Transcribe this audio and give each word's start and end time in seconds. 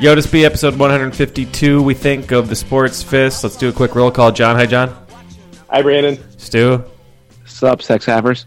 Yotis 0.00 0.30
B, 0.30 0.44
episode 0.44 0.78
152, 0.78 1.82
we 1.82 1.92
think, 1.92 2.30
of 2.30 2.48
the 2.48 2.54
Sportive. 2.54 3.12
Let's 3.12 3.56
do 3.56 3.68
a 3.68 3.72
quick 3.72 3.96
roll 3.96 4.10
call. 4.12 4.30
Jon, 4.30 4.54
hi, 4.54 4.64
Jon. 4.64 4.94
Hi, 5.70 5.82
Brandon. 5.82 6.18
Stu. 6.38 6.84
Sup, 7.46 7.82
sex 7.82 8.04
havers? 8.04 8.46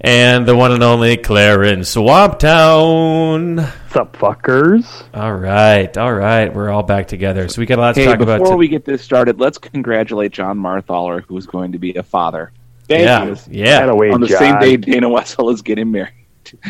And 0.00 0.46
the 0.46 0.54
one 0.56 0.70
and 0.72 0.82
only 0.82 1.16
Clarence 1.16 1.94
Swamptown. 1.96 3.56
What's 3.56 3.96
up, 3.96 4.16
fuckers? 4.16 5.02
All 5.14 5.32
right, 5.34 5.96
all 5.98 6.12
right. 6.14 6.52
We're 6.52 6.70
all 6.70 6.82
back 6.84 7.08
together. 7.08 7.48
So 7.48 7.60
we 7.60 7.66
got 7.66 7.78
a 7.78 7.80
lot 7.80 7.94
to 7.96 8.00
Hey, 8.00 8.06
talk 8.06 8.18
before 8.18 8.36
about. 8.36 8.50
to- 8.50 8.56
we 8.56 8.68
get 8.68 8.84
this 8.84 9.02
started, 9.02 9.40
let's 9.40 9.58
congratulate 9.58 10.32
Jon 10.32 10.58
Marthaler, 10.58 11.22
who's 11.22 11.46
going 11.46 11.72
to 11.72 11.78
be 11.78 11.94
a 11.94 12.02
father 12.02 12.52
Thank 12.88 13.02
yeah, 13.04 13.24
you. 13.24 13.36
yeah. 13.64 13.84
Away, 13.84 14.10
on 14.10 14.20
the 14.20 14.26
Jon. 14.28 14.38
same 14.38 14.58
day 14.60 14.76
Dana 14.76 15.08
Wessel 15.08 15.50
is 15.50 15.62
getting 15.62 15.90
married. 15.90 16.12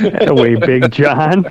Away, 0.01 0.55
Big 0.57 0.91
Jon. 0.93 1.51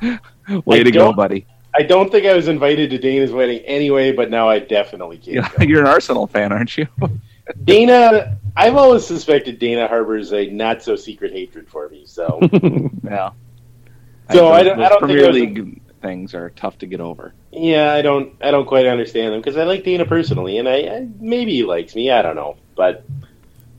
Way 0.64 0.80
I 0.80 0.82
to 0.84 0.90
go, 0.92 1.12
buddy! 1.12 1.44
I 1.78 1.82
don't 1.82 2.10
think 2.10 2.26
I 2.26 2.34
was 2.34 2.48
invited 2.48 2.90
to 2.90 2.98
Dana's 2.98 3.32
wedding 3.32 3.58
anyway, 3.60 4.12
but 4.12 4.30
now 4.30 4.48
I 4.48 4.58
definitely 4.60 5.18
can't. 5.18 5.46
You're 5.60 5.80
an 5.82 5.86
Arsenal 5.86 6.26
fan, 6.26 6.52
aren't 6.52 6.76
you? 6.76 6.86
Dana, 7.64 8.38
I've 8.56 8.76
always 8.76 9.06
suspected 9.06 9.58
Dana 9.58 9.86
harbors 9.86 10.32
a 10.32 10.48
not 10.50 10.82
so 10.82 10.96
secret 10.96 11.32
hatred 11.32 11.68
for 11.68 11.88
me. 11.88 12.04
So 12.06 12.40
yeah. 13.04 13.30
So 14.32 14.48
I 14.48 14.62
those- 14.62 14.72
don't- 14.72 14.82
I 14.82 14.88
don't 14.88 14.98
Premier 15.00 15.24
I 15.24 15.28
was- 15.28 15.36
League 15.36 15.80
things 16.02 16.34
are 16.34 16.50
tough 16.50 16.78
to 16.78 16.86
get 16.86 17.00
over. 17.00 17.32
yeah, 17.52 17.92
I 17.92 18.02
don't, 18.02 18.34
I 18.40 18.50
don't 18.50 18.66
quite 18.66 18.86
understand 18.86 19.32
them 19.32 19.40
because 19.40 19.56
I 19.56 19.64
like 19.64 19.82
Dana 19.82 20.04
personally, 20.04 20.58
and 20.58 20.68
I, 20.68 20.74
I 20.82 21.08
maybe 21.18 21.52
he 21.52 21.64
likes 21.64 21.94
me. 21.96 22.10
I 22.10 22.22
don't 22.22 22.36
know, 22.36 22.56
but 22.76 23.04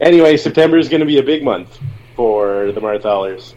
anyway, 0.01 0.35
September 0.35 0.77
is 0.77 0.89
going 0.89 0.99
to 1.01 1.05
be 1.05 1.19
a 1.19 1.23
big 1.23 1.43
month 1.43 1.79
for 2.15 2.71
the 2.73 2.81
Marthalers. 2.81 3.53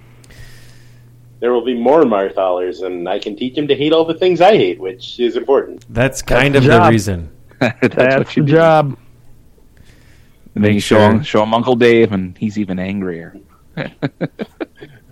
There 1.41 1.53
will 1.53 1.65
be 1.65 1.75
more 1.75 2.05
Marthalers, 2.05 2.83
and 2.83 3.09
I 3.09 3.19
can 3.19 3.35
teach 3.35 3.55
them 3.55 3.67
to 3.69 3.75
hate 3.75 3.93
all 3.93 4.05
the 4.05 4.15
things 4.15 4.41
I 4.41 4.57
hate, 4.57 4.79
which 4.79 5.19
is 5.19 5.37
important. 5.37 5.85
That's 5.93 6.21
kind 6.23 6.55
That's 6.55 6.67
of 6.67 6.71
the 6.71 6.79
the 6.81 6.91
reason. 6.91 7.31
That's, 7.59 7.95
That's 7.97 8.17
what 8.17 8.37
you 8.37 8.43
the 8.43 8.47
do. 8.47 8.53
job. 8.53 8.99
And 10.55 10.65
then 10.65 10.75
you 10.75 10.81
show 10.81 10.99
sure- 10.99 11.11
him, 11.11 11.23
show 11.23 11.43
him 11.43 11.55
Uncle 11.55 11.77
Dave, 11.77 12.13
and 12.13 12.37
he's 12.37 12.59
even 12.59 12.79
angrier. 12.79 13.37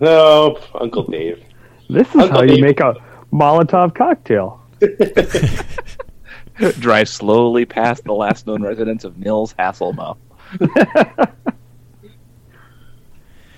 No, 0.01 0.57
Uncle 0.75 1.03
Dave. 1.03 1.43
This 1.89 2.07
is 2.07 2.15
Uncle 2.15 2.37
how 2.37 2.43
you 2.43 2.61
make 2.63 2.79
a 2.79 2.95
Molotov 3.33 3.93
cocktail. 3.93 4.61
Drive 6.79 7.09
slowly 7.09 7.65
past 7.65 8.05
the 8.05 8.13
last 8.13 8.47
known 8.47 8.63
residence 8.63 9.03
of 9.03 9.17
Nils 9.17 9.53
Hasselmo. 9.59 10.15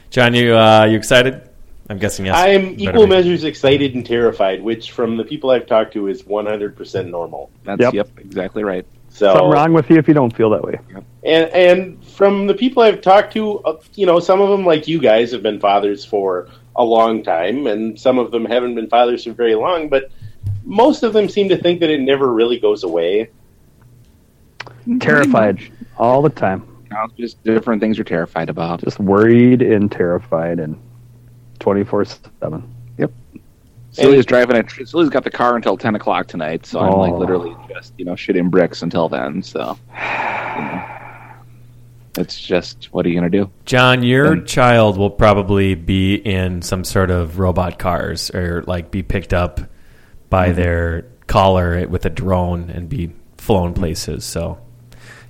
Jon, 0.09 0.33
you 0.33 0.55
uh, 0.55 0.85
you 0.85 0.97
excited? 0.97 1.47
I'm 1.91 1.97
guessing 1.97 2.25
yes. 2.25 2.35
I'm 2.37 2.79
equal 2.79 3.03
be. 3.03 3.09
measures 3.09 3.43
excited 3.43 3.95
and 3.95 4.05
terrified, 4.05 4.63
which 4.63 4.91
from 4.91 5.17
the 5.17 5.25
people 5.25 5.49
I've 5.49 5.65
talked 5.65 5.91
to 5.93 6.07
is 6.07 6.23
100% 6.23 7.09
normal. 7.09 7.51
That's 7.65 7.81
Yep. 7.81 7.93
yep, 7.93 8.09
exactly 8.17 8.63
right. 8.63 8.85
So 9.09 9.33
Something 9.33 9.51
wrong 9.51 9.73
with 9.73 9.89
you 9.89 9.97
if 9.97 10.07
you 10.07 10.13
don't 10.13 10.33
feel 10.33 10.49
that 10.51 10.63
way. 10.63 10.79
and 11.25 11.49
and 11.49 12.05
from 12.05 12.47
the 12.47 12.53
people 12.53 12.81
I've 12.81 13.01
talked 13.01 13.33
to, 13.33 13.59
uh, 13.59 13.81
you 13.95 14.05
know, 14.05 14.21
some 14.21 14.39
of 14.39 14.47
them 14.49 14.65
like 14.65 14.87
you 14.87 15.01
guys 15.01 15.33
have 15.33 15.43
been 15.43 15.59
fathers 15.59 16.05
for 16.05 16.47
a 16.77 16.83
long 16.85 17.23
time, 17.23 17.67
and 17.67 17.99
some 17.99 18.17
of 18.17 18.31
them 18.31 18.45
haven't 18.45 18.75
been 18.75 18.87
fathers 18.87 19.25
for 19.25 19.33
very 19.33 19.55
long. 19.55 19.89
But 19.89 20.11
most 20.63 21.03
of 21.03 21.11
them 21.11 21.27
seem 21.27 21.49
to 21.49 21.57
think 21.57 21.81
that 21.81 21.89
it 21.89 21.99
never 21.99 22.31
really 22.31 22.57
goes 22.57 22.85
away. 22.85 23.31
Terrified 25.01 25.59
all 25.97 26.21
the 26.21 26.29
time. 26.29 26.63
Now, 26.89 27.07
just 27.17 27.43
different 27.43 27.81
things 27.81 27.97
you're 27.97 28.05
terrified 28.05 28.49
about. 28.49 28.79
Just 28.81 28.97
worried 28.97 29.61
and 29.61 29.91
terrified 29.91 30.61
and 30.61 30.81
24 31.61 32.05
7. 32.05 32.75
Yep. 32.97 33.11
Celia's 33.93 34.25
driving 34.25 34.55
it. 34.55 34.67
Celia's 34.85 35.09
got 35.09 35.23
the 35.23 35.31
car 35.31 35.55
until 35.55 35.75
ten 35.77 35.95
o'clock 35.95 36.27
tonight, 36.27 36.65
so 36.65 36.79
I'm 36.79 36.93
like 36.97 37.13
Oh. 37.13 37.17
literally 37.17 37.55
just 37.69 37.93
you 37.97 38.05
know 38.05 38.13
shitting 38.13 38.49
bricks 38.49 38.81
until 38.83 39.09
then. 39.09 39.41
So 39.43 39.77
you 39.89 40.61
know, 40.63 40.85
it's 42.17 42.39
just 42.39 42.89
what 42.93 43.05
are 43.05 43.09
you 43.09 43.15
gonna 43.15 43.29
do? 43.29 43.49
John, 43.65 44.03
your 44.03 44.39
child 44.41 44.97
will 44.97 45.09
probably 45.09 45.75
be 45.75 46.15
in 46.15 46.61
some 46.61 46.83
sort 46.83 47.11
of 47.11 47.39
robot 47.39 47.79
cars 47.79 48.29
or 48.31 48.63
like 48.67 48.91
be 48.91 49.03
picked 49.03 49.33
up 49.33 49.59
by 50.29 50.47
Mm-hmm. 50.49 50.55
their 50.61 51.05
collar 51.27 51.87
with 51.87 52.05
a 52.05 52.09
drone 52.09 52.69
and 52.69 52.87
be 52.89 53.11
flown 53.37 53.73
places. 53.73 54.23
So 54.25 54.57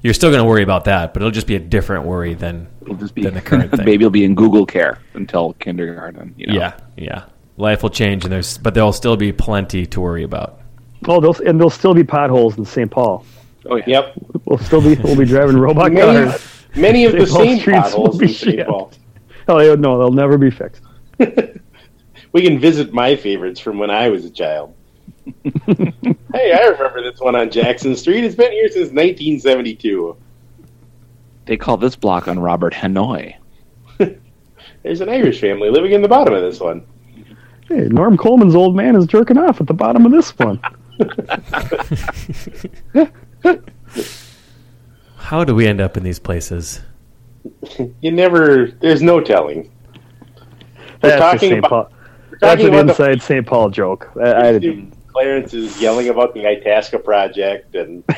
you're 0.01 0.13
still 0.13 0.29
going 0.31 0.41
to 0.43 0.47
worry 0.49 0.63
about 0.63 0.85
that, 0.85 1.13
but 1.13 1.21
it'll 1.21 1.31
just 1.31 1.47
be 1.47 1.55
a 1.55 1.59
different 1.59 2.05
worry 2.05 2.33
than 2.33 2.67
It'll 2.81 2.95
just 2.95 3.13
be 3.15 3.23
than 3.23 3.33
the 3.33 3.41
current 3.41 3.71
thing. 3.75 3.85
baby 3.85 4.03
will 4.03 4.09
be 4.11 4.23
in 4.23 4.35
Google 4.35 4.65
Care 4.65 4.99
until 5.13 5.53
kindergarten. 5.53 6.33
You 6.37 6.47
know? 6.47 6.53
Yeah, 6.55 6.73
yeah. 6.97 7.25
Life 7.57 7.83
will 7.83 7.89
change, 7.89 8.23
and 8.23 8.31
there's 8.31 8.57
but 8.57 8.73
there'll 8.73 8.93
still 8.93 9.17
be 9.17 9.31
plenty 9.31 9.85
to 9.85 10.01
worry 10.01 10.23
about. 10.23 10.59
Oh, 11.07 11.19
they'll, 11.19 11.35
and 11.47 11.59
there'll 11.59 11.69
still 11.69 11.93
be 11.93 12.03
potholes 12.03 12.57
in 12.57 12.65
St. 12.65 12.89
Paul. 12.89 13.25
Oh 13.65 13.75
yeah. 13.75 13.83
Yep, 13.87 14.13
We'll 14.45 14.57
still 14.57 14.81
be 14.81 14.95
we'll 15.03 15.15
be 15.17 15.25
driving 15.25 15.57
robot 15.59 15.91
many, 15.93 16.25
cars. 16.25 16.65
many 16.75 17.05
of 17.05 17.11
the 17.11 17.19
Paul 17.27 17.43
same 17.43 17.59
streets 17.59 17.79
potholes 17.79 18.09
will 18.13 18.19
be 18.19 18.25
in 18.27 18.33
St. 18.33 18.67
Paul. 18.67 18.91
Oh, 19.47 19.75
no, 19.75 19.97
they'll 19.99 20.11
never 20.11 20.37
be 20.37 20.49
fixed. 20.49 20.81
We 22.31 22.41
can 22.43 22.57
visit 22.59 22.93
my 22.93 23.15
favorites 23.15 23.59
from 23.59 23.77
when 23.77 23.89
I 23.91 24.09
was 24.09 24.23
a 24.25 24.29
child. 24.29 24.73
Hey, 26.33 26.53
I 26.53 26.67
remember 26.67 27.01
this 27.01 27.19
one 27.19 27.35
on 27.35 27.49
Jackson 27.49 27.95
Street. 27.95 28.23
It's 28.23 28.35
been 28.35 28.51
here 28.51 28.67
since 28.67 28.89
1972. 28.89 30.15
They 31.45 31.57
call 31.57 31.77
this 31.77 31.95
block 31.95 32.27
on 32.27 32.39
Robert 32.39 32.73
Hanoi. 32.73 33.35
There's 34.83 35.01
an 35.01 35.09
Irish 35.09 35.41
family 35.41 35.69
living 35.69 35.91
in 35.91 36.01
the 36.01 36.07
bottom 36.07 36.33
of 36.33 36.41
this 36.41 36.59
one. 36.59 36.85
Hey, 37.67 37.87
Norm 37.87 38.17
Coleman's 38.17 38.55
old 38.55 38.75
man 38.75 38.95
is 38.95 39.05
jerking 39.05 39.37
off 39.37 39.61
at 39.61 39.67
the 39.67 39.73
bottom 39.73 40.05
of 40.05 40.11
this 40.11 40.31
one. 40.37 40.59
How 45.15 45.43
do 45.43 45.55
we 45.55 45.67
end 45.67 45.81
up 45.81 45.97
in 45.97 46.03
these 46.03 46.19
places? 46.19 46.81
You 48.01 48.11
never. 48.11 48.67
There's 48.81 49.01
no 49.01 49.21
telling. 49.21 49.71
We're 51.01 51.17
That's 51.17 51.43
a 51.43 51.47
St. 51.47 51.63
Paul. 51.63 51.91
We're 52.29 52.37
That's 52.39 52.61
an 52.61 52.67
about 52.67 52.85
the 52.85 52.91
inside 52.91 53.21
St. 53.21 53.45
Paul 53.45 53.69
joke. 53.69 54.11
I, 54.21 54.49
I 54.49 54.59
didn't. 54.59 54.93
Clarence 55.11 55.53
is 55.53 55.81
yelling 55.81 56.09
about 56.09 56.33
the 56.33 56.45
Itasca 56.45 56.99
project, 56.99 57.75
and 57.75 58.03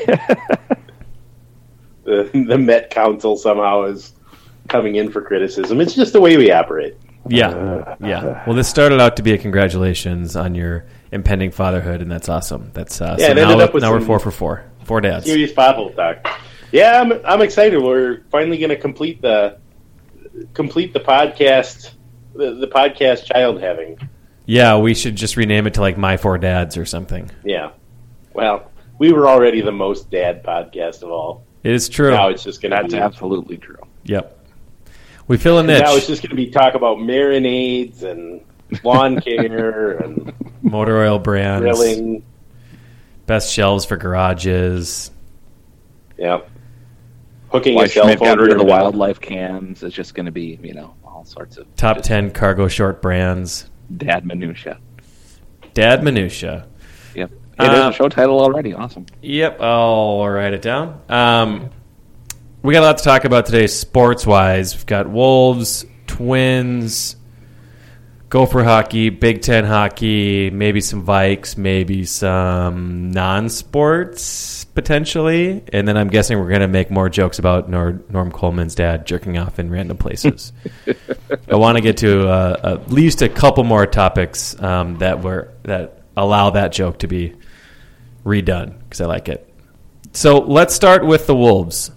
the 2.04 2.30
the 2.32 2.58
Met 2.58 2.90
Council 2.90 3.36
somehow 3.36 3.84
is 3.84 4.12
coming 4.68 4.96
in 4.96 5.10
for 5.10 5.22
criticism. 5.22 5.80
It's 5.80 5.94
just 5.94 6.12
the 6.12 6.20
way 6.20 6.36
we 6.36 6.50
operate. 6.50 6.96
Yeah, 7.26 7.96
yeah. 8.00 8.44
Well, 8.46 8.54
this 8.54 8.68
started 8.68 9.00
out 9.00 9.16
to 9.16 9.22
be 9.22 9.32
a 9.32 9.38
congratulations 9.38 10.36
on 10.36 10.54
your 10.54 10.84
impending 11.10 11.50
fatherhood, 11.50 12.02
and 12.02 12.10
that's 12.10 12.28
awesome. 12.28 12.70
That's 12.74 13.00
uh, 13.00 13.16
Yeah, 13.18 13.28
so 13.28 13.34
now, 13.34 13.56
now 13.56 13.92
we're 13.92 14.00
four 14.00 14.18
for 14.18 14.30
four, 14.30 14.64
four 14.84 15.00
dads. 15.00 15.24
Serious 15.24 15.52
pothole 15.52 15.94
talk. 15.96 16.26
Yeah, 16.70 17.00
I'm 17.00 17.12
I'm 17.24 17.40
excited. 17.40 17.80
We're 17.80 18.24
finally 18.30 18.58
going 18.58 18.70
to 18.70 18.76
complete 18.76 19.22
the 19.22 19.58
complete 20.52 20.92
the 20.92 21.00
podcast 21.00 21.94
the, 22.34 22.54
the 22.54 22.66
podcast 22.66 23.24
child 23.24 23.60
having. 23.60 23.98
Yeah, 24.46 24.78
we 24.78 24.94
should 24.94 25.16
just 25.16 25.36
rename 25.36 25.66
it 25.66 25.74
to 25.74 25.80
like 25.80 25.96
my 25.96 26.16
four 26.16 26.38
dads 26.38 26.76
or 26.76 26.84
something. 26.84 27.30
Yeah. 27.44 27.70
Well, 28.32 28.70
we 28.98 29.12
were 29.12 29.28
already 29.28 29.60
the 29.60 29.72
most 29.72 30.10
dad 30.10 30.42
podcast 30.44 31.02
of 31.02 31.10
all. 31.10 31.44
It 31.62 31.72
is 31.72 31.88
true. 31.88 32.10
Now 32.10 32.28
it's 32.28 32.44
just 32.44 32.60
going 32.60 32.70
to 32.72 32.76
That's 32.82 32.92
be. 32.94 33.00
absolutely 33.00 33.56
true. 33.56 33.78
Yep. 34.04 34.38
We 35.28 35.38
fill 35.38 35.58
a 35.58 35.62
niche. 35.62 35.82
Now 35.82 35.94
it's 35.96 36.06
just 36.06 36.20
going 36.22 36.30
to 36.30 36.36
be 36.36 36.50
talk 36.50 36.74
about 36.74 36.98
marinades 36.98 38.02
and 38.02 38.42
lawn 38.82 39.20
care 39.22 39.92
and 39.98 40.32
Motor 40.62 40.98
oil 40.98 41.18
brands, 41.18 41.62
grilling. 41.62 42.22
best 43.24 43.50
shelves 43.52 43.86
for 43.86 43.96
garages. 43.96 45.10
Yep. 46.18 46.50
Hooking 47.48 47.74
Why 47.76 47.84
a 47.84 47.88
cell 47.88 48.04
Schmidt 48.04 48.18
phone 48.18 48.28
got 48.28 48.38
rid 48.38 48.48
to 48.48 48.52
of 48.54 48.58
the 48.58 48.64
wildlife 48.66 49.20
cams. 49.20 49.82
It's 49.82 49.94
just 49.94 50.14
going 50.14 50.26
to 50.26 50.32
be, 50.32 50.58
you 50.62 50.74
know, 50.74 50.94
all 51.04 51.24
sorts 51.24 51.56
of 51.56 51.74
Top 51.76 52.02
10 52.02 52.32
cargo 52.32 52.68
short 52.68 53.00
brands. 53.00 53.70
Dad 53.96 54.24
minutia. 54.26 54.78
Dad 55.74 56.04
Minutia. 56.04 56.66
Yep. 57.16 57.30
It 57.58 57.62
is 57.64 57.68
Uh, 57.80 57.88
a 57.88 57.92
show 57.92 58.08
title 58.08 58.40
already. 58.40 58.74
Awesome. 58.74 59.06
Yep, 59.22 59.60
I'll 59.60 60.28
write 60.28 60.52
it 60.54 60.62
down. 60.62 61.00
Um, 61.08 61.70
we 62.62 62.72
got 62.74 62.80
a 62.84 62.86
lot 62.86 62.98
to 62.98 63.04
talk 63.04 63.24
about 63.24 63.46
today, 63.46 63.66
sports 63.66 64.24
wise. 64.26 64.74
We've 64.76 64.86
got 64.86 65.08
Wolves, 65.08 65.84
Twins, 66.06 67.16
Gopher 68.34 68.64
hockey, 68.64 69.10
Big 69.10 69.42
Ten 69.42 69.64
hockey, 69.64 70.50
maybe 70.50 70.80
some 70.80 71.06
Vikes, 71.06 71.56
maybe 71.56 72.04
some 72.04 73.12
non 73.12 73.48
sports 73.48 74.64
potentially. 74.64 75.62
And 75.72 75.86
then 75.86 75.96
I'm 75.96 76.08
guessing 76.08 76.40
we're 76.40 76.48
going 76.48 76.62
to 76.62 76.66
make 76.66 76.90
more 76.90 77.08
jokes 77.08 77.38
about 77.38 77.70
Nor- 77.70 78.02
Norm 78.10 78.32
Coleman's 78.32 78.74
dad 78.74 79.06
jerking 79.06 79.38
off 79.38 79.60
in 79.60 79.70
random 79.70 79.98
places. 79.98 80.52
I 81.48 81.54
want 81.54 81.78
to 81.78 81.80
get 81.80 81.98
to 81.98 82.28
uh, 82.28 82.80
at 82.82 82.90
least 82.90 83.22
a 83.22 83.28
couple 83.28 83.62
more 83.62 83.86
topics 83.86 84.60
um, 84.60 84.98
that 84.98 85.22
were 85.22 85.52
that 85.62 86.02
allow 86.16 86.50
that 86.50 86.72
joke 86.72 86.98
to 86.98 87.06
be 87.06 87.36
redone 88.24 88.80
because 88.80 89.00
I 89.00 89.06
like 89.06 89.28
it. 89.28 89.48
So 90.10 90.38
let's 90.38 90.74
start 90.74 91.06
with 91.06 91.28
the 91.28 91.36
Wolves. 91.36 91.92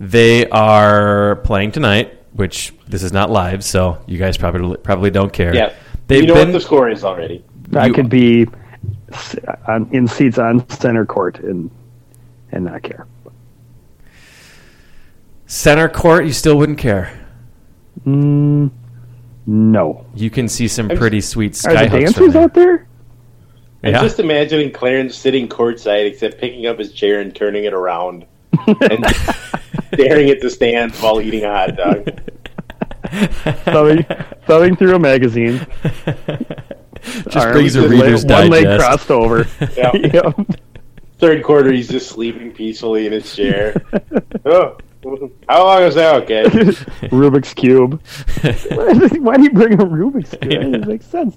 They 0.00 0.48
are 0.48 1.36
playing 1.44 1.72
tonight, 1.72 2.23
which 2.34 2.74
this 2.86 3.02
is 3.02 3.12
not 3.12 3.30
live, 3.30 3.64
so 3.64 4.02
you 4.06 4.18
guys 4.18 4.36
probably 4.36 4.76
probably 4.76 5.10
don't 5.10 5.32
care. 5.32 5.54
Yeah. 5.54 5.72
they've 6.08 6.22
you 6.22 6.26
know 6.28 6.34
been 6.34 6.48
what 6.48 6.52
the 6.54 6.60
score 6.60 6.88
is 6.90 7.02
already. 7.04 7.44
I 7.74 7.86
You- 7.86 7.94
could 7.94 8.08
be 8.08 8.46
on, 9.68 9.88
in 9.92 10.06
seats 10.06 10.38
on 10.38 10.68
center 10.68 11.06
court 11.06 11.38
and 11.40 11.70
and 12.52 12.64
not 12.66 12.82
care. 12.82 13.06
center 15.46 15.88
court. 15.88 16.26
You 16.26 16.32
still 16.32 16.56
wouldn't 16.58 16.78
care. 16.78 17.12
Mm, 18.06 18.70
no. 19.46 20.04
You 20.14 20.30
can 20.30 20.48
see 20.48 20.68
some 20.68 20.88
I'm- 20.90 20.98
pretty 20.98 21.20
sweet 21.20 21.56
Are 21.66 21.72
the 21.72 21.78
skyhooks 21.78 21.90
from 21.90 22.00
dancers 22.00 22.32
there. 22.32 22.42
out 22.42 22.54
there? 22.54 22.86
I'm 23.84 23.92
just 24.02 24.18
imagining 24.18 24.72
Clarence 24.72 25.14
sitting 25.14 25.46
courtside, 25.46 26.06
except 26.06 26.38
picking 26.40 26.64
up 26.66 26.78
his 26.78 26.92
chair 26.92 27.20
and 27.20 27.34
turning 27.34 27.64
it 27.64 27.74
around 27.74 28.24
and 28.66 29.04
staring 29.94 30.30
at 30.30 30.40
the 30.40 30.50
stands 30.50 31.00
while 31.00 31.20
eating 31.20 31.44
a 31.44 31.50
hot 31.50 31.76
dog. 31.76 32.20
thumbing, 33.64 34.06
thumbing 34.46 34.76
through 34.76 34.94
a 34.96 34.98
magazine. 34.98 35.66
Just 37.24 37.36
Arms 37.36 37.52
brings 37.52 37.76
a 37.76 37.86
Reader's 37.88 38.24
leg- 38.24 38.40
one 38.42 38.50
leg 38.50 38.64
Digest. 38.64 38.84
crossed 38.86 39.10
over. 39.10 39.46
Yeah. 39.76 39.92
Yep. 39.94 40.60
Third 41.18 41.44
quarter, 41.44 41.70
he's 41.72 41.88
just 41.88 42.08
sleeping 42.10 42.50
peacefully 42.52 43.06
in 43.06 43.12
his 43.12 43.34
chair. 43.34 43.74
oh, 44.44 44.76
how 45.48 45.64
long 45.64 45.82
is 45.82 45.94
that? 45.94 46.22
Okay. 46.22 46.44
Rubik's 47.10 47.54
cube. 47.54 48.00
Why 48.74 48.94
why 49.20 49.36
do 49.36 49.42
you 49.44 49.50
bring 49.52 49.74
a 49.74 49.84
Rubik's 49.84 50.30
cube? 50.30 50.42
That 50.50 50.72
doesn't 50.72 50.88
make 50.88 51.02
sense. 51.02 51.36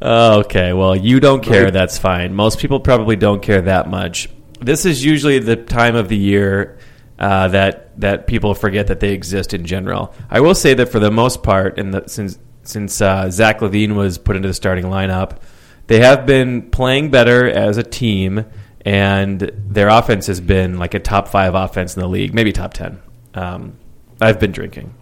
Okay, 0.00 0.72
well, 0.72 0.94
you 0.96 1.20
don't 1.20 1.42
care. 1.42 1.70
That's 1.70 1.98
fine. 1.98 2.34
Most 2.34 2.58
people 2.58 2.80
probably 2.80 3.16
don't 3.16 3.42
care 3.42 3.60
that 3.62 3.88
much. 3.88 4.28
This 4.60 4.84
is 4.84 5.04
usually 5.04 5.38
the 5.38 5.56
time 5.56 5.94
of 5.94 6.08
the 6.08 6.16
year 6.16 6.78
uh, 7.18 7.48
that 7.48 8.00
that 8.00 8.26
people 8.26 8.54
forget 8.54 8.88
that 8.88 9.00
they 9.00 9.12
exist 9.12 9.54
in 9.54 9.64
general. 9.64 10.14
I 10.30 10.40
will 10.40 10.54
say 10.54 10.74
that 10.74 10.86
for 10.86 10.98
the 11.00 11.10
most 11.10 11.42
part, 11.42 11.78
and 11.78 12.02
since 12.10 12.38
since 12.62 13.00
uh, 13.00 13.30
Zach 13.30 13.60
LaVine 13.60 13.94
was 13.94 14.18
put 14.18 14.36
into 14.36 14.48
the 14.48 14.54
starting 14.54 14.84
lineup, 14.84 15.38
they 15.86 16.00
have 16.00 16.26
been 16.26 16.70
playing 16.70 17.10
better 17.10 17.48
as 17.48 17.76
a 17.76 17.82
team, 17.82 18.44
and 18.84 19.40
their 19.40 19.88
offense 19.88 20.26
has 20.26 20.40
been 20.40 20.78
like 20.78 20.94
a 20.94 21.00
top 21.00 21.28
five 21.28 21.54
offense 21.54 21.96
in 21.96 22.02
the 22.02 22.08
league, 22.08 22.34
maybe 22.34 22.52
top 22.52 22.74
ten. 22.74 23.00
Um, 23.34 23.78
I've 24.20 24.38
been 24.38 24.52
drinking. 24.52 24.94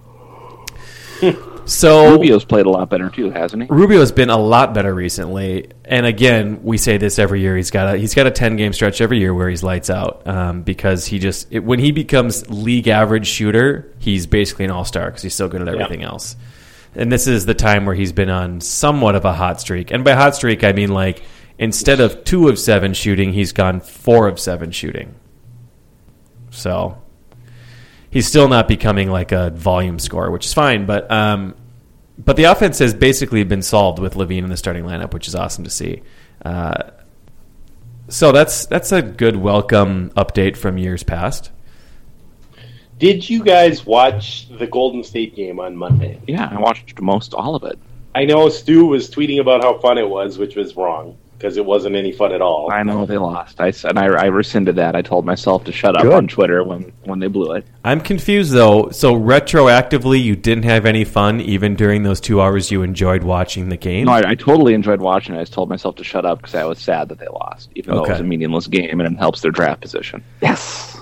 So 1.67 2.13
Rubio's 2.13 2.45
played 2.45 2.67
a 2.67 2.71
lot 2.71 2.89
better 2.89 3.11
too, 3.11 3.31
hasn't 3.31 3.65
he? 3.65 3.69
Rubio's 3.69 4.13
been 4.13 4.31
a 4.31 4.37
lot 4.37 4.73
better 4.73 4.95
recently, 4.95 5.69
and 5.85 6.07
again, 6.07 6.63
we 6.63 6.79
say 6.79 6.97
this 6.97 7.19
every 7.19 7.41
year. 7.41 7.57
He's 7.57 7.73
got 7.73 7.95
a 7.95 7.99
he's 7.99 8.15
got 8.15 8.29
a 8.29 8.31
ten 8.31 8.55
game 8.57 8.73
stretch 8.73 9.01
every 9.01 9.19
year 9.19 9.35
where 9.35 9.49
he's 9.49 9.65
lights 9.65 9.91
out 9.91 10.25
um, 10.29 10.63
because 10.63 11.07
he 11.07 11.19
just 11.19 11.49
it, 11.51 11.61
when 11.61 11.81
he 11.81 11.91
becomes 11.91 12.49
league 12.49 12.87
average 12.87 13.27
shooter, 13.27 13.93
he's 13.99 14.27
basically 14.29 14.65
an 14.65 14.71
all 14.71 14.85
star 14.85 15.07
because 15.07 15.23
he's 15.23 15.35
so 15.35 15.49
good 15.49 15.61
at 15.61 15.69
everything 15.69 16.05
else. 16.05 16.37
And 16.95 17.11
this 17.11 17.27
is 17.27 17.47
the 17.47 17.55
time 17.55 17.85
where 17.85 17.97
he's 17.97 18.13
been 18.13 18.31
on 18.31 18.61
somewhat 18.61 19.17
of 19.17 19.25
a 19.25 19.33
hot 19.33 19.61
streak, 19.61 19.91
and 19.91 20.05
by 20.05 20.13
hot 20.13 20.37
streak 20.37 20.63
I 20.63 20.71
mean 20.71 20.91
like 20.91 21.25
instead 21.59 21.99
of 21.99 22.23
two 22.23 22.49
of 22.49 22.61
seven 22.61 22.95
shooting, 22.95 23.33
he's 23.33 23.51
gone 23.51 23.81
four 23.81 24.29
of 24.29 24.39
seven 24.39 24.71
shooting. 24.71 25.17
So 26.51 26.97
he's 28.17 28.27
still 28.27 28.49
not 28.49 28.67
becoming 28.67 29.11
like 29.11 29.31
a 29.31 29.51
volume 29.51 29.99
scorer, 29.99 30.31
which 30.31 30.47
is 30.47 30.55
fine. 30.55 30.87
But 30.87 31.11
um, 31.11 31.55
but 32.17 32.37
the 32.37 32.45
offense 32.45 32.79
has 32.79 32.95
basically 32.95 33.45
been 33.45 33.61
solved 33.61 33.99
with 33.99 34.15
LaVine 34.15 34.43
in 34.43 34.49
the 34.49 34.57
starting 34.57 34.85
lineup, 34.85 35.13
which 35.13 35.29
is 35.29 35.35
awesome 35.35 35.65
to 35.65 35.71
see. 35.71 36.03
Uh, 36.43 36.93
so 38.09 38.33
that's 38.33 38.65
that's 38.67 38.91
a 38.91 39.03
good 39.03 39.37
welcome 39.37 40.11
update 40.17 40.57
from 40.57 40.79
years 40.79 41.03
past. 41.03 41.51
Did 42.99 43.29
you 43.29 43.45
guys 43.45 43.85
watch 43.85 44.49
the 44.49 44.67
Golden 44.67 45.05
State 45.05 45.37
game 45.37 45.61
on 45.61 45.77
Monday? 45.77 46.19
Yeah, 46.27 46.49
I 46.51 46.59
watched 46.59 46.99
most 46.99 47.35
all 47.35 47.55
of 47.55 47.65
it. 47.65 47.79
I 48.15 48.25
know 48.25 48.49
Stu 48.49 48.87
was 48.87 49.11
tweeting 49.11 49.43
about 49.43 49.63
how 49.63 49.77
fun 49.81 49.99
it 49.99 50.09
was, 50.09 50.39
which 50.39 50.57
was 50.57 50.75
wrong 50.75 51.19
because 51.39 51.57
it 51.57 51.65
wasn't 51.65 51.95
any 51.97 52.13
fun 52.13 52.33
at 52.33 52.41
all. 52.41 52.71
I 52.73 52.83
know 52.83 53.05
they 53.07 53.19
lost. 53.19 53.61
I 53.61 53.71
said 53.71 53.99
I, 53.99 54.07
I 54.07 54.25
rescinded 54.27 54.77
that. 54.77 54.97
I 54.97 55.03
told 55.03 55.25
myself 55.27 55.65
to 55.65 55.73
shut 55.73 55.97
up 55.97 56.03
Good. 56.03 56.13
on 56.15 56.29
Twitter 56.29 56.65
when 56.65 56.93
when 57.05 57.19
they 57.19 57.27
blew 57.29 57.53
it. 57.53 57.67
I'm 57.85 58.01
confused 58.01 58.53
though. 58.53 58.91
So 58.91 59.15
retroactively, 59.15 60.23
you 60.23 60.37
didn't 60.37 60.65
have 60.65 60.87
any 60.87 61.05
fun 61.05 61.41
even 61.41 61.75
during 61.75 62.03
those 62.03 62.21
two 62.21 62.41
hours 62.41 62.71
you 62.71 62.83
enjoyed 62.83 63.23
watching 63.23 63.69
the 63.69 63.77
game. 63.77 64.07
No, 64.07 64.13
I, 64.13 64.31
I 64.31 64.35
totally 64.35 64.75
enjoyed 64.75 65.01
watching 65.01 65.35
it. 65.35 65.39
I 65.39 65.43
just 65.43 65.53
told 65.53 65.69
myself 65.69 65.97
to 65.97 66.05
shut 66.05 66.25
up 66.25 66.39
because 66.39 66.55
I 66.55 66.65
was 66.65 66.79
sad 66.79 67.09
that 67.11 67.19
they 67.19 67.29
lost, 67.29 67.71
even 67.75 67.95
though 67.95 68.05
it 68.05 68.11
was 68.11 68.21
a 68.21 68.25
meaningless 68.25 68.67
game 68.67 69.01
and 69.01 69.15
it 69.15 69.19
helps 69.19 69.41
their 69.41 69.51
draft 69.53 69.81
position. 69.83 70.25
Yes. 70.41 70.99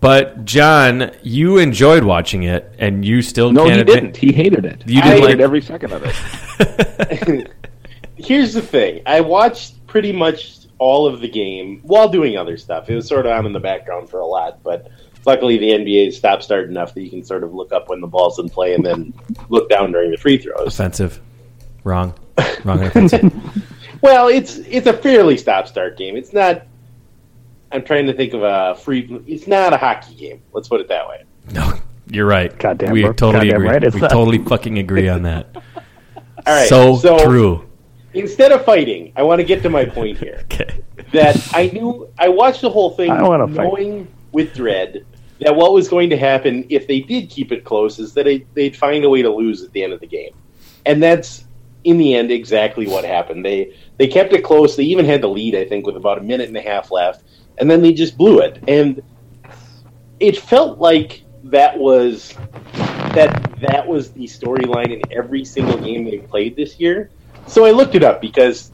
but 0.00 0.44
Jon, 0.44 1.10
you 1.22 1.58
enjoyed 1.58 2.04
watching 2.04 2.42
it, 2.42 2.70
and 2.78 3.04
you 3.04 3.22
still 3.22 3.50
No, 3.52 3.64
can't 3.64 3.74
he 3.76 3.80
admit- 3.80 3.94
didn't. 3.94 4.16
He 4.16 4.32
hated 4.32 4.64
it. 4.64 4.82
You 4.86 4.96
he 4.96 5.00
didn't 5.00 5.22
hated 5.22 5.38
like- 5.38 5.40
every 5.40 5.62
second 5.62 5.92
of 5.92 6.02
it. 6.04 7.50
Here's 8.16 8.54
the 8.54 8.62
thing: 8.62 9.02
I 9.06 9.20
watched 9.20 9.74
pretty 9.86 10.12
much 10.12 10.58
all 10.78 11.06
of 11.06 11.20
the 11.20 11.28
game 11.28 11.80
while 11.82 12.08
doing 12.08 12.36
other 12.36 12.56
stuff. 12.56 12.90
It 12.90 12.94
was 12.94 13.06
sort 13.06 13.26
of 13.26 13.32
I'm 13.32 13.46
in 13.46 13.52
the 13.52 13.60
background 13.60 14.10
for 14.10 14.20
a 14.20 14.26
lot, 14.26 14.62
but 14.62 14.88
luckily 15.24 15.58
the 15.58 15.70
NBA 15.70 16.12
stopped 16.12 16.42
start 16.44 16.68
enough 16.68 16.94
that 16.94 17.02
you 17.02 17.10
can 17.10 17.24
sort 17.24 17.44
of 17.44 17.54
look 17.54 17.72
up 17.72 17.88
when 17.88 18.00
the 18.00 18.06
ball's 18.06 18.38
in 18.38 18.48
play 18.48 18.74
and 18.74 18.84
then 18.84 19.14
look 19.48 19.68
down 19.70 19.92
during 19.92 20.10
the 20.10 20.16
free 20.16 20.38
throws. 20.38 20.66
offensive. 20.68 21.20
Wrong, 21.84 22.14
wrong 22.64 22.82
offensive. 22.82 23.32
Well, 24.02 24.28
it's 24.28 24.58
it's 24.58 24.86
a 24.86 24.92
fairly 24.92 25.38
stop 25.38 25.66
start 25.66 25.96
game. 25.96 26.16
It's 26.16 26.32
not. 26.34 26.66
I'm 27.72 27.82
trying 27.82 28.06
to 28.06 28.12
think 28.12 28.34
of 28.34 28.42
a 28.42 28.74
free. 28.76 29.22
It's 29.26 29.46
not 29.46 29.72
a 29.72 29.78
hockey 29.78 30.14
game. 30.14 30.42
Let's 30.52 30.68
put 30.68 30.80
it 30.82 30.88
that 30.88 31.08
way. 31.08 31.24
no, 31.52 31.72
you're 32.08 32.26
right. 32.26 32.56
Goddamn, 32.58 32.92
we 32.92 33.02
bro. 33.02 33.14
totally 33.14 33.46
Goddamn 33.48 33.62
agree. 33.66 33.68
right 33.86 33.94
we 33.94 34.00
not. 34.00 34.10
totally 34.10 34.38
fucking 34.38 34.78
agree 34.78 35.08
on 35.08 35.22
that. 35.22 35.56
All 36.46 36.54
right. 36.54 36.68
so, 36.68 36.96
so 36.96 37.24
true. 37.24 37.65
Instead 38.16 38.52
of 38.52 38.64
fighting, 38.64 39.12
I 39.16 39.22
want 39.22 39.40
to 39.40 39.44
get 39.44 39.62
to 39.62 39.70
my 39.70 39.84
point 39.84 40.18
here. 40.18 40.44
Okay. 40.52 40.82
that 41.12 41.36
I 41.54 41.66
knew 41.68 42.08
I 42.18 42.28
watched 42.28 42.62
the 42.62 42.70
whole 42.70 42.90
thing 42.90 43.10
I 43.10 43.18
don't 43.18 43.54
fight. 43.54 44.06
with 44.32 44.54
dread 44.54 45.04
that 45.40 45.54
what 45.54 45.72
was 45.72 45.88
going 45.88 46.10
to 46.10 46.16
happen 46.16 46.64
if 46.70 46.86
they 46.86 47.00
did 47.00 47.28
keep 47.28 47.52
it 47.52 47.64
close 47.64 47.98
is 47.98 48.14
that 48.14 48.24
they, 48.24 48.46
they'd 48.54 48.74
find 48.74 49.04
a 49.04 49.10
way 49.10 49.22
to 49.22 49.30
lose 49.30 49.62
at 49.62 49.72
the 49.72 49.82
end 49.82 49.92
of 49.92 50.00
the 50.00 50.06
game, 50.06 50.32
and 50.86 51.02
that's 51.02 51.44
in 51.84 51.98
the 51.98 52.14
end 52.14 52.30
exactly 52.30 52.86
what 52.86 53.04
happened. 53.04 53.44
They 53.44 53.74
they 53.98 54.08
kept 54.08 54.32
it 54.32 54.42
close. 54.42 54.76
They 54.76 54.84
even 54.84 55.04
had 55.04 55.20
the 55.20 55.28
lead, 55.28 55.54
I 55.54 55.64
think, 55.64 55.86
with 55.86 55.96
about 55.96 56.18
a 56.18 56.22
minute 56.22 56.48
and 56.48 56.56
a 56.56 56.62
half 56.62 56.90
left, 56.90 57.22
and 57.58 57.70
then 57.70 57.82
they 57.82 57.92
just 57.92 58.16
blew 58.16 58.40
it. 58.40 58.62
And 58.66 59.02
it 60.18 60.38
felt 60.38 60.78
like 60.78 61.22
that 61.44 61.78
was 61.78 62.34
that 63.14 63.54
that 63.60 63.86
was 63.86 64.10
the 64.12 64.24
storyline 64.24 64.92
in 64.92 65.00
every 65.10 65.44
single 65.44 65.78
game 65.78 66.04
they 66.04 66.18
played 66.18 66.56
this 66.56 66.80
year. 66.80 67.10
So 67.46 67.64
I 67.64 67.70
looked 67.70 67.94
it 67.94 68.02
up 68.02 68.20
because 68.20 68.72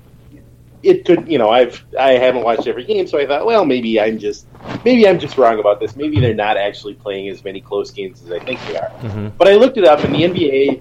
it 0.83 1.05
could, 1.05 1.29
you 1.29 1.39
know, 1.39 1.51
I've 1.51 1.85
I 1.99 2.13
haven't 2.13 2.43
watched 2.43 2.67
every 2.67 2.85
game, 2.85 3.07
so 3.07 3.19
I 3.19 3.27
thought, 3.27 3.47
well, 3.47 3.65
maybe 3.65 4.01
I'm 4.01 4.19
just 4.19 4.47
maybe 4.85 5.07
I'm 5.07 5.19
just 5.19 5.39
wrong 5.39 5.59
about 5.61 5.81
this. 5.81 5.95
Maybe 5.97 6.21
they're 6.21 6.35
not 6.35 6.57
actually 6.57 6.95
playing 6.95 7.29
as 7.29 7.45
many 7.45 7.61
close 7.61 7.91
games 7.91 8.23
as 8.23 8.33
I 8.33 8.39
think 8.41 8.61
they 8.67 8.77
are. 8.77 8.91
Mhm. 9.01 9.33
But 9.39 9.49
I 9.49 9.55
looked 9.55 9.79
it 9.79 9.85
up, 9.85 10.03
and 10.05 10.15
the 10.15 10.25
NBA, 10.25 10.81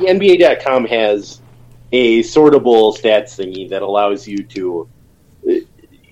the 0.00 0.06
NBA.com 0.08 0.86
has 0.86 1.40
a 1.92 2.22
sortable 2.22 2.96
stats 2.96 3.36
thingy 3.38 3.68
that 3.70 3.82
allows 3.82 4.26
you 4.26 4.42
to 4.44 4.88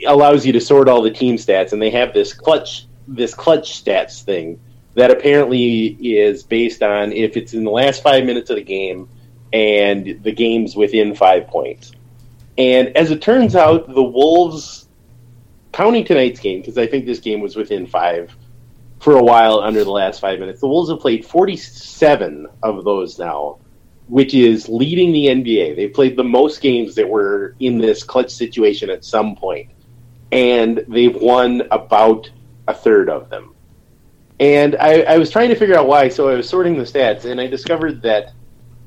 allows 0.07 0.45
you 0.45 0.53
to 0.53 0.61
sort 0.61 0.89
all 0.89 1.03
the 1.03 1.11
team 1.11 1.37
stats, 1.37 1.73
and 1.73 1.81
they 1.81 1.91
have 1.91 2.13
this 2.13 2.33
clutch 2.35 2.87
this 3.09 3.35
clutch 3.35 3.83
stats 3.83 4.23
thing 4.23 4.59
that 4.95 5.11
apparently 5.11 5.97
is 6.01 6.43
based 6.43 6.83
on 6.83 7.13
if 7.13 7.37
it's 7.37 7.55
in 7.55 7.65
the 7.65 7.71
last 7.71 8.03
five 8.03 8.25
minutes 8.25 8.51
of 8.51 8.57
the 8.57 8.63
game 8.63 9.09
and 9.57 10.23
the 10.23 10.33
game's 10.33 10.77
within 10.77 11.15
five 11.15 11.47
points. 11.47 11.93
And 12.59 12.95
as 12.95 13.11
it 13.11 13.23
turns 13.23 13.57
out, 13.57 13.89
the 13.89 14.03
Wolves, 14.03 14.87
counting 15.73 16.05
tonight's 16.05 16.41
game, 16.41 16.61
because 16.61 16.77
I 16.77 16.87
think 16.87 17.07
this 17.07 17.21
game 17.21 17.41
was 17.41 17.57
within 17.57 17.87
five 17.87 18.37
for 19.01 19.17
a 19.17 19.23
while 19.23 19.61
under 19.61 19.83
the 19.83 19.91
last 19.91 20.21
five 20.21 20.41
minutes, 20.41 20.61
the 20.61 20.69
Wolves 20.69 20.91
have 20.91 21.01
played 21.01 21.25
47 21.25 22.47
of 22.63 22.85
those 22.85 23.19
now, 23.19 23.57
which 24.09 24.35
is 24.35 24.69
leading 24.69 25.13
the 25.13 25.29
NBA. 25.29 25.75
They 25.75 25.89
played 25.89 26.19
the 26.19 26.25
most 26.25 26.61
games 26.61 26.95
that 26.97 27.09
were 27.09 27.55
in 27.59 27.79
this 27.79 28.03
clutch 28.03 28.31
situation 28.31 28.91
at 28.91 29.07
some 29.07 29.37
point, 29.37 29.71
and 30.33 30.85
they've 30.87 31.17
won 31.17 31.63
about 31.71 32.31
a 32.69 32.75
third 32.75 33.09
of 33.09 33.31
them. 33.31 33.55
And 34.39 34.77
I, 34.77 35.01
I 35.01 35.17
was 35.17 35.31
trying 35.31 35.49
to 35.49 35.55
figure 35.55 35.79
out 35.79 35.89
why, 35.89 36.11
so 36.11 36.29
I 36.29 36.35
was 36.35 36.47
sorting 36.47 36.77
the 36.77 36.85
stats, 36.85 37.25
and 37.25 37.41
I 37.41 37.47
discovered 37.47 38.03
that 38.03 38.33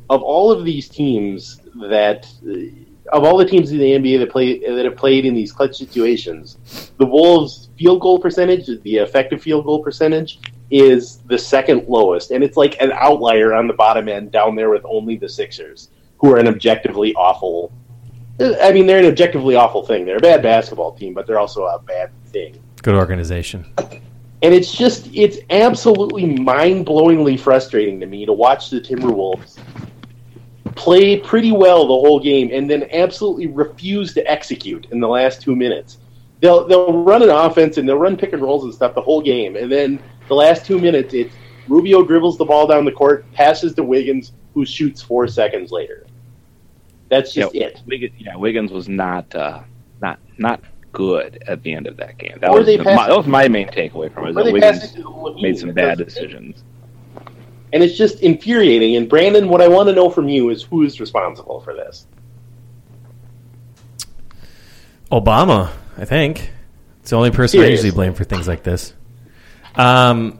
of 0.09 0.21
all 0.21 0.51
of 0.51 0.65
these 0.65 0.89
teams 0.89 1.61
that 1.89 2.27
uh, 2.47 2.85
of 3.11 3.23
all 3.23 3.37
the 3.37 3.45
teams 3.45 3.71
in 3.71 3.79
the 3.79 3.91
NBA 3.91 4.19
that 4.19 4.31
play 4.31 4.59
that 4.59 4.85
have 4.85 4.95
played 4.95 5.25
in 5.25 5.33
these 5.33 5.51
clutch 5.51 5.75
situations, 5.77 6.91
the 6.97 7.05
Wolves' 7.05 7.69
field 7.77 8.01
goal 8.01 8.19
percentage, 8.19 8.67
the 8.83 8.97
effective 8.97 9.41
field 9.41 9.65
goal 9.65 9.83
percentage, 9.83 10.39
is 10.71 11.17
the 11.27 11.37
second 11.37 11.87
lowest, 11.87 12.31
and 12.31 12.43
it's 12.43 12.57
like 12.57 12.79
an 12.81 12.91
outlier 12.93 13.53
on 13.53 13.67
the 13.67 13.73
bottom 13.73 14.07
end, 14.07 14.31
down 14.31 14.55
there 14.55 14.69
with 14.69 14.83
only 14.85 15.17
the 15.17 15.29
Sixers, 15.29 15.89
who 16.17 16.31
are 16.33 16.37
an 16.37 16.47
objectively 16.47 17.13
awful. 17.15 17.71
Uh, 18.39 18.55
I 18.61 18.71
mean, 18.71 18.85
they're 18.85 18.99
an 18.99 19.05
objectively 19.05 19.55
awful 19.55 19.85
thing. 19.85 20.05
They're 20.05 20.17
a 20.17 20.21
bad 20.21 20.43
basketball 20.43 20.93
team, 20.93 21.13
but 21.13 21.25
they're 21.25 21.39
also 21.39 21.65
a 21.65 21.79
bad 21.79 22.11
thing. 22.27 22.61
Good 22.83 22.95
organization. 22.95 23.65
And 24.41 24.53
it's 24.53 24.71
just, 24.71 25.09
it's 25.13 25.39
absolutely 25.49 26.25
mind 26.25 26.85
blowingly 26.85 27.37
frustrating 27.37 27.99
to 27.99 28.05
me 28.05 28.25
to 28.25 28.31
watch 28.31 28.69
the 28.69 28.79
Timberwolves 28.79 29.59
play 30.79 31.19
pretty 31.19 31.51
well 31.51 31.81
the 31.81 31.93
whole 31.93 32.21
game 32.21 32.50
and 32.53 32.69
then 32.69 32.88
absolutely 32.93 33.48
refuse 33.48 34.13
to 34.13 34.31
execute 34.31 34.88
in 34.91 35.01
the 35.01 35.07
last 35.07 35.41
two 35.41 35.53
minutes. 35.55 35.98
They'll 36.39 36.65
they'll 36.65 37.03
run 37.03 37.21
an 37.21 37.29
offense 37.29 37.77
and 37.77 37.88
they'll 37.88 37.98
run 37.98 38.15
pick 38.15 38.31
and 38.31 38.41
rolls 38.41 38.63
and 38.63 38.74
stuff 38.74 38.95
the 38.95 39.01
whole 39.01 39.21
game, 39.21 39.57
and 39.57 39.69
then 39.69 40.01
the 40.29 40.36
last 40.36 40.65
two 40.65 40.79
minutes, 40.79 41.13
it's 41.13 41.36
Rubio 41.67 42.03
dribbles 42.03 42.38
the 42.38 42.45
ball 42.45 42.65
down 42.65 42.86
the 42.86 42.93
court, 42.93 43.29
passes 43.33 43.74
to 43.75 43.83
Wiggins, 43.83 44.31
who 44.53 44.65
shoots 44.65 45.01
four 45.01 45.27
seconds 45.27 45.71
later. 45.71 46.07
That's 47.09 47.33
just 47.33 47.53
yeah, 47.53 47.65
it. 47.65 47.81
Wiggins, 47.86 48.13
yeah, 48.17 48.36
Wiggins 48.38 48.71
was 48.71 48.88
not 48.88 49.36
uh, 49.36 49.63
not 50.01 50.19
not 50.38 50.62
good 50.93 51.43
at 51.45 51.62
the 51.63 51.74
end 51.74 51.88
of 51.88 51.98
that 51.98 52.17
game. 52.17 52.38
That 52.39 52.51
was 52.53 52.65
the- 52.65 52.77
my, 52.77 53.07
that 53.07 53.17
was 53.17 53.27
my 53.27 53.50
main 53.50 53.67
takeaway 53.67 54.13
from 54.13 54.27
it. 54.27 54.33
That 54.33 54.45
they 54.45 54.53
Wiggins 54.53 54.95
it 54.95 55.41
made 55.41 55.59
some 55.59 55.74
bad 55.74 55.98
decisions. 55.98 56.63
And 57.71 57.83
it's 57.83 57.97
just 57.97 58.21
infuriating. 58.21 58.95
And 58.95 59.09
Brandon, 59.09 59.49
what 59.49 59.61
I 59.61 59.67
want 59.67 59.89
to 59.89 59.95
know 59.95 60.09
from 60.09 60.29
you 60.29 60.49
is 60.49 60.63
who 60.63 60.83
is 60.83 60.99
responsible 60.99 61.61
for 61.61 61.73
this. 61.73 62.07
Obama, 65.11 65.71
I 65.97 66.05
think. 66.05 66.51
It's 67.01 67.09
the 67.09 67.15
only 67.15 67.31
person 67.31 67.61
I 67.61 67.67
usually 67.67 67.91
blame 67.91 68.13
for 68.13 68.23
things 68.23 68.47
like 68.47 68.63
this. 68.63 68.93
Um, 69.75 70.39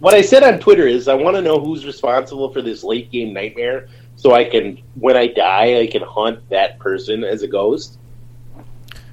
What 0.00 0.14
I 0.14 0.22
said 0.22 0.42
on 0.42 0.60
Twitter 0.60 0.86
is 0.86 1.08
I 1.08 1.14
want 1.14 1.36
to 1.36 1.42
know 1.42 1.60
who's 1.60 1.84
responsible 1.84 2.52
for 2.52 2.62
this 2.62 2.84
late 2.84 3.10
game 3.10 3.32
nightmare, 3.32 3.88
so 4.16 4.32
I 4.32 4.44
can, 4.44 4.82
when 4.94 5.16
I 5.16 5.26
die, 5.28 5.80
I 5.80 5.86
can 5.86 6.02
haunt 6.02 6.48
that 6.50 6.78
person 6.78 7.24
as 7.24 7.42
a 7.42 7.48
ghost. 7.48 7.98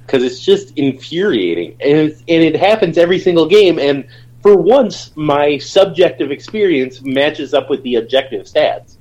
Because 0.04 0.22
it's 0.22 0.40
just 0.40 0.76
infuriating, 0.78 1.76
and 1.80 1.98
it's, 1.98 2.20
and 2.20 2.42
it 2.42 2.54
happens 2.54 2.96
every 2.96 3.18
single 3.18 3.46
game. 3.48 3.80
And 3.80 4.06
for 4.46 4.56
once, 4.56 5.10
my 5.16 5.58
subjective 5.58 6.30
experience 6.30 7.02
matches 7.02 7.52
up 7.52 7.68
with 7.68 7.82
the 7.82 7.96
objective 7.96 8.46
stats. 8.46 8.96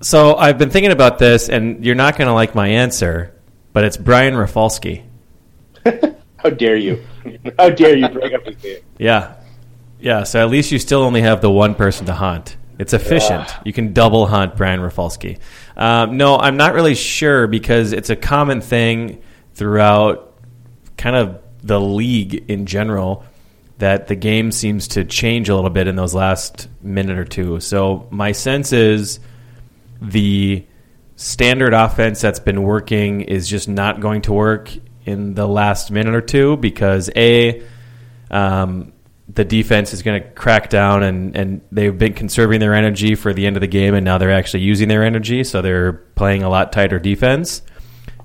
so 0.00 0.36
I've 0.36 0.58
been 0.58 0.70
thinking 0.70 0.92
about 0.92 1.18
this, 1.18 1.48
and 1.48 1.84
you're 1.84 1.96
not 1.96 2.16
going 2.16 2.28
to 2.28 2.34
like 2.34 2.54
my 2.54 2.68
answer, 2.68 3.34
but 3.72 3.82
it's 3.82 3.96
Brian 3.96 4.36
Rafalski. 4.36 5.02
How 6.36 6.50
dare 6.50 6.76
you? 6.76 7.04
How 7.58 7.70
dare 7.70 7.96
you 7.96 8.08
bring 8.10 8.32
up 8.32 8.46
his 8.46 8.62
name? 8.62 8.78
Yeah. 8.96 9.34
Yeah, 9.98 10.22
so 10.22 10.40
at 10.40 10.50
least 10.50 10.70
you 10.70 10.78
still 10.78 11.02
only 11.02 11.22
have 11.22 11.40
the 11.40 11.50
one 11.50 11.74
person 11.74 12.06
to 12.06 12.12
hunt. 12.12 12.56
It's 12.78 12.92
efficient. 12.92 13.52
You 13.64 13.72
can 13.72 13.92
double 13.92 14.28
hunt 14.28 14.54
Brian 14.54 14.80
Rafalski. 14.80 15.38
Um, 15.76 16.16
no, 16.16 16.38
I'm 16.38 16.56
not 16.56 16.74
really 16.74 16.94
sure 16.94 17.48
because 17.48 17.92
it's 17.92 18.08
a 18.08 18.14
common 18.14 18.60
thing 18.60 19.20
throughout 19.54 20.38
kind 20.96 21.16
of 21.16 21.42
the 21.64 21.80
league 21.80 22.44
in 22.48 22.66
general 22.66 23.24
that 23.78 24.08
the 24.08 24.16
game 24.16 24.50
seems 24.50 24.88
to 24.88 25.04
change 25.04 25.48
a 25.48 25.54
little 25.54 25.70
bit 25.70 25.86
in 25.86 25.96
those 25.96 26.14
last 26.14 26.68
minute 26.82 27.18
or 27.18 27.24
two. 27.24 27.60
So 27.60 28.06
my 28.10 28.32
sense 28.32 28.72
is 28.72 29.20
the 30.00 30.66
standard 31.16 31.74
offense 31.74 32.20
that's 32.20 32.40
been 32.40 32.62
working 32.62 33.22
is 33.22 33.48
just 33.48 33.68
not 33.68 34.00
going 34.00 34.22
to 34.22 34.32
work 34.32 34.70
in 35.04 35.34
the 35.34 35.46
last 35.46 35.90
minute 35.90 36.14
or 36.14 36.20
two 36.20 36.56
because 36.58 37.10
a 37.16 37.62
um, 38.30 38.92
the 39.28 39.44
defense 39.44 39.92
is 39.92 40.02
going 40.02 40.22
to 40.22 40.28
crack 40.30 40.70
down 40.70 41.02
and, 41.02 41.36
and 41.36 41.60
they've 41.70 41.96
been 41.96 42.14
conserving 42.14 42.60
their 42.60 42.74
energy 42.74 43.14
for 43.14 43.32
the 43.32 43.46
end 43.46 43.56
of 43.56 43.60
the 43.60 43.66
game 43.68 43.94
and 43.94 44.04
now 44.04 44.18
they're 44.18 44.32
actually 44.32 44.62
using 44.62 44.88
their 44.88 45.02
energy 45.02 45.44
so 45.44 45.60
they're 45.62 45.92
playing 45.92 46.42
a 46.42 46.48
lot 46.48 46.72
tighter 46.72 46.98
defense 46.98 47.62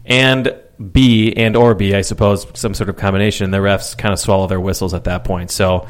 and 0.05 0.55
B 0.91 1.33
and 1.35 1.55
or 1.55 1.75
B 1.75 1.93
I 1.93 2.01
suppose 2.01 2.47
some 2.53 2.73
sort 2.73 2.89
of 2.89 2.95
combination 2.95 3.51
the 3.51 3.59
refs 3.59 3.97
kind 3.97 4.13
of 4.13 4.19
swallow 4.19 4.47
their 4.47 4.59
whistles 4.59 4.93
at 4.93 5.03
that 5.05 5.23
point 5.23 5.51
so 5.51 5.87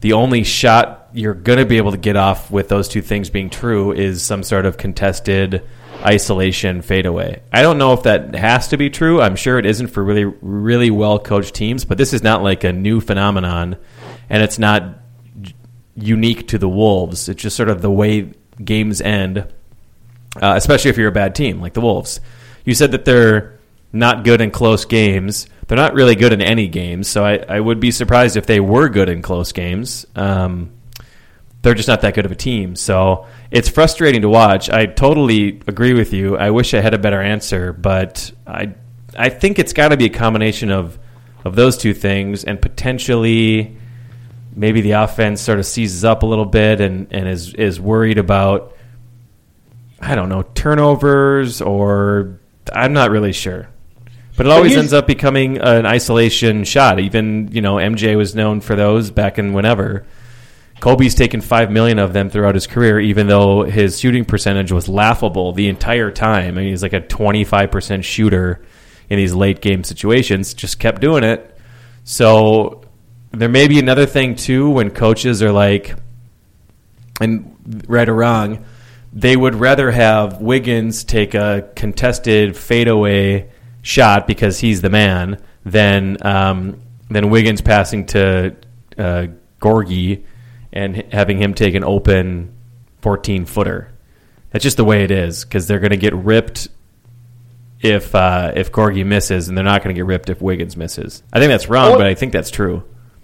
the 0.00 0.12
only 0.12 0.44
shot 0.44 1.08
you're 1.12 1.34
going 1.34 1.58
to 1.58 1.64
be 1.64 1.78
able 1.78 1.92
to 1.92 1.96
get 1.96 2.16
off 2.16 2.50
with 2.50 2.68
those 2.68 2.88
two 2.88 3.00
things 3.00 3.30
being 3.30 3.48
true 3.48 3.92
is 3.92 4.22
some 4.22 4.42
sort 4.42 4.66
of 4.66 4.76
contested 4.76 5.66
isolation 6.02 6.82
fadeaway. 6.82 7.42
I 7.50 7.62
don't 7.62 7.78
know 7.78 7.94
if 7.94 8.02
that 8.02 8.34
has 8.34 8.68
to 8.68 8.76
be 8.76 8.90
true. 8.90 9.20
I'm 9.22 9.36
sure 9.36 9.58
it 9.58 9.64
isn't 9.64 9.88
for 9.88 10.04
really 10.04 10.24
really 10.24 10.90
well 10.90 11.18
coached 11.18 11.54
teams, 11.54 11.84
but 11.84 11.98
this 11.98 12.12
is 12.12 12.22
not 12.22 12.42
like 12.42 12.64
a 12.64 12.72
new 12.72 13.00
phenomenon 13.00 13.76
and 14.28 14.42
it's 14.42 14.58
not 14.58 15.00
unique 15.94 16.48
to 16.48 16.58
the 16.58 16.68
Wolves. 16.68 17.28
It's 17.28 17.42
just 17.42 17.56
sort 17.56 17.70
of 17.70 17.80
the 17.80 17.90
way 17.90 18.32
games 18.62 19.00
end, 19.00 19.38
uh, 20.40 20.54
especially 20.56 20.90
if 20.90 20.98
you're 20.98 21.08
a 21.08 21.12
bad 21.12 21.34
team 21.34 21.60
like 21.60 21.72
the 21.72 21.80
Wolves. 21.80 22.20
You 22.64 22.74
said 22.74 22.92
that 22.92 23.04
they're 23.04 23.55
not 23.92 24.24
good 24.24 24.40
in 24.40 24.50
close 24.50 24.84
games. 24.84 25.46
They're 25.66 25.76
not 25.76 25.94
really 25.94 26.14
good 26.14 26.32
in 26.32 26.40
any 26.40 26.68
games, 26.68 27.08
so 27.08 27.24
I, 27.24 27.36
I 27.48 27.60
would 27.60 27.80
be 27.80 27.90
surprised 27.90 28.36
if 28.36 28.46
they 28.46 28.60
were 28.60 28.88
good 28.88 29.08
in 29.08 29.22
close 29.22 29.52
games. 29.52 30.06
Um, 30.14 30.72
they're 31.62 31.74
just 31.74 31.88
not 31.88 32.02
that 32.02 32.14
good 32.14 32.24
of 32.24 32.30
a 32.30 32.36
team. 32.36 32.76
So 32.76 33.26
it's 33.50 33.68
frustrating 33.68 34.22
to 34.22 34.28
watch. 34.28 34.70
I 34.70 34.86
totally 34.86 35.60
agree 35.66 35.94
with 35.94 36.12
you. 36.12 36.36
I 36.36 36.50
wish 36.50 36.74
I 36.74 36.80
had 36.80 36.94
a 36.94 36.98
better 36.98 37.20
answer, 37.20 37.72
but 37.72 38.30
I 38.46 38.74
I 39.18 39.30
think 39.30 39.58
it's 39.58 39.72
got 39.72 39.88
to 39.88 39.96
be 39.96 40.04
a 40.04 40.10
combination 40.10 40.70
of 40.70 40.98
of 41.44 41.56
those 41.56 41.76
two 41.76 41.94
things 41.94 42.44
and 42.44 42.60
potentially 42.60 43.76
maybe 44.54 44.80
the 44.80 44.92
offense 44.92 45.40
sort 45.40 45.58
of 45.58 45.66
seizes 45.66 46.04
up 46.04 46.22
a 46.22 46.26
little 46.26 46.44
bit 46.44 46.80
and, 46.80 47.12
and 47.12 47.28
is 47.28 47.52
is 47.54 47.80
worried 47.80 48.18
about 48.18 48.76
I 50.00 50.14
don't 50.14 50.28
know 50.28 50.42
turnovers 50.42 51.60
or 51.60 52.40
I'm 52.72 52.92
not 52.92 53.10
really 53.10 53.32
sure. 53.32 53.68
But 54.36 54.46
it 54.46 54.52
always 54.52 54.76
ends 54.76 54.92
up 54.92 55.06
becoming 55.06 55.58
an 55.58 55.86
isolation 55.86 56.64
shot. 56.64 57.00
Even 57.00 57.48
you 57.52 57.62
know 57.62 57.76
MJ 57.76 58.16
was 58.16 58.34
known 58.34 58.60
for 58.60 58.76
those 58.76 59.10
back 59.10 59.38
in 59.38 59.52
whenever. 59.52 60.06
Kobe's 60.80 61.14
taken 61.14 61.40
five 61.40 61.70
million 61.70 61.98
of 61.98 62.12
them 62.12 62.28
throughout 62.28 62.54
his 62.54 62.66
career, 62.66 63.00
even 63.00 63.28
though 63.28 63.62
his 63.62 63.98
shooting 63.98 64.26
percentage 64.26 64.70
was 64.70 64.88
laughable 64.88 65.52
the 65.52 65.68
entire 65.68 66.10
time. 66.10 66.58
I 66.58 66.60
mean, 66.60 66.68
he's 66.68 66.82
like 66.82 66.92
a 66.92 67.00
twenty-five 67.00 67.70
percent 67.70 68.04
shooter 68.04 68.62
in 69.08 69.16
these 69.16 69.32
late 69.34 69.62
game 69.62 69.84
situations. 69.84 70.52
Just 70.52 70.78
kept 70.78 71.00
doing 71.00 71.24
it. 71.24 71.56
So 72.04 72.82
there 73.30 73.48
may 73.48 73.68
be 73.68 73.78
another 73.78 74.04
thing 74.04 74.34
too 74.34 74.68
when 74.68 74.90
coaches 74.90 75.42
are 75.42 75.52
like, 75.52 75.94
and 77.22 77.84
right 77.88 78.08
or 78.08 78.14
wrong, 78.14 78.66
they 79.14 79.34
would 79.34 79.54
rather 79.54 79.90
have 79.90 80.42
Wiggins 80.42 81.04
take 81.04 81.34
a 81.34 81.70
contested 81.74 82.54
fadeaway 82.54 83.50
shot 83.86 84.26
because 84.26 84.58
he's 84.58 84.80
the 84.82 84.90
man 84.90 85.40
than 85.64 86.16
um, 86.26 86.80
than 87.08 87.30
Wiggins 87.30 87.60
passing 87.60 88.06
to 88.06 88.56
uh, 88.98 89.26
Gorgui 89.60 90.24
and 90.72 90.96
h- 90.98 91.06
having 91.12 91.38
him 91.40 91.54
take 91.54 91.74
an 91.74 91.84
open 91.84 92.52
14 93.02 93.46
footer. 93.46 93.92
That's 94.50 94.64
just 94.64 94.76
the 94.76 94.84
way 94.84 95.04
it 95.04 95.10
is 95.12 95.44
because 95.44 95.68
they're 95.68 95.78
going 95.78 95.90
to 95.92 95.96
get 95.96 96.14
ripped 96.14 96.68
if 97.80 98.12
uh, 98.14 98.52
if 98.56 98.72
Gorgui 98.72 99.06
misses, 99.06 99.48
and 99.48 99.56
they're 99.56 99.64
not 99.64 99.84
going 99.84 99.94
to 99.94 99.98
get 99.98 100.06
ripped 100.06 100.30
if 100.30 100.42
Wiggins 100.42 100.76
misses. 100.76 101.22
I 101.32 101.38
think 101.38 101.50
that's 101.50 101.68
wrong, 101.68 101.90
Well- 101.90 101.98
but 101.98 102.06
I 102.08 102.14
think 102.14 102.32
that's 102.32 102.50
true. 102.50 102.82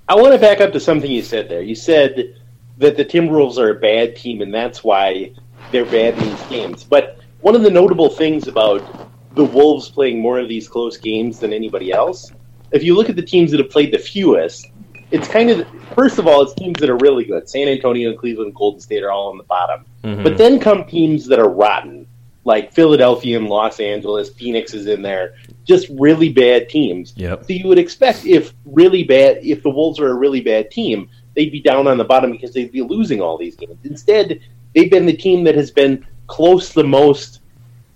I 0.09 0.15
want 0.17 0.33
to 0.35 0.39
back 0.39 0.61
up 0.61 0.73
to 0.73 0.81
something 0.81 1.11
you 1.11 1.23
said 1.23 1.49
there. 1.49 1.63
You 1.63 1.75
said 1.75 2.37
that 2.79 2.97
the 2.97 3.05
Timberwolves 3.05 3.57
are 3.57 3.71
a 3.71 3.75
bad 3.75 4.15
team, 4.17 4.43
and 4.43 4.53
that's 4.53 4.85
why 4.85 5.33
they're 5.71 5.87
bad 5.87 6.19
in 6.19 6.29
these 6.29 6.43
games. 6.47 6.85
But 6.85 7.19
one 7.41 7.55
of 7.55 7.63
the 7.63 7.71
notable 7.71 8.11
things 8.11 8.47
about 8.49 9.11
the 9.35 9.45
Wolves 9.45 9.89
playing 9.89 10.21
more 10.21 10.39
of 10.39 10.49
these 10.49 10.69
close 10.69 10.97
games 10.97 11.39
than 11.39 11.53
anybody 11.53 11.93
else, 11.93 12.33
if 12.73 12.83
you 12.83 12.95
look 12.95 13.09
at 13.09 13.17
the 13.17 13.23
teams 13.23 13.51
that 13.51 13.61
have 13.61 13.71
played 13.71 13.93
the 13.93 13.99
fewest, 13.99 14.69
it's 15.11 15.29
kind 15.29 15.51
of 15.51 15.67
first 15.95 16.19
of 16.19 16.27
all, 16.27 16.43
it's 16.43 16.55
teams 16.55 16.81
that 16.81 16.89
are 16.89 16.97
really 16.99 17.25
good. 17.25 17.49
San 17.49 17.69
Antonio, 17.69 18.15
Cleveland, 18.15 18.55
Golden 18.55 18.81
State 18.81 19.03
are 19.03 19.11
all 19.11 19.31
on 19.31 19.37
the 19.37 19.45
bottom, 19.45 19.85
Mhm. 20.05 20.25
but 20.25 20.39
then 20.39 20.59
come 20.59 20.85
teams 20.85 21.27
that 21.27 21.39
are 21.39 21.49
rotten, 21.49 22.07
like 22.45 22.73
Philadelphia 22.73 23.37
and 23.37 23.49
Los 23.49 23.79
Angeles. 23.79 24.31
Phoenix 24.31 24.75
is 24.75 24.87
in 24.87 25.03
there, 25.03 25.35
just 25.65 25.89
really 25.91 26.31
bad 26.31 26.69
teams. 26.69 27.13
Yep. 27.17 27.45
So 27.47 27.53
you 27.53 27.69
would 27.69 27.79
expect 27.79 28.25
if 28.27 28.55
really 28.65 29.05
bad, 29.05 29.41
if 29.43 29.63
the 29.63 29.71
Wolves 29.71 30.01
are 30.01 30.09
a 30.09 30.15
really 30.15 30.41
bad 30.41 30.71
team, 30.71 31.09
they'd 31.37 31.53
be 31.53 31.61
down 31.61 31.87
on 31.87 31.99
the 31.99 32.05
bottom 32.05 32.33
because 32.33 32.53
they'd 32.53 32.73
be 32.73 32.83
losing 32.83 33.21
all 33.21 33.37
these 33.37 33.55
games. 33.57 33.77
Instead, 33.85 34.41
they've 34.75 34.91
been 34.91 35.07
the 35.07 35.13
team 35.13 35.45
that 35.45 35.55
has 35.55 35.71
been 35.71 36.05
close 36.27 36.73
the 36.73 36.85
most, 36.85 37.41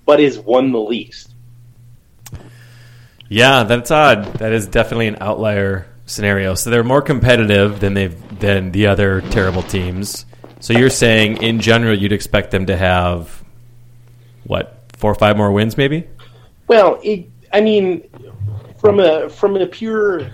but 0.07 0.21
has 0.21 0.39
won 0.39 0.73
the 0.73 0.81
least. 0.81 1.35
Yeah, 3.29 3.65
that's 3.65 3.91
odd. 3.91 4.25
That 4.35 4.53
is 4.53 4.67
definitely 4.67 5.09
an 5.09 5.19
outlier 5.21 5.87
scenario. 6.07 6.55
So 6.55 6.71
they're 6.71 6.85
more 6.85 7.03
competitive 7.03 7.81
than 7.81 7.95
they've 7.95 8.39
than 8.39 8.73
the 8.73 8.87
other 8.87 9.21
terrible 9.21 9.63
teams. 9.63 10.25
So 10.61 10.73
you're 10.73 10.91
saying 10.91 11.43
in 11.43 11.61
general 11.61 11.99
you'd 11.99 12.13
expect 12.13 12.51
them 12.51 12.67
to 12.67 12.77
have 12.77 13.45
what 14.45 14.81
four 14.97 15.11
or 15.11 15.15
five 15.15 15.37
more 15.37 15.53
wins, 15.53 15.77
maybe? 15.77 16.07
Well, 16.69 17.01
it, 17.03 17.29
I 17.53 17.61
mean, 17.61 18.09
from 18.79 19.01
a 19.01 19.29
from 19.29 19.57
a 19.57 19.67
pure 19.67 20.33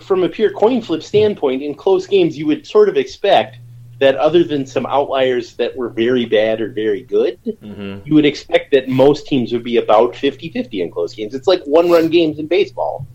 from 0.00 0.24
a 0.24 0.28
pure 0.28 0.50
coin 0.52 0.82
flip 0.82 1.02
standpoint, 1.02 1.62
in 1.62 1.74
close 1.74 2.06
games, 2.06 2.36
you 2.38 2.46
would 2.46 2.66
sort 2.66 2.88
of 2.88 2.96
expect 2.96 3.58
that 4.00 4.16
other 4.16 4.42
than 4.44 4.66
some 4.66 4.86
outliers 4.86 5.54
that 5.56 5.76
were 5.76 5.88
very 5.88 6.26
bad 6.26 6.60
or 6.60 6.70
very 6.72 7.02
good, 7.02 7.38
Mm-hmm. 7.44 8.06
you 8.06 8.14
would 8.14 8.24
expect 8.26 8.72
that 8.72 8.88
most 8.88 9.26
teams 9.26 9.52
would 9.52 9.62
be 9.64 9.76
about 9.78 10.14
50-50 10.14 10.82
in 10.82 10.90
close 10.90 11.14
games. 11.14 11.34
It's 11.34 11.46
like 11.46 11.62
one-run 11.64 12.08
games 12.08 12.38
in 12.38 12.46
baseball. 12.46 13.06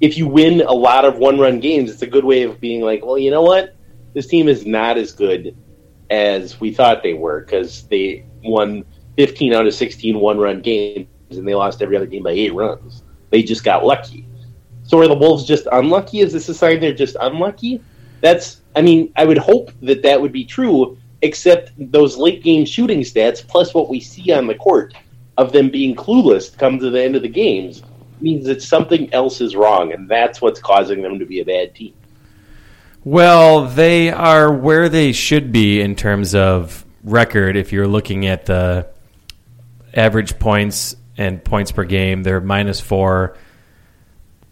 If 0.00 0.16
you 0.16 0.26
win 0.26 0.60
a 0.60 0.72
lot 0.72 1.04
of 1.04 1.18
one-run 1.18 1.60
games, 1.60 1.90
it's 1.90 2.02
a 2.02 2.06
good 2.06 2.24
way 2.24 2.42
of 2.42 2.60
being 2.60 2.82
like, 2.82 3.04
well, 3.04 3.18
you 3.18 3.30
know 3.30 3.42
what? 3.42 3.74
This 4.14 4.26
team 4.26 4.48
is 4.48 4.64
not 4.66 4.96
as 4.96 5.12
good 5.12 5.56
as 6.10 6.60
we 6.60 6.72
thought 6.72 7.02
they 7.02 7.14
were 7.14 7.40
because 7.40 7.82
they 7.88 8.24
won 8.44 8.84
15 9.16 9.52
out 9.54 9.66
of 9.66 9.74
16 9.74 10.18
one-run 10.18 10.60
games 10.60 11.08
and 11.30 11.46
they 11.48 11.54
lost 11.54 11.82
every 11.82 11.96
other 11.96 12.06
game 12.06 12.22
by 12.22 12.30
eight 12.30 12.54
runs. 12.54 13.02
They 13.30 13.42
just 13.42 13.64
got 13.64 13.84
lucky. 13.84 14.26
So 14.84 14.98
are 15.00 15.08
the 15.08 15.14
Wolves 15.14 15.44
just 15.44 15.66
unlucky? 15.72 16.20
Is 16.20 16.32
this 16.32 16.48
a 16.48 16.54
sign 16.54 16.78
they're 16.80 16.94
just 16.94 17.16
unlucky? 17.20 17.82
That's, 18.20 18.62
I 18.76 18.82
mean, 18.82 19.12
I 19.16 19.24
would 19.24 19.38
hope 19.38 19.72
that 19.82 20.02
that 20.02 20.20
would 20.20 20.32
be 20.32 20.44
true, 20.44 20.98
except 21.22 21.72
those 21.78 22.16
late 22.16 22.42
game 22.42 22.64
shooting 22.66 23.00
stats 23.00 23.46
plus 23.46 23.74
what 23.74 23.88
we 23.88 23.98
see 23.98 24.32
on 24.32 24.46
the 24.46 24.54
court 24.54 24.94
of 25.38 25.52
them 25.52 25.70
being 25.70 25.96
clueless 25.96 26.56
come 26.56 26.78
to 26.78 26.90
the 26.90 27.02
end 27.02 27.16
of 27.16 27.22
the 27.22 27.28
games 27.28 27.82
means 28.20 28.46
that 28.46 28.62
something 28.62 29.12
else 29.12 29.40
is 29.40 29.56
wrong, 29.56 29.92
and 29.92 30.08
that's 30.08 30.40
what's 30.40 30.60
causing 30.60 31.02
them 31.02 31.18
to 31.18 31.26
be 31.26 31.40
a 31.40 31.44
bad 31.44 31.74
team. 31.74 31.94
Well, 33.04 33.66
they 33.66 34.10
are 34.10 34.52
where 34.52 34.88
they 34.88 35.12
should 35.12 35.52
be 35.52 35.80
in 35.80 35.94
terms 35.94 36.34
of 36.34 36.84
record. 37.04 37.56
If 37.56 37.72
you're 37.72 37.86
looking 37.86 38.26
at 38.26 38.46
the 38.46 38.88
average 39.94 40.38
points 40.38 40.96
and 41.16 41.42
points 41.42 41.72
per 41.72 41.84
game, 41.84 42.22
they're 42.22 42.40
minus 42.40 42.80
four. 42.80 43.36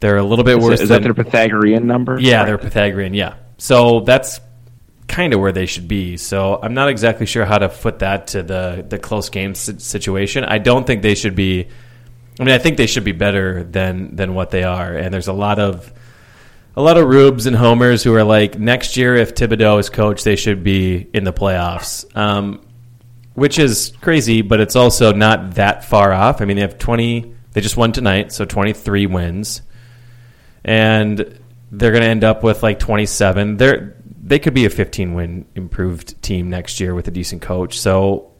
They're 0.00 0.18
a 0.18 0.22
little 0.22 0.44
bit 0.44 0.58
Is, 0.58 0.64
worse. 0.64 0.80
is 0.80 0.88
than, 0.88 1.02
that 1.02 1.14
their 1.14 1.24
Pythagorean 1.24 1.86
number? 1.86 2.18
Yeah, 2.20 2.44
they're 2.44 2.58
Pythagorean. 2.58 3.14
Yeah, 3.14 3.34
so 3.64 4.00
that's 4.00 4.42
kind 5.08 5.32
of 5.32 5.40
where 5.40 5.50
they 5.50 5.64
should 5.64 5.88
be. 5.88 6.18
So 6.18 6.58
I'm 6.62 6.74
not 6.74 6.90
exactly 6.90 7.24
sure 7.24 7.46
how 7.46 7.56
to 7.56 7.70
foot 7.70 8.00
that 8.00 8.26
to 8.28 8.42
the 8.42 8.84
the 8.86 8.98
close 8.98 9.30
game 9.30 9.54
situation. 9.54 10.44
I 10.44 10.58
don't 10.58 10.86
think 10.86 11.00
they 11.00 11.14
should 11.14 11.34
be. 11.34 11.66
I 12.38 12.44
mean, 12.44 12.54
I 12.54 12.58
think 12.58 12.76
they 12.76 12.86
should 12.86 13.04
be 13.04 13.12
better 13.12 13.64
than 13.64 14.16
than 14.16 14.34
what 14.34 14.50
they 14.50 14.64
are. 14.64 14.94
And 14.94 15.14
there's 15.14 15.28
a 15.28 15.32
lot 15.32 15.58
of 15.58 15.90
a 16.76 16.82
lot 16.82 16.98
of 16.98 17.08
rubes 17.08 17.46
and 17.46 17.56
homers 17.56 18.02
who 18.02 18.14
are 18.14 18.22
like, 18.22 18.58
next 18.58 18.98
year 18.98 19.16
if 19.16 19.34
Thibodeau 19.34 19.80
is 19.80 19.88
coach, 19.88 20.24
they 20.24 20.36
should 20.36 20.62
be 20.62 21.08
in 21.14 21.24
the 21.24 21.32
playoffs. 21.32 22.04
Um, 22.14 22.60
which 23.32 23.58
is 23.58 23.94
crazy, 24.02 24.42
but 24.42 24.60
it's 24.60 24.76
also 24.76 25.14
not 25.14 25.54
that 25.54 25.86
far 25.86 26.12
off. 26.12 26.42
I 26.42 26.44
mean, 26.44 26.56
they 26.56 26.62
have 26.62 26.76
20. 26.76 27.34
They 27.52 27.62
just 27.62 27.78
won 27.78 27.92
tonight, 27.92 28.30
so 28.30 28.44
23 28.44 29.06
wins 29.06 29.62
and 30.64 31.38
they're 31.70 31.90
going 31.90 32.02
to 32.02 32.08
end 32.08 32.24
up 32.24 32.42
with 32.42 32.62
like 32.62 32.78
27. 32.78 33.56
They're 33.56 33.96
they 34.22 34.38
could 34.38 34.54
be 34.54 34.64
a 34.64 34.70
15 34.70 35.12
win 35.12 35.44
improved 35.54 36.20
team 36.22 36.48
next 36.48 36.80
year 36.80 36.94
with 36.94 37.06
a 37.08 37.10
decent 37.10 37.42
coach. 37.42 37.78
So 37.78 38.32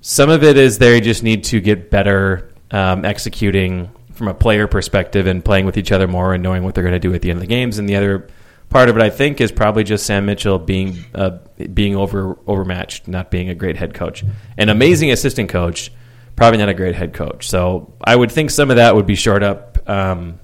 some 0.00 0.30
of 0.30 0.42
it 0.42 0.56
is 0.56 0.78
they 0.78 1.00
just 1.00 1.22
need 1.22 1.44
to 1.44 1.60
get 1.60 1.90
better 1.90 2.52
um, 2.72 3.04
executing 3.04 3.90
from 4.12 4.26
a 4.26 4.34
player 4.34 4.66
perspective 4.66 5.28
and 5.28 5.44
playing 5.44 5.64
with 5.64 5.76
each 5.76 5.92
other 5.92 6.08
more 6.08 6.34
and 6.34 6.42
knowing 6.42 6.64
what 6.64 6.74
they're 6.74 6.82
going 6.82 6.92
to 6.92 6.98
do 6.98 7.14
at 7.14 7.22
the 7.22 7.30
end 7.30 7.36
of 7.36 7.42
the 7.42 7.46
games. 7.46 7.78
And 7.78 7.88
the 7.88 7.94
other 7.94 8.28
part 8.68 8.88
of 8.88 8.96
it, 8.96 9.02
I 9.02 9.10
think, 9.10 9.40
is 9.40 9.52
probably 9.52 9.84
just 9.84 10.06
Sam 10.06 10.26
Mitchell 10.26 10.58
being 10.58 11.04
uh, 11.14 11.38
being 11.72 11.94
over 11.94 12.36
overmatched, 12.48 13.06
not 13.06 13.30
being 13.30 13.48
a 13.48 13.54
great 13.54 13.76
head 13.76 13.94
coach. 13.94 14.24
An 14.58 14.70
amazing 14.70 15.12
assistant 15.12 15.50
coach, 15.50 15.92
probably 16.34 16.58
not 16.58 16.68
a 16.68 16.74
great 16.74 16.96
head 16.96 17.14
coach. 17.14 17.48
So 17.48 17.94
I 18.02 18.16
would 18.16 18.32
think 18.32 18.50
some 18.50 18.70
of 18.70 18.76
that 18.76 18.96
would 18.96 19.06
be 19.06 19.14
shored 19.14 19.44
up. 19.44 19.88
Um, 19.88 20.40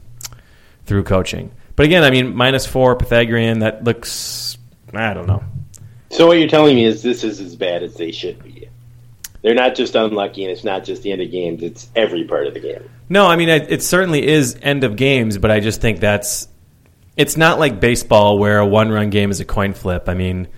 through 0.85 1.05
coaching. 1.05 1.53
But 1.77 1.87
again, 1.87 2.05
I 2.05 2.11
mean, 2.11 2.35
minus 2.35 2.67
four 2.67 2.97
Pythagorean. 2.97 3.61
That 3.61 3.85
looks, 3.85 4.59
I 4.93 5.15
don't 5.15 5.27
know. 5.27 5.43
So 6.11 6.27
what 6.27 6.39
you're 6.39 6.49
telling 6.49 6.77
me 6.77 6.85
is 6.85 7.03
this 7.03 7.25
is 7.25 7.41
as 7.41 7.57
bad 7.57 7.83
as 7.83 7.95
they 7.95 8.13
should 8.13 8.43
be. 8.43 8.69
They're 9.41 9.55
not 9.55 9.75
just 9.75 9.97
unlucky, 9.97 10.45
and 10.45 10.53
it's 10.53 10.63
not 10.63 10.85
just 10.85 11.03
the 11.03 11.11
end 11.11 11.21
of 11.21 11.31
games; 11.31 11.63
it's 11.63 11.91
every 11.97 12.25
part 12.25 12.47
of 12.47 12.55
the 12.55 12.61
game. 12.61 12.89
No, 13.09 13.27
I 13.27 13.37
mean, 13.37 13.49
it, 13.49 13.73
it 13.73 13.83
certainly 13.83 14.25
is 14.27 14.57
end 14.63 14.85
of 14.85 14.95
games, 14.95 15.39
but 15.39 15.51
I 15.51 15.61
just 15.61 15.81
think 15.81 16.01
that's. 16.01 16.49
It's 17.17 17.37
not 17.37 17.59
like 17.59 17.81
baseball 17.81 18.39
where 18.39 18.59
a 18.59 18.67
one-run 18.67 19.11
game 19.11 19.31
is 19.31 19.41
a 19.41 19.45
coin 19.45 19.75
flip. 19.75 20.09
I 20.09 20.15
mean, 20.15 20.49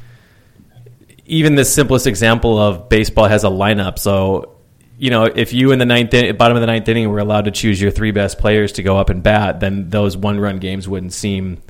even 1.24 1.54
the 1.54 1.64
simplest 1.64 2.06
example 2.06 2.58
of 2.58 2.88
baseball 2.88 3.26
has 3.26 3.42
a 3.42 3.48
lineup. 3.48 3.98
So, 3.98 4.53
you 4.98 5.10
know, 5.10 5.24
if 5.24 5.52
you 5.52 5.72
in 5.72 5.78
the 5.78 5.86
ninth 5.86 6.14
in- 6.14 6.36
bottom 6.36 6.56
of 6.56 6.60
the 6.60 6.66
ninth 6.66 6.88
inning 6.88 7.08
were 7.08 7.18
allowed 7.18 7.46
to 7.46 7.50
choose 7.50 7.80
your 7.80 7.90
three 7.90 8.10
best 8.10 8.38
players 8.38 8.72
to 8.72 8.82
go 8.82 8.96
up 8.96 9.10
and 9.10 9.22
bat, 9.22 9.60
then 9.60 9.90
those 9.90 10.16
one-run 10.16 10.58
games 10.58 10.88
wouldn't 10.88 11.12
seem 11.12 11.60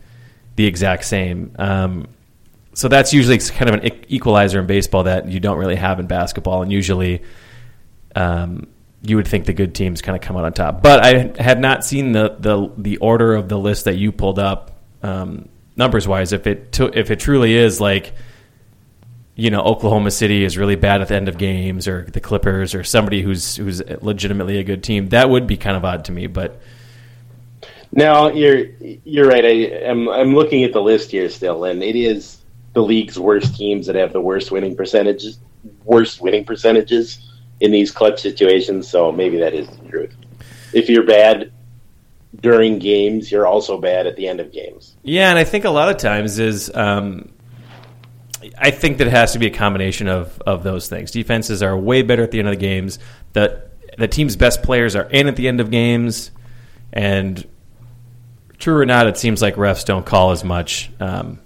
the 0.57 0.67
exact 0.67 1.05
same. 1.05 1.55
Um, 1.59 2.09
so 2.75 2.89
that's 2.89 3.13
usually 3.13 3.39
kind 3.39 3.69
of 3.69 3.83
an 3.83 4.05
equalizer 4.09 4.61
in 4.61 4.67
baseball 4.67 5.05
that 5.05 5.29
you 5.29 5.41
don't 5.41 5.59
really 5.59 5.77
have 5.77 6.01
in 6.01 6.07
basketball, 6.07 6.63
and 6.63 6.73
usually 6.73 7.23
um, 8.15 8.67
you 9.03 9.17
would 9.17 9.29
think 9.29 9.47
the 9.47 9.53
good 9.53 9.75
teams 9.75 10.03
kind 10.03 10.17
of 10.17 10.23
come 10.23 10.37
out 10.37 10.45
on 10.45 10.53
top. 10.53 10.83
But 10.83 11.05
I 11.05 11.43
had 11.43 11.61
not 11.61 11.85
seen 11.85 12.13
the 12.13 12.37
the, 12.39 12.71
the 12.77 12.97
order 12.99 13.35
of 13.35 13.49
the 13.49 13.59
list 13.59 13.85
that 13.85 13.97
you 13.97 14.13
pulled 14.13 14.39
up 14.39 14.81
um, 15.03 15.49
numbers 15.77 16.09
wise. 16.09 16.33
If 16.33 16.47
it 16.47 16.73
to, 16.73 16.87
if 16.99 17.11
it 17.11 17.21
truly 17.21 17.55
is 17.55 17.81
like 17.81 18.13
you 19.37 19.51
know 19.51 19.63
Oklahoma 19.63 20.11
City 20.11 20.45
is 20.45 20.57
really 20.57 20.77
bad 20.77 21.01
at 21.01 21.09
the 21.09 21.17
end 21.17 21.29
of 21.29 21.39
games, 21.39 21.89
or 21.89 22.05
the 22.05 22.21
Clippers, 22.21 22.75
or 22.75 22.85
somebody 22.85 23.23
who's 23.23 23.57
who's 23.57 23.83
legitimately 24.03 24.59
a 24.59 24.65
good 24.65 24.83
team, 24.83 25.09
that 25.09 25.29
would 25.29 25.47
be 25.47 25.57
kind 25.57 25.77
of 25.77 25.85
odd 25.85 26.05
to 26.07 26.13
me. 26.13 26.27
But 26.27 26.61
Now 27.93 28.29
you're 28.29 28.67
you're 29.05 29.29
right. 29.29 29.45
I 29.45 29.49
am 29.89 30.09
I'm 30.09 30.35
looking 30.35 30.65
at 30.65 30.73
the 30.73 30.83
list 30.83 31.11
here 31.11 31.29
still, 31.29 31.65
and 31.65 31.83
it 31.83 31.97
is 31.97 32.39
the 32.75 32.83
league's 32.83 33.19
worst 33.19 33.57
teams 33.57 33.87
that 33.87 33.97
have 33.97 34.13
the 34.13 34.21
worst 34.21 34.51
winning 34.51 34.77
percentages, 34.77 35.39
worst 35.85 36.21
winning 36.21 36.45
percentages 36.45 37.31
in 37.61 37.71
these 37.71 37.91
clutch 37.91 38.21
situations. 38.21 38.89
So 38.89 39.11
maybe 39.13 39.39
that 39.39 39.55
is 39.55 39.69
the 39.69 39.89
truth. 39.89 40.15
If 40.73 40.89
you're 40.89 41.07
bad 41.07 41.53
during 42.41 42.79
games, 42.79 43.31
you're 43.31 43.47
also 43.47 43.81
bad 43.81 44.07
at 44.07 44.17
the 44.17 44.27
end 44.27 44.41
of 44.41 44.53
games. 44.53 44.97
Yeah, 45.03 45.31
and 45.31 45.39
I 45.39 45.45
think 45.45 45.65
a 45.65 45.71
lot 45.71 45.89
of 45.89 45.99
times 45.99 46.39
is 46.41 46.75
um, 46.75 47.31
I 48.59 48.71
think 48.71 48.99
that 48.99 49.07
it 49.07 49.11
has 49.11 49.33
to 49.33 49.39
be 49.39 49.47
a 49.47 49.51
combination 49.51 50.09
of 50.09 50.41
of 50.47 50.63
those 50.63 50.89
things. 50.89 51.11
Defenses 51.11 51.63
are 51.63 51.77
way 51.77 52.03
better 52.03 52.23
at 52.23 52.31
the 52.31 52.39
end 52.39 52.49
of 52.49 52.53
the 52.53 52.61
games. 52.61 52.99
The 53.33 53.63
the 53.99 54.09
team's 54.09 54.37
best 54.37 54.63
players 54.63 54.97
are 54.97 55.05
in 55.05 55.29
at 55.29 55.37
the 55.37 55.49
end 55.49 55.61
of 55.61 55.71
games, 55.71 56.31
and 56.93 57.47
true 58.59 58.77
or 58.77 58.87
not, 58.87 59.07
it 59.07 59.17
seems 59.17 59.43
like 59.43 59.57
refs 59.57 59.85
don't 59.85 60.07
call 60.07 60.31
as 60.31 60.45
much 60.45 60.91
um, 61.01 61.39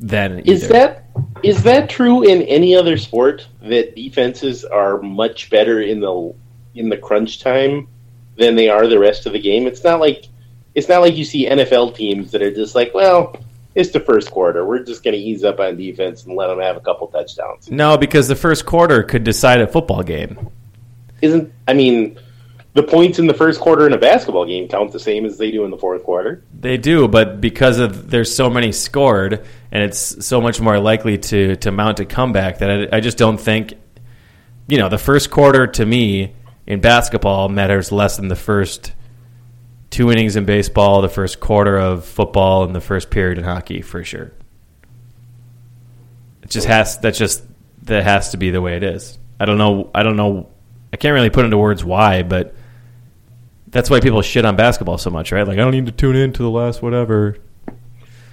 then. 0.00 0.40
Is 0.40 0.64
either. 0.64 0.72
that 0.72 1.04
is 1.42 1.62
that 1.64 1.90
true 1.90 2.22
in 2.22 2.42
any 2.42 2.74
other 2.74 2.96
sport 2.96 3.46
that 3.62 3.94
defenses 3.94 4.64
are 4.64 5.00
much 5.00 5.50
better 5.50 5.80
in 5.80 6.00
the 6.00 6.34
in 6.74 6.88
the 6.88 6.96
crunch 6.96 7.40
time 7.40 7.88
than 8.36 8.54
they 8.54 8.68
are 8.68 8.86
the 8.86 8.98
rest 8.98 9.26
of 9.26 9.32
the 9.32 9.40
game? 9.40 9.66
It's 9.66 9.84
not 9.84 10.00
like 10.00 10.26
it's 10.74 10.88
not 10.88 11.00
like 11.00 11.16
you 11.16 11.24
see 11.24 11.48
NFL 11.48 11.96
teams 11.96 12.30
that 12.32 12.42
are 12.42 12.52
just 12.52 12.74
like, 12.74 12.94
well, 12.94 13.36
it's 13.74 13.90
the 13.90 14.00
first 14.00 14.30
quarter. 14.30 14.64
We're 14.64 14.82
just 14.82 15.04
going 15.04 15.14
to 15.14 15.20
ease 15.20 15.44
up 15.44 15.60
on 15.60 15.76
defense 15.76 16.24
and 16.24 16.36
let 16.36 16.48
them 16.48 16.60
have 16.60 16.76
a 16.76 16.80
couple 16.80 17.06
touchdowns. 17.08 17.70
No, 17.70 17.96
because 17.96 18.28
the 18.28 18.36
first 18.36 18.66
quarter 18.66 19.02
could 19.02 19.24
decide 19.24 19.60
a 19.60 19.66
football 19.66 20.02
game. 20.02 20.50
Isn't 21.22 21.52
I 21.66 21.74
mean, 21.74 22.18
the 22.74 22.82
points 22.82 23.18
in 23.18 23.26
the 23.26 23.34
first 23.34 23.60
quarter 23.60 23.86
in 23.86 23.92
a 23.92 23.98
basketball 23.98 24.46
game 24.46 24.68
count 24.68 24.92
the 24.92 25.00
same 25.00 25.24
as 25.24 25.38
they 25.38 25.50
do 25.50 25.64
in 25.64 25.70
the 25.70 25.78
fourth 25.78 26.04
quarter. 26.04 26.44
They 26.58 26.76
do, 26.76 27.08
but 27.08 27.40
because 27.40 27.78
of 27.78 28.10
there's 28.10 28.34
so 28.34 28.48
many 28.48 28.72
scored, 28.72 29.44
and 29.72 29.82
it's 29.82 30.24
so 30.24 30.40
much 30.40 30.60
more 30.60 30.78
likely 30.78 31.18
to 31.18 31.56
to 31.56 31.70
mount 31.72 32.00
a 32.00 32.04
comeback 32.04 32.58
that 32.58 32.70
I, 32.70 32.96
I 32.98 33.00
just 33.00 33.18
don't 33.18 33.38
think 33.38 33.74
you 34.68 34.76
know, 34.76 34.88
the 34.88 34.98
first 34.98 35.30
quarter 35.30 35.66
to 35.66 35.86
me 35.86 36.34
in 36.66 36.80
basketball 36.80 37.48
matters 37.48 37.90
less 37.90 38.18
than 38.18 38.28
the 38.28 38.36
first 38.36 38.92
two 39.90 40.10
innings 40.10 40.36
in 40.36 40.44
baseball, 40.44 41.02
the 41.02 41.08
first 41.08 41.40
quarter 41.40 41.78
of 41.78 42.04
football, 42.04 42.64
and 42.64 42.74
the 42.74 42.80
first 42.80 43.10
period 43.10 43.38
in 43.38 43.44
hockey 43.44 43.82
for 43.82 44.04
sure. 44.04 44.32
It 46.42 46.50
just 46.50 46.66
has 46.66 46.98
that's 46.98 47.18
just 47.18 47.44
that 47.82 48.04
has 48.04 48.30
to 48.30 48.36
be 48.36 48.50
the 48.50 48.60
way 48.60 48.76
it 48.76 48.82
is. 48.82 49.18
I 49.40 49.44
don't 49.44 49.58
know. 49.58 49.90
I 49.94 50.02
don't 50.02 50.16
know. 50.16 50.48
I 50.92 50.96
can't 50.96 51.14
really 51.14 51.30
put 51.30 51.44
into 51.44 51.58
words 51.58 51.84
why, 51.84 52.22
but 52.22 52.54
that's 53.68 53.90
why 53.90 54.00
people 54.00 54.22
shit 54.22 54.44
on 54.44 54.56
basketball 54.56 54.98
so 54.98 55.10
much, 55.10 55.32
right? 55.32 55.46
Like 55.46 55.58
I 55.58 55.62
don't 55.62 55.72
need 55.72 55.86
to 55.86 55.92
tune 55.92 56.16
in 56.16 56.32
to 56.34 56.42
the 56.42 56.50
last 56.50 56.82
whatever. 56.82 57.36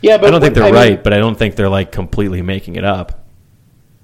Yeah, 0.01 0.17
but 0.17 0.27
I 0.27 0.31
don't 0.31 0.41
think 0.41 0.53
they're 0.55 0.63
I 0.63 0.67
mean, 0.67 0.75
right, 0.75 1.03
but 1.03 1.13
I 1.13 1.17
don't 1.17 1.37
think 1.37 1.55
they're 1.55 1.69
like 1.69 1.91
completely 1.91 2.41
making 2.41 2.75
it 2.75 2.85
up. 2.85 3.25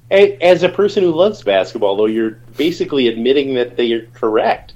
As 0.10 0.64
a 0.64 0.70
person 0.70 1.04
who 1.04 1.12
loves 1.12 1.42
basketball, 1.42 1.96
though, 1.96 2.06
you're 2.06 2.32
basically 2.58 3.08
admitting 3.08 3.54
that 3.54 3.78
they 3.78 3.94
are 3.94 4.08
correct. 4.08 4.74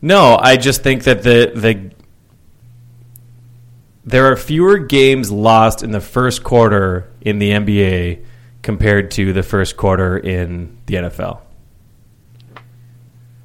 No, 0.00 0.36
I 0.40 0.56
just 0.56 0.82
think 0.82 1.04
that 1.04 1.22
the 1.22 1.52
the 1.54 1.90
there 4.04 4.30
are 4.32 4.36
fewer 4.36 4.78
games 4.78 5.30
lost 5.30 5.82
in 5.82 5.90
the 5.90 6.00
first 6.00 6.42
quarter 6.42 7.12
in 7.20 7.38
the 7.38 7.50
NBA 7.50 8.24
compared 8.62 9.10
to 9.12 9.32
the 9.32 9.42
first 9.42 9.76
quarter 9.76 10.16
in 10.16 10.78
the 10.86 10.94
NFL. 10.94 11.40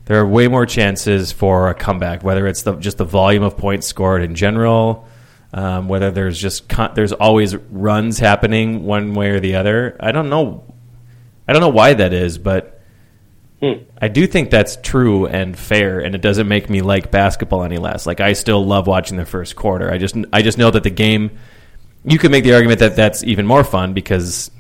There 0.06 0.20
are 0.20 0.28
way 0.28 0.48
more 0.48 0.66
chances 0.66 1.32
for 1.32 1.70
a 1.70 1.74
comeback, 1.74 2.24
whether 2.24 2.46
it's 2.48 2.64
the, 2.64 2.76
just 2.76 2.98
the 2.98 3.06
volume 3.06 3.44
of 3.44 3.58
points 3.58 3.88
scored 3.88 4.22
in 4.22 4.36
general, 4.36 5.08
um, 5.54 5.88
whether 5.88 6.12
there's 6.12 6.40
just 6.40 6.68
con- 6.68 6.92
there's 6.94 7.14
always 7.14 7.56
runs 7.56 8.20
happening 8.20 8.86
one 8.86 9.14
way 9.14 9.30
or 9.30 9.40
the 9.40 9.56
other. 9.56 9.96
I 10.00 10.12
don't 10.12 10.30
know. 10.30 10.64
I 11.48 11.54
don't 11.54 11.62
know 11.62 11.70
why 11.70 11.94
that 11.94 12.14
is, 12.14 12.38
but 12.38 12.82
I 14.02 14.08
do 14.08 14.28
think 14.28 14.50
that's 14.50 14.76
true 14.78 15.26
and 15.26 15.58
fair, 15.58 16.00
and 16.00 16.14
it 16.16 16.22
doesn't 16.22 16.48
make 16.48 16.70
me 16.70 16.82
like 16.82 17.12
basketball 17.12 17.64
any 17.64 17.78
less. 17.78 18.06
Like 18.06 18.20
I 18.20 18.34
still 18.34 18.66
love 18.66 18.88
watching 18.88 19.18
the 19.18 19.26
first 19.26 19.56
quarter. 19.56 19.92
I 19.92 19.98
just 19.98 20.16
I 20.34 20.42
just 20.42 20.58
know 20.58 20.70
that 20.72 20.84
the 20.84 20.90
game. 20.90 21.32
You 22.06 22.18
could 22.20 22.32
make 22.32 22.44
the 22.44 22.54
argument 22.54 22.80
that 22.80 22.96
that's 22.98 23.24
even 23.24 23.46
more 23.48 23.64
fun 23.64 23.94
because 23.94 24.52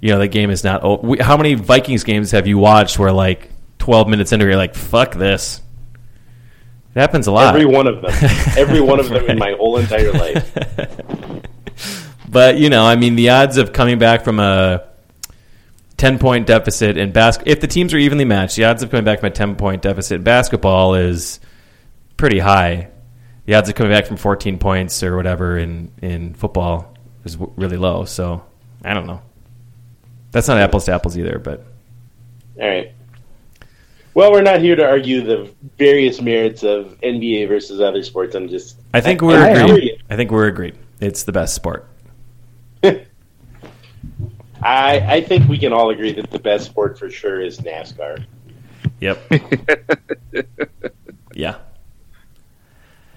you 0.00 0.10
know 0.10 0.18
the 0.18 0.28
game 0.28 0.50
is 0.50 0.64
not. 0.64 0.82
o- 0.82 1.00
we- 1.02 1.18
How 1.18 1.36
many 1.36 1.54
Vikings 1.54 2.02
games 2.04 2.32
have 2.32 2.46
you 2.46 2.58
watched 2.58 2.98
where 2.98 3.12
like 3.12 3.50
twelve 3.78 4.08
minutes 4.08 4.32
into 4.32 4.44
you're 4.46 4.56
like 4.56 4.74
fuck 4.74 5.14
this? 5.14 5.60
It 6.94 6.98
happens 7.00 7.26
a 7.26 7.32
lot. 7.32 7.54
Every 7.54 7.66
one 7.66 7.86
of 7.86 8.02
them. 8.02 8.10
Every 8.56 8.80
one 8.80 8.98
of 8.98 9.08
them 9.08 9.24
in 9.26 9.38
my 9.38 9.52
whole 9.52 9.76
entire 9.78 10.12
life. 10.12 10.52
But 12.28 12.58
you 12.58 12.68
know, 12.70 12.84
I 12.84 12.96
mean, 12.96 13.14
the 13.16 13.30
odds 13.30 13.56
of 13.56 13.72
coming 13.72 13.98
back 13.98 14.24
from 14.24 14.40
a 14.40 14.82
ten 15.96 16.18
point 16.18 16.46
deficit 16.46 16.96
in 16.96 17.12
basketball, 17.12 17.52
if 17.52 17.60
the 17.60 17.66
teams 17.66 17.94
are 17.94 17.98
evenly 17.98 18.24
matched, 18.24 18.56
the 18.56 18.64
odds 18.64 18.82
of 18.82 18.90
coming 18.90 19.04
back 19.04 19.20
from 19.20 19.28
a 19.28 19.30
ten 19.30 19.56
point 19.56 19.82
deficit 19.82 20.16
in 20.16 20.22
basketball 20.22 20.94
is 20.94 21.40
pretty 22.16 22.38
high. 22.38 22.88
The 23.46 23.54
odds 23.54 23.68
of 23.68 23.74
coming 23.74 23.92
back 23.92 24.06
from 24.06 24.16
fourteen 24.16 24.58
points 24.58 25.02
or 25.02 25.16
whatever 25.16 25.58
in 25.58 25.92
in 26.02 26.34
football 26.34 26.94
is 27.24 27.36
w- 27.36 27.52
really 27.56 27.76
low. 27.76 28.04
So 28.04 28.44
I 28.84 28.94
don't 28.94 29.06
know. 29.06 29.22
That's 30.32 30.48
not 30.48 30.58
apples 30.58 30.84
to 30.86 30.92
apples 30.92 31.16
either, 31.16 31.38
but 31.38 31.64
All 32.60 32.68
right. 32.68 32.92
Well, 34.14 34.32
we're 34.32 34.42
not 34.42 34.60
here 34.60 34.76
to 34.76 34.84
argue 34.84 35.20
the 35.20 35.52
various 35.76 36.22
merits 36.22 36.62
of 36.62 36.98
NBA 37.02 37.48
versus 37.48 37.80
other 37.82 38.02
sports. 38.02 38.34
I'm 38.34 38.48
just. 38.48 38.78
I 38.94 39.00
think 39.02 39.20
we're 39.20 39.38
I 39.38 39.48
agreed. 39.50 40.02
I 40.08 40.16
think 40.16 40.30
we're 40.30 40.46
agreed. 40.46 40.74
It's 41.00 41.24
the 41.24 41.32
best 41.32 41.54
sport. 41.54 41.86
I, 44.62 45.16
I 45.16 45.20
think 45.20 45.48
we 45.48 45.58
can 45.58 45.72
all 45.72 45.90
agree 45.90 46.12
that 46.12 46.30
the 46.30 46.38
best 46.38 46.66
sport 46.66 46.98
for 46.98 47.10
sure 47.10 47.40
is 47.40 47.58
NASCAR. 47.60 48.24
Yep. 49.00 49.32
yeah. 51.34 51.56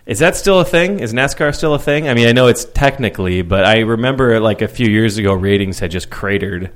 Is 0.06 0.20
that 0.20 0.36
still 0.36 0.60
a 0.60 0.66
thing? 0.66 1.00
Is 1.00 1.14
NASCAR 1.14 1.56
still 1.56 1.74
a 1.74 1.80
thing? 1.80 2.10
I 2.10 2.14
mean, 2.14 2.28
I 2.28 2.32
know 2.32 2.48
it's 2.48 2.66
technically, 2.66 3.42
but 3.42 3.64
I 3.66 3.80
remember 3.80 4.40
like 4.40 4.62
a 4.62 4.68
few 4.68 4.90
years 4.90 5.18
ago, 5.18 5.34
ratings 5.34 5.80
had 5.80 5.92
just 5.92 6.10
cratered. 6.10 6.72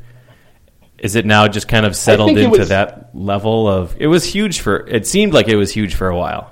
Is 0.99 1.15
it 1.15 1.25
now 1.25 1.47
just 1.47 1.67
kind 1.67 1.85
of 1.85 1.95
settled 1.95 2.37
into 2.37 2.59
was- 2.59 2.69
that 2.69 3.09
level 3.13 3.67
of? 3.67 3.95
It 3.99 4.07
was 4.07 4.23
huge 4.23 4.61
for. 4.61 4.87
It 4.87 5.05
seemed 5.07 5.33
like 5.33 5.47
it 5.47 5.55
was 5.55 5.73
huge 5.73 5.95
for 5.95 6.07
a 6.07 6.15
while. 6.17 6.51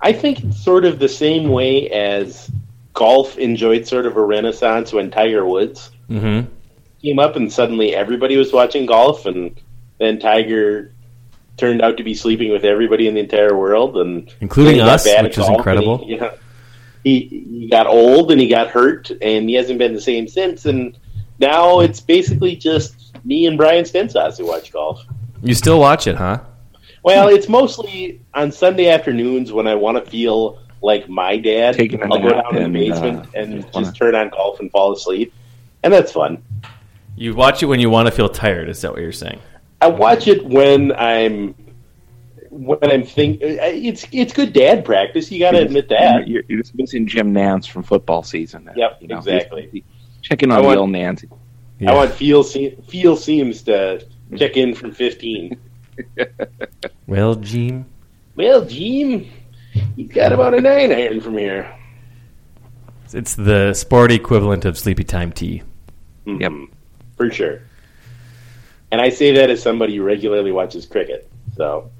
I 0.00 0.12
think 0.12 0.44
it's 0.44 0.62
sort 0.62 0.84
of 0.84 0.98
the 0.98 1.08
same 1.08 1.48
way 1.48 1.90
as 1.90 2.50
golf 2.94 3.36
enjoyed 3.36 3.86
sort 3.86 4.06
of 4.06 4.16
a 4.16 4.22
renaissance 4.22 4.92
when 4.92 5.10
Tiger 5.10 5.44
Woods 5.44 5.90
Mm-hmm. 6.08 6.48
Came 7.02 7.18
up 7.18 7.36
and 7.36 7.52
suddenly 7.52 7.94
everybody 7.94 8.36
was 8.36 8.52
watching 8.52 8.86
golf 8.86 9.26
and 9.26 9.58
then 9.98 10.18
Tiger 10.18 10.92
turned 11.56 11.80
out 11.82 11.96
to 11.96 12.02
be 12.02 12.14
sleeping 12.14 12.50
with 12.50 12.64
everybody 12.64 13.06
in 13.08 13.14
the 13.14 13.20
entire 13.20 13.56
world 13.56 13.96
and 13.96 14.32
Including 14.40 14.76
then 14.78 14.84
he 14.86 14.90
got 14.90 14.94
us, 15.06 15.22
which 15.22 15.38
is 15.38 15.48
incredible. 15.48 15.98
He, 15.98 16.14
yeah, 16.16 16.30
he 17.04 17.20
he 17.50 17.68
got 17.70 17.86
old 17.86 18.32
and 18.32 18.40
he 18.40 18.48
got 18.48 18.68
hurt 18.68 19.10
and 19.22 19.48
he 19.48 19.54
hasn't 19.54 19.78
been 19.78 19.94
the 19.94 20.00
same 20.00 20.26
since 20.26 20.64
and 20.66 20.98
now 21.38 21.80
it's 21.80 22.00
basically 22.00 22.56
just 22.56 23.14
me 23.24 23.46
and 23.46 23.56
Brian 23.58 23.84
Stensaas 23.84 24.38
who 24.38 24.46
watch 24.46 24.72
golf. 24.72 25.02
You 25.42 25.54
still 25.54 25.78
watch 25.78 26.06
it, 26.06 26.16
huh? 26.16 26.40
Well, 27.02 27.28
it's 27.28 27.48
mostly 27.48 28.20
on 28.34 28.50
Sunday 28.50 28.88
afternoons 28.88 29.52
when 29.52 29.66
I 29.68 29.74
want 29.76 30.02
to 30.02 30.10
feel 30.10 30.58
like 30.82 31.08
my 31.08 31.36
dad. 31.36 31.76
Taking 31.76 32.02
a 32.02 32.04
I'll 32.12 32.20
go 32.20 32.30
down 32.30 32.56
in 32.56 32.72
the 32.72 32.88
basement 32.90 33.26
uh, 33.26 33.30
and 33.34 33.54
just 33.62 33.74
wanna- 33.74 33.86
just 33.86 33.96
turn 33.96 34.14
on 34.14 34.28
golf 34.30 34.58
and 34.60 34.70
fall 34.70 34.92
asleep, 34.92 35.32
and 35.84 35.92
that's 35.92 36.10
fun. 36.10 36.42
You 37.16 37.34
watch 37.34 37.62
it 37.62 37.66
when 37.66 37.80
you 37.80 37.90
want 37.90 38.06
to 38.06 38.12
feel 38.12 38.28
tired. 38.28 38.68
Is 38.68 38.80
that 38.82 38.92
what 38.92 39.00
you're 39.00 39.10
saying? 39.12 39.40
I 39.80 39.88
watch 39.88 40.28
it 40.28 40.44
when 40.44 40.92
I'm 40.92 41.54
when 42.50 42.78
I'm 42.82 43.02
think. 43.04 43.38
It's 43.40 44.06
it's 44.12 44.32
good 44.32 44.52
dad 44.52 44.84
practice. 44.84 45.30
You 45.32 45.38
got 45.40 45.52
to 45.52 45.58
admit 45.62 45.88
that. 45.88 46.28
You're, 46.28 46.42
you're 46.48 46.60
just 46.60 46.74
missing 46.74 47.06
Jim 47.06 47.32
Nantz 47.32 47.68
from 47.68 47.82
football 47.82 48.22
season. 48.22 48.70
Yep, 48.76 48.98
You 49.00 49.08
know, 49.08 49.18
exactly. 49.18 49.84
Checking 50.22 50.50
I 50.52 50.56
on 50.58 50.64
want- 50.64 50.76
the 50.76 50.80
old 50.80 50.90
Nancy. 50.90 51.28
Yeah. 51.78 51.92
I 51.92 51.94
want 51.94 52.10
feel 52.12 52.42
Se- 52.42 52.76
feel 52.88 53.16
seems 53.16 53.62
to 53.64 54.06
check 54.36 54.56
in 54.56 54.74
from 54.74 54.92
15. 54.92 55.58
Well, 57.06 57.36
Jim. 57.36 57.86
Well, 58.34 58.64
Jim, 58.64 59.26
he's 59.94 60.08
got 60.08 60.32
about 60.32 60.54
a 60.54 60.60
nine 60.60 60.90
iron 60.92 61.20
from 61.20 61.38
here. 61.38 61.72
It's 63.12 63.34
the 63.34 63.72
sport 63.74 64.10
equivalent 64.10 64.64
of 64.64 64.76
sleepy 64.76 65.04
time 65.04 65.30
tea. 65.32 65.62
Yep. 66.26 66.36
Mm-hmm. 66.52 66.64
For 67.16 67.30
sure. 67.30 67.60
And 68.90 69.00
I 69.00 69.08
say 69.08 69.32
that 69.32 69.50
as 69.50 69.62
somebody 69.62 69.96
who 69.96 70.02
regularly 70.02 70.52
watches 70.52 70.86
cricket. 70.86 71.28
So 71.56 71.90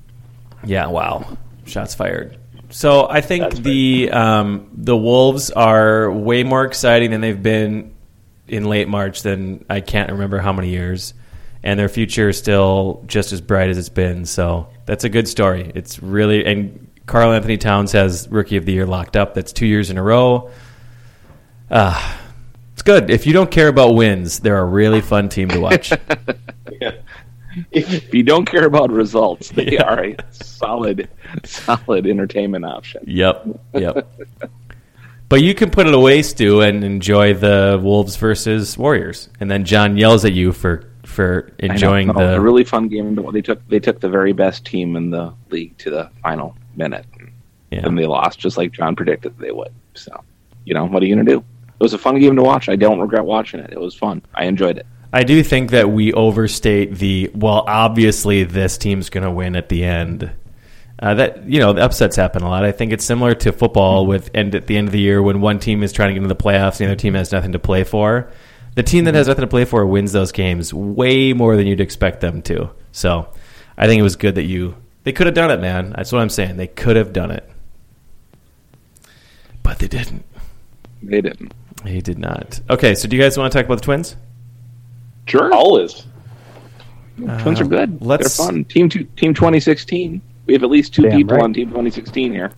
Yeah, 0.64 0.86
wow. 0.86 1.36
Shots 1.64 1.94
fired. 1.94 2.38
So 2.70 3.08
I 3.08 3.20
think 3.20 3.44
That's 3.44 3.60
the 3.60 4.10
um, 4.10 4.70
the 4.74 4.96
Wolves 4.96 5.50
are 5.50 6.10
way 6.10 6.42
more 6.42 6.64
exciting 6.64 7.10
than 7.10 7.20
they've 7.20 7.42
been 7.42 7.94
in 8.48 8.64
late 8.64 8.88
March 8.88 9.22
than 9.22 9.64
I 9.68 9.80
can't 9.80 10.10
remember 10.12 10.38
how 10.38 10.52
many 10.52 10.70
years, 10.70 11.14
and 11.62 11.78
their 11.78 11.88
future 11.88 12.28
is 12.28 12.38
still 12.38 13.04
just 13.06 13.32
as 13.32 13.40
bright 13.40 13.70
as 13.70 13.78
it's 13.78 13.88
been. 13.88 14.24
So 14.24 14.68
that's 14.84 15.04
a 15.04 15.08
good 15.08 15.28
story. 15.28 15.70
It's 15.74 16.02
really 16.02 16.44
and 16.44 16.88
Karl-Anthony 17.06 17.56
Towns 17.56 17.92
has 17.92 18.28
Rookie 18.28 18.56
of 18.56 18.66
the 18.66 18.72
Year 18.72 18.86
locked 18.86 19.16
up. 19.16 19.34
That's 19.34 19.52
two 19.52 19.66
years 19.66 19.90
in 19.90 19.98
a 19.98 20.02
row. 20.02 20.50
Uh, 21.70 22.16
good. 22.86 23.10
If 23.10 23.26
you 23.26 23.32
don't 23.34 23.50
care 23.50 23.68
about 23.68 23.94
wins, 23.94 24.40
they're 24.40 24.58
a 24.58 24.64
really 24.64 25.02
fun 25.02 25.28
team 25.28 25.48
to 25.48 25.60
watch. 25.60 25.92
yeah. 26.80 26.92
if 27.72 28.14
you 28.14 28.22
don't 28.22 28.46
care 28.46 28.66
about 28.66 28.90
results, 28.90 29.50
they 29.50 29.72
Yeah. 29.72 29.82
are 29.82 30.04
a 30.04 30.16
solid, 30.30 31.08
solid 31.44 32.06
entertainment 32.06 32.64
option. 32.64 33.02
Yep, 33.06 33.60
yep. 33.74 34.10
but 35.28 35.42
you 35.42 35.54
can 35.54 35.70
put 35.70 35.86
it 35.86 35.94
away, 35.94 36.22
Stu, 36.22 36.60
and 36.60 36.84
enjoy 36.84 37.34
the 37.34 37.80
Wolves 37.82 38.16
versus 38.16 38.76
Warriors, 38.78 39.28
and 39.40 39.50
then 39.50 39.64
Jon 39.64 39.96
yells 39.96 40.24
at 40.24 40.32
you 40.32 40.52
for 40.52 40.84
for 41.04 41.52
enjoying 41.60 42.08
the. 42.08 42.34
a 42.36 42.40
really 42.40 42.64
fun 42.64 42.88
game. 42.88 43.14
They 43.32 43.40
took 43.42 43.66
they 43.68 43.80
took 43.80 44.00
the 44.00 44.08
very 44.08 44.32
best 44.32 44.64
team 44.64 44.96
in 44.96 45.10
the 45.10 45.32
league 45.50 45.76
to 45.78 45.90
the 45.90 46.10
final 46.22 46.56
minute, 46.76 47.06
yeah. 47.70 47.86
and 47.86 47.96
they 47.98 48.06
lost 48.06 48.38
just 48.38 48.56
like 48.58 48.72
Jon 48.72 48.94
predicted 48.96 49.38
they 49.38 49.52
would. 49.52 49.72
So, 49.94 50.22
you 50.64 50.74
know, 50.74 50.84
what 50.84 51.02
are 51.02 51.06
you 51.06 51.14
gonna 51.14 51.28
do? 51.30 51.44
It 51.78 51.82
was 51.82 51.92
a 51.92 51.98
fun 51.98 52.18
game 52.18 52.36
to 52.36 52.42
watch. 52.42 52.68
I 52.68 52.76
don't 52.76 53.00
regret 53.00 53.24
watching 53.24 53.60
it. 53.60 53.70
It 53.72 53.80
was 53.80 53.94
fun. 53.94 54.22
I 54.34 54.44
enjoyed 54.44 54.78
it. 54.78 54.86
I 55.12 55.22
do 55.24 55.42
think 55.42 55.70
that 55.70 55.90
we 55.90 56.12
overstate 56.12 56.96
the. 56.96 57.30
Well, 57.34 57.64
obviously, 57.66 58.44
this 58.44 58.78
team's 58.78 59.08
going 59.10 59.24
to 59.24 59.30
win 59.30 59.56
at 59.56 59.68
the 59.68 59.84
end. 59.84 60.30
Uh, 60.98 61.14
that 61.14 61.46
you 61.46 61.60
know, 61.60 61.74
the 61.74 61.82
upsets 61.82 62.16
happen 62.16 62.42
a 62.42 62.48
lot. 62.48 62.64
I 62.64 62.72
think 62.72 62.92
it's 62.92 63.04
similar 63.04 63.34
to 63.36 63.52
football 63.52 64.06
with 64.06 64.30
and 64.34 64.54
at 64.54 64.66
the 64.66 64.76
end 64.76 64.88
of 64.88 64.92
the 64.92 65.00
year 65.00 65.22
when 65.22 65.42
one 65.42 65.58
team 65.58 65.82
is 65.82 65.92
trying 65.92 66.08
to 66.08 66.14
get 66.14 66.22
into 66.22 66.28
the 66.28 66.42
playoffs, 66.42 66.80
and 66.80 66.88
the 66.88 66.92
other 66.92 66.96
team 66.96 67.14
has 67.14 67.32
nothing 67.32 67.52
to 67.52 67.58
play 67.58 67.84
for. 67.84 68.30
The 68.74 68.82
team 68.82 69.04
that 69.04 69.14
has 69.14 69.28
nothing 69.28 69.42
to 69.42 69.46
play 69.46 69.64
for 69.64 69.86
wins 69.86 70.12
those 70.12 70.32
games 70.32 70.72
way 70.72 71.32
more 71.32 71.56
than 71.56 71.66
you'd 71.66 71.80
expect 71.80 72.20
them 72.20 72.42
to. 72.42 72.70
So, 72.92 73.28
I 73.76 73.86
think 73.86 74.00
it 74.00 74.02
was 74.02 74.16
good 74.16 74.34
that 74.34 74.44
you. 74.44 74.76
They 75.04 75.12
could 75.12 75.26
have 75.26 75.34
done 75.34 75.50
it, 75.50 75.60
man. 75.60 75.94
That's 75.96 76.12
what 76.12 76.20
I'm 76.20 76.30
saying. 76.30 76.56
They 76.56 76.66
could 76.66 76.96
have 76.96 77.12
done 77.12 77.30
it, 77.30 77.48
but 79.62 79.78
they 79.78 79.88
didn't. 79.88 80.24
They 81.02 81.20
didn't. 81.20 81.52
He 81.86 82.00
did 82.00 82.18
not. 82.18 82.60
Okay, 82.68 82.94
so 82.94 83.08
do 83.08 83.16
you 83.16 83.22
guys 83.22 83.38
want 83.38 83.52
to 83.52 83.58
talk 83.58 83.66
about 83.66 83.76
the 83.76 83.84
Twins? 83.84 84.16
Sure. 85.26 85.52
always. 85.52 86.04
Twins 87.40 87.60
are 87.60 87.64
good. 87.64 88.00
let's- 88.02 88.36
They're 88.36 88.46
fun. 88.46 88.64
Team 88.64 88.88
two, 88.88 89.04
Team 89.16 89.32
2016. 89.34 90.20
We 90.46 90.52
have 90.54 90.62
at 90.62 90.70
least 90.70 90.94
two 90.94 91.02
Damn 91.02 91.12
people 91.18 91.36
right. 91.36 91.42
on 91.44 91.54
Team 91.54 91.68
2016 91.68 92.32
here. 92.32 92.52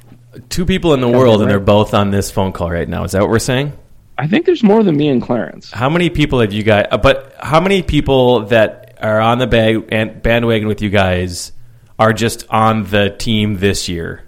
Two 0.51 0.67
people 0.67 0.93
in 0.95 1.01
the 1.01 1.07
Sounds 1.07 1.17
world, 1.17 1.41
and 1.43 1.51
they're 1.51 1.59
both 1.61 1.95
on 1.95 2.11
this 2.11 2.31
phone 2.31 2.53
call 2.53 2.71
right 2.71 2.89
now. 2.89 3.05
Is 3.05 3.13
that 3.13 3.23
what 3.23 3.31
we're 3.31 3.39
saying? 3.39 3.73
I 4.19 4.27
think 4.27 4.45
there's 4.47 4.63
more 4.63 4.83
than 4.83 4.97
me 4.97 5.09
and 5.09 5.23
Clarence. 5.23 5.71
How 5.71 5.89
many 5.89 6.11
people 6.11 6.41
have 6.41 6.53
you 6.53 6.63
guys? 6.65 6.87
uh, 6.91 6.99
But 6.99 7.35
how 7.41 7.61
many 7.61 7.83
people 7.83 8.41
that 8.47 8.99
are 9.01 9.21
on 9.21 9.39
the 9.39 9.47
bag 9.47 9.89
and 9.91 10.21
bandwagon 10.23 10.69
with 10.69 10.83
you 10.83 10.91
guys 10.91 11.53
are 11.99 12.13
just 12.13 12.45
on 12.51 12.85
the 12.85 13.11
team 13.11 13.59
this 13.59 13.89
year? 13.89 14.28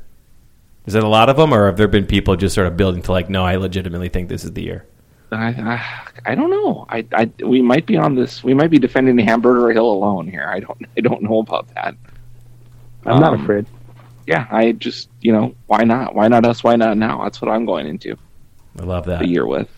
Is 0.87 0.95
it 0.95 1.05
a 1.05 1.09
lot 1.09 1.29
of 1.29 1.37
them, 1.37 1.53
or 1.53 1.66
have 1.66 1.77
there 1.77 1.88
been 1.88 2.07
people 2.07 2.37
just 2.37 2.55
sort 2.55 2.66
of 2.66 2.77
building 2.77 3.03
to 3.03 3.12
like, 3.12 3.29
no, 3.31 3.45
I 3.45 3.57
legitimately 3.57 4.09
think 4.09 4.29
this 4.29 4.45
is 4.45 4.53
the 4.53 4.62
year? 4.62 4.87
I, 5.33 5.49
I, 5.49 6.33
I 6.33 6.35
don't 6.35 6.51
know. 6.51 6.87
I, 6.88 7.07
I, 7.12 7.31
we 7.45 7.62
might 7.62 7.87
be 7.87 7.97
on 7.97 8.14
this. 8.16 8.43
We 8.43 8.55
might 8.55 8.71
be 8.71 8.79
defending 8.79 9.14
the 9.14 9.23
Hamburger 9.23 9.71
Hill 9.73 9.90
alone 9.93 10.27
here. 10.27 10.49
I 10.53 10.59
don't, 10.61 10.85
I 10.97 11.01
don't 11.01 11.23
know 11.23 11.38
about 11.40 11.73
that. 11.75 11.95
I'm 13.07 13.21
not 13.21 13.35
Um, 13.35 13.43
afraid. 13.43 13.66
Yeah, 14.27 14.47
I 14.51 14.73
just, 14.73 15.09
you 15.21 15.33
know, 15.33 15.55
why 15.66 15.85
not? 15.85 16.14
Why 16.14 16.29
not 16.29 16.45
us? 16.45 16.62
Why 16.64 16.77
not 16.77 16.97
now? 16.97 17.23
That's 17.25 17.40
what 17.40 17.51
I'm 17.51 17.64
going 17.64 17.87
into 17.87 18.16
I 18.79 18.83
love 18.83 19.07
that. 19.07 19.21
the 19.21 19.29
year 19.29 19.47
with. 19.47 19.69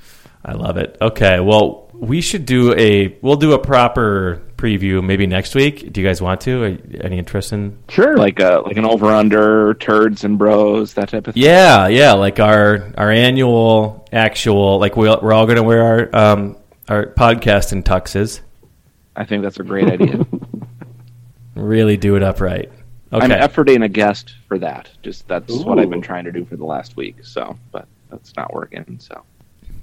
I 0.45 0.53
love 0.53 0.77
it. 0.77 0.97
Okay, 1.01 1.41
well, 1.41 1.82
we 2.03 2.21
should 2.21 2.45
do 2.47 2.75
a 2.75 3.17
we'll 3.23 3.37
do 3.37 3.53
a 3.53 3.59
proper 3.59 4.43
preview 4.57 5.03
maybe 5.05 5.27
next 5.27 5.55
week. 5.55 5.93
Do 5.93 6.01
you 6.01 6.07
guys 6.07 6.21
want 6.21 6.41
to? 6.43 6.62
Are, 6.65 6.79
any 7.01 7.19
interest 7.19 7.53
in? 7.53 7.79
Sure. 7.88 8.17
Like 8.17 8.41
a, 8.41 8.62
like 8.65 8.77
an 8.77 8.85
over 8.85 9.07
under 9.07 9.75
turds 9.75 10.25
and 10.25 10.37
bros 10.37 10.95
that 10.95 11.09
type 11.11 11.27
of 11.29 11.35
thing. 11.35 11.43
Yeah, 11.43 11.87
yeah, 11.88 12.12
like 12.12 12.41
our 12.41 12.93
our 12.99 13.11
annual 13.11 14.07
actual 14.12 14.79
like 14.79 14.97
we'll, 14.97 15.19
we're 15.23 15.33
all 15.33 15.47
going 15.47 15.57
to 15.57 15.62
wear 15.62 15.83
our 16.12 16.17
um 16.17 16.57
our 16.88 17.07
podcast 17.07 17.73
in 17.73 17.83
tuxes. 17.85 18.41
I 19.15 19.25
think 19.25 19.43
that's 19.43 19.61
a 19.61 19.65
great 19.65 19.88
idea. 19.88 20.27
Really 21.55 21.99
do 21.99 22.17
it 22.17 22.23
upright. 22.23 22.73
Okay. 23.12 23.25
I'm 23.27 23.31
Okay. 23.31 23.38
efforting 23.41 23.85
a 23.85 23.88
guest 23.88 24.35
for 24.49 24.59
that. 24.59 24.88
Just 25.03 25.29
that's 25.29 25.53
what 25.53 25.79
I've 25.79 25.91
been 25.91 26.01
trying 26.01 26.25
to 26.25 26.33
do 26.33 26.47
for 26.47 26.57
the 26.57 26.65
last 26.65 26.97
week. 26.97 27.17
So, 27.25 27.59
but 27.71 27.87
that's 28.11 28.35
not 28.38 28.55
working. 28.55 28.97
So 29.01 29.23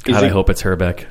God, 0.04 0.18
Is 0.18 0.24
I 0.24 0.26
it- 0.26 0.32
hope 0.32 0.50
it's 0.50 0.64
Hrbek. 0.64 1.06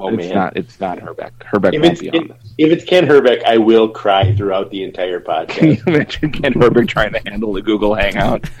Oh 0.00 0.08
it's 0.08 0.16
man. 0.26 0.34
not. 0.34 0.56
It's 0.56 0.80
not 0.80 0.98
Hrbek. 0.98 1.32
Hrbek 1.40 1.74
if 1.74 1.82
won't 1.82 1.92
it's 1.92 2.00
be 2.00 2.08
if, 2.08 2.14
on 2.14 2.28
this. 2.28 2.54
if 2.58 2.72
it's 2.72 2.84
Kent 2.84 3.08
Hrbek, 3.08 3.44
I 3.44 3.58
will 3.58 3.88
cry 3.88 4.34
throughout 4.34 4.70
the 4.70 4.82
entire 4.82 5.20
Can 5.46 5.68
you 5.70 5.76
podcast. 5.76 5.86
imagine 5.86 6.32
Kent 6.32 6.54
Hrbek 6.56 6.88
trying 6.88 7.12
to 7.12 7.20
handle 7.28 7.52
the 7.52 7.62
Google 7.62 7.94
Hangout? 7.94 8.42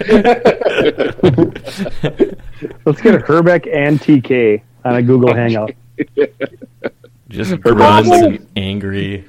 Let's 2.84 3.00
get 3.00 3.14
a 3.14 3.18
Hrbek 3.18 3.66
and 3.74 3.98
TK 3.98 4.62
on 4.84 4.96
a 4.96 5.02
Google 5.02 5.34
Hangout. 5.34 5.72
Just 7.28 7.52
Hrbek 7.52 7.62
grunts 7.76 8.08
will 8.10 8.38
angry, 8.56 9.24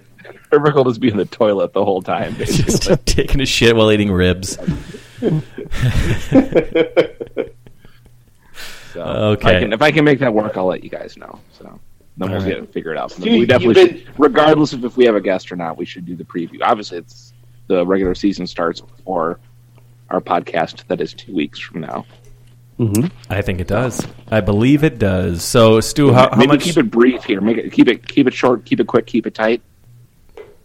Hrbek 0.52 0.76
will 0.76 0.84
just 0.86 1.00
be 1.00 1.10
in 1.10 1.18
the 1.18 1.26
toilet 1.26 1.74
the 1.74 1.84
whole 1.84 2.02
time. 2.02 2.34
Basically. 2.38 2.72
just 2.72 3.06
taking 3.06 3.42
a 3.42 3.46
shit 3.46 3.76
while 3.76 3.92
eating 3.92 4.12
ribs. 4.12 4.58
So, 8.94 9.02
Okay. 9.02 9.50
If 9.50 9.56
I, 9.56 9.60
can, 9.60 9.74
if 9.74 9.82
I 9.82 9.92
can 9.92 10.06
make 10.06 10.20
that 10.20 10.34
work, 10.34 10.56
I'll 10.58 10.68
let 10.68 10.84
you 10.84 10.90
guys 10.90 11.18
know. 11.18 11.40
So 11.58 11.80
then 12.18 12.30
we'll 12.30 12.40
All 12.42 12.46
get 12.48 12.54
right. 12.56 12.64
it 12.64 12.74
figured 12.74 12.98
out. 12.98 13.10
But 13.16 13.24
Dude, 13.24 13.40
we 13.40 13.46
definitely, 13.46 13.74
been- 13.86 13.98
should, 14.06 14.20
regardless 14.20 14.74
of 14.74 14.86
if 14.86 14.96
we 14.98 15.06
have 15.06 15.16
a 15.16 15.22
guest 15.22 15.52
or 15.52 15.56
not, 15.56 15.78
we 15.78 15.86
should 15.86 16.06
do 16.06 16.16
the 16.16 16.24
preview. 16.24 16.60
Obviously, 16.62 16.98
it's 17.00 17.34
the 17.68 17.86
regular 17.86 18.14
season 18.16 18.46
starts 18.48 18.82
before 18.82 19.40
our 20.10 20.22
podcast. 20.22 20.86
That 20.88 21.02
is 21.02 21.14
two 21.14 21.34
weeks 21.34 21.60
from 21.60 21.82
now. 21.82 22.06
hmm 22.78 23.06
I 23.30 23.42
think 23.42 23.60
it 23.62 23.68
does. 23.68 24.06
I 24.30 24.42
believe 24.42 24.84
it 24.84 25.00
does. 25.00 25.44
So, 25.44 25.80
Stu, 25.80 26.14
how, 26.14 26.30
how 26.30 26.36
Maybe 26.38 26.48
much? 26.54 26.64
keep 26.64 26.78
it 26.78 26.92
brief 26.92 27.24
here. 27.24 27.42
Make 27.42 27.58
it 27.58 27.72
keep 27.72 27.88
it 27.88 28.08
keep 28.08 28.28
it 28.28 28.34
short. 28.34 28.66
Keep 28.66 28.80
it 28.82 28.88
quick. 28.88 29.06
Keep 29.08 29.28
it 29.28 29.34
tight. 29.34 29.62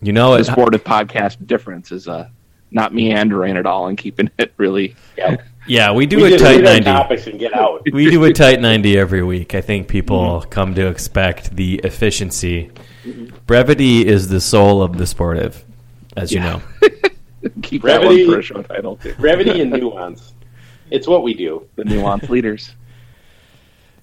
you 0.02 0.12
know, 0.12 0.32
The 0.34 0.40
it, 0.40 0.44
sportive 0.44 0.84
podcast 0.84 1.46
difference 1.46 1.92
is 1.92 2.08
uh, 2.08 2.28
not 2.70 2.94
meandering 2.94 3.56
at 3.56 3.66
all 3.66 3.88
and 3.88 3.96
keeping 3.96 4.30
it 4.38 4.52
really. 4.56 4.94
yeah. 5.16 5.36
yeah, 5.66 5.92
we 5.92 6.06
do 6.06 6.16
we 6.18 6.24
a 6.24 6.30
just 6.30 6.44
tight 6.44 6.56
hit 6.56 6.64
ninety. 6.64 6.84
topics 6.84 7.26
and 7.26 7.38
get 7.38 7.54
out. 7.54 7.82
we 7.92 8.10
do 8.10 8.22
a 8.24 8.32
tight 8.34 8.60
90 8.60 8.98
every 8.98 9.22
week. 9.22 9.54
I 9.54 9.60
think 9.60 9.88
people 9.88 10.44
come 10.50 10.74
to 10.74 10.86
expect 10.88 11.56
the 11.56 11.80
efficiency. 11.84 12.70
Brevity 13.46 14.06
is 14.06 14.28
the 14.28 14.40
soul 14.40 14.82
of 14.82 14.98
the 14.98 15.06
sportive, 15.06 15.64
as 16.16 16.32
you 16.32 16.40
know. 16.40 16.60
Keep 17.62 17.82
Brevity- 17.82 18.24
that 18.24 18.26
one 18.26 18.34
for 18.34 18.38
a 18.40 18.42
show 18.42 18.62
title 18.62 18.96
too. 18.96 19.14
Brevity 19.14 19.60
and 19.62 19.70
nuance. 19.80 20.34
It's 20.90 21.06
what 21.06 21.22
we 21.22 21.34
do. 21.34 21.66
The 21.76 21.84
nuance 21.84 22.28
leaders. 22.28 22.74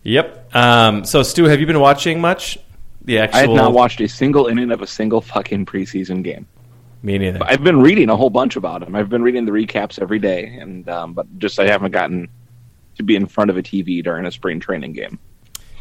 Yep. 0.03 0.55
Um, 0.55 1.03
so, 1.03 1.23
Stu, 1.23 1.45
have 1.45 1.59
you 1.59 1.65
been 1.65 1.79
watching 1.79 2.21
much? 2.21 2.57
The 3.03 3.19
actual. 3.19 3.37
I 3.37 3.41
have 3.41 3.49
not 3.51 3.73
watched 3.73 4.01
a 4.01 4.07
single 4.07 4.47
inning 4.47 4.71
of 4.71 4.81
a 4.81 4.87
single 4.87 5.19
fucking 5.21 5.65
preseason 5.65 6.23
game. 6.23 6.47
Me 7.05 7.19
neither. 7.19 7.37
I've 7.43 7.63
been 7.63 7.79
reading 7.81 8.09
a 8.09 8.15
whole 8.15 8.31
bunch 8.31 8.55
about 8.55 8.79
them. 8.79 8.95
I've 8.95 9.09
been 9.09 9.21
reading 9.21 9.45
the 9.45 9.51
recaps 9.51 10.01
every 10.01 10.17
day, 10.17 10.57
and 10.59 10.89
um, 10.89 11.13
but 11.13 11.27
just 11.37 11.59
I 11.59 11.67
haven't 11.67 11.91
gotten 11.91 12.27
to 12.95 13.03
be 13.03 13.15
in 13.15 13.27
front 13.27 13.51
of 13.51 13.57
a 13.57 13.61
TV 13.61 14.03
during 14.03 14.25
a 14.25 14.31
spring 14.31 14.59
training 14.59 14.93
game. 14.93 15.19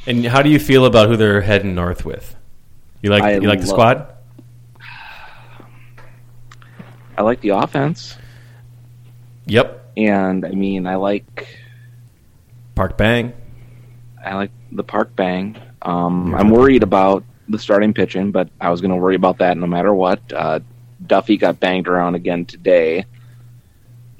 And 0.06 0.26
how 0.26 0.42
do 0.42 0.50
you 0.50 0.58
feel 0.58 0.84
about 0.84 1.08
who 1.08 1.16
they're 1.16 1.40
heading 1.40 1.74
north 1.74 2.04
with? 2.04 2.36
You 3.00 3.08
like 3.08 3.22
I 3.22 3.32
you 3.36 3.48
like 3.48 3.62
the 3.62 3.66
squad? 3.66 4.06
I 7.16 7.22
like 7.22 7.40
the 7.40 7.50
offense, 7.50 8.18
Yep. 9.46 9.92
and 9.96 10.44
I 10.44 10.50
mean 10.50 10.86
I 10.86 10.96
like 10.96 11.56
Park 12.74 12.98
Bang. 12.98 13.32
I 14.22 14.34
like 14.34 14.50
the 14.72 14.84
park 14.84 15.16
bang. 15.16 15.56
Um, 15.82 16.34
I'm 16.34 16.50
worried 16.50 16.82
about 16.82 17.24
the 17.48 17.58
starting 17.58 17.94
pitching, 17.94 18.30
but 18.30 18.48
I 18.60 18.70
was 18.70 18.80
going 18.80 18.90
to 18.90 18.96
worry 18.96 19.14
about 19.16 19.38
that 19.38 19.56
no 19.58 19.66
matter 19.66 19.94
what. 19.94 20.20
Uh, 20.32 20.60
Duffey 21.06 21.38
got 21.38 21.60
banged 21.60 21.88
around 21.88 22.14
again 22.14 22.44
today, 22.44 23.04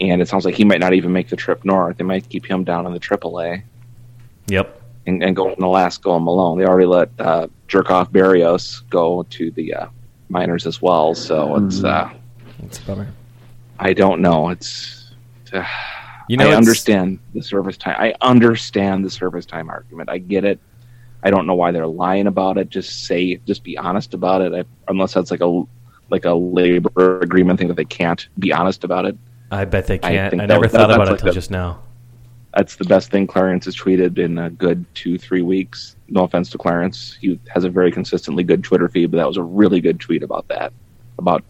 and 0.00 0.20
it 0.20 0.28
sounds 0.28 0.44
like 0.44 0.54
he 0.54 0.64
might 0.64 0.80
not 0.80 0.92
even 0.94 1.12
make 1.12 1.28
the 1.28 1.36
trip 1.36 1.64
north. 1.64 1.96
They 1.98 2.04
might 2.04 2.28
keep 2.28 2.44
him 2.46 2.64
down 2.64 2.86
in 2.86 2.92
the 2.92 3.00
AAA 3.00 3.62
Yep. 4.48 4.80
and, 5.06 5.22
and 5.22 5.34
go 5.36 5.54
Nolasco 5.56 6.16
and 6.16 6.24
Milone. 6.24 6.58
They 6.58 6.64
already 6.66 6.86
let 6.86 7.10
uh, 7.18 7.46
Jerkoff 7.68 8.10
Berrios 8.10 8.88
go 8.90 9.22
to 9.30 9.50
the 9.52 9.74
uh, 9.74 9.86
minors 10.28 10.66
as 10.66 10.82
well, 10.82 11.14
so 11.14 11.56
it's 11.64 11.82
uh, 11.84 12.10
That's 12.60 12.78
a 12.80 12.82
bummer. 12.82 13.08
I 13.78 13.92
don't 13.92 14.20
know. 14.20 14.50
It's 14.50 15.12
uh, 15.52 15.64
You 16.28 16.36
know, 16.36 16.44
I 16.44 16.48
it's- 16.48 16.58
understand 16.58 17.18
the 17.34 17.42
service 17.42 17.76
time. 17.76 17.96
I 17.98 18.14
understand 18.20 19.04
the 19.04 19.10
service 19.10 19.46
time 19.46 19.68
argument. 19.70 20.10
I 20.10 20.18
get 20.18 20.44
it. 20.44 20.58
I 21.22 21.30
don't 21.30 21.46
know 21.46 21.54
why 21.54 21.70
they're 21.70 21.86
lying 21.86 22.26
about 22.26 22.58
it. 22.58 22.68
Just 22.68 23.04
say, 23.06 23.36
just 23.46 23.64
be 23.64 23.78
honest 23.78 24.12
about 24.12 24.42
it. 24.42 24.52
I, 24.52 24.64
unless 24.88 25.14
that's 25.14 25.30
like 25.30 25.40
a 25.40 25.62
like 26.10 26.24
a 26.24 26.34
labor 26.34 27.20
agreement 27.20 27.58
thing 27.58 27.68
that 27.68 27.76
they 27.76 27.84
can't 27.84 28.28
be 28.38 28.52
honest 28.52 28.84
about 28.84 29.06
it. 29.06 29.16
I 29.50 29.64
bet 29.64 29.86
they 29.86 29.98
can't. 29.98 30.34
I, 30.34 30.36
that- 30.36 30.46
never 30.48 30.66
that- 30.66 30.72
thought 30.72 30.90
about 30.90 31.08
it 31.08 31.12
until 31.12 31.32
just 31.32 31.50
now. 31.50 31.80
That's 32.54 32.76
the 32.76 32.84
best 32.84 33.10
thing 33.10 33.26
Clarence 33.26 33.64
has 33.64 33.74
tweeted 33.74 34.16
in 34.16 34.38
a 34.38 34.48
good 34.48 34.86
two 34.94 35.18
three 35.18 35.42
weeks. 35.42 35.96
No 36.08 36.22
offense 36.22 36.50
to 36.50 36.58
Clarence, 36.58 37.18
he 37.20 37.40
has 37.48 37.64
a 37.64 37.68
very 37.68 37.90
consistently 37.90 38.44
good 38.44 38.62
Twitter 38.62 38.88
feed, 38.88 39.10
but 39.10 39.16
that 39.16 39.26
was 39.26 39.36
a 39.36 39.42
really 39.42 39.80
good 39.80 39.98
tweet 39.98 40.22
about 40.22 40.46
that 40.48 40.72
about 41.18 41.42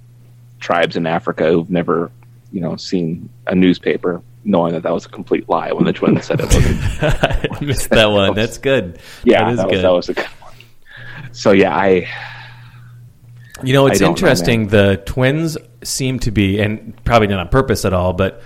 tribes 0.61 0.97
in 0.97 1.07
Africa 1.07 1.51
who've 1.51 1.69
never 1.71 2.11
you 2.53 2.61
know 2.61 2.77
seen 2.77 3.29
a 3.47 3.55
newspaper 3.55 4.23
knowing 4.45 4.73
that 4.73 4.83
that 4.83 4.93
was 4.93 5.05
a 5.07 5.09
complete 5.09 5.49
lie 5.49 5.73
when 5.73 5.85
the 5.85 5.93
twins 5.93 6.25
said 6.27 6.41
it 6.41 6.47
wasn't 6.47 7.53
I 7.53 7.65
missed 7.65 7.91
that 7.91 8.07
one. 8.07 8.35
That's 8.35 8.59
good. 8.59 8.99
Yeah, 9.25 9.45
that 9.45 9.53
is 9.53 9.59
that, 9.59 9.71
was, 9.71 9.83
that 9.83 9.93
was 9.93 10.09
a 10.09 10.15
good 10.15 10.27
one. 10.41 10.55
So 11.33 11.53
yeah, 11.53 11.77
I 11.77 12.09
You 13.67 13.73
know, 13.73 13.87
it's 13.87 14.01
I 14.01 14.05
don't 14.05 14.21
know, 14.21 14.27
interesting. 14.29 14.69
the 14.69 15.03
Twins 15.05 15.57
seem 15.83 16.19
to 16.21 16.31
be, 16.31 16.61
and 16.61 17.03
probably 17.05 17.29
not 17.29 17.41
on 17.41 17.49
purpose 17.49 17.85
at 17.85 17.93
all, 17.93 18.13
but 18.13 18.43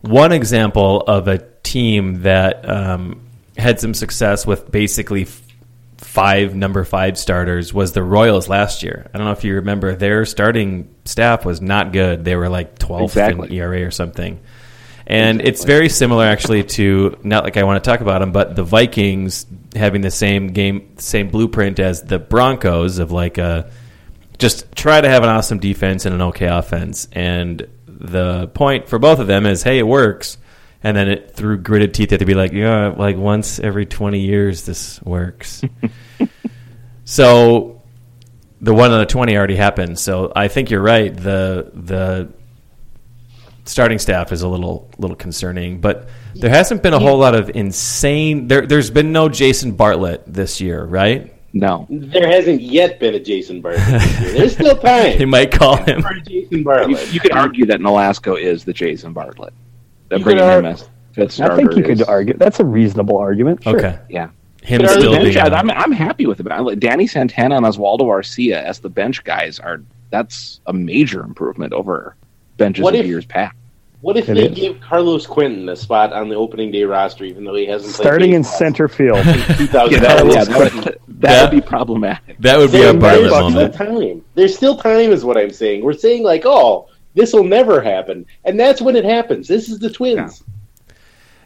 one 0.00 0.32
example 0.32 1.00
of 1.02 1.28
a 1.28 1.38
team 1.62 2.22
that 2.22 2.68
um, 2.68 3.28
had 3.56 3.80
some 3.80 3.94
success 3.94 4.46
with 4.46 4.70
basically 4.70 5.26
five 5.98 6.54
number 6.54 6.84
five 6.84 7.18
starters 7.18 7.74
was 7.74 7.92
the 7.92 8.02
Royals 8.02 8.48
last 8.48 8.82
year. 8.82 9.10
I 9.12 9.18
don't 9.18 9.26
know 9.26 9.32
if 9.32 9.44
you 9.44 9.56
remember, 9.56 9.94
their 9.96 10.24
starting 10.24 10.94
staff 11.04 11.44
was 11.44 11.60
not 11.60 11.92
good. 11.92 12.24
They 12.24 12.36
were 12.36 12.48
like 12.48 12.78
12th 12.78 13.04
Exactly. 13.04 13.48
in 13.48 13.54
ERA 13.54 13.82
or 13.84 13.90
something. 13.90 14.40
And 15.06 15.40
it's 15.40 15.64
very 15.64 15.88
similar, 15.88 16.26
actually, 16.26 16.64
to 16.64 17.18
not 17.22 17.42
like 17.42 17.56
I 17.56 17.64
want 17.64 17.82
to 17.82 17.90
talk 17.90 18.00
about 18.00 18.18
them, 18.20 18.30
but 18.30 18.54
the 18.54 18.62
Vikings 18.62 19.46
having 19.74 20.02
the 20.02 20.10
same 20.10 20.48
game, 20.48 20.98
same 20.98 21.28
blueprint 21.30 21.78
as 21.78 22.02
the 22.02 22.18
Broncos 22.18 22.98
of 22.98 23.10
like 23.10 23.38
a 23.38 23.70
just 24.38 24.72
try 24.74 25.00
to 25.00 25.08
have 25.08 25.22
an 25.22 25.28
awesome 25.28 25.58
defense 25.58 26.06
and 26.06 26.14
an 26.14 26.22
okay 26.22 26.46
offense. 26.46 27.08
And 27.12 27.68
the 27.86 28.48
point 28.48 28.88
for 28.88 28.98
both 28.98 29.18
of 29.18 29.26
them 29.26 29.46
is, 29.46 29.62
hey, 29.62 29.78
it 29.78 29.86
works. 29.86 30.38
And 30.82 30.96
then 30.96 31.08
it 31.08 31.34
through 31.34 31.58
gritted 31.58 31.92
teeth, 31.92 32.10
they 32.10 32.14
have 32.14 32.20
to 32.20 32.24
be 32.24 32.34
like, 32.34 32.52
yeah, 32.52 32.88
like 32.88 33.16
once 33.16 33.58
every 33.58 33.84
twenty 33.84 34.20
years, 34.20 34.64
this 34.64 35.02
works. 35.02 35.62
so 37.04 37.82
the 38.60 38.72
one 38.72 38.92
on 38.92 39.00
the 39.00 39.06
twenty 39.06 39.36
already 39.36 39.56
happened. 39.56 39.98
So 39.98 40.32
I 40.36 40.46
think 40.46 40.70
you're 40.70 40.80
right. 40.80 41.14
The 41.14 41.72
the 41.74 42.32
starting 43.64 43.98
staff 43.98 44.30
is 44.30 44.42
a 44.42 44.48
little 44.48 44.88
little 44.98 45.16
concerning, 45.16 45.80
but 45.80 46.08
there 46.34 46.50
hasn't 46.50 46.82
been 46.82 46.94
a 46.94 47.00
whole 47.00 47.18
lot 47.18 47.34
of 47.34 47.50
insane. 47.50 48.46
There, 48.46 48.64
there's 48.64 48.90
been 48.90 49.10
no 49.10 49.28
Jason 49.28 49.72
Bartlett 49.72 50.22
this 50.32 50.60
year, 50.60 50.84
right? 50.84 51.34
No. 51.54 51.86
There 51.90 52.28
hasn't 52.28 52.60
yet 52.60 53.00
been 53.00 53.14
a 53.14 53.20
Jason 53.20 53.60
Bartlett. 53.62 53.86
There's 54.20 54.52
still 54.52 54.76
time. 54.76 55.18
They 55.18 55.24
might 55.24 55.50
call 55.50 55.76
him. 55.76 56.04
Jason 56.26 56.58
You, 56.58 56.64
Bartlett. 56.64 57.12
you 57.12 57.20
could 57.20 57.32
argue 57.32 57.64
that 57.66 57.80
Nolasco 57.80 58.38
is 58.40 58.64
the 58.64 58.72
Jason 58.72 59.12
Bartlett. 59.14 59.54
That 60.10 60.18
You 60.18 60.24
bringing 60.24 60.42
could 60.44 60.58
him 60.58 60.64
ar- 60.66 60.70
as 60.72 60.88
fifth 61.12 61.40
I 61.40 61.56
think 61.56 61.74
you 61.74 61.82
could 61.82 62.02
argue 62.02 62.34
that's 62.34 62.60
a 62.60 62.64
reasonable 62.64 63.16
argument. 63.16 63.62
Sure. 63.64 63.78
Okay. 63.78 63.98
Yeah. 64.10 64.28
Him 64.62 64.82
But 64.82 64.90
are 64.90 64.92
still 64.98 65.12
the 65.12 65.18
being. 65.20 65.32
bench, 65.34 65.52
I'm, 65.52 65.70
I'm 65.70 65.92
happy 65.92 66.26
with 66.26 66.40
it. 66.40 66.46
Like- 66.46 66.78
Danny 66.80 67.06
Santana 67.06 67.56
and 67.56 67.64
Oswaldo 67.64 68.00
Arcia 68.02 68.62
as 68.62 68.80
the 68.80 68.90
bench 68.90 69.24
guys 69.24 69.58
are. 69.58 69.82
That's 70.10 70.60
a 70.66 70.72
major 70.72 71.22
improvement 71.22 71.72
over 71.72 72.14
benches 72.58 72.82
What 72.82 72.94
of 72.94 73.00
if- 73.00 73.06
years 73.06 73.24
past. 73.26 73.54
What 74.00 74.16
if 74.16 74.28
It 74.28 74.34
they 74.34 74.46
is. 74.48 74.54
give 74.56 74.80
Carlos 74.80 75.26
Quinton 75.26 75.68
a 75.68 75.74
spot 75.74 76.12
on 76.12 76.28
the 76.28 76.36
opening 76.36 76.70
day 76.70 76.84
roster, 76.84 77.24
even 77.24 77.42
though 77.44 77.54
he 77.56 77.66
hasn't 77.66 77.94
played 77.94 78.04
Starting 78.06 78.32
in 78.34 78.44
center 78.44 78.86
field. 78.86 79.18
Yeah, 79.26 79.32
that, 79.72 79.90
yeah, 79.90 79.98
that, 79.98 80.24
would, 80.24 80.32
that 80.84 80.98
That- 81.08 81.52
would 81.52 81.60
be 81.60 81.66
problematic. 81.66 82.36
that 82.40 82.58
would 82.58 82.70
be 82.70 82.78
a 82.82 82.92
Then 82.92 82.98
Bartlett 83.00 83.30
there's 83.30 83.32
moment. 83.32 83.74
still 83.74 83.86
time. 84.00 84.24
There's 84.36 84.56
still 84.56 84.76
time, 84.76 85.10
is 85.10 85.24
what 85.24 85.36
I'm 85.36 85.50
saying. 85.50 85.82
We're 85.84 85.94
saying 85.94 86.22
like, 86.22 86.42
oh, 86.46 86.88
this 87.14 87.32
will 87.32 87.42
never 87.44 87.80
happen, 87.80 88.24
and 88.44 88.58
that's 88.60 88.80
when 88.80 88.94
it 88.94 89.04
happens. 89.04 89.48
This 89.48 89.68
is 89.68 89.80
the 89.80 89.90
Twins. 89.90 90.44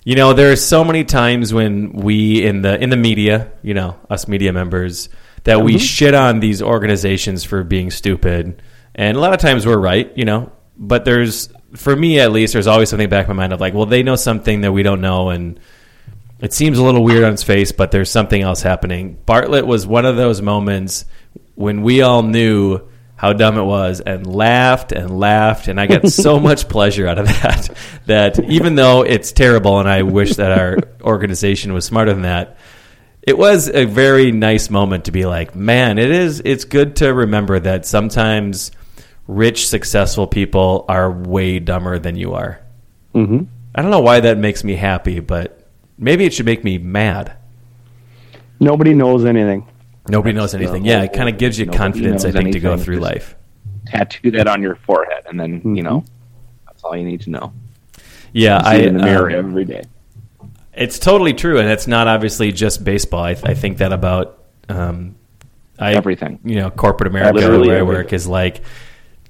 You 0.05 0.17
know, 0.17 0.33
there 0.35 0.51
are 0.53 0.57
so 0.57 0.85
many 0.85 1.05
times 1.05 1.55
when 1.55 1.93
we 1.93 2.45
in 2.45 2.61
the 2.63 2.79
in 2.83 2.91
the 2.91 2.97
media, 2.97 3.53
you 3.63 3.73
know, 3.73 3.97
us 4.11 4.27
media 4.29 4.53
members, 4.53 5.09
that 5.45 5.57
Mm-hmm. 5.57 5.65
we 5.65 5.79
shit 5.79 6.13
on 6.15 6.41
these 6.41 6.61
organizations 6.61 7.45
for 7.45 7.63
being 7.65 7.91
stupid, 7.91 8.61
and 8.95 9.17
a 9.17 9.21
lot 9.21 9.33
of 9.33 9.39
times 9.41 9.65
we're 9.65 9.79
right, 9.79 10.13
you 10.19 10.25
know. 10.27 10.51
But 10.77 11.05
there's, 11.05 11.49
for 11.75 11.95
me 11.95 12.21
at 12.21 12.33
least, 12.33 12.53
there's 12.53 12.67
always 12.67 12.89
something 12.91 13.09
back 13.09 13.29
in 13.29 13.37
my 13.37 13.43
mind 13.43 13.53
of 13.53 13.61
like, 13.61 13.75
well, 13.75 13.87
they 13.87 14.03
know 14.03 14.17
something 14.17 14.63
that 14.63 14.73
we 14.73 14.83
don't 14.83 15.01
know, 15.01 15.31
and 15.31 15.59
it 16.41 16.53
seems 16.53 16.79
a 16.79 16.83
little 16.83 17.05
weird 17.05 17.25
on 17.25 17.33
its 17.33 17.43
face, 17.43 17.73
but 17.73 17.91
there's 17.91 18.11
something 18.11 18.41
else 18.41 18.63
happening. 18.63 19.19
Bartlett 19.27 19.67
was 19.67 19.87
one 19.87 20.05
of 20.05 20.17
those 20.17 20.43
moments 20.43 21.05
when 21.55 21.83
we 21.83 22.03
all 22.03 22.23
knew 22.23 22.81
how 23.15 23.33
dumb 23.33 23.57
it 23.57 23.63
was 23.63 24.01
and 24.01 24.27
laughed 24.27 24.91
and 24.91 25.17
laughed, 25.17 25.69
and 25.69 25.81
I 25.81 25.87
got 25.87 26.09
so 26.09 26.41
much 26.49 26.69
pleasure 26.69 27.07
out 27.07 27.19
of 27.19 27.27
that. 27.27 27.71
That 28.07 28.51
even 28.51 28.75
though 28.75 29.03
it's 29.03 29.31
terrible, 29.31 29.79
and 29.79 29.89
I 29.89 30.03
wish 30.03 30.37
that 30.37 30.59
our 30.59 30.79
organization 31.01 31.73
was 31.73 31.85
smarter 31.85 32.13
than 32.13 32.23
that, 32.23 32.57
it 33.23 33.39
was 33.39 33.69
a 33.69 33.85
very 33.85 34.33
nice 34.33 34.69
moment 34.69 35.05
to 35.05 35.13
be 35.13 35.25
like, 35.25 35.55
man, 35.55 35.99
it 35.99 36.11
is. 36.11 36.43
It's 36.45 36.65
good 36.65 36.97
to 36.97 37.15
remember 37.15 37.61
that 37.61 37.87
sometimes 37.87 38.73
rich, 39.27 39.67
successful 39.69 40.27
people 40.27 40.85
are 40.89 41.11
way 41.11 41.59
dumber 41.59 41.99
than 41.99 42.17
you 42.17 42.35
are. 42.35 42.61
hmm 43.13 43.43
I 43.75 43.81
don't 43.81 43.91
know 43.91 44.01
why 44.01 44.21
that 44.21 44.37
makes 44.37 44.65
me 44.65 44.77
happy, 44.77 45.21
but 45.21 45.67
maybe 45.97 46.27
it 46.27 46.35
should 46.35 46.45
make 46.45 46.63
me 46.63 46.77
mad. 46.77 47.35
Nobody 48.61 48.93
knows 48.93 49.25
anything. 49.25 49.67
Nobody 50.09 50.35
knows 50.35 50.55
anything. 50.55 50.85
Yeah, 50.85 51.03
it 51.03 51.13
kind 51.15 51.29
of 51.29 51.39
gives 51.39 51.59
you 51.59 51.65
Nobody 51.67 51.79
confidence, 51.79 52.25
I 52.27 52.33
think, 52.33 52.53
to 52.53 52.61
go 52.61 52.77
through 52.77 52.97
Just- 52.97 53.05
life. 53.05 53.37
Tattoo 53.87 54.31
that 54.33 54.47
on 54.47 54.63
your 54.63 54.77
forehead, 54.77 55.25
and 55.27 55.39
then 55.41 55.59
Mm-hmm. 55.59 55.75
you 55.75 55.83
know 55.83 56.05
that's 56.67 56.85
all 56.85 56.97
you 56.97 57.05
need 57.05 57.21
to 57.23 57.31
know. 57.31 57.53
Yeah, 58.33 58.61
I 58.65 58.77
it 58.77 58.87
in 58.87 58.97
the 58.97 59.03
mirror 59.03 59.29
um, 59.31 59.35
every 59.47 59.65
day. 59.65 59.83
It's 60.75 60.99
totally 60.99 61.33
true, 61.35 61.59
and 61.59 61.69
it's 61.69 61.87
not 61.89 62.07
obviously 62.09 62.53
just 62.53 62.85
baseball. 62.85 63.25
I, 63.25 63.31
I 63.31 63.55
think 63.55 63.79
that 63.79 63.93
about 63.93 64.39
um, 64.69 65.17
I, 65.79 65.95
Everything. 65.95 66.39
You 66.45 66.57
know, 66.57 66.71
corporate 66.71 67.09
America 67.09 67.35
Literally 67.39 67.69
where 67.69 67.79
I 67.81 67.83
work 67.83 68.13
is 68.13 68.29
like 68.29 68.61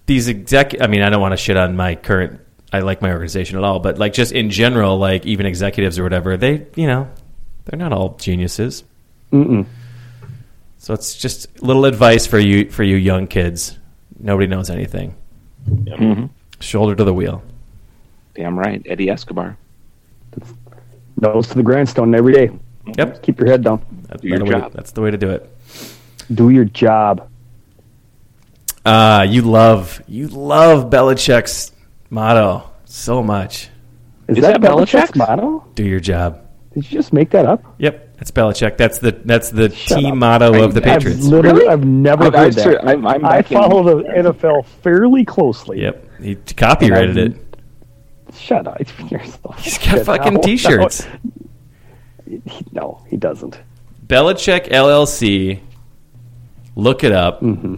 these 0.07 0.29
exec. 0.29 0.81
I 0.81 0.87
mean, 0.87 1.03
I 1.03 1.11
don't 1.11 1.21
want 1.21 1.33
to 1.33 1.37
shit 1.37 1.57
on 1.57 1.77
my 1.77 1.95
current. 1.95 2.41
I 2.73 2.81
like 2.81 3.03
my 3.03 3.13
organization 3.13 3.59
at 3.59 3.65
all, 3.65 3.81
but 3.81 3.99
like 3.99 4.13
just 4.15 4.33
in 4.33 4.51
general, 4.51 4.97
like 4.99 5.27
even 5.27 5.45
executives 5.47 5.99
or 5.99 6.03
whatever, 6.03 6.37
they 6.37 6.67
you 6.75 6.87
know 6.87 7.09
they're 7.65 7.79
not 7.79 7.93
all 7.93 8.17
geniuses. 8.17 8.85
Mm-mm. 9.33 9.67
So 10.79 10.95
it's 10.95 11.15
just 11.15 11.63
little 11.63 11.85
advice 11.85 12.27
for 12.27 12.39
you 12.39 12.71
for 12.71 12.83
you 12.83 12.97
young 12.97 13.27
kids. 13.27 13.79
Nobody 14.19 14.47
knows 14.47 14.71
anything. 14.71 15.15
Mhm. 15.69 16.31
Shoulder 16.61 16.95
to 16.97 17.05
the 17.05 17.13
wheel. 17.15 17.43
Damn 18.35 18.59
right, 18.59 18.83
Eddie 18.87 19.11
Escobar. 19.11 19.57
Nose 21.21 21.49
to 21.49 21.55
the 21.55 21.63
grindstone 21.63 22.15
every 22.15 22.33
day. 22.33 22.51
Yep, 22.99 23.23
Keep 23.23 23.39
your 23.39 23.49
head 23.49 23.63
down. 23.63 23.83
that's, 24.09 24.23
Do 24.23 24.29
your 24.29 24.39
the 24.39 24.45
way- 24.47 24.51
job. 24.51 24.73
that's 24.73 24.91
the 24.93 25.01
way 25.03 25.11
to 25.11 25.17
do 25.19 25.31
it. 25.31 25.49
Do 26.35 26.51
your 26.51 26.65
job. 26.65 27.29
Uh, 28.85 29.25
you 29.29 29.43
love 29.43 30.03
you 30.09 30.29
love 30.29 30.91
Belichick's 30.91 31.73
motto 32.11 32.69
so 32.85 33.23
much. 33.23 33.69
Is, 34.29 34.39
Is 34.39 34.43
that, 34.43 34.61
that 34.61 34.71
Belichick's 34.71 35.11
Belichick's? 35.13 35.17
motto? 35.17 35.65
Do 35.75 35.85
your 35.85 36.01
job. 36.01 36.41
Did 36.75 36.91
you 36.91 36.99
just 36.99 37.13
make 37.13 37.31
that 37.31 37.45
up? 37.47 37.63
Yep, 37.79 38.17
that's 38.17 38.31
Belichick. 38.31 38.77
That's 38.79 38.99
the 38.99 39.13
that's 39.25 39.51
the 39.51 39.71
Shut 39.71 39.99
team 39.99 40.13
up. 40.13 40.17
motto 40.43 40.65
of 40.65 40.75
the 40.75 40.81
I- 40.89 40.95
I've 40.95 41.01
Patriots. 41.03 41.25
literally, 41.27 41.61
Really? 41.61 41.73
I've 41.73 41.85
never 41.85 42.25
I've- 42.25 42.37
heard 42.37 42.47
I've 42.47 42.55
that. 42.57 42.63
ser- 42.63 42.81
I'm- 42.81 43.07
I'm 43.07 43.25
I 43.25 43.37
back 43.43 43.53
in- 43.53 43.59
follow 43.59 43.83
the 44.03 44.09
NFL 44.09 44.63
fairly 44.83 45.25
closely. 45.25 45.83
Yep, 45.83 46.21
he 46.23 46.35
copyrighted 46.57 47.17
it. 47.19 47.37
Shut 48.35 48.67
up. 48.67 48.81
He's 49.59 49.77
got 49.79 50.07
fucking 50.07 50.35
No, 50.35 50.41
t-shirts. 50.41 51.07
No, 52.27 52.41
he, 52.47 52.65
no, 52.73 53.01
he 53.11 53.17
doesn't. 53.19 53.61
Belichick 54.07 54.71
LLC. 54.71 55.61
Look 56.75 57.05
it 57.05 57.13
up. 57.13 57.43
Mm-hmm. 57.43 57.75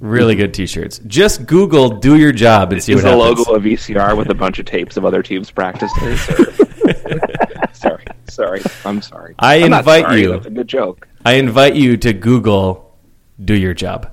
Really 0.00 0.34
good 0.34 0.54
T-shirts. 0.54 0.98
Just 1.06 1.46
Google 1.46 1.90
"Do 1.90 2.16
Your 2.16 2.32
Job" 2.32 2.72
and 2.72 2.82
see 2.82 2.92
Is 2.92 3.02
what 3.02 3.10
the 3.10 3.16
happens. 3.18 3.46
logo 3.46 3.54
of 3.58 3.62
VCR 3.62 4.16
with 4.16 4.30
a 4.30 4.34
bunch 4.34 4.58
of 4.58 4.64
tapes 4.66 4.96
of 4.96 5.04
other 5.04 5.22
teams' 5.22 5.50
practices? 5.50 6.18
Sorry, 7.72 8.04
sorry, 8.28 8.62
I'm 8.84 9.00
sorry. 9.02 9.34
I 9.38 9.62
I'm 9.62 9.70
not 9.70 9.80
invite 9.80 10.04
sorry, 10.04 10.20
you. 10.22 10.32
That's 10.32 10.46
a 10.46 10.50
good 10.50 10.68
joke. 10.68 11.08
I 11.24 11.34
invite 11.34 11.76
you 11.76 11.96
to 11.98 12.12
Google 12.12 12.96
"Do 13.44 13.54
Your 13.54 13.74
Job." 13.74 14.10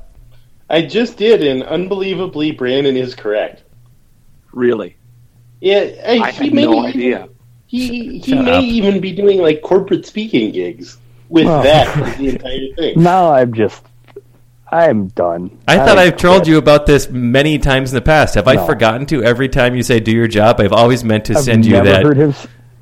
I 0.69 0.81
just 0.81 1.17
did, 1.17 1.41
and 1.43 1.63
unbelievably, 1.63 2.51
Brandon 2.51 2.97
is 2.97 3.15
correct. 3.15 3.63
Really, 4.53 4.97
Yeah, 5.61 5.89
I, 6.05 6.11
I 6.19 6.31
he 6.31 6.45
had 6.45 6.53
may 6.53 6.65
no 6.65 6.73
even- 6.73 6.85
idea. 6.85 7.29
He 7.67 8.19
he 8.19 8.21
Shut 8.33 8.45
may 8.45 8.51
up. 8.57 8.63
even 8.63 8.99
be 9.01 9.11
doing 9.13 9.39
like 9.39 9.61
corporate 9.61 10.05
speaking 10.05 10.51
gigs 10.51 10.97
with 11.29 11.45
Oh. 11.47 11.61
that 11.63 11.87
as 11.97 12.17
the 12.17 12.29
entire 12.29 12.73
thing. 12.77 13.01
Now 13.01 13.31
I'm 13.33 13.53
just, 13.53 13.83
I'm 14.71 15.07
done. 15.09 15.57
I 15.67 15.77
thought 15.77 15.97
I'm 15.97 16.07
I've 16.09 16.17
told 16.17 16.39
quit. 16.41 16.47
you 16.49 16.57
about 16.57 16.85
this 16.85 17.09
many 17.09 17.57
times 17.57 17.91
in 17.91 17.95
the 17.95 18.01
past. 18.01 18.35
Have 18.35 18.47
I 18.47 18.65
forgotten 18.65 19.05
to? 19.07 19.23
Every 19.23 19.47
time 19.49 19.75
you 19.75 19.83
say 19.83 19.99
"Do 19.99 20.11
your 20.11 20.27
job," 20.27 20.59
I've 20.59 20.73
always 20.73 21.03
meant 21.03 21.25
to 21.25 21.35
I've 21.35 21.43
send 21.43 21.65
you 21.65 21.81
that. 21.81 22.03
heard 22.03 22.17
him. 22.17 22.33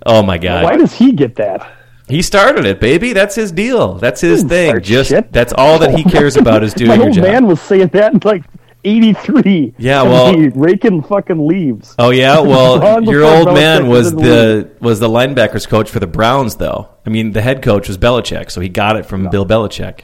Oh 0.05 0.23
my 0.23 0.37
god! 0.37 0.63
Why 0.63 0.77
does 0.77 0.93
he 0.93 1.11
get 1.11 1.35
that? 1.35 1.71
He 2.07 2.21
started 2.21 2.65
it, 2.65 2.79
baby. 2.79 3.13
That's 3.13 3.35
his 3.35 3.51
deal. 3.51 3.95
That's 3.95 4.21
his 4.21 4.43
Didn't 4.43 4.49
thing. 4.75 4.81
Just 4.83 5.09
shit. 5.09 5.31
that's 5.31 5.53
all 5.53 5.79
that 5.79 5.95
he 5.95 6.03
cares 6.09 6.37
about 6.37 6.63
is 6.63 6.73
doing 6.73 6.89
your 6.91 6.97
job. 6.97 6.99
My 6.99 7.03
your 7.03 7.07
old 7.09 7.15
job. 7.15 7.23
man 7.23 7.47
was 7.47 7.61
saying 7.61 7.87
that 7.89 8.13
in 8.13 8.19
like 8.23 8.43
'83. 8.83 9.73
Yeah, 9.77 10.03
well- 10.03 10.35
raking 10.55 11.03
fucking 11.03 11.47
leaves. 11.47 11.95
Oh 11.99 12.09
yeah, 12.11 12.39
well, 12.41 13.03
your 13.03 13.23
old 13.23 13.53
man 13.53 13.87
was 13.87 14.11
in 14.11 14.17
the 14.19 14.69
was 14.79 14.99
the 14.99 15.09
linebackers 15.09 15.67
coach 15.67 15.89
for 15.89 15.99
the 15.99 16.07
Browns, 16.07 16.55
though. 16.55 16.89
I 17.05 17.09
mean, 17.09 17.31
the 17.31 17.41
head 17.41 17.61
coach 17.61 17.87
was 17.87 17.97
Belichick, 17.97 18.49
so 18.51 18.61
he 18.61 18.69
got 18.69 18.95
it 18.97 19.05
from 19.05 19.29
Bill 19.29 19.45
Belichick. 19.45 20.01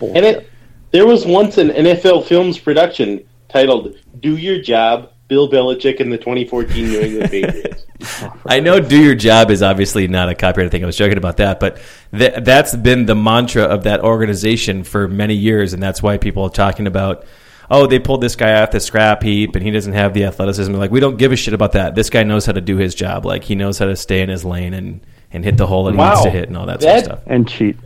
And 0.00 0.24
it, 0.24 0.50
there 0.94 1.04
was 1.06 1.26
once 1.26 1.58
an 1.58 1.70
NFL 1.70 2.24
Films 2.26 2.56
production 2.56 3.24
titled 3.48 3.96
"Do 4.20 4.36
Your 4.36 4.60
Job." 4.62 5.10
Bill 5.26 5.48
Belichick 5.50 6.00
and 6.00 6.12
the 6.12 6.18
2014 6.18 6.84
New 6.86 7.00
England 7.00 7.30
Patriots. 7.30 7.86
I 8.46 8.60
know 8.60 8.78
"Do 8.78 9.02
your 9.02 9.14
job" 9.14 9.50
is 9.50 9.62
obviously 9.62 10.06
not 10.06 10.28
a 10.28 10.34
copyrighted 10.34 10.70
thing. 10.70 10.82
I 10.82 10.86
was 10.86 10.98
joking 10.98 11.16
about 11.16 11.38
that, 11.38 11.58
but 11.60 11.78
th- 12.16 12.34
that's 12.44 12.76
been 12.76 13.06
the 13.06 13.14
mantra 13.16 13.62
of 13.62 13.84
that 13.84 14.00
organization 14.02 14.84
for 14.84 15.08
many 15.08 15.32
years, 15.34 15.72
and 15.72 15.82
that's 15.82 16.02
why 16.02 16.18
people 16.18 16.42
are 16.44 16.50
talking 16.50 16.86
about. 16.86 17.24
Oh, 17.70 17.86
they 17.86 17.98
pulled 17.98 18.20
this 18.20 18.36
guy 18.36 18.60
off 18.62 18.70
the 18.70 18.80
scrap 18.80 19.22
heap, 19.22 19.56
and 19.56 19.64
he 19.64 19.70
doesn't 19.70 19.94
have 19.94 20.12
the 20.12 20.24
athleticism. 20.24 20.74
Like 20.74 20.90
we 20.90 21.00
don't 21.00 21.16
give 21.16 21.32
a 21.32 21.36
shit 21.36 21.54
about 21.54 21.72
that. 21.72 21.94
This 21.94 22.10
guy 22.10 22.22
knows 22.22 22.44
how 22.44 22.52
to 22.52 22.60
do 22.60 22.76
his 22.76 22.94
job. 22.94 23.24
Like 23.24 23.44
he 23.44 23.54
knows 23.54 23.78
how 23.78 23.86
to 23.86 23.96
stay 23.96 24.20
in 24.20 24.28
his 24.28 24.44
lane 24.44 24.74
and, 24.74 25.00
and 25.32 25.42
hit 25.42 25.56
the 25.56 25.66
hole 25.66 25.84
that 25.84 25.92
he 25.92 25.96
Wow. 25.96 26.10
needs 26.10 26.22
to 26.24 26.30
hit 26.30 26.48
and 26.48 26.56
all 26.58 26.66
that, 26.66 26.82
sort 26.82 26.96
of 26.98 27.04
stuff. 27.04 27.20
and 27.26 27.48
cheat. 27.48 27.78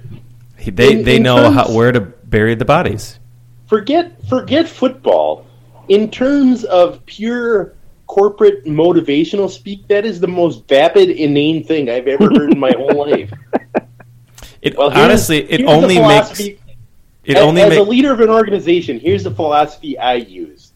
He, 0.59 0.73
they 0.73 0.95
In- 0.99 1.05
they 1.05 1.17
in 1.19 1.23
know 1.23 1.37
terms- 1.45 1.55
how, 1.55 1.73
where 1.73 1.93
to 1.93 2.01
bury 2.29 2.55
the 2.55 2.65
bodies. 2.65 3.19
forget 3.67 4.13
forget 4.29 4.69
football. 4.69 5.47
In 5.89 6.11
terms 6.11 6.65
of 6.65 7.05
pure 7.07 7.75
corporate 8.07 8.65
motivational 8.67 9.49
speak, 9.51 9.87
that 9.89 10.05
is 10.05 10.21
the 10.21 10.29
most 10.29 10.69
vapid, 10.69 11.09
inane 11.11 11.65
thing 11.65 11.89
I've 11.89 12.07
ever 12.09 12.25
heard 12.25 12.53
in 12.53 12.59
my 12.59 12.73
whole 12.77 13.09
life. 13.11 13.33
It 14.61 14.77
Well, 14.77 14.91
honestly, 14.91 15.39
it 15.51 15.65
only 15.67 15.95
makes 16.01 16.03
philosophy- 16.33 16.61
it 17.25 17.37
as, 17.37 17.43
only 17.45 17.63
as 17.63 17.77
a 17.77 17.83
leader 17.83 18.13
of 18.13 18.19
an 18.21 18.29
organization, 18.29 18.99
here's 18.99 19.23
the 19.23 19.31
philosophy 19.31 19.97
I 19.97 20.15
use: 20.15 20.73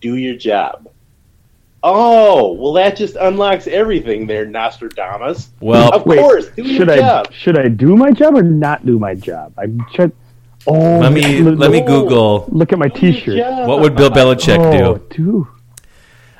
do 0.00 0.14
your 0.14 0.36
job. 0.36 0.88
Oh, 1.82 2.52
well, 2.52 2.72
that 2.74 2.96
just 2.96 3.16
unlocks 3.16 3.66
everything 3.66 4.26
there, 4.28 4.46
Nostradamus. 4.46 5.50
well. 5.60 5.92
of 5.94 6.06
Wait, 6.06 6.18
course, 6.20 6.46
do 6.50 6.62
your 6.62 6.76
should 6.78 6.90
I 6.90 6.96
job. 6.98 7.32
should 7.32 7.58
I 7.58 7.66
do 7.68 7.96
my 7.96 8.12
job 8.12 8.34
or 8.36 8.42
not 8.44 8.86
do 8.86 8.98
my 8.98 9.14
job? 9.14 9.52
I'm 9.58 9.84
trying. 9.92 10.12
Oh, 10.66 10.98
Let 10.98 11.12
me 11.12 11.38
look- 11.40 11.58
let 11.58 11.70
me. 11.70 11.80
Google 11.80 12.46
look 12.50 12.72
at 12.72 12.78
my 12.78 12.88
T-shirt. 12.88 13.36
job. 13.38 13.68
what 13.68 13.80
would 13.80 13.94
Bill 13.96 14.10
Belichick 14.10 14.58
oh, 14.58 14.96
do. 14.98 15.16
do? 15.16 15.48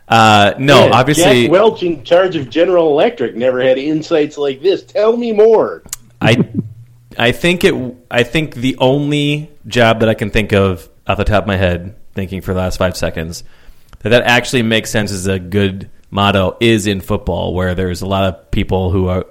Uh, 0.09 0.55
no, 0.59 0.87
Yeah, 0.87 0.93
obviously, 0.93 1.43
Jack 1.43 1.51
Welch 1.51 1.83
in 1.83 2.05
charge 2.05 2.37
of 2.37 2.49
General 2.49 2.89
Electric 2.91 3.35
never 3.37 3.61
had 3.63 3.77
insights 3.79 4.39
like 4.39 4.63
this. 4.63 4.83
Tell 4.83 5.17
me 5.17 5.33
more. 5.33 5.83
I 6.21 6.37
I 7.19 7.33
think 7.33 7.65
it. 7.65 7.75
I 8.11 8.23
think 8.23 8.55
the 8.55 8.77
only 8.79 9.51
job 9.67 10.01
that 10.01 10.09
I 10.09 10.15
can 10.15 10.31
think 10.31 10.53
of 10.53 10.89
off 11.07 11.19
the 11.19 11.25
top 11.25 11.45
of 11.45 11.47
my 11.47 11.57
head, 11.57 11.95
thinking 12.15 12.41
for 12.41 12.53
the 12.53 12.61
last 12.61 12.77
five 12.79 12.97
seconds, 12.97 13.43
that 14.01 14.11
that 14.11 14.23
actually 14.25 14.63
makes 14.63 14.91
sense 14.91 15.13
as 15.13 15.27
a 15.27 15.39
good 15.39 15.91
motto 16.11 16.57
is 16.61 16.87
in 16.87 17.01
football, 17.01 17.55
where 17.55 17.75
there's 17.75 18.03
a 18.03 18.07
lot 18.07 18.25
of 18.25 18.51
people 18.51 18.91
who 18.91 19.09
are, 19.09 19.27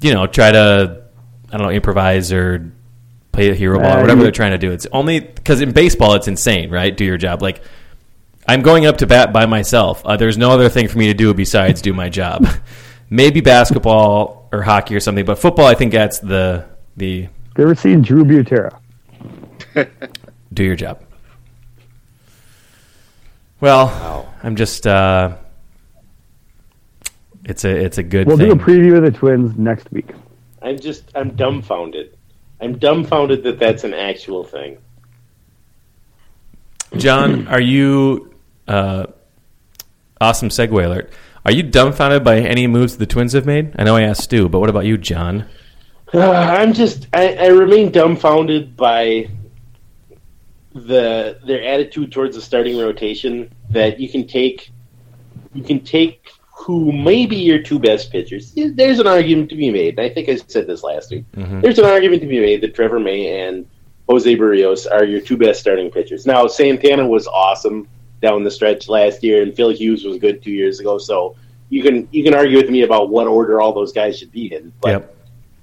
you 0.00 0.12
know, 0.14 0.26
try 0.26 0.50
to, 0.52 1.02
I 1.50 1.56
don't 1.56 1.66
know, 1.66 1.72
improvise 1.72 2.32
or 2.32 2.72
play 3.32 3.50
a 3.50 3.54
hero 3.54 3.78
ball 3.80 3.88
or 3.94 3.98
Uh, 3.98 4.00
whatever 4.02 4.18
you- 4.18 4.22
they're 4.24 4.32
trying 4.32 4.52
to 4.52 4.58
do. 4.58 4.70
It's 4.72 4.86
only 4.92 5.20
because 5.20 5.60
in 5.60 5.72
baseball 5.72 6.14
it's 6.14 6.28
insane, 6.28 6.70
right? 6.70 6.96
Do 6.96 7.04
your 7.04 7.16
job 7.18 7.42
like. 7.42 7.60
I'm 8.48 8.60
going 8.62 8.86
up 8.86 8.98
to 8.98 9.06
bat 9.06 9.32
by 9.32 9.46
myself. 9.46 10.02
Uh, 10.04 10.16
there's 10.16 10.36
no 10.36 10.50
other 10.50 10.68
thing 10.68 10.88
for 10.88 10.98
me 10.98 11.06
to 11.06 11.14
do 11.14 11.32
besides 11.32 11.80
do 11.80 11.92
my 11.92 12.08
job. 12.08 12.44
Maybe 13.08 13.40
basketball 13.40 14.48
or 14.52 14.62
hockey 14.62 14.96
or 14.96 15.00
something, 15.00 15.24
but 15.24 15.38
football, 15.38 15.66
I 15.66 15.74
think 15.74 15.92
that's 15.92 16.18
the 16.18 16.64
the 16.96 17.22
Have 17.22 17.30
you 17.58 17.64
ever 17.64 17.74
seen 17.76 18.02
Drew 18.02 18.24
Butera? 18.24 18.76
do 20.52 20.64
your 20.64 20.74
job. 20.74 21.00
Well, 23.60 24.28
I'm 24.42 24.56
just. 24.56 24.86
Uh, 24.86 25.36
it's 27.44 27.64
a 27.64 27.70
it's 27.70 27.98
a 27.98 28.02
good 28.02 28.26
We'll 28.26 28.36
thing. 28.36 28.48
do 28.48 28.52
a 28.54 28.56
preview 28.56 28.96
of 28.96 29.04
the 29.04 29.10
Twins 29.16 29.56
next 29.56 29.90
week. 29.92 30.10
I'm 30.62 30.78
just 30.78 31.04
I'm 31.14 31.30
dumbfounded. 31.36 32.16
I'm 32.62 32.78
dumbfounded 32.78 33.42
that 33.42 33.58
that's 33.58 33.82
an 33.82 33.92
actual 33.92 34.44
thing. 34.44 34.78
John, 36.96 37.48
are 37.48 37.60
you 37.60 38.32
uh, 38.68 39.06
awesome 40.20 40.48
segue 40.48 40.84
alert? 40.84 41.12
Are 41.44 41.50
you 41.50 41.64
dumbfounded 41.64 42.22
by 42.22 42.38
any 42.38 42.68
moves 42.68 42.98
the 42.98 43.06
Twins 43.06 43.32
have 43.32 43.46
made? 43.46 43.74
I 43.76 43.82
know 43.82 43.96
I 43.96 44.02
asked 44.02 44.22
Stu, 44.22 44.48
but 44.48 44.60
what 44.60 44.70
about 44.70 44.84
you, 44.84 44.96
John? 44.96 45.46
Uh, 46.14 46.30
I'm 46.30 46.72
just 46.72 47.08
I, 47.12 47.34
I 47.34 47.46
remain 47.48 47.90
dumbfounded 47.90 48.76
by 48.76 49.28
the 50.72 51.40
their 51.44 51.64
attitude 51.64 52.12
towards 52.12 52.36
the 52.36 52.42
starting 52.42 52.78
rotation 52.78 53.52
that 53.70 53.98
you 53.98 54.08
can 54.08 54.26
take 54.26 54.70
you 55.52 55.64
can 55.64 55.80
take 55.80 56.30
who 56.62 56.92
may 56.92 57.26
be 57.26 57.36
your 57.36 57.58
two 57.58 57.78
best 57.78 58.12
pitchers. 58.12 58.52
There's 58.54 59.00
an 59.00 59.06
argument 59.08 59.50
to 59.50 59.56
be 59.56 59.70
made, 59.70 59.98
and 59.98 60.06
I 60.06 60.14
think 60.14 60.28
I 60.28 60.36
said 60.36 60.68
this 60.68 60.84
last 60.84 61.10
week. 61.10 61.24
There's 61.34 61.78
an 61.80 61.84
argument 61.84 62.22
to 62.22 62.28
be 62.28 62.38
made 62.38 62.60
that 62.60 62.74
Trevor 62.74 63.00
May 63.00 63.46
and 63.46 63.66
Jose 64.08 64.36
Berrios 64.36 64.86
are 64.90 65.04
your 65.04 65.20
two 65.20 65.36
best 65.36 65.60
starting 65.60 65.90
pitchers. 65.90 66.24
Now 66.24 66.46
Santana 66.46 67.06
was 67.06 67.26
awesome 67.26 67.88
down 68.20 68.44
the 68.44 68.50
stretch 68.50 68.88
last 68.88 69.24
year, 69.24 69.42
and 69.42 69.54
Phil 69.56 69.70
Hughes 69.70 70.04
was 70.04 70.18
good 70.18 70.40
two 70.40 70.52
years 70.52 70.78
ago. 70.78 70.98
So 70.98 71.34
you 71.68 71.82
can 71.82 72.08
you 72.12 72.22
can 72.22 72.34
argue 72.34 72.58
with 72.58 72.70
me 72.70 72.82
about 72.82 73.10
what 73.10 73.26
order 73.26 73.60
all 73.60 73.72
those 73.72 73.92
guys 73.92 74.16
should 74.18 74.30
be 74.30 74.54
in. 74.54 74.72
But 74.80 74.90
Yep. 74.90 75.16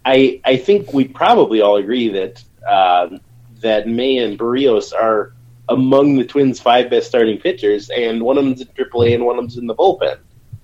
I 0.06 0.42
I 0.44 0.58
think 0.58 0.92
we 0.92 1.08
probably 1.08 1.62
all 1.62 1.78
agree 1.78 2.10
that 2.10 2.44
um, 2.70 3.22
that 3.62 3.88
May 3.88 4.18
and 4.18 4.38
Berrios 4.38 4.94
are 4.94 5.34
among 5.70 6.18
the 6.18 6.26
Twins' 6.26 6.60
five 6.60 6.90
best 6.90 7.08
starting 7.08 7.38
pitchers, 7.38 7.90
and 7.90 8.22
one 8.22 8.38
of 8.38 8.44
them's 8.44 8.60
in 8.60 8.68
AAA 8.68 9.16
and 9.16 9.26
one 9.26 9.38
of 9.38 9.44
them's 9.44 9.58
in 9.58 9.68
the 9.68 9.76
bullpen. 9.76 10.18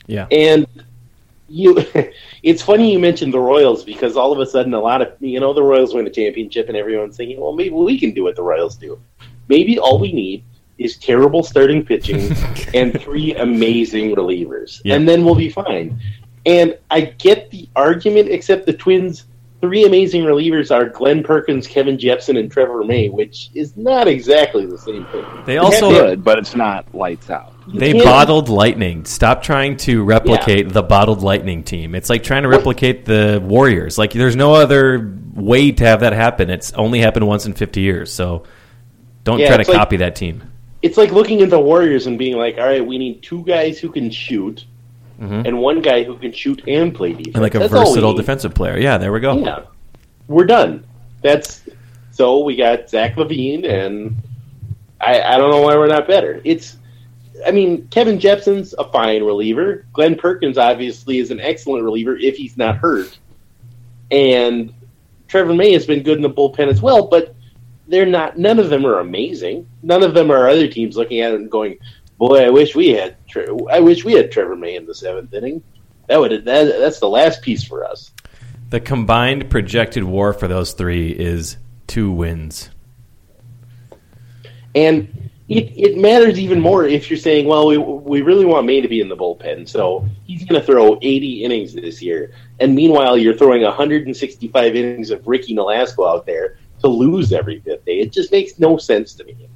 Yeah. 0.08 0.28
And 0.32 0.68
you, 1.50 1.78
it's 2.44 2.62
funny 2.62 2.92
you 2.92 3.00
mentioned 3.00 3.34
the 3.34 3.40
Royals 3.40 3.84
because 3.84 4.16
all 4.18 4.32
of 4.32 4.40
a 4.40 4.46
sudden 4.46 4.74
a 4.74 4.80
lot 4.80 5.02
of 5.02 5.14
you 5.20 5.40
know 5.40 5.54
the 5.54 5.64
Royals 5.64 5.94
win 5.94 6.08
a 6.08 6.10
championship 6.10 6.68
and 6.68 6.78
everyone's 6.78 7.18
thinking, 7.18 7.40
well, 7.40 7.54
maybe 7.54 7.72
we 7.72 8.00
can 8.00 8.12
do 8.14 8.24
what 8.24 8.36
the 8.36 8.44
Royals 8.44 8.76
do. 8.76 9.00
Maybe 9.48 9.78
all 9.78 10.00
we 10.00 10.12
need 10.12 10.44
is 10.78 10.98
terrible 10.98 11.44
starting 11.44 11.86
pitching 11.86 12.36
and 12.74 13.00
three 13.02 13.34
amazing 13.36 14.16
relievers, 14.16 14.82
Yeah. 14.84 14.96
and 14.96 15.08
then 15.08 15.24
we'll 15.24 15.36
be 15.36 15.50
fine. 15.50 16.00
And 16.46 16.78
I 16.92 17.02
get 17.02 17.50
the 17.50 17.68
argument, 17.76 18.30
except 18.30 18.66
the 18.66 18.74
Twins' 18.74 19.26
three 19.66 19.84
amazing 19.86 20.24
relievers 20.24 20.70
are 20.74 20.88
Glen 20.90 21.24
Perkins, 21.24 21.66
Kevin 21.68 21.98
Jepsen, 21.98 22.38
and 22.40 22.52
Trevor 22.52 22.84
May, 22.84 23.10
which 23.10 23.50
is 23.56 23.76
not 23.76 24.08
exactly 24.08 24.66
the 24.66 24.78
same 24.78 25.06
thing. 25.08 25.26
They 25.46 25.58
also- 25.58 25.90
can't- 25.92 26.06
Good, 26.08 26.24
but 26.24 26.38
it's 26.38 26.56
not 26.56 26.86
lights 26.94 27.30
out. 27.30 27.52
They 27.74 27.94
can't- 27.94 28.04
bottled 28.06 28.48
lightning. 28.48 29.06
Stop 29.06 29.42
trying 29.42 29.78
to 29.78 30.04
replicate 30.04 30.70
the 30.72 30.84
bottled 30.84 31.24
lightning 31.24 31.64
team. 31.64 31.96
It's 31.96 32.10
like 32.12 32.22
trying 32.22 32.44
to 32.44 32.50
replicate 32.50 33.06
the 33.06 33.42
Warriors. 33.44 33.98
Like 33.98 34.14
there's 34.14 34.36
no 34.36 34.54
other 34.54 35.14
way 35.34 35.72
to 35.72 35.84
have 35.84 36.02
that 36.02 36.14
happen. 36.14 36.50
It's 36.52 36.72
only 36.74 37.00
happened 37.00 37.26
once 37.28 37.46
in 37.48 37.54
50 37.54 37.82
years. 37.82 38.14
So 38.14 38.44
don't 39.24 39.40
Yeah, 39.40 39.48
try 39.48 39.64
to 39.64 39.70
like- 39.72 39.78
copy 39.78 39.98
that 39.98 40.16
team. 40.16 40.44
it's 40.84 40.98
like 40.98 41.12
looking 41.12 41.42
at 41.42 41.50
the 41.50 41.60
Warriors 41.60 42.06
and 42.06 42.20
being 42.20 42.38
like, 42.38 42.58
all 42.60 42.66
right, 42.66 42.86
we 42.86 43.00
need 43.00 43.24
two 43.24 43.44
guys 43.46 43.80
who 43.80 43.90
can 43.90 44.12
shoot 44.12 44.64
and 45.20 45.58
one 45.60 45.82
guy 45.82 46.04
who 46.04 46.18
can 46.18 46.32
shoot 46.32 46.62
and 46.68 46.94
play 46.94 47.10
defense. 47.10 47.28
Mm-hmm. 47.28 47.38
And 47.38 47.44
like 47.44 47.56
a 47.56 47.60
That's 47.60 47.72
versatile 47.72 48.14
defensive 48.14 48.54
player. 48.54 48.78
Yeah, 48.78 48.98
there 48.98 49.12
we 49.12 49.20
go. 49.20 49.38
Yeah, 49.38 49.64
we're 50.28 50.46
done. 50.46 50.86
That's 51.22 51.64
so 52.12 52.44
we 52.44 52.56
got 52.56 52.90
Zach 52.90 53.16
LaVine, 53.16 53.68
and 53.68 54.16
I, 55.02 55.22
I 55.22 55.38
don't 55.38 55.52
know 55.52 55.62
why 55.62 55.76
we're 55.76 55.88
not 55.88 56.08
better. 56.08 56.42
It's, 56.44 56.78
I 57.46 57.52
mean, 57.52 57.88
Kevin 57.90 58.20
Jepsen's 58.20 58.74
a 58.78 58.86
fine 58.86 59.24
reliever. 59.24 59.86
Glen 59.92 60.16
Perkins 60.16 60.58
obviously 60.58 61.20
is 61.20 61.32
an 61.32 61.40
excellent 61.40 61.84
reliever 61.84 62.18
if 62.18 62.38
he's 62.38 62.58
not 62.58 62.78
hurt, 62.78 63.18
and 64.12 64.74
Trevor 65.28 65.54
May 65.54 65.74
has 65.74 65.86
been 65.86 66.04
good 66.04 66.18
in 66.18 66.22
the 66.22 66.30
bullpen 66.30 66.68
as 66.68 66.82
well. 66.82 67.08
But 67.08 67.36
they're 67.88 68.06
not. 68.06 68.38
None 68.38 68.60
of 68.60 68.70
them 68.70 68.86
are 68.86 69.00
amazing. 69.00 69.68
None 69.84 70.04
of 70.04 70.14
them 70.14 70.32
are 70.32 70.48
other 70.48 70.68
teams 70.68 70.96
looking 70.96 71.22
at 71.22 71.34
it 71.34 71.40
and 71.42 71.52
going, 71.52 71.78
"Boy, 72.18 72.46
I 72.46 72.50
wish 72.50 72.76
we 72.76 72.90
had. 72.90 73.16
I 73.70 73.80
wish 73.80 74.06
we 74.06 74.14
had 74.14 74.32
Trevor 74.32 74.56
May 74.56 74.76
in 74.76 74.86
the 74.86 74.96
seventh 74.96 75.34
inning." 75.34 75.64
That 76.08 76.20
would 76.20 76.46
that, 76.46 76.80
that's 76.80 77.00
the 77.00 77.10
last 77.10 77.42
piece 77.42 77.64
for 77.64 77.84
us. 77.84 78.12
The 78.70 78.80
combined 78.80 79.50
projected 79.50 80.04
war 80.04 80.34
for 80.34 80.48
those 80.48 80.74
three 80.74 81.10
is 81.12 81.58
two 81.88 82.12
wins. 82.12 82.70
And 84.74 85.30
it, 85.48 85.72
it 85.78 85.98
matters 85.98 86.40
even 86.40 86.60
more 86.60 86.86
if 86.86 87.10
you're 87.10 87.20
saying, 87.20 87.46
well, 87.46 87.68
we, 87.68 87.78
we 87.78 88.22
really 88.22 88.46
want 88.46 88.66
May 88.66 88.82
to 88.82 88.88
be 88.88 89.00
in 89.00 89.10
the 89.10 89.16
bullpen, 89.16 89.70
so 89.70 90.06
he's 90.26 90.44
going 90.44 90.60
to 90.60 90.66
throw 90.66 90.98
80 91.02 91.44
innings 91.44 91.74
this 91.74 92.02
year. 92.02 92.34
And 92.60 92.74
meanwhile, 92.74 93.18
you're 93.18 93.36
throwing 93.36 93.62
165 93.62 94.76
innings 94.76 95.12
of 95.12 95.26
Ricky 95.28 95.56
Nolasco 95.56 96.10
out 96.10 96.26
there 96.26 96.58
to 96.80 96.88
lose 96.88 97.32
every 97.32 97.60
fifth 97.60 97.86
day. 97.86 98.00
It 98.00 98.12
just 98.12 98.32
makes 98.32 98.58
no 98.60 98.78
sense 98.78 99.14
to 99.14 99.24
me. 99.24 99.48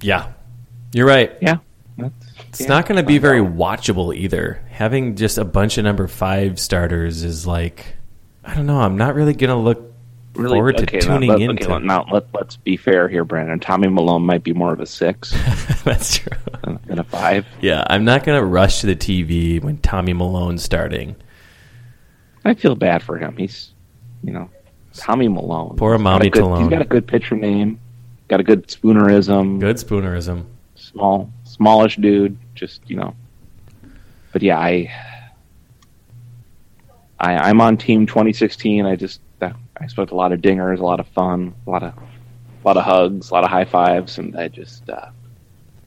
Yeah, 0.00 0.32
you're 0.92 1.06
right. 1.06 1.36
Yeah. 1.40 1.58
It's 2.48 2.68
not 2.68 2.86
going 2.86 2.96
to 2.96 3.06
be 3.06 3.18
very 3.18 3.40
watchable 3.40 4.14
either. 4.14 4.62
Having 4.70 5.16
just 5.16 5.38
a 5.38 5.44
bunch 5.44 5.78
of 5.78 5.84
number 5.84 6.06
five 6.06 6.58
starters 6.58 7.24
is 7.24 7.46
like, 7.46 7.96
I 8.44 8.54
don't 8.54 8.66
know. 8.66 8.80
I'm 8.80 8.96
not 8.96 9.14
really 9.14 9.34
going 9.34 9.50
to 9.50 9.56
look 9.56 9.92
forward 10.34 10.76
to 10.76 10.84
okay, 10.84 11.00
tuning 11.00 11.28
now, 11.28 11.36
let, 11.36 11.50
into. 11.50 11.72
okay, 11.72 11.84
now 11.84 12.06
let, 12.12 12.32
let's 12.32 12.56
be 12.56 12.76
fair 12.76 13.08
here, 13.08 13.24
Brandon. 13.24 13.58
Tommy 13.58 13.88
Milone 13.88 14.22
might 14.22 14.44
be 14.44 14.52
more 14.52 14.72
of 14.72 14.80
a 14.80 14.86
six 14.86 15.30
That's 15.84 16.18
true. 16.18 16.36
than, 16.62 16.78
than 16.86 16.98
a 17.00 17.04
five. 17.04 17.46
Yeah, 17.60 17.84
I'm 17.88 18.04
not 18.04 18.24
going 18.24 18.40
to 18.40 18.46
rush 18.46 18.80
to 18.80 18.86
the 18.86 18.96
TV 18.96 19.62
when 19.62 19.78
Tommy 19.78 20.12
Milone's 20.12 20.62
starting. 20.62 21.16
I 22.44 22.54
feel 22.54 22.76
bad 22.76 23.02
for 23.02 23.18
him. 23.18 23.36
He's, 23.36 23.72
you 24.22 24.32
know, 24.32 24.48
Tommy 24.94 25.28
Milone. 25.28 25.76
Poor 25.76 25.98
Mommy 25.98 26.30
Milone. 26.32 26.62
He's 26.62 26.70
got 26.70 26.82
a 26.82 26.86
good 26.86 27.06
pitcher 27.06 27.36
name. 27.36 27.80
Got 28.28 28.40
a 28.40 28.44
good 28.44 28.68
spoonerism. 28.68 29.58
Good 29.58 29.76
spoonerism. 29.76 30.44
Small, 30.74 31.32
smallish 31.44 31.96
dude. 31.96 32.38
Just 32.54 32.82
you 32.88 32.96
know. 32.96 33.14
But 34.32 34.42
yeah, 34.42 34.58
I, 34.58 34.92
I 37.18 37.36
I'm 37.36 37.60
on 37.60 37.76
team 37.76 38.06
2016. 38.06 38.84
I 38.86 38.96
just 38.96 39.20
I 39.80 39.84
expect 39.84 40.10
a 40.10 40.16
lot 40.16 40.32
of 40.32 40.40
dingers, 40.40 40.80
a 40.80 40.84
lot 40.84 41.00
of 41.00 41.06
fun, 41.08 41.54
a 41.66 41.70
lot 41.70 41.82
of, 41.82 41.94
a 41.94 42.66
lot 42.66 42.76
of 42.76 42.84
hugs, 42.84 43.30
a 43.30 43.34
lot 43.34 43.44
of 43.44 43.50
high 43.50 43.64
fives, 43.64 44.18
and 44.18 44.36
I 44.36 44.48
just 44.48 44.88
uh, 44.90 45.10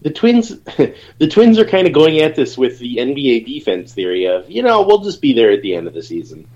The 0.01 0.11
Twins, 0.11 0.59
the 1.17 1.27
Twins 1.29 1.59
are 1.59 1.65
kind 1.65 1.87
of 1.87 1.93
going 1.93 2.19
at 2.19 2.35
this 2.35 2.57
with 2.57 2.79
the 2.79 2.97
NBA 2.97 3.45
defense 3.45 3.93
theory 3.93 4.25
of, 4.25 4.49
you 4.49 4.63
know, 4.63 4.83
we'll 4.83 5.03
just 5.03 5.21
be 5.21 5.33
there 5.33 5.51
at 5.51 5.61
the 5.61 5.75
end 5.75 5.87
of 5.87 5.93
the 5.93 6.03
season. 6.03 6.47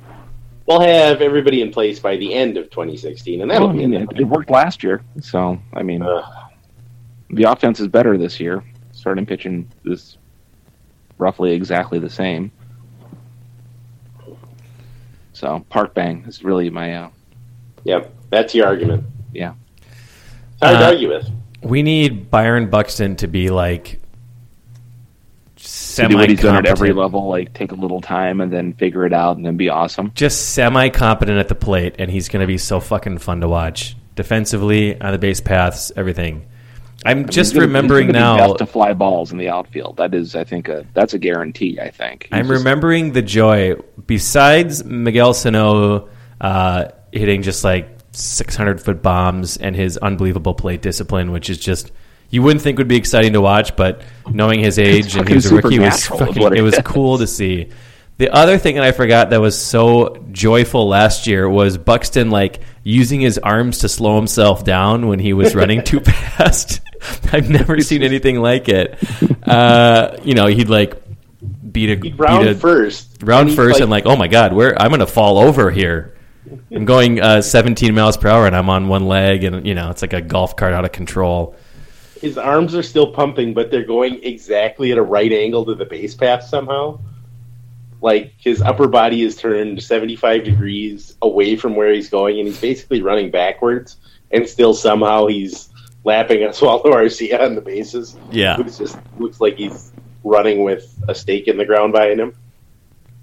We'll 0.68 0.80
have 0.82 1.22
everybody 1.22 1.61
in 1.61 1.72
place 1.72 1.99
by 1.99 2.18
the 2.18 2.34
end 2.34 2.57
of 2.57 2.70
2016, 2.72 3.41
and 3.41 3.51
that'll 3.51 3.68
Well, 3.68 3.76
I 3.76 3.80
be 3.80 3.88
mean, 3.88 4.01
it, 4.01 4.20
it 4.20 4.24
worked 4.24 4.49
last 4.49 4.84
year, 4.84 5.03
so 5.22 5.59
I 5.74 5.84
mean, 5.84 6.01
Ugh. 6.01 6.24
the 7.30 7.43
offense 7.43 7.80
is 7.80 7.88
better 7.88 8.18
this 8.18 8.39
year. 8.39 8.63
Starting 8.91 9.26
pitching 9.28 9.70
is 9.86 10.18
roughly 11.20 11.51
exactly 11.51 11.99
the 11.99 12.09
same. 12.09 12.51
So 15.34 15.66
Park 15.70 15.93
Bang 15.93 16.24
is 16.28 16.43
really 16.43 16.70
my 16.70 16.95
uh, 16.95 17.09
Yep, 17.84 18.11
that's 18.32 18.55
your 18.55 18.66
argument. 18.68 19.03
yeah. 19.34 19.53
It's 19.82 20.63
hard 20.63 20.80
to 20.80 20.86
Uh, 20.86 20.89
argue 20.89 21.09
with. 21.09 21.30
We 21.61 21.84
need 21.84 22.32
Byron 22.32 22.70
Buxton 22.70 23.16
to 23.18 23.28
be 23.28 23.49
like 23.49 23.99
Do 25.96 26.18
what 26.18 26.30
he's 26.30 26.41
done 26.41 26.56
at 26.58 26.66
every 26.66 26.91
level, 26.93 27.28
like 27.28 27.54
take 27.54 27.72
a 27.72 27.76
little 27.76 28.02
time 28.02 28.41
and 28.41 28.52
then 28.52 28.74
figure 28.74 29.06
it 29.06 29.14
out 29.14 29.38
and 29.38 29.46
then 29.46 29.58
be 29.58 29.70
awesome. 29.70 30.12
just 30.16 30.54
semi 30.54 30.89
competent 30.89 31.38
at 31.39 31.48
the 31.48 31.56
plate, 31.56 31.96
and 32.00 32.10
he's 32.12 32.30
going 32.30 32.41
to 32.41 32.48
be 32.48 32.58
so 32.58 32.80
fucking 32.80 33.18
fun 33.20 33.41
to 33.41 33.48
watch. 33.48 33.96
Defensively, 34.16 35.00
on 35.00 35.12
the 35.12 35.18
base 35.18 35.41
paths, 35.41 35.91
everything. 35.96 36.46
I'm 37.06 37.26
just 37.28 37.52
He's 37.52 37.60
gonna- 37.60 37.68
remembering 37.68 38.08
now. 38.08 38.54
to 38.54 38.66
fly 38.66 38.93
balls 38.93 39.32
in 39.32 39.38
the 39.38 39.50
outfield. 39.50 39.98
That 39.98 40.16
is, 40.16 40.36
I 40.36 40.43
think, 40.43 40.70
a, 40.70 40.86
that's 40.93 41.14
a 41.14 41.20
guarantee. 41.20 41.80
I 41.80 41.89
think. 41.91 42.24
He's 42.24 42.30
I'm 42.32 42.48
just- 42.48 42.60
remembering 42.60 43.12
the 43.12 43.22
joy. 43.22 43.76
Besides 44.08 44.84
Miguel 44.86 45.34
Sano 45.34 46.10
uh, 46.41 46.86
hitting 47.12 47.41
just 47.41 47.64
like 47.64 47.89
600 48.12 48.82
foot 48.82 49.02
bombs 49.04 49.58
and 49.58 49.76
his 49.76 49.98
unbelievable 49.98 50.54
plate 50.54 50.82
discipline, 50.82 51.32
which 51.32 51.50
is 51.50 51.58
just 51.60 51.91
you 52.36 52.41
wouldn't 52.41 52.61
think 52.61 52.77
would 52.79 52.89
be 52.89 52.97
exciting 52.97 53.31
to 53.31 53.39
watch, 53.39 53.77
but 53.77 54.01
knowing 54.29 54.59
his 54.59 54.77
age 54.77 55.15
and 55.15 55.25
he 55.25 55.36
was 55.36 55.49
a 55.49 55.55
rookie 55.55 55.79
was 55.79 56.05
fucking, 56.05 56.41
it 56.41 56.57
it 56.57 56.61
was 56.61 56.77
cool 56.83 57.17
to 57.19 57.27
see. 57.27 57.69
The 58.17 58.29
other 58.29 58.57
thing 58.57 58.75
that 58.75 58.83
I 58.83 58.91
forgot 58.91 59.29
that 59.29 59.39
was 59.39 59.57
so 59.57 60.17
joyful 60.33 60.89
last 60.89 61.27
year 61.27 61.49
was 61.49 61.77
Buxton 61.77 62.31
like 62.31 62.59
using 62.83 63.21
his 63.21 63.38
arms 63.38 63.79
to 63.79 63.89
slow 63.89 64.17
himself 64.17 64.65
down 64.65 65.07
when 65.07 65.19
he 65.19 65.31
was 65.31 65.55
running 65.55 65.81
too 65.81 65.99
fast. 66.01 66.81
I've 67.31 67.49
never 67.49 67.79
seen 67.79 68.03
anything 68.03 68.41
like 68.41 68.67
it. 68.69 68.97
Uh, 69.45 70.17
you 70.23 70.33
know, 70.33 70.47
he'd 70.47 70.69
like 70.69 70.99
beat 71.71 71.91
a 71.91 72.01
He'd 72.01 72.17
round 72.17 72.45
beat 72.45 72.51
a, 72.51 72.55
first. 72.55 73.21
round 73.21 73.41
and 73.41 73.49
he'd, 73.51 73.55
first 73.55 73.79
and 73.79 73.91
like, 73.91 74.07
oh 74.07 74.15
my 74.15 74.27
god, 74.27 74.53
where 74.53 74.81
I'm 74.81 74.89
gonna 74.89 75.05
fall 75.05 75.38
over 75.38 75.69
here. 75.69 76.17
I'm 76.71 76.86
going 76.86 77.21
uh, 77.21 77.43
17 77.43 77.93
miles 77.93 78.17
per 78.17 78.27
hour 78.27 78.47
and 78.47 78.55
I'm 78.55 78.71
on 78.71 78.88
one 78.88 79.05
leg, 79.05 79.43
and 79.43 79.67
you 79.67 79.75
know 79.75 79.91
it's 79.91 80.01
like 80.01 80.13
a 80.13 80.21
golf 80.21 80.55
cart 80.55 80.73
out 80.73 80.83
of 80.83 80.91
control. 80.91 81.55
His 82.22 82.38
arms 82.38 82.76
are 82.76 82.84
still 82.84 83.11
pumping, 83.11 83.53
but 83.53 83.72
they're 83.72 83.86
going 83.86 84.24
exactly 84.24 84.91
at 84.91 84.97
a 84.97 85.01
right 85.01 85.32
angle 85.32 85.66
to 85.66 85.76
the 85.76 85.86
base 85.86 86.16
path 86.16 86.43
somehow. 86.43 86.99
Like 88.01 88.34
his 88.38 88.61
upper 88.61 88.88
body 88.88 89.24
is 89.24 89.36
turned 89.36 89.82
75 89.82 90.43
degrees 90.43 91.16
away 91.22 91.55
from 91.55 91.76
where 91.76 91.91
he's 91.93 92.09
going, 92.09 92.39
and 92.39 92.47
he's 92.47 92.59
basically 92.59 93.01
running 93.01 93.32
backwards, 93.32 93.97
and 94.32 94.47
still 94.47 94.74
somehow 94.74 95.28
he's 95.28 95.70
lapping 96.03 96.39
Oswaldo 96.39 96.86
Arcia 96.86 97.39
on 97.41 97.55
the 97.55 97.61
bases. 97.61 98.18
Yeah. 98.32 98.59
It 98.59 98.66
just 98.66 98.97
looks 99.18 99.41
like 99.41 99.55
he's 99.55 99.91
running 100.24 100.63
with 100.63 100.97
a 101.07 101.16
stake 101.16 101.47
in 101.47 101.57
the 101.57 101.66
ground 101.66 101.93
behind 101.93 102.20
him. 102.20 102.36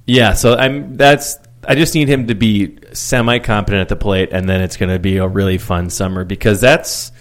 Yeah, 0.06 0.34
so 0.34 0.56
I'm 0.56 0.96
that's 0.96 1.38
I 1.66 1.74
just 1.76 1.94
need 1.94 2.08
him 2.08 2.26
to 2.26 2.34
be 2.34 2.78
semi 2.92 3.38
competent 3.38 3.82
at 3.82 3.88
the 3.88 3.96
plate, 3.96 4.30
and 4.32 4.48
then 4.48 4.60
it's 4.60 4.76
going 4.76 4.90
to 4.90 4.98
be 4.98 5.18
a 5.18 5.28
really 5.28 5.58
fun 5.58 5.90
summer 5.90 6.24
because 6.24 6.60
that's 6.60 7.12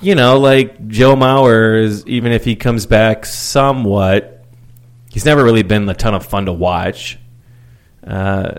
you 0.00 0.14
know 0.14 0.38
like 0.38 0.86
Joe 0.88 1.14
Mauer 1.16 1.82
is 1.82 2.06
even 2.06 2.32
if 2.32 2.44
he 2.44 2.56
comes 2.56 2.86
back 2.86 3.26
somewhat, 3.26 4.44
he's 5.10 5.24
never 5.24 5.42
really 5.44 5.62
been 5.62 5.88
a 5.88 5.94
ton 5.94 6.14
of 6.14 6.24
fun 6.26 6.46
to 6.46 6.52
watch. 6.52 7.18
Uh, 8.06 8.54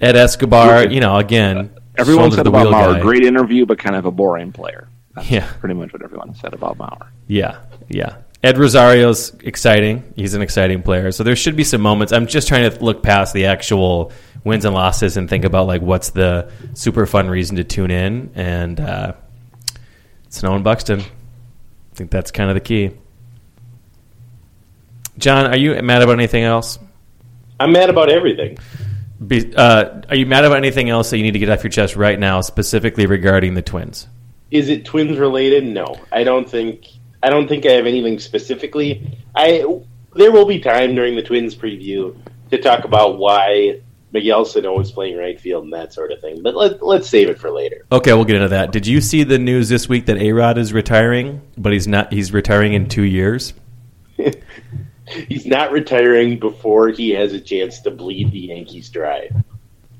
Ed 0.00 0.16
Escobar, 0.16 0.86
you 0.86 1.00
know, 1.00 1.16
again, 1.16 1.70
Everyone 1.96 2.30
said 2.30 2.46
about 2.46 2.68
Mauer, 2.68 2.94
guy. 2.94 3.00
great 3.00 3.24
interview, 3.24 3.66
but 3.66 3.78
kind 3.78 3.96
of 3.96 4.04
a 4.06 4.10
boring 4.10 4.52
player. 4.52 4.88
That's 5.14 5.30
Yeah. 5.30 5.46
pretty 5.58 5.74
much 5.74 5.92
what 5.92 6.02
everyone 6.02 6.34
said 6.36 6.54
about 6.54 6.78
Mauer. 6.78 7.08
Yeah, 7.26 7.56
yeah. 7.88 8.14
Ed 8.44 8.56
Rosario's 8.56 9.34
exciting. 9.42 10.04
He's 10.14 10.34
an 10.34 10.42
exciting 10.42 10.82
player. 10.82 11.10
So 11.10 11.24
there 11.24 11.34
should 11.34 11.56
be 11.56 11.64
some 11.64 11.80
moments. 11.80 12.12
I'm 12.12 12.28
just 12.28 12.46
trying 12.46 12.70
to 12.70 12.84
look 12.84 13.02
past 13.02 13.34
the 13.34 13.46
actual 13.46 14.12
wins 14.44 14.64
and 14.64 14.72
losses 14.76 15.16
and 15.16 15.28
think 15.28 15.44
about 15.44 15.66
like 15.66 15.82
what's 15.82 16.10
the 16.10 16.48
super 16.74 17.04
fun 17.04 17.28
reason 17.28 17.56
to 17.56 17.64
tune 17.64 17.90
in. 17.90 18.30
And 18.36 18.78
uh, 18.78 19.12
Sano 20.28 20.54
and 20.54 20.64
Buxton. 20.64 21.00
I 21.00 21.94
think 21.94 22.10
that's 22.10 22.30
kind 22.30 22.50
of 22.50 22.54
the 22.54 22.60
key. 22.60 22.90
John, 25.18 25.46
are 25.46 25.56
you 25.56 25.80
mad 25.82 26.02
about 26.02 26.12
anything 26.12 26.44
else? 26.44 26.78
I'm 27.58 27.72
mad 27.72 27.90
about 27.90 28.08
everything. 28.08 28.58
Be, 29.26 29.52
uh, 29.54 30.02
are 30.08 30.14
you 30.14 30.26
mad 30.26 30.44
about 30.44 30.58
anything 30.58 30.90
else 30.90 31.10
that 31.10 31.16
you 31.16 31.24
need 31.24 31.32
to 31.32 31.40
get 31.40 31.48
off 31.48 31.64
your 31.64 31.70
chest 31.70 31.96
right 31.96 32.18
now, 32.18 32.40
specifically 32.40 33.06
regarding 33.06 33.54
the 33.54 33.62
Twins? 33.62 34.06
Is 34.50 34.68
it 34.68 34.84
twins 34.84 35.18
related? 35.18 35.64
No, 35.64 36.00
I 36.12 36.24
don't 36.24 36.48
think. 36.48 36.86
I 37.22 37.30
don't 37.30 37.48
think 37.48 37.66
I 37.66 37.72
have 37.72 37.86
anything 37.86 38.18
specifically. 38.18 39.18
I 39.34 39.64
there 40.14 40.32
will 40.32 40.46
be 40.46 40.60
time 40.60 40.94
during 40.94 41.16
the 41.16 41.22
Twins 41.22 41.54
preview 41.54 42.16
to 42.50 42.58
talk 42.58 42.84
about 42.84 43.18
why 43.18 43.80
Miguel 44.12 44.44
Sano 44.44 44.78
is 44.80 44.90
playing 44.90 45.16
right 45.18 45.38
field 45.38 45.64
and 45.64 45.72
that 45.72 45.92
sort 45.92 46.12
of 46.12 46.20
thing. 46.20 46.42
But 46.42 46.54
let, 46.54 46.82
let's 46.82 47.08
save 47.08 47.28
it 47.28 47.38
for 47.38 47.50
later. 47.50 47.84
Okay, 47.92 48.12
we'll 48.14 48.24
get 48.24 48.36
into 48.36 48.48
that. 48.48 48.72
Did 48.72 48.86
you 48.86 49.00
see 49.00 49.22
the 49.22 49.38
news 49.38 49.68
this 49.68 49.88
week 49.88 50.06
that 50.06 50.16
A 50.16 50.32
Rod 50.32 50.56
is 50.58 50.72
retiring, 50.72 51.42
but 51.58 51.72
he's 51.72 51.86
not? 51.86 52.12
He's 52.12 52.32
retiring 52.32 52.72
in 52.72 52.88
two 52.88 53.02
years. 53.02 53.54
He's 55.28 55.46
not 55.46 55.72
retiring 55.72 56.38
before 56.38 56.88
he 56.90 57.10
has 57.10 57.32
a 57.32 57.40
chance 57.40 57.80
to 57.80 57.90
bleed 57.90 58.30
the 58.30 58.40
Yankees 58.40 58.90
dry. 58.90 59.30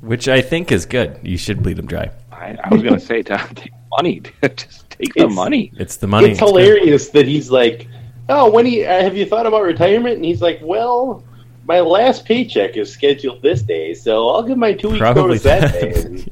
Which 0.01 0.29
I 0.29 0.43
think 0.43 0.71
is 0.71 0.85
good. 0.87 1.19
You 1.23 1.39
should 1.39 1.63
bleed 1.63 1.77
them 1.77 1.87
dry. 1.87 2.11
I, 2.31 2.59
I 2.63 2.69
was 2.69 2.83
going 2.83 2.95
to 2.95 3.01
say, 3.01 3.23
Tom, 3.25 3.49
take 3.55 3.73
money. 3.91 4.21
Just 4.43 4.91
take 4.91 5.15
the 5.15 5.29
money. 5.29 5.73
It's 5.77 5.97
the 5.97 6.07
money. 6.07 6.31
it's 6.31 6.41
good. 6.41 6.47
hilarious 6.49 7.09
that 7.11 7.27
he's 7.27 7.51
like, 7.51 7.89
"Oh, 8.29 8.51
when 8.51 8.67
he 8.67 8.85
uh, 8.85 9.03
have 9.03 9.17
you 9.17 9.25
thought 9.25 9.47
about 9.47 9.63
retirement?" 9.63 10.17
And 10.17 10.25
he's 10.25 10.43
like, 10.43 10.61
"Well, 10.63 11.25
my 11.69 11.81
last 11.81 12.25
paycheck 12.25 12.77
is 12.79 12.91
scheduled 12.91 13.43
this 13.43 13.62
day, 13.62 13.93
so 13.95 14.31
I'll 14.31 14.43
give 14.43 14.57
my 14.57 14.73
two 14.73 14.89
week 14.89 14.99
Probably 14.99 15.23
notice 15.23 15.43
that 15.43 15.73
day." 15.73 16.27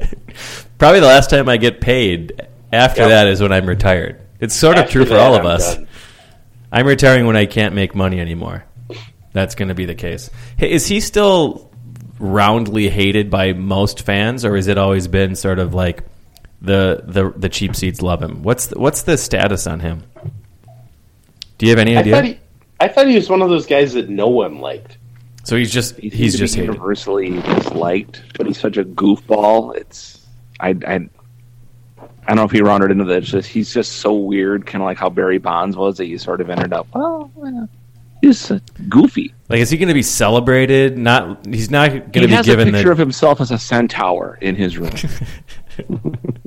Probably 0.78 1.00
the 1.00 1.06
last 1.06 1.30
time 1.30 1.48
I 1.48 1.58
get 1.58 1.80
paid 1.80 2.40
after 2.72 3.06
that 3.08 3.28
is 3.28 3.40
when 3.40 3.52
I'm 3.52 3.66
retired. 3.66 4.20
It's 4.40 4.54
sort 4.54 4.78
of 4.78 4.88
true 4.90 5.04
for 5.04 5.16
all 5.16 5.34
of 5.34 5.42
I'm 5.42 5.46
us. 5.46 5.76
done. 5.76 5.88
I'm 6.72 6.86
retiring 6.86 7.26
when 7.26 7.36
I 7.36 7.46
can't 7.46 7.74
make 7.74 7.94
money 7.94 8.18
anymore. 8.18 8.64
That's 9.32 9.54
going 9.54 9.68
to 9.68 9.74
be 9.74 9.84
the 9.84 9.94
case. 9.94 10.30
Hey, 10.56 10.72
is 10.72 10.86
he 10.86 11.00
still 11.00 11.70
roundly 12.18 12.88
hated 12.88 13.30
by 13.30 13.52
most 13.52 14.02
fans, 14.02 14.44
or 14.44 14.56
has 14.56 14.66
it 14.66 14.78
always 14.78 15.06
been 15.08 15.36
sort 15.36 15.58
of 15.58 15.74
like 15.74 16.04
the 16.62 17.02
the 17.06 17.32
the 17.36 17.48
cheap 17.48 17.76
seats 17.76 18.00
love 18.02 18.22
him? 18.22 18.42
What's 18.42 18.68
the, 18.68 18.78
what's 18.78 19.02
the 19.02 19.16
status 19.16 19.66
on 19.66 19.80
him? 19.80 20.02
Do 21.58 21.66
you 21.66 21.70
have 21.70 21.78
any 21.78 21.96
I 21.96 22.00
idea? 22.00 22.14
thought 22.14 22.24
he, 22.24 22.40
I 22.80 22.88
thought 22.88 23.06
he 23.06 23.14
was 23.16 23.28
one 23.28 23.42
of 23.42 23.48
those 23.48 23.66
guys 23.66 23.94
that 23.94 24.08
no 24.08 24.28
one 24.28 24.58
liked. 24.60 24.98
So 25.46 25.56
he's 25.56 25.72
just 25.72 25.96
He 25.98 26.08
he's 26.08 26.36
just 26.36 26.54
be 26.54 26.60
hated. 26.62 26.74
universally 26.74 27.40
disliked, 27.40 28.22
but 28.36 28.46
he's 28.46 28.58
such 28.58 28.76
a 28.76 28.84
goofball. 28.84 29.76
It's 29.76 30.26
I 30.60 30.70
I, 30.86 30.94
I 30.96 32.28
don't 32.28 32.36
know 32.36 32.44
if 32.44 32.50
he 32.50 32.60
rounded 32.60 32.90
into 32.90 33.04
that. 33.04 33.18
It's 33.18 33.30
just 33.30 33.48
he's 33.48 33.72
just 33.72 33.92
so 33.98 34.12
weird, 34.12 34.66
kind 34.66 34.82
of 34.82 34.86
like 34.86 34.98
how 34.98 35.08
Barry 35.08 35.38
Bonds 35.38 35.76
was. 35.76 35.98
That 35.98 36.06
you 36.06 36.18
sort 36.18 36.40
of 36.40 36.50
ended 36.50 36.72
up. 36.72 36.88
Well, 36.92 37.30
he's 38.20 38.50
goofy. 38.88 39.32
Like, 39.48 39.60
is 39.60 39.70
he 39.70 39.76
going 39.78 39.88
to 39.88 39.94
be 39.94 40.02
celebrated? 40.02 40.98
Not. 40.98 41.46
He's 41.46 41.70
not 41.70 41.90
going 41.90 42.10
to 42.12 42.20
be 42.26 42.34
has 42.34 42.46
a 42.48 42.50
given 42.50 42.72
picture 42.72 42.86
the. 42.86 42.92
of 42.92 42.98
himself 42.98 43.40
as 43.40 43.52
a 43.52 43.58
centaur 43.58 44.38
in 44.40 44.56
his 44.56 44.76
room. 44.76 44.90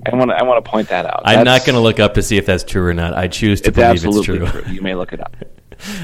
I 0.06 0.16
want 0.16 0.32
to 0.32 0.36
I 0.36 0.44
want 0.44 0.64
to 0.64 0.70
point 0.70 0.90
that 0.90 1.06
out. 1.06 1.22
I'm 1.24 1.46
not 1.46 1.66
going 1.66 1.76
to 1.76 1.80
look 1.80 2.00
up 2.00 2.16
to 2.16 2.22
see 2.22 2.38
if 2.38 2.46
that's 2.46 2.64
true 2.64 2.86
or 2.86 2.94
not. 2.94 3.14
I 3.14 3.28
choose 3.28 3.62
to 3.62 3.72
believe 3.72 4.04
it's 4.04 4.26
true. 4.26 4.46
true. 4.46 4.64
You 4.70 4.82
may 4.82 4.96
look 4.96 5.14
it 5.14 5.22
up. 5.22 5.36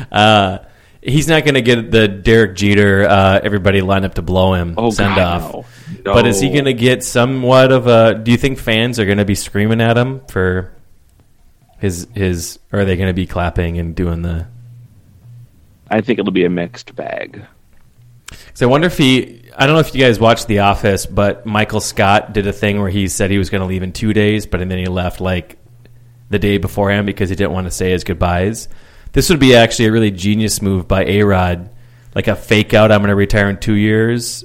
Uh, 0.10 0.60
he's 1.06 1.28
not 1.28 1.44
going 1.46 1.54
to 1.54 1.62
get 1.62 1.92
the 1.92 2.08
Derek 2.08 2.56
Jeter. 2.56 3.08
Uh, 3.08 3.40
everybody 3.44 3.82
line 3.82 4.04
up 4.06 4.16
to 4.16 4.22
blow 4.22 4.54
him 4.54 4.74
Oh, 4.78 4.90
send 4.90 5.16
God, 5.16 5.42
off. 5.56 5.88
no. 6.04 6.14
But 6.14 6.28
is 6.28 6.40
he 6.42 6.50
going 6.50 6.66
to 6.66 6.74
get 6.74 7.04
somewhat 7.04 7.72
of 7.72 7.88
a? 7.88 8.16
Do 8.16 8.32
you 8.32 8.38
think 8.38 8.58
fans 8.60 9.00
are 9.00 9.06
going 9.06 9.20
to 9.20 9.26
be 9.26 9.36
screaming 9.36 9.82
at 9.82 9.98
him 9.98 10.22
for 10.28 10.74
his 11.80 12.08
his? 12.14 12.60
Or 12.74 12.80
are 12.80 12.86
they 12.86 12.96
going 12.98 13.10
to 13.10 13.14
be 13.14 13.28
clapping 13.28 13.78
and 13.80 13.96
doing 13.96 14.22
the? 14.22 14.48
I 15.90 16.02
think 16.02 16.20
it'll 16.20 16.32
be 16.32 16.46
a 16.46 16.50
mixed 16.50 16.96
bag. 16.96 17.46
So 18.54 18.68
I 18.68 18.70
wonder 18.72 18.88
if 18.88 18.98
he. 18.98 19.44
I 19.58 19.66
don't 19.66 19.76
know 19.76 19.80
if 19.80 19.94
you 19.96 20.02
guys 20.02 20.20
watched 20.20 20.48
The 20.48 20.60
Office, 20.60 21.06
but 21.06 21.46
Michael 21.46 21.80
Scott 21.80 22.34
did 22.34 22.46
a 22.48 22.52
thing 22.54 22.82
where 22.82 22.90
he 22.90 23.08
said 23.08 23.32
he 23.32 23.38
was 23.38 23.50
going 23.50 23.62
to 23.62 23.68
leave 23.68 23.84
in 23.84 23.94
two 23.94 24.12
days, 24.12 24.46
but 24.46 24.62
and 24.62 24.70
then 24.70 24.80
he 24.80 24.88
left 24.88 25.22
like 25.22 25.58
the 26.30 26.40
day 26.40 26.58
beforehand 26.58 27.06
because 27.06 27.30
he 27.30 27.36
didn't 27.36 27.52
want 27.54 27.68
to 27.68 27.72
say 27.72 27.92
his 27.92 28.04
goodbyes. 28.04 28.68
This 29.16 29.30
would 29.30 29.40
be 29.40 29.56
actually 29.56 29.86
a 29.86 29.94
really 29.94 30.12
genius 30.12 30.62
move 30.62 30.90
by 30.90 31.06
A 31.06 31.24
Rod, 31.24 31.70
like 32.14 32.28
a 32.28 32.36
fake 32.36 32.74
out. 32.74 32.92
I'm 32.92 33.00
going 33.00 33.08
to 33.08 33.16
retire 33.16 33.50
in 33.50 33.58
two 33.58 33.76
years, 33.76 34.44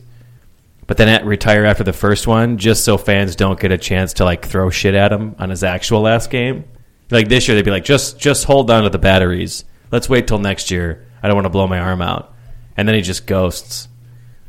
but 0.87 0.97
then 0.97 1.09
at, 1.09 1.27
retire 1.27 1.65
after 1.65 1.83
the 1.83 1.93
first 1.93 2.29
one, 2.29 2.57
just 2.57 2.85
so 2.85 2.97
fans 2.97 3.35
don't 3.35 3.59
get 3.59 3.73
a 3.73 3.79
chance 3.79 4.13
to 4.15 4.25
like 4.25 4.47
throw 4.47 4.71
shit 4.71 4.95
at 4.95 5.11
him 5.11 5.35
on 5.41 5.51
his 5.51 5.65
actual 5.65 6.03
last 6.03 6.31
game. 6.31 6.67
Like 7.11 7.29
this 7.29 7.49
year, 7.49 7.57
they'd 7.57 7.65
be 7.65 7.73
like, 7.73 7.83
just 7.83 8.21
just 8.21 8.45
hold 8.45 8.71
on 8.71 8.85
to 8.85 8.91
the 8.91 8.99
batteries. 9.01 9.65
Let's 9.91 10.09
wait 10.09 10.29
till 10.29 10.39
next 10.39 10.71
year. 10.71 11.05
I 11.21 11.27
don't 11.27 11.35
want 11.35 11.47
to 11.47 11.51
blow 11.51 11.67
my 11.67 11.81
arm 11.81 12.01
out, 12.01 12.33
and 12.77 12.87
then 12.87 12.95
he 12.95 13.03
just 13.03 13.27
ghosts. 13.27 13.89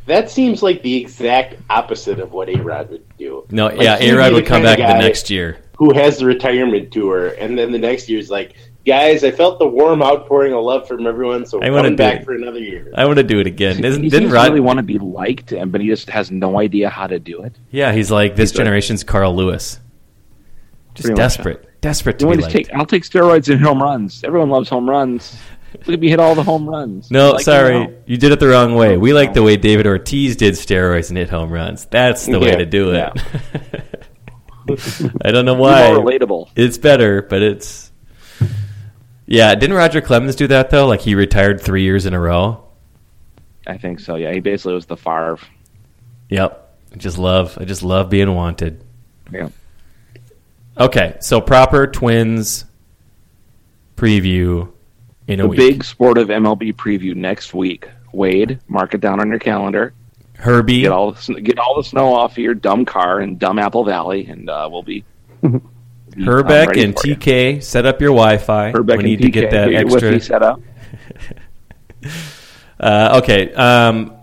That 0.05 0.29
seems 0.29 0.61
like 0.61 0.83
the 0.83 0.97
exact 0.97 1.55
opposite 1.67 2.19
of 2.19 2.31
what 2.31 2.47
A 2.47 2.61
Rod 2.61 2.91
would 2.91 3.17
do. 3.17 3.47
No, 3.49 3.69
Like, 3.69 3.81
yeah, 3.81 3.97
A 3.99 4.11
Rod 4.15 4.33
would 4.33 4.45
come 4.45 4.61
back 4.61 4.77
the 4.77 4.99
next 4.99 5.31
year. 5.31 5.57
Who 5.77 5.95
has 5.95 6.19
the 6.19 6.27
retirement 6.27 6.91
tour, 6.91 7.29
and 7.39 7.57
then 7.57 7.71
the 7.71 7.79
next 7.79 8.07
year 8.07 8.19
is 8.19 8.29
like, 8.29 8.53
guys, 8.85 9.23
I 9.23 9.31
felt 9.31 9.59
the 9.59 9.67
warm 9.67 10.01
outpouring 10.01 10.53
of 10.53 10.63
love 10.63 10.87
from 10.87 11.05
everyone, 11.07 11.45
so 11.45 11.61
I 11.61 11.67
I'm 11.67 11.73
wanna 11.73 11.83
coming 11.87 11.95
back 11.97 12.21
it. 12.21 12.25
for 12.25 12.33
another 12.33 12.59
year. 12.59 12.91
I 12.95 13.05
want 13.05 13.17
to 13.17 13.23
do 13.23 13.39
it 13.39 13.47
again. 13.47 13.83
Isn't, 13.83 14.03
he 14.03 14.09
didn't 14.09 14.23
seems 14.25 14.33
Rod? 14.33 14.47
really 14.49 14.59
want 14.59 14.77
to 14.77 14.83
be 14.83 14.97
liked, 14.97 15.51
and 15.51 15.71
but 15.71 15.81
he 15.81 15.87
just 15.87 16.09
has 16.09 16.31
no 16.31 16.59
idea 16.59 16.89
how 16.89 17.07
to 17.07 17.19
do 17.19 17.43
it. 17.43 17.55
yeah, 17.69 17.91
he's 17.91 18.09
like 18.11 18.35
this 18.35 18.51
He's 18.51 18.57
like- 18.59 18.65
generation's 18.65 19.03
Carl 19.03 19.35
Lewis. 19.35 19.79
Just 20.93 21.05
Pretty 21.05 21.21
much, 21.21 21.35
desperate, 21.37 21.81
desperate 21.81 22.19
to 22.19 22.25
You 22.27 22.31
be 22.35 22.41
liked. 22.41 22.53
take? 22.53 22.73
I'll 22.73 22.85
take 22.85 23.03
steroids 23.03 23.47
and 23.49 23.61
home 23.61 23.81
runs. 23.81 24.23
Everyone 24.25 24.49
loves 24.49 24.67
home 24.67 24.89
runs. 24.89 25.37
Look 25.73 25.87
at 25.93 25.99
me 26.01 26.09
hit 26.09 26.19
all 26.19 26.35
the 26.35 26.43
home 26.43 26.67
runs. 26.69 27.09
No, 27.09 27.31
Like, 27.31 27.45
sorry, 27.45 27.77
you 27.77 27.83
know. 27.87 27.93
you 28.05 28.17
did 28.17 28.33
it 28.33 28.41
the 28.41 28.47
wrong 28.49 28.75
way. 28.75 28.97
We 28.97 29.13
like 29.13 29.33
the 29.33 29.39
oh. 29.39 29.45
way 29.45 29.55
David 29.55 29.87
Ortiz 29.87 30.35
did 30.35 30.55
steroids 30.55 31.07
and 31.07 31.17
hit 31.17 31.29
home 31.29 31.49
runs. 31.49 31.85
That's 31.85 32.25
the 32.25 32.39
way 32.41 32.57
to 32.57 32.65
do 32.65 32.91
it. 32.91 32.95
yeah. 32.97 33.81
I 35.21 35.31
don't 35.31 35.45
know 35.45 35.53
why. 35.53 35.93
more 35.93 36.03
relatable. 36.03 36.49
It's 36.57 36.77
better, 36.77 37.21
but 37.21 37.41
it's 37.41 37.90
Yeah, 39.31 39.55
didn't 39.55 39.75
Roger 39.77 40.01
Clemens 40.01 40.35
do 40.35 40.47
that 40.47 40.69
though? 40.69 40.87
Like 40.87 40.99
he 41.01 41.15
retired 41.15 41.61
three 41.61 41.83
years 41.83 42.05
in 42.05 42.13
a 42.13 42.19
row. 42.19 42.63
I 43.65 43.77
think 43.77 43.99
so. 44.01 44.15
Yeah, 44.15 44.33
he 44.33 44.39
basically 44.41 44.73
was 44.73 44.85
the 44.85 44.97
Favre. 44.97 45.37
Yep. 46.29 46.77
I 46.93 46.97
just 46.97 47.17
love. 47.17 47.57
I 47.59 47.63
just 47.65 47.81
love 47.83 48.09
being 48.09 48.33
wanted. 48.35 48.83
Yeah. 49.31 49.49
Okay, 50.77 51.15
so 51.21 51.39
proper 51.39 51.87
Twins 51.87 52.65
preview 53.95 54.69
in 55.27 55.39
a 55.39 55.43
The 55.43 55.49
week. 55.49 55.57
big 55.59 55.83
sportive 55.83 56.27
MLB 56.29 56.73
preview 56.75 57.15
next 57.15 57.53
week. 57.53 57.87
Wade, 58.13 58.59
mark 58.67 58.93
it 58.93 58.99
down 59.01 59.19
on 59.21 59.29
your 59.29 59.39
calendar. 59.39 59.93
Herbie. 60.37 60.81
Get 60.81 60.91
all 60.91 61.11
the, 61.13 61.39
get 61.41 61.59
all 61.59 61.77
the 61.77 61.83
snow 61.83 62.13
off 62.13 62.31
of 62.33 62.37
your 62.39 62.55
dumb 62.55 62.83
car 62.83 63.21
in 63.21 63.37
dumb 63.37 63.59
Apple 63.59 63.85
Valley, 63.85 64.25
and 64.25 64.49
uh, 64.49 64.67
we'll 64.71 64.83
be. 64.83 65.05
be, 66.15 66.23
Hrbek 66.23 66.83
and 66.83 66.97
for 66.97 67.07
you. 67.07 67.15
TK 67.15 67.63
set 67.63 67.85
up 67.85 68.01
your 68.01 68.11
Wi-Fi. 68.11 68.71
Hrbek 68.71 68.97
we 68.97 69.03
need 69.03 69.21
and 69.21 69.33
to 69.33 69.41
get 69.41 69.51
that 69.51 69.73
extra. 69.73 70.19
Set 70.19 70.43
up. 70.43 70.61
Uh, 72.81 73.19
okay. 73.21 73.53
Um, 73.53 74.17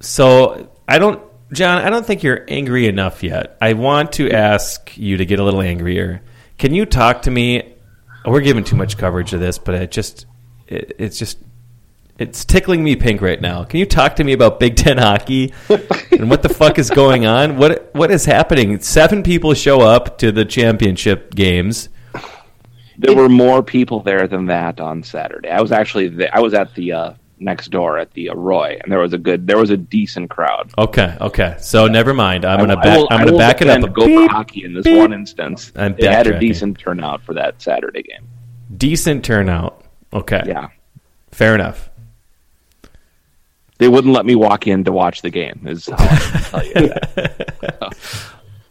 so 0.00 0.70
I 0.86 0.98
don't, 0.98 1.22
John. 1.50 1.82
I 1.82 1.88
don't 1.88 2.04
think 2.04 2.22
you're 2.22 2.44
angry 2.46 2.88
enough 2.88 3.22
yet. 3.22 3.56
I 3.58 3.72
want 3.72 4.12
to 4.12 4.30
ask 4.30 4.96
you 4.98 5.16
to 5.16 5.24
get 5.24 5.40
a 5.40 5.42
little 5.42 5.62
angrier. 5.62 6.22
Can 6.58 6.74
you 6.74 6.84
talk 6.84 7.22
to 7.22 7.30
me? 7.30 7.74
We're 8.26 8.42
giving 8.42 8.64
too 8.64 8.76
much 8.76 8.98
coverage 8.98 9.30
to 9.30 9.38
this, 9.38 9.56
but 9.56 9.76
it 9.76 9.90
just, 9.90 10.26
it, 10.66 10.96
it's 10.98 11.18
just, 11.18 11.38
it's 12.18 12.44
tickling 12.44 12.82
me 12.82 12.96
pink 12.96 13.20
right 13.20 13.40
now. 13.40 13.64
Can 13.64 13.78
you 13.80 13.86
talk 13.86 14.16
to 14.16 14.24
me 14.24 14.32
about 14.32 14.58
Big 14.58 14.76
Ten 14.76 14.98
hockey 14.98 15.52
and 16.10 16.30
what 16.30 16.42
the 16.42 16.48
fuck 16.48 16.78
is 16.78 16.90
going 16.90 17.26
on? 17.26 17.56
What 17.56 17.90
what 17.94 18.10
is 18.10 18.24
happening? 18.24 18.80
Seven 18.80 19.22
people 19.22 19.54
show 19.54 19.80
up 19.82 20.18
to 20.18 20.32
the 20.32 20.44
championship 20.44 21.34
games. 21.34 21.88
There 22.98 23.14
were 23.14 23.28
more 23.28 23.62
people 23.62 24.00
there 24.00 24.26
than 24.26 24.46
that 24.46 24.80
on 24.80 25.02
Saturday. 25.02 25.50
I 25.50 25.60
was 25.60 25.70
actually 25.72 26.08
the, 26.08 26.34
I 26.34 26.40
was 26.40 26.54
at 26.54 26.74
the 26.74 26.92
uh, 26.92 27.12
next 27.38 27.68
door 27.70 27.98
at 27.98 28.10
the 28.12 28.30
Roy, 28.30 28.78
and 28.82 28.90
there 28.90 29.00
was 29.00 29.12
a 29.12 29.18
good 29.18 29.46
there 29.46 29.58
was 29.58 29.68
a 29.68 29.76
decent 29.76 30.30
crowd. 30.30 30.70
Okay, 30.78 31.14
okay. 31.20 31.56
So 31.60 31.86
never 31.86 32.14
mind. 32.14 32.46
I'm 32.46 32.58
gonna 32.58 32.76
back. 32.76 32.96
will- 32.98 33.08
I'm 33.10 33.26
gonna 33.26 33.36
back 33.36 33.60
it 33.60 33.68
up. 33.68 33.92
Go 33.92 34.06
beep, 34.06 34.30
for 34.30 34.34
hockey 34.34 34.64
in 34.64 34.72
this 34.72 34.84
beep. 34.84 34.96
one 34.96 35.12
instance. 35.12 35.72
I'm 35.76 35.94
they 35.96 36.06
had 36.06 36.26
a 36.26 36.38
decent 36.38 36.78
turnout 36.78 37.22
for 37.22 37.34
that 37.34 37.60
Saturday 37.60 38.02
game. 38.02 38.26
decent 38.74 39.22
turnout. 39.24 39.82
Okay, 40.14 40.42
Yeah, 40.46 40.68
fair 41.32 41.54
enough. 41.54 41.90
They 43.78 43.88
wouldn't 43.88 44.14
let 44.14 44.24
me 44.26 44.34
walk 44.34 44.66
in 44.66 44.84
to 44.84 44.92
watch 44.92 45.22
the 45.22 45.30
game. 45.30 45.62
Is 45.66 45.86
how 45.86 45.96
I 45.98 46.16
tell 46.50 46.66
you. 46.66 46.92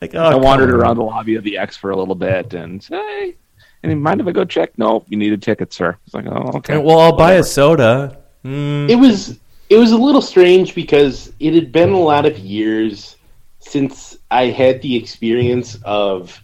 Like, 0.01 0.13
oh, 0.13 0.19
I 0.23 0.35
wandered 0.35 0.69
on. 0.71 0.75
around 0.75 0.97
the 0.97 1.03
lobby 1.03 1.35
of 1.35 1.43
the 1.43 1.57
X 1.57 1.77
for 1.77 1.89
a 1.89 1.95
little 1.95 2.15
bit 2.15 2.53
and 2.53 2.83
said, 2.83 2.99
hey, 2.99 3.35
any 3.81 3.95
mind 3.95 4.19
if 4.21 4.27
I 4.27 4.31
go 4.33 4.43
check? 4.43 4.77
No, 4.77 5.05
you 5.07 5.17
need 5.17 5.31
a 5.33 5.37
ticket, 5.37 5.71
sir. 5.73 5.97
It's 6.05 6.13
like, 6.13 6.25
oh, 6.27 6.51
okay. 6.57 6.77
Well, 6.77 6.99
I'll 6.99 7.15
buy 7.15 7.33
a 7.35 7.43
soda. 7.43 8.17
Mm, 8.43 8.89
It 8.89 8.97
was 8.97 9.39
it 9.69 9.77
was 9.77 9.93
a 9.93 9.97
little 9.97 10.21
strange 10.21 10.75
because 10.75 11.31
it 11.39 11.53
had 11.55 11.71
been 11.71 11.89
a 11.91 11.97
lot 11.99 12.25
of 12.25 12.37
years 12.37 13.15
since 13.59 14.17
I 14.29 14.47
had 14.47 14.81
the 14.81 14.95
experience 14.95 15.79
of 15.85 16.39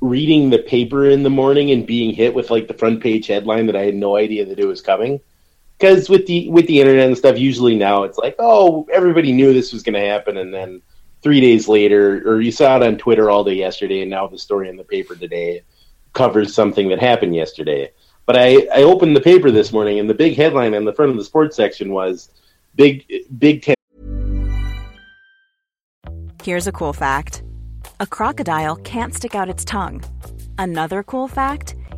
reading 0.00 0.48
the 0.48 0.58
paper 0.58 1.06
in 1.10 1.22
the 1.22 1.30
morning 1.30 1.70
and 1.72 1.86
being 1.86 2.14
hit 2.14 2.34
with 2.34 2.50
like 2.50 2.68
the 2.68 2.74
front 2.74 3.02
page 3.02 3.26
headline 3.26 3.66
that 3.66 3.76
I 3.76 3.82
had 3.84 3.94
no 3.96 4.16
idea 4.16 4.46
that 4.46 4.58
it 4.58 4.66
was 4.66 4.80
coming. 4.80 5.20
Because 5.84 6.08
with 6.08 6.24
the 6.24 6.48
with 6.48 6.66
the 6.66 6.80
internet 6.80 7.08
and 7.08 7.18
stuff, 7.18 7.36
usually 7.36 7.76
now 7.76 8.04
it's 8.04 8.16
like, 8.16 8.36
oh, 8.38 8.88
everybody 8.90 9.32
knew 9.32 9.52
this 9.52 9.70
was 9.70 9.82
going 9.82 9.92
to 9.92 10.00
happen, 10.00 10.38
and 10.38 10.52
then 10.54 10.80
three 11.20 11.42
days 11.42 11.68
later, 11.68 12.26
or 12.26 12.40
you 12.40 12.50
saw 12.50 12.76
it 12.76 12.82
on 12.82 12.96
Twitter 12.96 13.28
all 13.28 13.44
day 13.44 13.52
yesterday, 13.52 14.00
and 14.00 14.10
now 14.10 14.26
the 14.26 14.38
story 14.38 14.70
in 14.70 14.78
the 14.78 14.84
paper 14.84 15.14
today 15.14 15.62
covers 16.14 16.54
something 16.54 16.88
that 16.88 17.00
happened 17.00 17.36
yesterday. 17.36 17.92
But 18.24 18.38
I, 18.38 18.66
I 18.74 18.84
opened 18.84 19.14
the 19.14 19.20
paper 19.20 19.50
this 19.50 19.74
morning, 19.74 19.98
and 19.98 20.08
the 20.08 20.14
big 20.14 20.38
headline 20.38 20.74
on 20.74 20.86
the 20.86 20.92
front 20.94 21.10
of 21.10 21.18
the 21.18 21.24
sports 21.24 21.54
section 21.54 21.92
was 21.92 22.30
"Big 22.76 23.04
Big 23.38 23.60
Ten 23.60 23.74
Here's 26.42 26.66
a 26.66 26.72
cool 26.72 26.94
fact 26.94 27.42
a 28.00 28.06
crocodile 28.06 28.76
can't 28.76 29.12
stick 29.12 29.34
out 29.34 29.50
its 29.50 29.66
tongue. 29.66 30.02
Another 30.56 31.02
cool 31.02 31.28
fact 31.28 31.74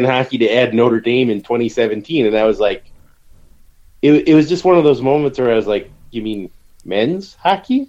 Hockey 0.00 0.38
to 0.38 0.48
add 0.48 0.74
Notre 0.74 1.00
Dame 1.00 1.30
in 1.30 1.40
2017," 1.40 2.26
and 2.26 2.36
I 2.36 2.44
was 2.44 2.58
like, 2.58 2.84
it, 4.00 4.28
it 4.28 4.34
was 4.34 4.48
just 4.48 4.64
one 4.64 4.76
of 4.78 4.84
those 4.84 5.02
moments 5.02 5.38
where 5.38 5.50
I 5.52 5.54
was 5.54 5.66
like, 5.66 5.90
"You 6.10 6.22
mean 6.22 6.50
men's 6.84 7.34
hockey? 7.34 7.88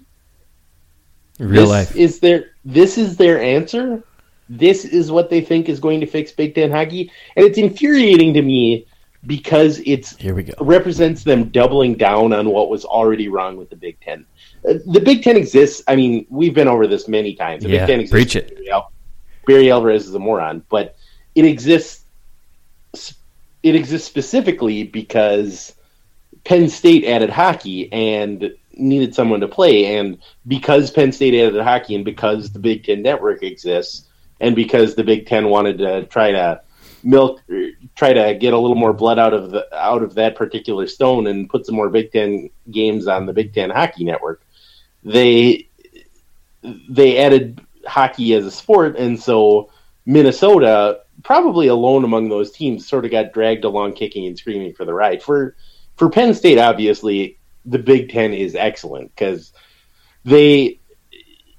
real 1.40 1.62
this 1.62 1.70
life. 1.70 1.96
is 1.96 2.20
their 2.20 2.50
this 2.64 2.98
is 2.98 3.16
their 3.16 3.40
answer. 3.40 4.02
This 4.50 4.84
is 4.84 5.10
what 5.10 5.30
they 5.30 5.40
think 5.40 5.68
is 5.70 5.80
going 5.80 6.00
to 6.00 6.06
fix 6.06 6.30
Big 6.30 6.54
Ten 6.54 6.70
hockey, 6.70 7.10
and 7.36 7.46
it's 7.46 7.56
infuriating 7.58 8.34
to 8.34 8.42
me 8.42 8.86
because 9.26 9.80
it's 9.86 10.14
Here 10.18 10.34
we 10.34 10.42
go. 10.42 10.52
represents 10.60 11.24
them 11.24 11.44
doubling 11.48 11.94
down 11.94 12.34
on 12.34 12.50
what 12.50 12.68
was 12.68 12.84
already 12.84 13.28
wrong 13.28 13.56
with 13.56 13.70
the 13.70 13.76
Big 13.76 13.98
Ten. 14.00 14.26
Uh, 14.68 14.74
the 14.86 15.00
Big 15.00 15.22
Ten 15.22 15.38
exists. 15.38 15.82
I 15.88 15.96
mean, 15.96 16.26
we've 16.28 16.52
been 16.54 16.68
over 16.68 16.86
this 16.86 17.08
many 17.08 17.34
times. 17.34 17.64
The 17.64 17.70
Yeah, 17.70 17.78
Big 17.80 17.86
Ten 17.86 18.00
exists. 18.00 18.12
preach 18.12 18.36
it. 18.36 18.58
Barry 19.46 19.70
Alvarez 19.70 20.06
is 20.06 20.14
a 20.14 20.18
moron, 20.18 20.62
but 20.70 20.96
it 21.34 21.44
exists. 21.44 22.04
It 23.62 23.74
exists 23.74 24.06
specifically 24.06 24.84
because 24.84 25.74
Penn 26.44 26.68
State 26.68 27.04
added 27.06 27.30
hockey 27.30 27.90
and 27.92 28.54
needed 28.76 29.14
someone 29.14 29.40
to 29.40 29.48
play, 29.48 29.96
and 29.96 30.18
because 30.46 30.90
Penn 30.90 31.12
State 31.12 31.34
added 31.34 31.62
hockey, 31.62 31.94
and 31.94 32.04
because 32.04 32.52
the 32.52 32.58
Big 32.58 32.84
Ten 32.84 33.02
network 33.02 33.42
exists, 33.42 34.08
and 34.40 34.54
because 34.54 34.94
the 34.94 35.04
Big 35.04 35.26
Ten 35.26 35.48
wanted 35.48 35.78
to 35.78 36.04
try 36.06 36.32
to 36.32 36.60
milk, 37.02 37.40
try 37.94 38.12
to 38.12 38.34
get 38.34 38.52
a 38.52 38.58
little 38.58 38.76
more 38.76 38.92
blood 38.92 39.18
out 39.18 39.32
of 39.32 39.50
the 39.50 39.66
out 39.74 40.02
of 40.02 40.14
that 40.14 40.36
particular 40.36 40.86
stone, 40.86 41.26
and 41.26 41.48
put 41.48 41.64
some 41.64 41.74
more 41.74 41.88
Big 41.88 42.12
Ten 42.12 42.50
games 42.70 43.06
on 43.06 43.26
the 43.26 43.32
Big 43.32 43.54
Ten 43.54 43.70
hockey 43.70 44.04
network, 44.04 44.42
they 45.02 45.68
they 46.88 47.18
added 47.18 47.60
hockey 47.86 48.34
as 48.34 48.44
a 48.44 48.50
sport, 48.50 48.96
and 48.96 49.20
so 49.20 49.70
Minnesota, 50.06 51.00
probably 51.24 51.66
alone 51.66 52.04
among 52.04 52.28
those 52.28 52.52
teams, 52.52 52.86
sort 52.86 53.04
of 53.04 53.10
got 53.10 53.32
dragged 53.32 53.64
along, 53.64 53.94
kicking 53.94 54.26
and 54.26 54.38
screaming 54.38 54.74
for 54.74 54.84
the 54.84 54.94
ride. 54.94 55.22
For 55.22 55.56
for 55.96 56.08
Penn 56.08 56.34
State, 56.34 56.58
obviously, 56.58 57.38
the 57.64 57.78
Big 57.78 58.10
Ten 58.10 58.32
is 58.32 58.54
excellent 58.54 59.14
because 59.14 59.52
they. 60.24 60.78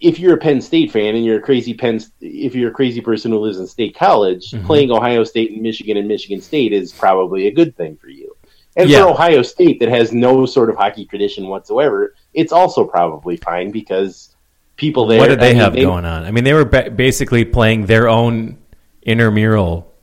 If 0.02 0.20
you're 0.20 0.36
a 0.36 0.38
Penn 0.38 0.62
State 0.62 0.92
fan 0.92 1.16
and 1.16 1.26
you're 1.26 1.40
a 1.40 1.42
crazy 1.42 1.74
Penn, 1.74 2.00
if 2.20 2.54
you're 2.54 2.70
a 2.70 2.74
crazy 2.74 3.02
person 3.02 3.32
who 3.32 3.40
lives 3.40 3.60
in 3.60 3.66
State 3.66 3.96
College, 3.96 4.52
mm-hmm. 4.52 4.66
playing 4.66 4.92
Ohio 4.92 5.24
State 5.24 5.52
and 5.52 5.62
Michigan 5.62 5.98
and 5.98 6.08
Michigan 6.08 6.42
State 6.42 6.74
is 6.74 6.92
probably 6.92 7.48
a 7.48 7.52
good 7.52 7.76
thing 7.76 7.96
for 7.96 8.10
you. 8.10 8.36
And 8.76 8.90
Yeah. 8.90 9.04
for 9.04 9.10
Ohio 9.10 9.42
State, 9.42 9.80
that 9.80 9.90
has 9.90 10.12
no 10.12 10.46
sort 10.46 10.70
of 10.70 10.76
hockey 10.76 11.06
tradition 11.06 11.48
whatsoever, 11.48 12.14
it's 12.34 12.52
also 12.52 12.84
probably 12.84 13.38
fine 13.38 13.72
because 13.72 14.36
people 14.76 15.08
there. 15.08 15.20
What 15.20 15.30
did 15.30 15.40
they 15.40 15.52
I 15.52 15.54
mean, 15.54 15.62
have 15.62 15.76
going 15.76 16.06
on? 16.06 16.26
I 16.26 16.32
mean, 16.32 16.44
they 16.44 16.54
were 16.54 16.66
ba- 16.66 16.92
basically 16.92 17.46
playing 17.46 17.86
their 17.86 18.10
own 18.10 18.58
intramural. 19.06 19.94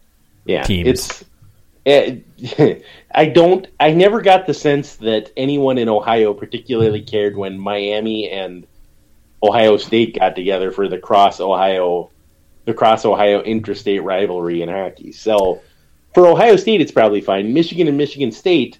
yeah, 0.45 0.63
teams. 0.63 0.89
It's 0.89 1.25
eh, 1.87 2.77
I 3.15 3.27
don't. 3.27 3.67
I 3.79 3.93
never 3.93 4.23
got 4.23 4.47
the 4.47 4.55
sense 4.55 4.97
that 4.97 5.31
anyone 5.37 5.79
in 5.79 5.89
Ohio 5.89 6.33
particularly 6.33 7.03
cared 7.03 7.37
when 7.37 7.59
Miami 7.59 8.31
and 8.31 8.67
Ohio 9.43 9.77
State 9.77 10.19
got 10.19 10.35
together 10.35 10.71
for 10.71 10.89
the 10.89 10.99
cross 10.99 11.41
Ohio, 11.41 12.11
the 12.65 12.75
cross 12.75 13.05
Ohio 13.05 13.43
interstate 13.43 14.03
rivalry 14.03 14.63
in 14.63 14.69
hockey. 14.69 15.13
So 15.13 15.61
for 16.15 16.27
Ohio 16.27 16.57
State, 16.57 16.81
it's 16.81 16.93
probably 16.93 17.21
fine. 17.21 17.53
Michigan 17.53 17.89
and 17.89 17.97
Michigan 17.97 18.33
State 18.33 18.79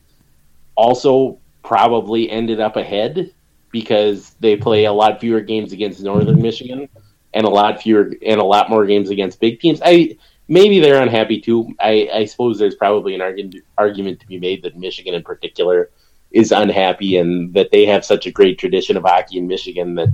also 0.77 1.39
probably 1.63 2.31
ended 2.31 2.61
up 2.61 2.77
ahead 2.77 3.33
because 3.71 4.35
they 4.41 4.57
play 4.57 4.85
a 4.85 4.93
lot 4.93 5.21
fewer 5.21 5.41
games 5.41 5.73
against 5.73 6.03
Northern 6.03 6.41
Michigan 6.41 6.89
and 7.35 7.47
a 7.47 7.51
lot 7.51 7.83
fewer 7.83 8.13
and 8.25 8.41
a 8.41 8.45
lot 8.45 8.71
more 8.71 8.87
games 8.87 9.11
against 9.11 9.41
big 9.41 9.61
teams. 9.61 9.81
I 9.85 10.17
maybe 10.49 10.81
they're 10.81 11.03
unhappy 11.03 11.41
too. 11.41 11.75
I, 11.81 12.09
I 12.13 12.25
suppose 12.27 12.59
there's 12.59 12.75
probably 12.75 13.15
an 13.15 13.21
argument 13.21 13.57
argument 13.79 14.21
to 14.21 14.27
be 14.27 14.39
made 14.39 14.63
that 14.63 14.77
Michigan 14.79 15.15
in 15.15 15.23
particular 15.23 15.91
is 16.31 16.53
unhappy 16.53 17.17
and 17.19 17.53
that 17.55 17.71
they 17.71 17.87
have 17.87 18.05
such 18.05 18.27
a 18.27 18.31
great 18.31 18.59
tradition 18.59 18.97
of 18.97 19.05
hockey 19.05 19.39
in 19.39 19.47
Michigan 19.47 19.95
that 19.97 20.09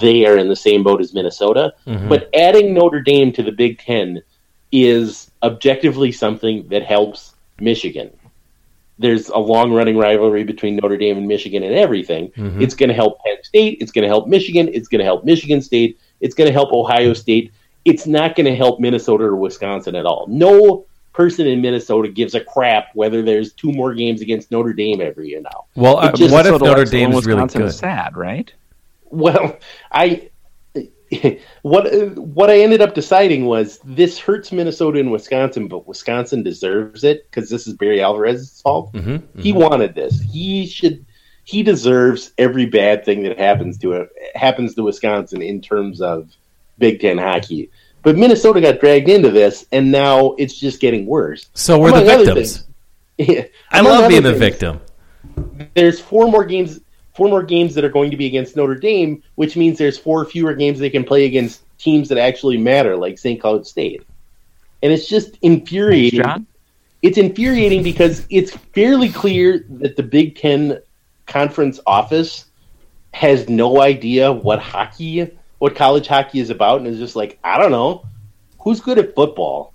they 0.00 0.26
are 0.26 0.36
in 0.36 0.48
the 0.48 0.56
same 0.56 0.82
boat 0.82 1.00
as 1.00 1.14
Minnesota. 1.14 1.72
Mhm. 1.86 2.08
But 2.08 2.28
adding 2.34 2.74
Notre 2.74 3.00
Dame 3.00 3.32
to 3.32 3.42
the 3.42 3.52
Big 3.52 3.78
Ten 3.78 4.22
is 4.72 5.30
objectively 5.42 6.10
something 6.10 6.66
that 6.68 6.82
helps 6.82 7.34
Michigan. 7.60 8.10
There's 8.98 9.28
a 9.28 9.38
long 9.38 9.72
running 9.72 9.96
rivalry 9.96 10.44
between 10.44 10.76
Notre 10.76 10.96
Dame 10.96 11.18
and 11.18 11.28
Michigan 11.28 11.62
and 11.62 11.74
everything. 11.74 12.30
Mhm. 12.36 12.60
It's 12.62 12.74
going 12.74 12.88
to 12.88 12.94
help 12.94 13.18
Penn 13.24 13.36
State. 13.42 13.78
It's 13.80 13.92
going 13.92 14.02
to 14.02 14.08
help 14.08 14.26
Michigan. 14.28 14.68
It's 14.72 14.88
going 14.88 15.00
to 15.00 15.04
help 15.04 15.24
Michigan 15.24 15.60
State. 15.60 15.98
It's 16.24 16.34
going 16.34 16.46
to 16.48 16.52
help 16.52 16.72
Ohio 16.72 17.12
State. 17.12 17.52
It's 17.84 18.06
not 18.06 18.34
going 18.34 18.46
to 18.46 18.56
help 18.56 18.80
Minnesota 18.80 19.24
or 19.24 19.36
Wisconsin 19.36 19.94
at 19.94 20.06
all. 20.06 20.26
No 20.28 20.86
person 21.12 21.46
in 21.46 21.60
Minnesota 21.60 22.08
gives 22.08 22.34
a 22.34 22.40
crap 22.40 22.86
whether 22.94 23.20
there's 23.22 23.52
two 23.52 23.70
more 23.70 23.92
games 23.94 24.22
against 24.22 24.50
Notre 24.50 24.72
Dame 24.72 25.00
every 25.02 25.28
year 25.28 25.42
now. 25.42 25.66
Well, 25.76 25.98
uh, 25.98 26.10
just- 26.12 26.32
what 26.32 26.46
if 26.46 26.52
Minnesota 26.52 26.64
Notre 26.64 26.84
Dame 26.86 27.02
it 27.02 27.04
when 27.04 27.10
Dame's 27.12 27.26
really 27.26 27.42
Wisconsin 27.42 27.60
good? 27.60 27.68
is 27.68 27.76
sad, 27.78 28.16
right? 28.16 28.50
Well, 29.10 29.58
I 29.92 30.30
what 31.62 31.84
what 32.16 32.50
I 32.50 32.60
ended 32.60 32.80
up 32.80 32.94
deciding 32.94 33.44
was 33.44 33.78
this 33.84 34.18
hurts 34.18 34.50
Minnesota 34.50 34.98
and 34.98 35.12
Wisconsin, 35.12 35.68
but 35.68 35.86
Wisconsin 35.86 36.42
deserves 36.42 37.04
it 37.04 37.30
because 37.30 37.48
this 37.50 37.66
is 37.66 37.74
Barry 37.74 38.00
Alvarez's 38.02 38.60
fault. 38.62 38.92
Mhm, 38.94 39.22
He 39.38 39.52
wanted 39.52 39.94
this. 39.94 40.20
He 40.22 40.66
should. 40.66 41.04
He 41.44 41.62
deserves 41.62 42.32
every 42.38 42.66
bad 42.66 43.04
thing 43.04 43.22
that 43.24 43.38
happens 43.38 43.78
to 43.78 43.92
it 43.92 44.10
happens 44.34 44.74
to 44.74 44.82
Wisconsin 44.82 45.42
in 45.42 45.60
terms 45.60 46.00
of 46.00 46.30
Big 46.78 47.00
Ten 47.00 47.18
hockey. 47.18 47.70
But 48.02 48.16
Minnesota 48.16 48.60
got 48.60 48.80
dragged 48.80 49.08
into 49.08 49.30
this, 49.30 49.66
and 49.72 49.90
now 49.90 50.34
it's 50.38 50.58
just 50.58 50.80
getting 50.80 51.06
worse. 51.06 51.48
So 51.54 51.78
we're 51.78 51.90
the 51.92 52.02
Among 52.02 52.08
other 52.08 52.24
victims. 52.34 52.66
things- 53.16 53.48
I 53.70 53.80
love 53.80 53.98
other 54.00 54.08
being 54.08 54.22
the 54.22 54.30
things, 54.30 54.40
victim. 54.40 54.80
there's 55.74 56.00
four 56.00 56.28
more 56.28 56.44
games 56.44 56.80
four 57.14 57.28
more 57.28 57.42
games 57.44 57.74
that 57.76 57.84
are 57.84 57.88
going 57.90 58.10
to 58.10 58.16
be 58.16 58.26
against 58.26 58.56
Notre 58.56 58.74
Dame, 58.74 59.22
which 59.36 59.56
means 59.56 59.78
there's 59.78 59.96
four 59.96 60.24
fewer 60.24 60.52
games 60.54 60.80
they 60.80 60.90
can 60.90 61.04
play 61.04 61.26
against 61.26 61.62
teams 61.78 62.08
that 62.08 62.18
actually 62.18 62.56
matter, 62.58 62.96
like 62.96 63.18
St. 63.18 63.40
Cloud 63.40 63.66
State. 63.66 64.02
And 64.82 64.92
it's 64.92 65.06
just 65.08 65.38
infuriating. 65.40 66.22
John? 66.22 66.46
It's 67.02 67.16
infuriating 67.16 67.82
because 67.84 68.26
it's 68.30 68.50
fairly 68.74 69.10
clear 69.10 69.64
that 69.68 69.94
the 69.94 70.02
Big 70.02 70.36
Ten 70.36 70.80
conference 71.26 71.80
office 71.86 72.46
has 73.12 73.48
no 73.48 73.80
idea 73.80 74.32
what 74.32 74.58
hockey, 74.60 75.30
what 75.58 75.76
college 75.76 76.06
hockey 76.06 76.40
is 76.40 76.50
about, 76.50 76.78
and 76.80 76.88
is 76.88 76.98
just 76.98 77.16
like, 77.16 77.38
I 77.44 77.58
don't 77.58 77.70
know, 77.70 78.04
who's 78.60 78.80
good 78.80 78.98
at 78.98 79.14
football? 79.14 79.72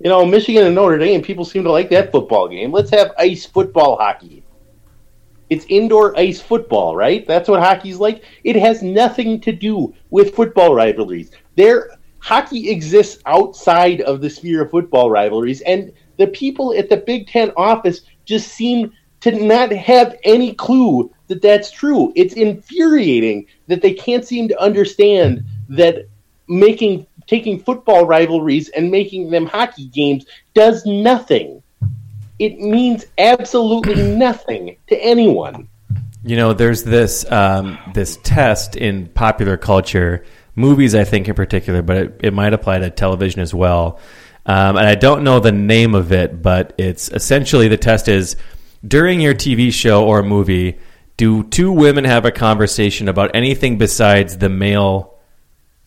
You 0.00 0.08
know, 0.08 0.24
Michigan 0.24 0.64
and 0.64 0.74
Notre 0.74 0.98
Dame, 0.98 1.22
people 1.22 1.44
seem 1.44 1.64
to 1.64 1.72
like 1.72 1.90
that 1.90 2.12
football 2.12 2.48
game. 2.48 2.72
Let's 2.72 2.90
have 2.90 3.12
ice 3.18 3.44
football 3.44 3.96
hockey. 3.96 4.44
It's 5.50 5.66
indoor 5.68 6.16
ice 6.18 6.40
football, 6.40 6.94
right? 6.94 7.26
That's 7.26 7.48
what 7.48 7.60
hockey's 7.60 7.98
like. 7.98 8.22
It 8.44 8.56
has 8.56 8.82
nothing 8.82 9.40
to 9.40 9.52
do 9.52 9.94
with 10.10 10.34
football 10.34 10.74
rivalries. 10.74 11.30
There, 11.56 11.90
hockey 12.18 12.70
exists 12.70 13.22
outside 13.26 14.02
of 14.02 14.20
the 14.20 14.30
sphere 14.30 14.62
of 14.62 14.70
football 14.70 15.10
rivalries, 15.10 15.62
and 15.62 15.92
the 16.18 16.28
people 16.28 16.74
at 16.76 16.88
the 16.88 16.98
Big 16.98 17.26
Ten 17.28 17.50
office 17.56 18.02
just 18.24 18.48
seem 18.48 18.92
to 19.20 19.32
not 19.32 19.70
have 19.72 20.16
any 20.24 20.54
clue 20.54 21.12
that 21.28 21.42
that's 21.42 21.70
true. 21.70 22.12
It's 22.16 22.34
infuriating 22.34 23.46
that 23.66 23.82
they 23.82 23.92
can't 23.92 24.24
seem 24.24 24.48
to 24.48 24.60
understand 24.60 25.44
that 25.68 26.08
making 26.48 27.06
taking 27.26 27.60
football 27.60 28.06
rivalries 28.06 28.70
and 28.70 28.90
making 28.90 29.30
them 29.30 29.46
hockey 29.46 29.86
games 29.86 30.24
does 30.54 30.84
nothing. 30.86 31.62
It 32.38 32.58
means 32.58 33.04
absolutely 33.18 34.02
nothing 34.16 34.76
to 34.88 34.96
anyone. 34.96 35.68
You 36.24 36.36
know, 36.36 36.52
there's 36.52 36.84
this 36.84 37.30
um, 37.30 37.78
this 37.94 38.18
test 38.22 38.76
in 38.76 39.08
popular 39.08 39.56
culture, 39.56 40.24
movies, 40.54 40.94
I 40.94 41.04
think 41.04 41.28
in 41.28 41.34
particular, 41.34 41.82
but 41.82 41.96
it, 41.96 42.20
it 42.24 42.34
might 42.34 42.54
apply 42.54 42.78
to 42.78 42.90
television 42.90 43.40
as 43.40 43.54
well. 43.54 44.00
Um, 44.46 44.76
and 44.76 44.86
I 44.86 44.94
don't 44.94 45.24
know 45.24 45.40
the 45.40 45.52
name 45.52 45.94
of 45.94 46.10
it, 46.10 46.40
but 46.40 46.72
it's 46.78 47.10
essentially 47.10 47.68
the 47.68 47.76
test 47.76 48.08
is 48.08 48.36
during 48.86 49.20
your 49.20 49.34
TV 49.34 49.72
show 49.72 50.04
or 50.06 50.22
movie, 50.22 50.78
do 51.16 51.42
two 51.44 51.72
women 51.72 52.04
have 52.04 52.24
a 52.24 52.30
conversation 52.30 53.08
about 53.08 53.32
anything 53.34 53.76
besides 53.78 54.38
the 54.38 54.48
male 54.48 55.14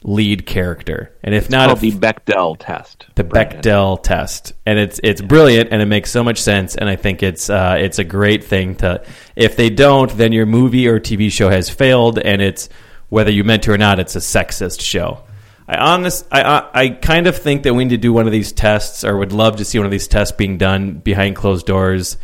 lead 0.03 0.45
character? 0.45 1.15
And 1.23 1.33
if 1.33 1.49
not, 1.49 1.67
Called 1.67 1.83
if- 1.83 1.99
the 1.99 2.07
Bechdel 2.07 2.57
test. 2.59 3.05
the 3.15 3.23
Bechdel 3.23 4.01
test, 4.03 4.53
and 4.65 4.77
it's 4.79 4.99
it's 5.03 5.21
brilliant 5.21 5.69
and 5.71 5.81
it 5.81 5.85
makes 5.85 6.11
so 6.11 6.23
much 6.23 6.39
sense, 6.41 6.75
and 6.75 6.89
I 6.89 6.95
think 6.95 7.23
it's 7.23 7.49
uh, 7.49 7.77
it's 7.79 7.99
a 7.99 8.03
great 8.03 8.43
thing 8.43 8.75
to. 8.77 9.03
If 9.35 9.55
they 9.55 9.69
don't, 9.69 10.11
then 10.17 10.31
your 10.33 10.45
movie 10.45 10.87
or 10.87 10.99
TV 10.99 11.31
show 11.31 11.49
has 11.49 11.69
failed, 11.69 12.19
and 12.19 12.41
it's 12.41 12.67
whether 13.09 13.31
you 13.31 13.43
meant 13.43 13.63
to 13.63 13.71
or 13.71 13.77
not, 13.77 13.99
it's 13.99 14.15
a 14.15 14.19
sexist 14.19 14.81
show. 14.81 15.23
I 15.67 15.77
honest, 15.77 16.25
I, 16.31 16.41
I 16.43 16.69
I 16.73 16.89
kind 16.89 17.27
of 17.27 17.37
think 17.37 17.63
that 17.63 17.73
we 17.73 17.85
need 17.85 17.91
to 17.91 17.97
do 17.97 18.11
one 18.11 18.25
of 18.25 18.33
these 18.33 18.51
tests, 18.51 19.05
or 19.05 19.15
would 19.15 19.31
love 19.31 19.57
to 19.57 19.65
see 19.65 19.77
one 19.79 19.85
of 19.85 19.91
these 19.91 20.07
tests 20.09 20.35
being 20.35 20.57
done 20.57 20.95
behind 20.95 21.35
closed 21.37 21.65
doors 21.65 22.17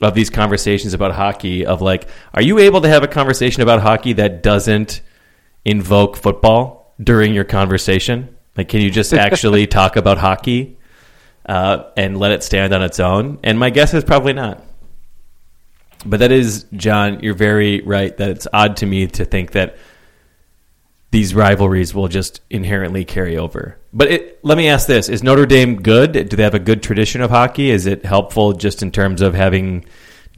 of 0.00 0.14
these 0.14 0.30
conversations 0.30 0.94
about 0.94 1.12
hockey. 1.12 1.66
Of 1.66 1.82
like, 1.82 2.08
are 2.32 2.42
you 2.42 2.58
able 2.58 2.80
to 2.82 2.88
have 2.88 3.02
a 3.02 3.08
conversation 3.08 3.62
about 3.62 3.80
hockey 3.80 4.14
that 4.14 4.42
doesn't 4.42 5.00
invoke 5.64 6.16
football 6.16 6.94
during 7.02 7.34
your 7.34 7.44
conversation? 7.44 8.36
Like, 8.56 8.68
can 8.68 8.80
you 8.80 8.90
just 8.90 9.12
actually 9.14 9.66
talk 9.66 9.96
about 9.96 10.18
hockey 10.18 10.78
uh, 11.46 11.84
and 11.96 12.18
let 12.18 12.32
it 12.32 12.42
stand 12.42 12.72
on 12.72 12.82
its 12.82 13.00
own? 13.00 13.38
And 13.42 13.58
my 13.58 13.70
guess 13.70 13.94
is 13.94 14.04
probably 14.04 14.32
not. 14.32 14.62
But 16.06 16.20
that 16.20 16.32
is, 16.32 16.66
John, 16.74 17.20
you're 17.20 17.34
very 17.34 17.80
right 17.80 18.14
that 18.18 18.28
it's 18.28 18.46
odd 18.52 18.76
to 18.78 18.86
me 18.86 19.06
to 19.06 19.24
think 19.24 19.52
that 19.52 19.76
these 21.14 21.32
rivalries 21.32 21.94
will 21.94 22.08
just 22.08 22.40
inherently 22.50 23.04
carry 23.04 23.36
over. 23.36 23.78
But 23.92 24.10
it, 24.10 24.44
let 24.44 24.58
me 24.58 24.68
ask 24.68 24.88
this: 24.88 25.08
Is 25.08 25.22
Notre 25.22 25.46
Dame 25.46 25.80
good? 25.80 26.12
Do 26.12 26.36
they 26.36 26.42
have 26.42 26.54
a 26.54 26.58
good 26.58 26.82
tradition 26.82 27.20
of 27.20 27.30
hockey? 27.30 27.70
Is 27.70 27.86
it 27.86 28.04
helpful 28.04 28.52
just 28.52 28.82
in 28.82 28.90
terms 28.90 29.22
of 29.22 29.32
having 29.32 29.84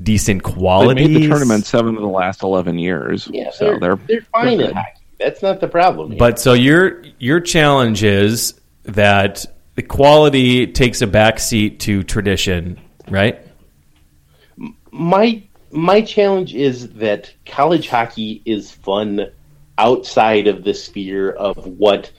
decent 0.03 0.43
quality? 0.43 0.89
They 0.89 1.01
quality? 1.01 1.15
made 1.15 1.23
the 1.23 1.29
tournament 1.29 1.65
seven 1.65 1.97
of 1.97 2.03
the 2.03 2.09
last 2.09 2.43
eleven 2.43 2.79
years. 2.79 3.27
Yeah, 3.33 3.53
so 3.53 3.65
they're, 3.65 3.79
they're 3.79 3.97
they're 4.07 4.21
fine 4.21 4.59
they're 4.59 4.69
at 4.69 4.75
hockey. 4.75 5.01
That's 5.19 5.41
not 5.41 5.61
the 5.61 5.69
problem. 5.69 6.11
here. 6.11 6.19
But 6.19 6.39
so 6.39 6.53
your 6.53 7.03
your 7.19 7.41
challenge 7.41 8.05
is 8.05 8.61
that 8.83 9.47
the 9.77 9.83
quality 9.83 10.67
takes 10.67 11.01
a 11.01 11.07
backseat 11.07 11.79
to 11.81 12.03
tradition, 12.03 12.79
right? 13.09 13.41
my 14.93 15.43
my 15.71 16.03
challenge 16.03 16.55
is 16.55 16.91
that 16.97 17.33
college 17.47 17.89
hockey 17.89 18.43
is 18.45 18.71
fun 18.71 19.31
outside 19.79 20.47
of 20.47 20.65
the 20.65 20.75
sphere 20.75 21.31
of 21.31 21.67
what 21.67 22.11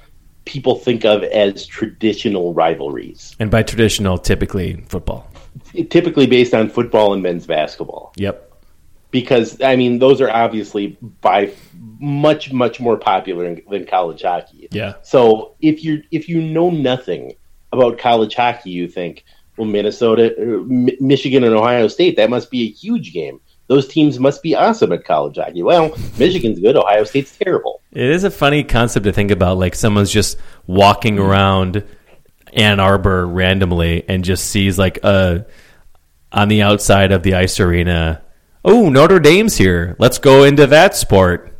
people 0.45 0.76
think 0.76 1.03
of 1.05 1.24
as 1.24 1.66
traditional 1.66 2.53
rivalries, 2.53 3.36
And 3.39 3.51
by 3.51 3.64
traditional, 3.64 4.18
typically 4.18 4.84
football. 4.88 5.30
typically 5.89 6.28
based 6.28 6.53
on 6.53 6.70
football 6.70 7.14
and 7.14 7.22
men's 7.22 7.45
basketball. 7.45 8.14
Yep. 8.16 8.43
Because 9.12 9.62
I 9.62 9.76
mean, 9.76 9.99
those 9.99 10.22
are 10.22 10.30
obviously 10.30 10.97
by 11.22 11.51
much 11.99 12.51
much 12.51 12.80
more 12.80 12.97
popular 12.97 13.55
than 13.70 13.86
college 13.86 14.22
hockey. 14.22 14.68
Yeah. 14.72 14.95
So 15.01 15.55
if 15.62 15.84
you 15.84 16.03
if 16.12 16.30
you 16.30 16.41
know 16.41 16.70
nothing 16.70 17.34
about 17.72 17.97
college 17.97 18.36
hockey, 18.36 18.70
you 18.70 18.88
think, 18.88 19.24
well, 19.58 19.68
Minnesota, 19.68 20.34
uh, 20.38 20.64
Michigan, 20.99 21.43
and 21.43 21.55
Ohio 21.55 21.88
State, 21.88 22.16
that 22.18 22.30
must 22.30 22.51
be 22.51 22.64
a 22.64 22.70
huge 22.70 23.14
game. 23.14 23.39
Those 23.68 23.88
teams 23.88 24.18
must 24.20 24.41
be 24.41 24.55
awesome 24.55 24.93
at 24.93 25.03
college 25.03 25.36
hockey. 25.36 25.61
Well, 25.61 25.93
Michigan's 26.18 26.59
good, 26.59 26.78
Ohio 26.78 27.03
State's 27.03 27.38
terrible. 27.38 27.82
It 27.91 28.09
is 28.09 28.24
a 28.24 28.32
funny 28.32 28.63
concept 28.63 29.03
to 29.03 29.11
think 29.11 29.30
about. 29.30 29.57
Like 29.57 29.76
someone's 29.76 30.11
just 30.11 30.38
walking 30.65 31.20
around 31.20 31.84
Ann 32.53 32.80
Arbor 32.80 33.28
randomly 33.28 34.07
and 34.07 34.24
just 34.24 34.45
sees 34.45 34.80
like 34.80 35.03
a 35.03 35.45
on 36.32 36.47
the 36.47 36.61
outside 36.61 37.11
of 37.11 37.24
the 37.24 37.36
ice 37.36 37.59
arena. 37.59 38.22
Oh, 38.63 38.89
Notre 38.89 39.20
Dame's 39.20 39.57
here. 39.57 39.95
Let's 39.99 40.18
go 40.18 40.43
into 40.43 40.68
that 40.68 40.95
sport. 40.95 41.53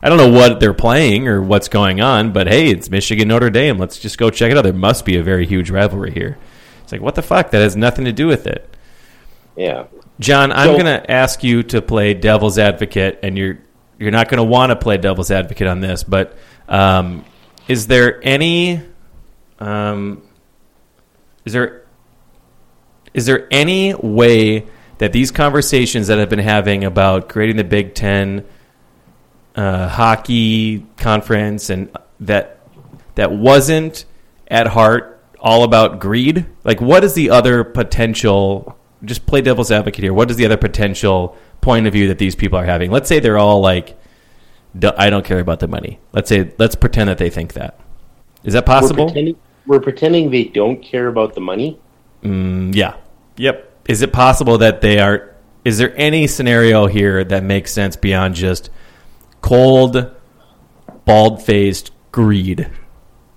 I 0.00 0.08
don't 0.08 0.18
know 0.18 0.30
what 0.30 0.60
they're 0.60 0.74
playing 0.74 1.26
or 1.26 1.42
what's 1.42 1.68
going 1.68 2.00
on, 2.00 2.32
but 2.32 2.46
hey, 2.46 2.70
it's 2.70 2.90
Michigan 2.90 3.28
Notre 3.28 3.50
Dame. 3.50 3.78
Let's 3.78 3.98
just 3.98 4.18
go 4.18 4.30
check 4.30 4.52
it 4.52 4.56
out. 4.56 4.62
There 4.62 4.72
must 4.72 5.04
be 5.04 5.16
a 5.16 5.22
very 5.22 5.46
huge 5.46 5.70
rivalry 5.70 6.12
here. 6.12 6.38
It's 6.82 6.92
like 6.92 7.00
what 7.00 7.16
the 7.16 7.22
fuck? 7.22 7.50
That 7.50 7.62
has 7.62 7.74
nothing 7.74 8.04
to 8.04 8.12
do 8.12 8.28
with 8.28 8.46
it. 8.46 8.76
Yeah. 9.56 9.86
John, 10.20 10.50
I'm 10.52 10.68
So- 10.68 10.72
going 10.74 10.86
to 10.86 11.10
ask 11.10 11.44
you 11.44 11.62
to 11.64 11.80
play 11.82 12.14
devil's 12.14 12.58
advocate, 12.58 13.20
and 13.22 13.36
you're 13.38 13.58
you're 13.98 14.10
not 14.12 14.28
going 14.28 14.38
to 14.38 14.44
want 14.44 14.70
to 14.70 14.76
play 14.76 14.96
devil's 14.96 15.30
advocate 15.30 15.66
on 15.66 15.80
this, 15.80 16.04
but 16.04 16.36
um, 16.68 17.24
is 17.66 17.86
there 17.88 18.20
any 18.22 18.80
um, 19.58 20.22
is 21.44 21.52
there 21.52 21.82
is 23.14 23.26
there 23.26 23.48
any 23.50 23.94
way 23.94 24.66
that 24.98 25.12
these 25.12 25.30
conversations 25.30 26.08
that 26.08 26.18
I've 26.20 26.28
been 26.28 26.38
having 26.38 26.84
about 26.84 27.28
creating 27.28 27.56
the 27.56 27.64
Big 27.64 27.94
Ten 27.94 28.44
uh, 29.56 29.88
hockey 29.88 30.86
conference 30.96 31.70
and 31.70 31.90
that 32.20 32.60
that 33.16 33.32
wasn't 33.32 34.04
at 34.48 34.68
heart 34.68 35.20
all 35.40 35.64
about 35.64 35.98
greed? 36.00 36.46
Like, 36.64 36.80
what 36.80 37.02
is 37.04 37.14
the 37.14 37.30
other 37.30 37.64
potential? 37.64 38.76
Just 39.04 39.26
play 39.26 39.40
devil's 39.40 39.70
advocate 39.70 40.02
here. 40.02 40.12
What 40.12 40.30
is 40.30 40.36
the 40.36 40.44
other 40.44 40.56
potential 40.56 41.36
point 41.60 41.86
of 41.86 41.92
view 41.92 42.08
that 42.08 42.18
these 42.18 42.34
people 42.34 42.58
are 42.58 42.64
having? 42.64 42.90
Let's 42.90 43.08
say 43.08 43.20
they're 43.20 43.38
all 43.38 43.60
like, 43.60 43.96
"I 44.96 45.10
don't 45.10 45.24
care 45.24 45.38
about 45.38 45.60
the 45.60 45.68
money." 45.68 46.00
Let's 46.12 46.28
say, 46.28 46.52
let's 46.58 46.74
pretend 46.74 47.08
that 47.08 47.18
they 47.18 47.30
think 47.30 47.52
that. 47.54 47.78
Is 48.44 48.54
that 48.54 48.66
possible? 48.66 49.04
We're 49.04 49.08
pretending, 49.08 49.36
we're 49.66 49.80
pretending 49.80 50.30
they 50.30 50.44
don't 50.44 50.82
care 50.82 51.08
about 51.08 51.34
the 51.34 51.40
money. 51.40 51.78
Mm, 52.22 52.74
yeah. 52.74 52.96
Yep. 53.36 53.70
Is 53.88 54.02
it 54.02 54.12
possible 54.12 54.58
that 54.58 54.80
they 54.80 54.98
are? 54.98 55.34
Is 55.64 55.78
there 55.78 55.92
any 55.96 56.26
scenario 56.26 56.86
here 56.86 57.24
that 57.24 57.42
makes 57.44 57.72
sense 57.72 57.96
beyond 57.96 58.34
just 58.34 58.70
cold, 59.40 60.10
bald 61.04 61.42
faced 61.42 61.90
greed? 62.12 62.70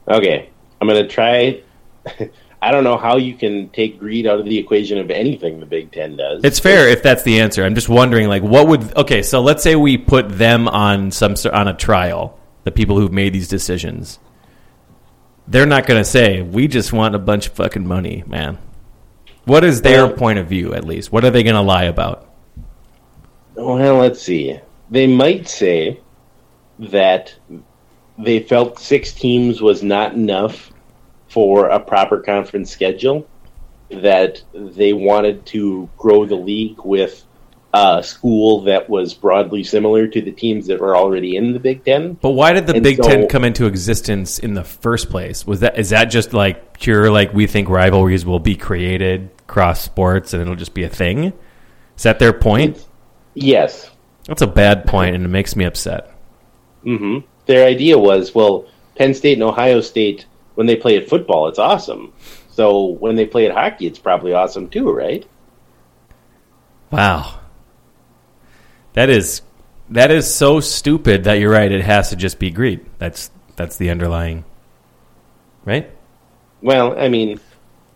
Okay, 0.07 0.49
I'm 0.79 0.87
gonna 0.87 1.07
try. 1.07 1.61
I 2.63 2.71
don't 2.71 2.83
know 2.83 2.97
how 2.97 3.17
you 3.17 3.33
can 3.33 3.69
take 3.69 3.97
greed 3.99 4.27
out 4.27 4.39
of 4.39 4.45
the 4.45 4.57
equation 4.59 4.99
of 4.99 5.09
anything 5.09 5.59
the 5.59 5.65
Big 5.65 5.91
Ten 5.91 6.15
does. 6.15 6.43
It's 6.43 6.59
fair 6.59 6.87
if 6.87 7.01
that's 7.01 7.23
the 7.23 7.39
answer. 7.39 7.63
I'm 7.63 7.73
just 7.73 7.89
wondering, 7.89 8.27
like, 8.27 8.43
what 8.43 8.67
would? 8.67 8.95
Okay, 8.95 9.23
so 9.23 9.41
let's 9.41 9.63
say 9.63 9.75
we 9.75 9.97
put 9.97 10.29
them 10.29 10.67
on 10.67 11.09
some 11.09 11.35
on 11.51 11.67
a 11.67 11.73
trial. 11.73 12.37
The 12.63 12.71
people 12.71 12.99
who've 12.99 13.11
made 13.11 13.33
these 13.33 13.47
decisions, 13.47 14.19
they're 15.47 15.65
not 15.65 15.87
going 15.87 15.99
to 15.99 16.07
say 16.07 16.43
we 16.43 16.67
just 16.67 16.93
want 16.93 17.15
a 17.15 17.19
bunch 17.19 17.47
of 17.47 17.53
fucking 17.53 17.87
money, 17.87 18.23
man. 18.27 18.59
What 19.45 19.63
is 19.63 19.81
their 19.81 20.05
well, 20.05 20.15
point 20.15 20.37
of 20.37 20.47
view, 20.47 20.75
at 20.75 20.85
least? 20.85 21.11
What 21.11 21.25
are 21.25 21.31
they 21.31 21.41
going 21.41 21.55
to 21.55 21.61
lie 21.61 21.85
about? 21.85 22.29
Well, 23.55 23.97
let's 23.97 24.21
see. 24.21 24.59
They 24.91 25.07
might 25.07 25.49
say 25.49 25.99
that 26.77 27.33
they 28.19 28.41
felt 28.41 28.77
six 28.77 29.13
teams 29.13 29.61
was 29.61 29.81
not 29.81 30.13
enough 30.13 30.70
for 31.31 31.69
a 31.69 31.79
proper 31.79 32.19
conference 32.19 32.69
schedule, 32.69 33.27
that 33.89 34.41
they 34.53 34.93
wanted 34.93 35.45
to 35.47 35.89
grow 35.97 36.25
the 36.25 36.35
league 36.35 36.79
with 36.83 37.25
a 37.73 38.03
school 38.03 38.61
that 38.61 38.89
was 38.89 39.13
broadly 39.13 39.63
similar 39.63 40.05
to 40.05 40.21
the 40.21 40.31
teams 40.31 40.67
that 40.67 40.79
were 40.81 40.95
already 40.95 41.37
in 41.37 41.53
the 41.53 41.59
Big 41.59 41.85
Ten. 41.85 42.13
But 42.13 42.31
why 42.31 42.51
did 42.51 42.67
the 42.67 42.75
and 42.75 42.83
Big 42.83 42.97
so, 42.97 43.03
Ten 43.03 43.27
come 43.29 43.45
into 43.45 43.65
existence 43.65 44.39
in 44.39 44.53
the 44.53 44.63
first 44.63 45.09
place? 45.09 45.47
Was 45.47 45.61
that 45.61 45.79
is 45.79 45.91
that 45.91 46.05
just 46.05 46.33
like 46.33 46.77
pure 46.77 47.09
like 47.09 47.33
we 47.33 47.47
think 47.47 47.69
rivalries 47.69 48.25
will 48.25 48.39
be 48.39 48.55
created 48.55 49.29
cross 49.47 49.81
sports 49.81 50.33
and 50.33 50.41
it'll 50.41 50.55
just 50.55 50.73
be 50.73 50.83
a 50.83 50.89
thing? 50.89 51.31
Is 51.95 52.03
that 52.03 52.19
their 52.19 52.33
point? 52.33 52.85
Yes. 53.35 53.89
That's 54.25 54.41
a 54.41 54.47
bad 54.47 54.85
point 54.85 55.15
and 55.15 55.23
it 55.23 55.29
makes 55.29 55.55
me 55.55 55.63
upset. 55.63 56.13
Mm-hmm. 56.83 57.25
Their 57.45 57.65
idea 57.65 57.97
was, 57.97 58.35
well, 58.35 58.67
Penn 58.97 59.13
State 59.13 59.33
and 59.33 59.43
Ohio 59.43 59.79
State 59.79 60.25
when 60.55 60.67
they 60.67 60.75
play 60.75 60.97
at 60.97 61.09
football, 61.09 61.47
it's 61.47 61.59
awesome. 61.59 62.13
So 62.51 62.85
when 62.85 63.15
they 63.15 63.25
play 63.25 63.47
at 63.47 63.55
hockey, 63.55 63.87
it's 63.87 63.99
probably 63.99 64.33
awesome 64.33 64.69
too, 64.69 64.91
right? 64.91 65.25
Wow. 66.91 67.39
That 68.93 69.09
is 69.09 69.41
that 69.89 70.11
is 70.11 70.33
so 70.33 70.59
stupid 70.59 71.23
that 71.25 71.33
you're 71.35 71.51
right. 71.51 71.71
It 71.71 71.83
has 71.83 72.09
to 72.09 72.15
just 72.15 72.39
be 72.39 72.51
greed. 72.51 72.85
That's 72.97 73.31
that's 73.55 73.77
the 73.77 73.89
underlying, 73.89 74.43
right? 75.65 75.89
Well, 76.61 76.99
I 76.99 77.09
mean, 77.09 77.39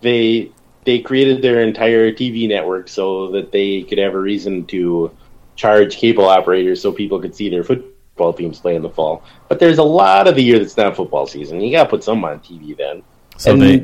they 0.02 0.52
they 0.86 1.00
created 1.00 1.42
their 1.42 1.62
entire 1.62 2.12
TV 2.12 2.48
network 2.48 2.88
so 2.88 3.32
that 3.32 3.52
they 3.52 3.84
could 3.84 3.98
have 3.98 4.14
a 4.14 4.20
reason 4.20 4.66
to 4.68 5.12
charge 5.56 5.98
cable 5.98 6.26
operators 6.26 6.82
so 6.82 6.92
people 6.92 7.20
could 7.20 7.36
see 7.36 7.50
their 7.50 7.64
football 8.16 8.34
teams 8.34 8.60
play 8.60 8.76
in 8.76 8.82
the 8.82 8.90
fall. 8.90 9.24
But 9.50 9.60
there's 9.60 9.78
a 9.78 9.84
lot 9.84 10.28
of 10.28 10.36
the 10.36 10.42
year 10.42 10.58
that's 10.58 10.78
not 10.78 10.96
football 10.96 11.28
season. 11.28 11.60
You 11.60 11.72
got 11.72 11.84
to 11.84 11.90
put 11.90 12.02
some 12.02 12.24
on 12.24 12.40
TV 12.40 12.76
then. 12.76 13.04
So 13.38 13.52
and 13.52 13.62
they. 13.62 13.78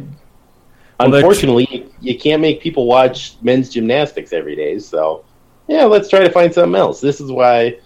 Well, 0.99 1.15
unfortunately, 1.15 1.91
you 1.99 2.17
can't 2.17 2.41
make 2.41 2.61
people 2.61 2.85
watch 2.85 3.35
men's 3.41 3.69
gymnastics 3.69 4.31
every 4.31 4.55
day. 4.55 4.79
So 4.79 5.25
yeah, 5.67 5.83
let's 5.83 6.07
try 6.07 6.21
to 6.21 6.29
find 6.29 6.53
something 6.53 6.79
else. 6.79 7.01
This 7.01 7.19
is 7.19 7.29
why 7.29 7.79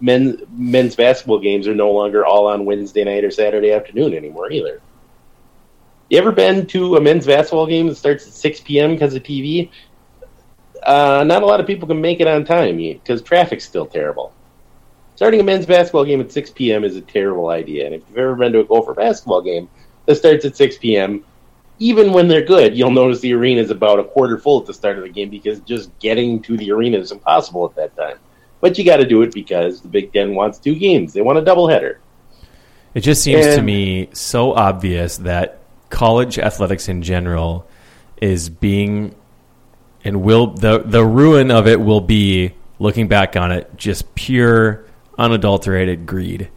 men 0.00 0.38
men's 0.56 0.96
basketball 0.96 1.38
games 1.38 1.68
are 1.68 1.74
no 1.74 1.90
longer 1.90 2.24
all 2.24 2.46
on 2.46 2.64
Wednesday 2.64 3.04
night 3.04 3.24
or 3.24 3.30
Saturday 3.30 3.72
afternoon 3.72 4.14
anymore 4.14 4.50
either. 4.50 4.80
You 6.08 6.18
ever 6.18 6.32
been 6.32 6.66
to 6.68 6.96
a 6.96 7.00
men's 7.00 7.26
basketball 7.26 7.66
game 7.66 7.88
that 7.88 7.96
starts 7.96 8.26
at 8.26 8.32
6 8.32 8.60
p.m. 8.62 8.92
because 8.92 9.14
of 9.14 9.22
TV? 9.22 9.70
Uh, 10.82 11.24
not 11.26 11.42
a 11.42 11.46
lot 11.46 11.60
of 11.60 11.66
people 11.66 11.86
can 11.86 12.00
make 12.00 12.20
it 12.20 12.26
on 12.26 12.44
time 12.44 12.78
because 12.78 13.20
traffic's 13.20 13.64
still 13.64 13.86
terrible. 13.86 14.32
Starting 15.20 15.40
a 15.40 15.44
men's 15.44 15.66
basketball 15.66 16.06
game 16.06 16.18
at 16.22 16.32
6 16.32 16.50
p.m. 16.52 16.82
is 16.82 16.96
a 16.96 17.02
terrible 17.02 17.50
idea. 17.50 17.84
And 17.84 17.94
if 17.94 18.02
you've 18.08 18.16
ever 18.16 18.34
been 18.34 18.54
to 18.54 18.60
a 18.60 18.64
Gopher 18.64 18.94
basketball 18.94 19.42
game 19.42 19.68
that 20.06 20.14
starts 20.14 20.46
at 20.46 20.56
6 20.56 20.78
p.m., 20.78 21.26
even 21.78 22.14
when 22.14 22.26
they're 22.26 22.42
good, 22.42 22.74
you'll 22.74 22.90
notice 22.90 23.20
the 23.20 23.34
arena 23.34 23.60
is 23.60 23.70
about 23.70 23.98
a 23.98 24.04
quarter 24.04 24.38
full 24.38 24.60
at 24.60 24.66
the 24.66 24.72
start 24.72 24.96
of 24.96 25.04
the 25.04 25.10
game 25.10 25.28
because 25.28 25.60
just 25.60 25.90
getting 25.98 26.40
to 26.40 26.56
the 26.56 26.72
arena 26.72 26.96
is 26.96 27.12
impossible 27.12 27.66
at 27.66 27.74
that 27.74 27.94
time. 27.98 28.16
But 28.62 28.78
you 28.78 28.84
got 28.86 28.96
to 28.96 29.04
do 29.04 29.20
it 29.20 29.34
because 29.34 29.82
the 29.82 29.88
Big 29.88 30.10
Ten 30.10 30.34
wants 30.34 30.58
two 30.58 30.74
games. 30.74 31.12
They 31.12 31.20
want 31.20 31.36
a 31.36 31.42
doubleheader. 31.42 31.98
It 32.94 33.00
just 33.00 33.22
seems 33.22 33.44
and, 33.44 33.56
to 33.56 33.62
me 33.62 34.08
so 34.14 34.54
obvious 34.54 35.18
that 35.18 35.58
college 35.90 36.38
athletics 36.38 36.88
in 36.88 37.02
general 37.02 37.68
is 38.22 38.48
being 38.48 39.14
and 40.02 40.22
will 40.22 40.46
the 40.46 40.78
the 40.78 41.04
ruin 41.04 41.50
of 41.50 41.66
it 41.66 41.78
will 41.78 42.00
be 42.00 42.54
looking 42.78 43.06
back 43.06 43.36
on 43.36 43.52
it 43.52 43.70
just 43.76 44.14
pure 44.14 44.86
unadulterated 45.20 46.06
greed. 46.06 46.50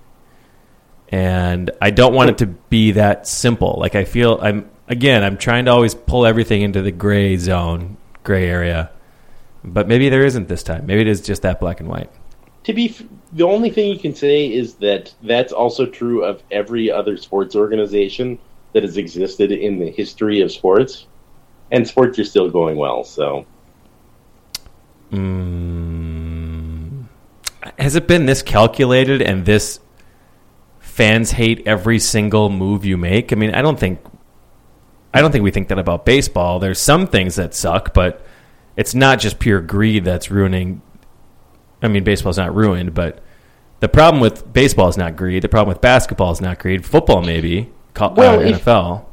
And 1.09 1.69
I 1.81 1.91
don't 1.91 2.13
want 2.15 2.31
it 2.31 2.37
to 2.39 2.47
be 2.47 2.91
that 2.91 3.27
simple. 3.27 3.75
Like 3.77 3.93
I 3.93 4.03
feel 4.03 4.39
I'm 4.41 4.69
again, 4.87 5.23
I'm 5.23 5.37
trying 5.37 5.65
to 5.65 5.71
always 5.71 5.93
pull 5.93 6.25
everything 6.25 6.61
into 6.61 6.81
the 6.81 6.91
gray 6.91 7.37
zone, 7.37 7.97
gray 8.23 8.49
area. 8.49 8.89
But 9.63 9.87
maybe 9.87 10.09
there 10.09 10.25
isn't 10.25 10.47
this 10.47 10.63
time. 10.63 10.85
Maybe 10.85 11.01
it 11.01 11.07
is 11.07 11.21
just 11.21 11.43
that 11.43 11.59
black 11.59 11.79
and 11.79 11.87
white. 11.87 12.09
To 12.63 12.73
be 12.73 12.89
f- 12.89 13.03
the 13.31 13.43
only 13.43 13.69
thing 13.69 13.89
you 13.89 13.99
can 13.99 14.15
say 14.15 14.51
is 14.51 14.75
that 14.75 15.13
that's 15.21 15.53
also 15.53 15.85
true 15.85 16.23
of 16.23 16.41
every 16.51 16.91
other 16.91 17.17
sports 17.17 17.55
organization 17.55 18.39
that 18.73 18.83
has 18.83 18.97
existed 18.97 19.51
in 19.51 19.79
the 19.79 19.91
history 19.91 20.41
of 20.41 20.51
sports, 20.51 21.07
and 21.71 21.87
sports 21.87 22.17
are 22.19 22.23
still 22.23 22.49
going 22.49 22.77
well. 22.77 23.03
So, 23.03 23.45
mm. 25.11 26.52
Has 27.77 27.95
it 27.95 28.07
been 28.07 28.25
this 28.25 28.41
calculated 28.41 29.21
and 29.21 29.45
this 29.45 29.79
fans 30.79 31.31
hate 31.31 31.67
every 31.67 31.99
single 31.99 32.49
move 32.49 32.85
you 32.85 32.97
make? 32.97 33.31
I 33.31 33.35
mean, 33.35 33.53
I 33.53 33.61
don't 33.61 33.79
think 33.79 33.99
I 35.13 35.21
don't 35.21 35.31
think 35.31 35.43
we 35.43 35.51
think 35.51 35.67
that 35.67 35.79
about 35.79 36.05
baseball. 36.05 36.59
There's 36.59 36.79
some 36.79 37.07
things 37.07 37.35
that 37.35 37.53
suck, 37.53 37.93
but 37.93 38.25
it's 38.75 38.95
not 38.95 39.19
just 39.19 39.39
pure 39.39 39.61
greed 39.61 40.05
that's 40.05 40.31
ruining. 40.31 40.81
I 41.81 41.87
mean, 41.87 42.03
baseball's 42.03 42.37
not 42.37 42.55
ruined, 42.55 42.93
but 42.93 43.23
the 43.79 43.89
problem 43.89 44.21
with 44.21 44.51
baseball 44.51 44.87
is 44.87 44.97
not 44.97 45.15
greed. 45.15 45.43
The 45.43 45.49
problem 45.49 45.73
with 45.73 45.81
basketball 45.81 46.31
is 46.31 46.41
not 46.41 46.57
greed. 46.57 46.85
Football, 46.85 47.21
maybe. 47.21 47.71
Well, 47.99 48.39
uh, 48.39 48.43
if, 48.43 48.63
NFL. 48.63 49.05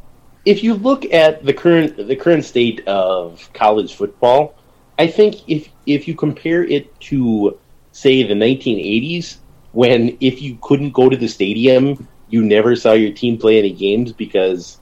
If 0.47 0.65
you 0.65 0.75
look 0.75 1.05
at 1.13 1.45
the 1.45 1.53
current 1.53 1.97
the 1.97 2.17
current 2.17 2.45
state 2.45 2.87
of 2.87 3.51
college 3.53 3.95
football, 3.95 4.55
I 4.99 5.07
think 5.07 5.49
if 5.49 5.69
if 5.87 6.09
you 6.09 6.15
compare 6.15 6.65
it 6.65 6.99
to 7.01 7.59
say 7.93 8.23
the 8.23 8.35
1980s, 8.35 9.37
when 9.73 10.17
if 10.21 10.43
you 10.43 10.59
couldn't 10.63 10.91
go 10.91 11.09
to 11.09 11.17
the 11.17 11.29
stadium, 11.29 12.09
you 12.29 12.43
never 12.43 12.77
saw 12.77 12.93
your 12.93 13.13
team 13.13 13.39
play 13.39 13.59
any 13.59 13.73
games 13.73 14.13
because 14.13 14.79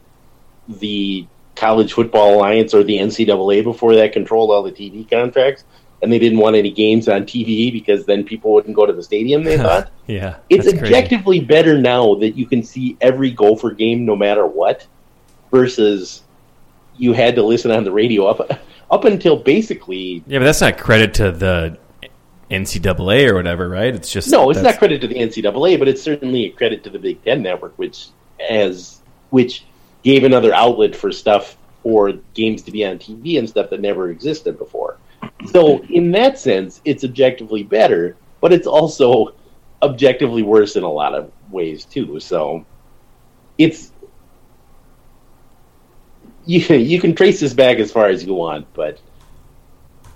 the 0.68 1.26
College 1.56 1.92
Football 1.92 2.34
Alliance 2.34 2.72
or 2.72 2.84
the 2.84 2.98
NCAA 2.98 3.64
before 3.64 3.94
that 3.96 4.12
controlled 4.12 4.50
all 4.50 4.62
the 4.62 4.72
TV 4.72 5.08
contracts, 5.08 5.64
and 6.02 6.12
they 6.12 6.18
didn't 6.18 6.38
want 6.38 6.56
any 6.56 6.70
games 6.70 7.08
on 7.08 7.22
TV 7.22 7.72
because 7.72 8.06
then 8.06 8.22
people 8.22 8.52
wouldn't 8.52 8.76
go 8.76 8.86
to 8.86 8.92
the 8.92 9.02
stadium. 9.02 9.42
They 9.42 9.56
thought, 9.58 9.90
yeah, 10.06 10.36
it's 10.48 10.68
objectively 10.68 11.38
crazy. 11.38 11.46
better 11.46 11.78
now 11.78 12.14
that 12.16 12.36
you 12.36 12.46
can 12.46 12.62
see 12.62 12.96
every 13.00 13.30
Gopher 13.30 13.72
game 13.72 14.04
no 14.04 14.14
matter 14.14 14.46
what, 14.46 14.86
versus 15.50 16.22
you 16.96 17.12
had 17.12 17.34
to 17.36 17.42
listen 17.42 17.70
on 17.70 17.84
the 17.84 17.92
radio 17.92 18.26
up 18.26 18.60
up 18.90 19.04
until 19.04 19.36
basically. 19.36 20.22
Yeah, 20.26 20.38
but 20.38 20.44
that's 20.44 20.60
not 20.60 20.78
credit 20.78 21.14
to 21.14 21.32
the 21.32 21.78
NCAA 22.50 23.28
or 23.28 23.34
whatever, 23.34 23.68
right? 23.68 23.94
It's 23.94 24.10
just 24.10 24.30
no, 24.30 24.50
it's 24.50 24.60
not 24.60 24.78
credit 24.78 25.00
to 25.02 25.06
the 25.06 25.16
NCAA, 25.16 25.78
but 25.78 25.88
it's 25.88 26.02
certainly 26.02 26.46
a 26.46 26.50
credit 26.50 26.82
to 26.84 26.90
the 26.90 26.98
Big 26.98 27.22
Ten 27.24 27.42
Network, 27.42 27.78
which 27.78 28.08
as 28.48 29.00
which 29.30 29.64
gave 30.02 30.24
another 30.24 30.54
outlet 30.54 30.96
for 30.96 31.12
stuff 31.12 31.56
for 31.82 32.12
games 32.34 32.62
to 32.62 32.70
be 32.70 32.84
on 32.84 32.98
TV 32.98 33.38
and 33.38 33.48
stuff 33.48 33.70
that 33.70 33.80
never 33.80 34.10
existed 34.10 34.58
before. 34.58 34.98
So 35.52 35.82
in 35.84 36.10
that 36.12 36.38
sense, 36.38 36.80
it's 36.84 37.04
objectively 37.04 37.62
better, 37.62 38.16
but 38.40 38.52
it's 38.52 38.66
also 38.66 39.34
objectively 39.82 40.42
worse 40.42 40.76
in 40.76 40.82
a 40.82 40.90
lot 40.90 41.14
of 41.14 41.30
ways 41.50 41.84
too. 41.84 42.18
So 42.20 42.64
it's 43.58 43.92
you 46.46 46.60
you 46.76 47.00
can 47.00 47.14
trace 47.14 47.40
this 47.40 47.52
back 47.52 47.78
as 47.78 47.92
far 47.92 48.06
as 48.06 48.24
you 48.24 48.34
want, 48.34 48.66
but 48.74 48.98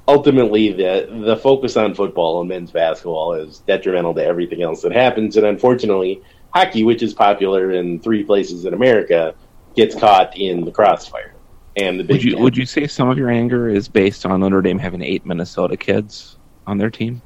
ultimately 0.09 0.73
the 0.73 1.09
the 1.25 1.37
focus 1.37 1.77
on 1.77 1.95
football 1.95 2.41
and 2.41 2.49
men's 2.49 2.71
basketball 2.71 3.35
is 3.35 3.59
detrimental 3.61 4.15
to 4.15 4.25
everything 4.25 4.63
else 4.63 4.83
that 4.83 4.93
happens, 4.93 5.37
and 5.37 5.47
unfortunately, 5.47 6.23
hockey, 6.53 6.85
which 6.85 7.03
is 7.03 7.15
popular 7.15 7.73
in 7.73 8.01
three 8.01 8.25
places 8.25 8.65
in 8.65 8.75
America, 8.75 9.35
gets 9.75 9.95
caught 9.95 10.37
in 10.37 10.65
the 10.65 10.71
crossfire. 10.71 11.35
And 11.77 11.99
the 11.99 12.05
Big 12.05 12.17
Would 12.17 12.25
you 12.25 12.33
Ten- 12.35 12.43
would 12.43 12.57
you 12.57 12.67
say 12.67 12.87
some 12.87 13.09
of 13.09 13.17
your 13.17 13.31
anger 13.31 13.69
is 13.69 13.89
based 13.89 14.27
on 14.27 14.41
Notre 14.41 14.61
Dame 14.61 14.79
having 14.79 15.03
eight 15.03 15.25
Minnesota 15.25 15.77
kids 15.77 16.37
on 16.67 16.79
their 16.79 16.91
team? 16.91 17.23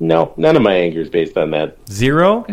no, 0.00 0.32
none 0.36 0.56
of 0.56 0.62
my 0.62 0.74
anger 0.74 1.00
is 1.00 1.10
based 1.10 1.36
on 1.36 1.50
that. 1.52 1.76
Zero. 1.88 2.44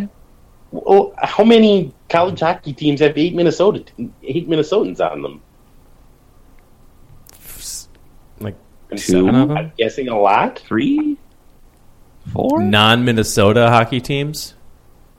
Well, 0.71 1.13
how 1.23 1.45
many 1.45 1.93
college 2.09 2.41
hockey 2.41 2.73
teams 2.73 2.99
have 2.99 3.17
eight 3.17 3.33
Minnesota 3.33 3.85
eight 4.21 4.49
Minnesotans 4.49 4.99
on 4.99 5.21
them? 5.21 5.41
Like 8.39 8.55
I'm, 8.55 8.57
Two? 8.95 9.27
I'm- 9.27 9.51
I'm 9.51 9.71
guessing 9.77 10.07
a 10.07 10.17
lot. 10.19 10.59
Three, 10.59 11.17
four. 12.31 12.61
non-Minnesota 12.61 13.69
hockey 13.69 13.99
teams. 14.01 14.53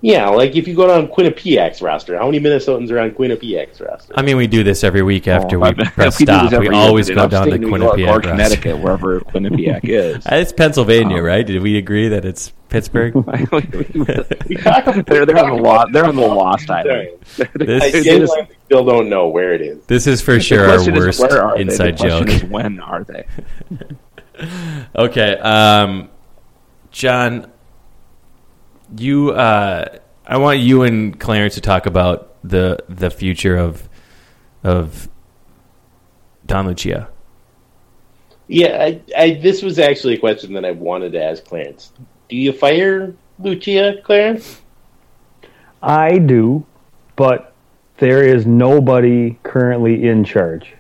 Yeah, 0.00 0.28
like 0.28 0.54
if 0.54 0.68
you 0.68 0.76
go 0.76 0.86
down 0.86 1.08
Quinnipiac's 1.08 1.82
roster, 1.82 2.16
how 2.16 2.26
many 2.26 2.38
Minnesotans 2.38 2.88
are 2.92 3.00
on 3.00 3.10
Quinnipiac's 3.10 3.80
roster? 3.80 4.12
I 4.16 4.22
mean, 4.22 4.36
we 4.36 4.46
do 4.46 4.62
this 4.62 4.84
every 4.84 5.02
week 5.02 5.26
after 5.26 5.56
Oh, 5.56 5.60
we 5.62 5.68
I 5.68 5.72
bet- 5.72 5.86
press 5.94 6.20
we 6.20 6.24
stop. 6.26 6.52
We 6.60 6.68
always 6.68 7.08
go 7.08 7.16
down 7.26 7.30
to 7.30 7.36
upstate 7.38 7.60
New 7.62 7.68
York 7.76 7.96
Quinnipiac 7.96 8.08
or. 8.08 8.20
Connecticut, 8.20 8.78
wherever 8.78 9.20
Quinnipiac 9.22 9.80
is. 9.88 10.24
It's 10.26 10.52
Pennsylvania, 10.52 11.16
Um, 11.18 11.24
right? 11.24 11.44
Did 11.44 11.60
we 11.62 11.76
agree 11.78 12.06
that 12.10 12.24
it's 12.24 12.52
Pittsburgh? 12.68 13.14
We 14.46 14.56
talk 14.56 14.86
about- 14.86 15.06
they're 15.06 15.26
they're 15.26 15.38
on 15.44 15.56
the 15.56 15.62
lost 15.62 15.92
they're 15.92 16.04
on 16.04 16.14
the 16.14 16.22
lost 16.22 16.70
island. 16.70 17.16
Sorry. 17.26 17.48
This- 17.56 17.82
I 17.82 17.90
this- 17.90 18.04
genuinely 18.04 18.48
still 18.66 18.84
don't 18.84 19.08
know 19.08 19.26
where 19.28 19.52
it 19.54 19.62
is. 19.62 19.84
This 19.86 20.06
is 20.06 20.20
for 20.22 20.38
sure 20.38 20.66
our 20.68 20.76
question 20.76 20.94
is, 20.96 21.00
worst 21.00 21.20
where 21.22 21.42
are 21.42 21.58
inside 21.58 21.98
the 21.98 22.08
joke. 22.08 22.28
Is 22.28 22.44
when 22.44 22.78
are 22.78 23.02
they? 23.02 23.26
Okay, 24.94 25.32
um, 25.38 26.08
Jon, 26.92 27.50
you, 28.96 29.30
uh, 29.32 29.98
I 30.26 30.36
want 30.38 30.58
you 30.60 30.82
and 30.82 31.18
Clarence 31.18 31.54
to 31.54 31.60
talk 31.60 31.86
about 31.86 32.36
the 32.44 32.78
the 32.88 33.10
future 33.10 33.56
of 33.56 33.88
of 34.64 35.08
Don 36.46 36.66
Lucia. 36.66 37.08
Yeah, 38.46 38.82
I, 38.82 39.00
I, 39.16 39.30
this 39.34 39.62
was 39.62 39.78
actually 39.78 40.14
a 40.14 40.18
question 40.18 40.54
that 40.54 40.64
I 40.64 40.70
wanted 40.70 41.12
to 41.12 41.22
ask 41.22 41.44
Clarence. 41.44 41.92
Do 42.30 42.36
you 42.36 42.52
fire 42.52 43.14
Lucia, 43.38 43.96
Clarence? 44.02 44.62
I 45.82 46.18
do, 46.18 46.64
but 47.14 47.52
there 47.98 48.24
is 48.24 48.46
nobody 48.46 49.38
currently 49.42 50.08
in 50.08 50.24
charge. 50.24 50.72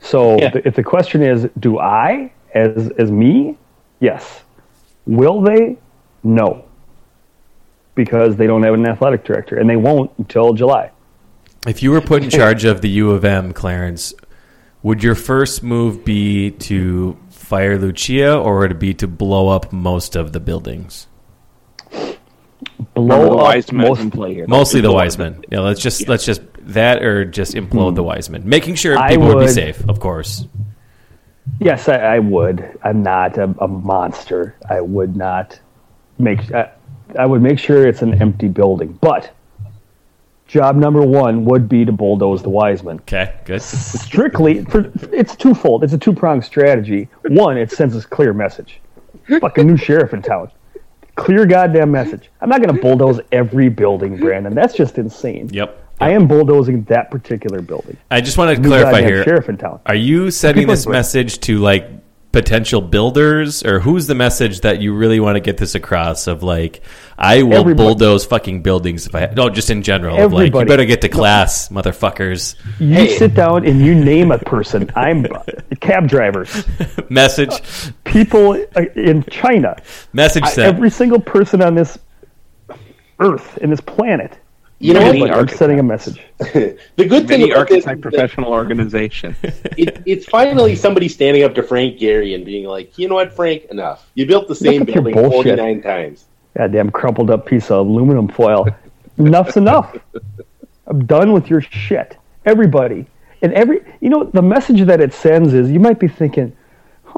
So 0.00 0.38
Yeah. 0.38 0.50
th- 0.50 0.66
if 0.66 0.74
the 0.74 0.82
question 0.82 1.22
is, 1.22 1.48
do 1.60 1.78
I, 1.78 2.32
as 2.54 2.88
as 2.98 3.10
me, 3.10 3.58
yes. 4.00 4.42
Will 5.06 5.40
they? 5.42 5.76
No. 6.24 6.64
Because 7.96 8.36
they 8.36 8.46
don't 8.46 8.62
have 8.62 8.74
an 8.74 8.86
athletic 8.86 9.24
director, 9.24 9.58
and 9.58 9.68
they 9.68 9.76
won't 9.76 10.12
until 10.18 10.52
July. 10.52 10.92
If 11.66 11.82
you 11.82 11.90
were 11.90 12.00
put 12.00 12.22
in 12.22 12.30
charge 12.30 12.64
of 12.64 12.80
the 12.80 12.88
U 12.90 13.10
of 13.10 13.24
M, 13.24 13.52
Clarence, 13.52 14.14
would 14.84 15.02
your 15.02 15.16
first 15.16 15.64
move 15.64 16.04
be 16.04 16.52
to 16.52 17.18
fire 17.30 17.76
Lucia, 17.76 18.38
or 18.38 18.60
would 18.60 18.70
it 18.72 18.78
be 18.78 18.94
to 18.94 19.08
blow 19.08 19.48
up 19.48 19.72
most 19.72 20.14
of 20.14 20.32
the 20.32 20.38
buildings? 20.38 21.08
Blow 22.94 23.30
the 23.30 23.36
up 23.36 23.54
Weisman 23.54 23.88
most. 23.88 24.10
play 24.12 24.34
here. 24.34 24.46
Mostly 24.46 24.80
the 24.80 24.88
Blow 24.88 24.98
up 24.98 25.06
Weisman. 25.06 25.44
Yeah, 25.50 25.60
let's 25.60 25.80
just 25.80 26.08
let's 26.08 26.24
just 26.24 26.42
that, 26.60 27.02
or 27.02 27.24
just 27.24 27.54
implode 27.54 27.94
the 27.94 28.02
hmm. 28.02 28.10
Weisman, 28.10 28.44
making 28.44 28.74
sure 28.76 28.96
people 29.08 29.34
would, 29.34 29.46
be 29.46 29.48
safe, 29.48 29.88
of 29.88 30.00
course. 30.00 30.46
Yes, 31.60 31.88
I, 31.88 31.96
I 31.96 32.18
would. 32.18 32.78
I'm 32.82 33.02
not 33.02 33.38
a, 33.38 33.54
a 33.60 33.68
monster. 33.68 34.56
I 34.68 34.80
would 34.80 35.16
not 35.16 35.58
make. 36.18 36.52
I, 36.52 36.72
I 37.18 37.26
would 37.26 37.42
make 37.42 37.58
sure 37.58 37.86
it's 37.86 38.02
an 38.02 38.20
empty 38.20 38.48
building. 38.48 38.98
But 39.00 39.32
job 40.46 40.76
number 40.76 41.02
one 41.02 41.44
would 41.44 41.68
be 41.68 41.84
to 41.84 41.92
bulldoze 41.92 42.42
the 42.42 42.50
Weisman. 42.50 43.00
Okay, 43.00 43.34
good. 43.44 43.62
Strictly, 43.62 44.64
for, 44.64 44.90
it's 45.12 45.36
twofold. 45.36 45.84
It's 45.84 45.92
a 45.92 45.98
two 45.98 46.12
pronged 46.12 46.44
strategy. 46.44 47.08
One, 47.28 47.56
it 47.56 47.70
sends 47.70 47.96
a 47.96 48.06
clear 48.06 48.32
message. 48.32 48.80
Fucking 49.40 49.66
new 49.66 49.76
sheriff 49.76 50.14
in 50.14 50.22
town. 50.22 50.50
Clear 51.16 51.46
goddamn 51.46 51.90
message. 51.90 52.30
I'm 52.40 52.48
not 52.48 52.62
going 52.62 52.74
to 52.74 52.80
bulldoze 52.80 53.20
every 53.32 53.68
building, 53.68 54.18
Brandon. 54.18 54.54
That's 54.54 54.74
just 54.74 54.98
insane. 54.98 55.48
Yep. 55.48 55.84
I 55.98 56.10
am 56.10 56.28
bulldozing 56.28 56.84
that 56.84 57.10
particular 57.10 57.62
building. 57.62 57.96
I 58.10 58.20
just 58.20 58.36
want 58.36 58.54
to 58.54 58.62
clarify 58.62 59.00
here. 59.00 59.24
sheriff 59.24 59.48
in 59.48 59.56
town. 59.56 59.80
Are 59.86 59.94
you 59.94 60.30
sending 60.30 60.66
this 60.66 60.86
message 60.86 61.40
to 61.40 61.58
like 61.58 61.95
potential 62.36 62.82
builders, 62.82 63.62
or 63.64 63.80
who's 63.80 64.06
the 64.06 64.14
message 64.14 64.60
that 64.60 64.78
you 64.82 64.94
really 64.94 65.20
want 65.20 65.36
to 65.36 65.40
get 65.40 65.56
this 65.56 65.74
across? 65.74 66.26
Of 66.26 66.42
like, 66.42 66.82
I 67.16 67.42
will 67.42 67.60
Everybody. 67.60 67.86
bulldoze 67.86 68.26
fucking 68.26 68.60
buildings 68.60 69.06
if 69.06 69.14
I 69.14 69.32
no, 69.34 69.48
just 69.48 69.70
in 69.70 69.82
general. 69.82 70.20
Of 70.20 70.34
like, 70.34 70.52
you 70.52 70.64
better 70.66 70.84
get 70.84 71.00
to 71.00 71.08
class, 71.08 71.70
motherfuckers. 71.70 72.54
You 72.78 73.08
sit 73.16 73.32
down 73.32 73.64
and 73.64 73.80
you 73.80 73.94
name 73.94 74.32
a 74.32 74.38
person. 74.38 74.90
I'm 74.94 75.26
cab 75.80 76.08
drivers, 76.08 76.66
Message, 77.08 77.54
people 78.04 78.52
uh, 78.76 78.82
in 78.94 79.24
China, 79.24 79.74
message 80.12 80.44
I- 80.44 80.62
every 80.64 80.90
single 80.90 81.20
person 81.20 81.62
on 81.62 81.74
this 81.74 81.98
earth, 83.18 83.56
in 83.58 83.70
this 83.70 83.80
planet. 83.80 84.38
You 84.78 84.92
know 84.92 85.00
Everybody, 85.00 85.30
what? 85.30 85.38
I'm 85.38 85.48
sending 85.48 85.78
a 85.78 85.82
message. 85.82 86.22
The 86.96 87.06
good 87.06 87.28
thing 87.28 87.40
Many 87.40 87.50
about 87.50 87.68
this 87.68 87.86
archetype 87.86 87.98
is 87.98 88.02
professional 88.02 88.52
organization. 88.52 89.36
it, 89.42 90.02
it's 90.06 90.26
finally 90.26 90.74
somebody 90.74 91.08
standing 91.08 91.42
up 91.42 91.54
to 91.54 91.62
Frank 91.62 91.98
Gehry 91.98 92.34
and 92.34 92.44
being 92.44 92.66
like, 92.66 92.98
you 92.98 93.08
know 93.08 93.14
what, 93.14 93.32
Frank, 93.32 93.64
enough. 93.66 94.10
You 94.14 94.26
built 94.26 94.48
the 94.48 94.54
same 94.54 94.84
building 94.84 95.14
49 95.14 95.82
times. 95.82 96.26
Goddamn 96.56 96.90
crumpled 96.90 97.30
up 97.30 97.46
piece 97.46 97.70
of 97.70 97.86
aluminum 97.86 98.28
foil. 98.28 98.66
Enough's 99.18 99.56
enough. 99.56 99.96
I'm 100.86 101.04
done 101.06 101.32
with 101.32 101.48
your 101.48 101.60
shit. 101.62 102.16
Everybody. 102.44 103.06
And 103.42 103.52
every, 103.54 103.80
you 104.00 104.08
know, 104.08 104.24
the 104.24 104.42
message 104.42 104.82
that 104.86 105.00
it 105.00 105.12
sends 105.12 105.52
is 105.52 105.70
you 105.70 105.80
might 105.80 105.98
be 105.98 106.08
thinking, 106.08 106.56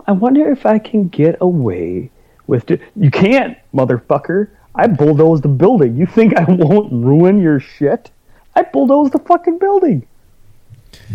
I 0.06 0.12
wonder 0.12 0.50
if 0.50 0.66
I 0.66 0.78
can 0.78 1.08
get 1.08 1.36
away 1.40 2.10
with 2.46 2.70
it. 2.70 2.80
You 2.96 3.10
can't, 3.10 3.56
motherfucker. 3.74 4.50
I 4.78 4.86
bulldozed 4.86 5.42
the 5.42 5.48
building. 5.48 5.96
You 5.96 6.06
think 6.06 6.34
I 6.38 6.44
won't 6.48 6.90
ruin 6.92 7.40
your 7.42 7.60
shit? 7.60 8.10
I 8.54 8.62
bulldozed 8.62 9.12
the 9.12 9.18
fucking 9.18 9.58
building. 9.58 10.06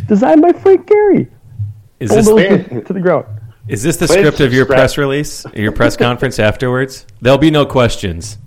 Designed 0.08 0.42
by 0.42 0.52
Frank 0.54 0.86
Gehry. 0.86 1.30
Is 2.00 2.10
this 2.12 2.28
Bulldozed 2.28 2.72
it 2.72 2.86
to 2.88 2.94
the 2.94 3.00
ground. 3.00 3.26
is 3.68 3.82
this 3.82 3.98
the 3.98 4.08
But 4.08 4.14
script 4.20 4.40
of 4.42 4.54
your 4.54 4.66
scrap- 4.66 4.78
press 4.78 4.98
release, 4.98 5.46
your 5.56 5.72
press 5.72 5.96
conference 5.98 6.38
afterwards? 6.40 7.06
There'll 7.22 7.38
be 7.40 7.52
no 7.52 7.66
questions. 7.66 8.38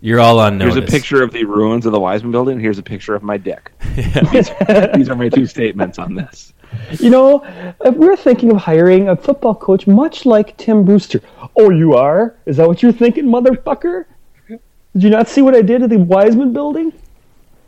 You're 0.00 0.20
all 0.20 0.38
on 0.38 0.58
notice. 0.58 0.74
Here's 0.74 0.88
a 0.88 0.90
picture 0.90 1.22
of 1.22 1.32
the 1.32 1.44
ruins 1.44 1.86
of 1.86 1.92
the 1.92 1.98
Weisman 1.98 2.30
building. 2.30 2.60
Here's 2.60 2.78
a 2.78 2.82
picture 2.82 3.14
of 3.14 3.22
my 3.22 3.36
dick. 3.36 3.72
these, 4.32 4.50
these 4.94 5.08
are 5.08 5.16
my 5.16 5.28
two 5.28 5.46
statements 5.46 5.98
on 5.98 6.14
this. 6.14 6.52
You 7.00 7.10
know, 7.10 7.74
we're 7.84 8.16
thinking 8.16 8.50
of 8.52 8.58
hiring 8.58 9.08
a 9.08 9.16
football 9.16 9.54
coach 9.54 9.86
much 9.86 10.24
like 10.24 10.56
Tim 10.56 10.84
Brewster. 10.84 11.20
Oh, 11.56 11.70
you 11.70 11.94
are? 11.94 12.36
Is 12.46 12.58
that 12.58 12.68
what 12.68 12.82
you're 12.82 12.92
thinking, 12.92 13.24
motherfucker? 13.24 14.04
Did 14.48 15.02
you 15.02 15.10
not 15.10 15.28
see 15.28 15.42
what 15.42 15.54
I 15.54 15.62
did 15.62 15.80
to 15.80 15.88
the 15.88 15.96
Weisman 15.96 16.52
building? 16.52 16.92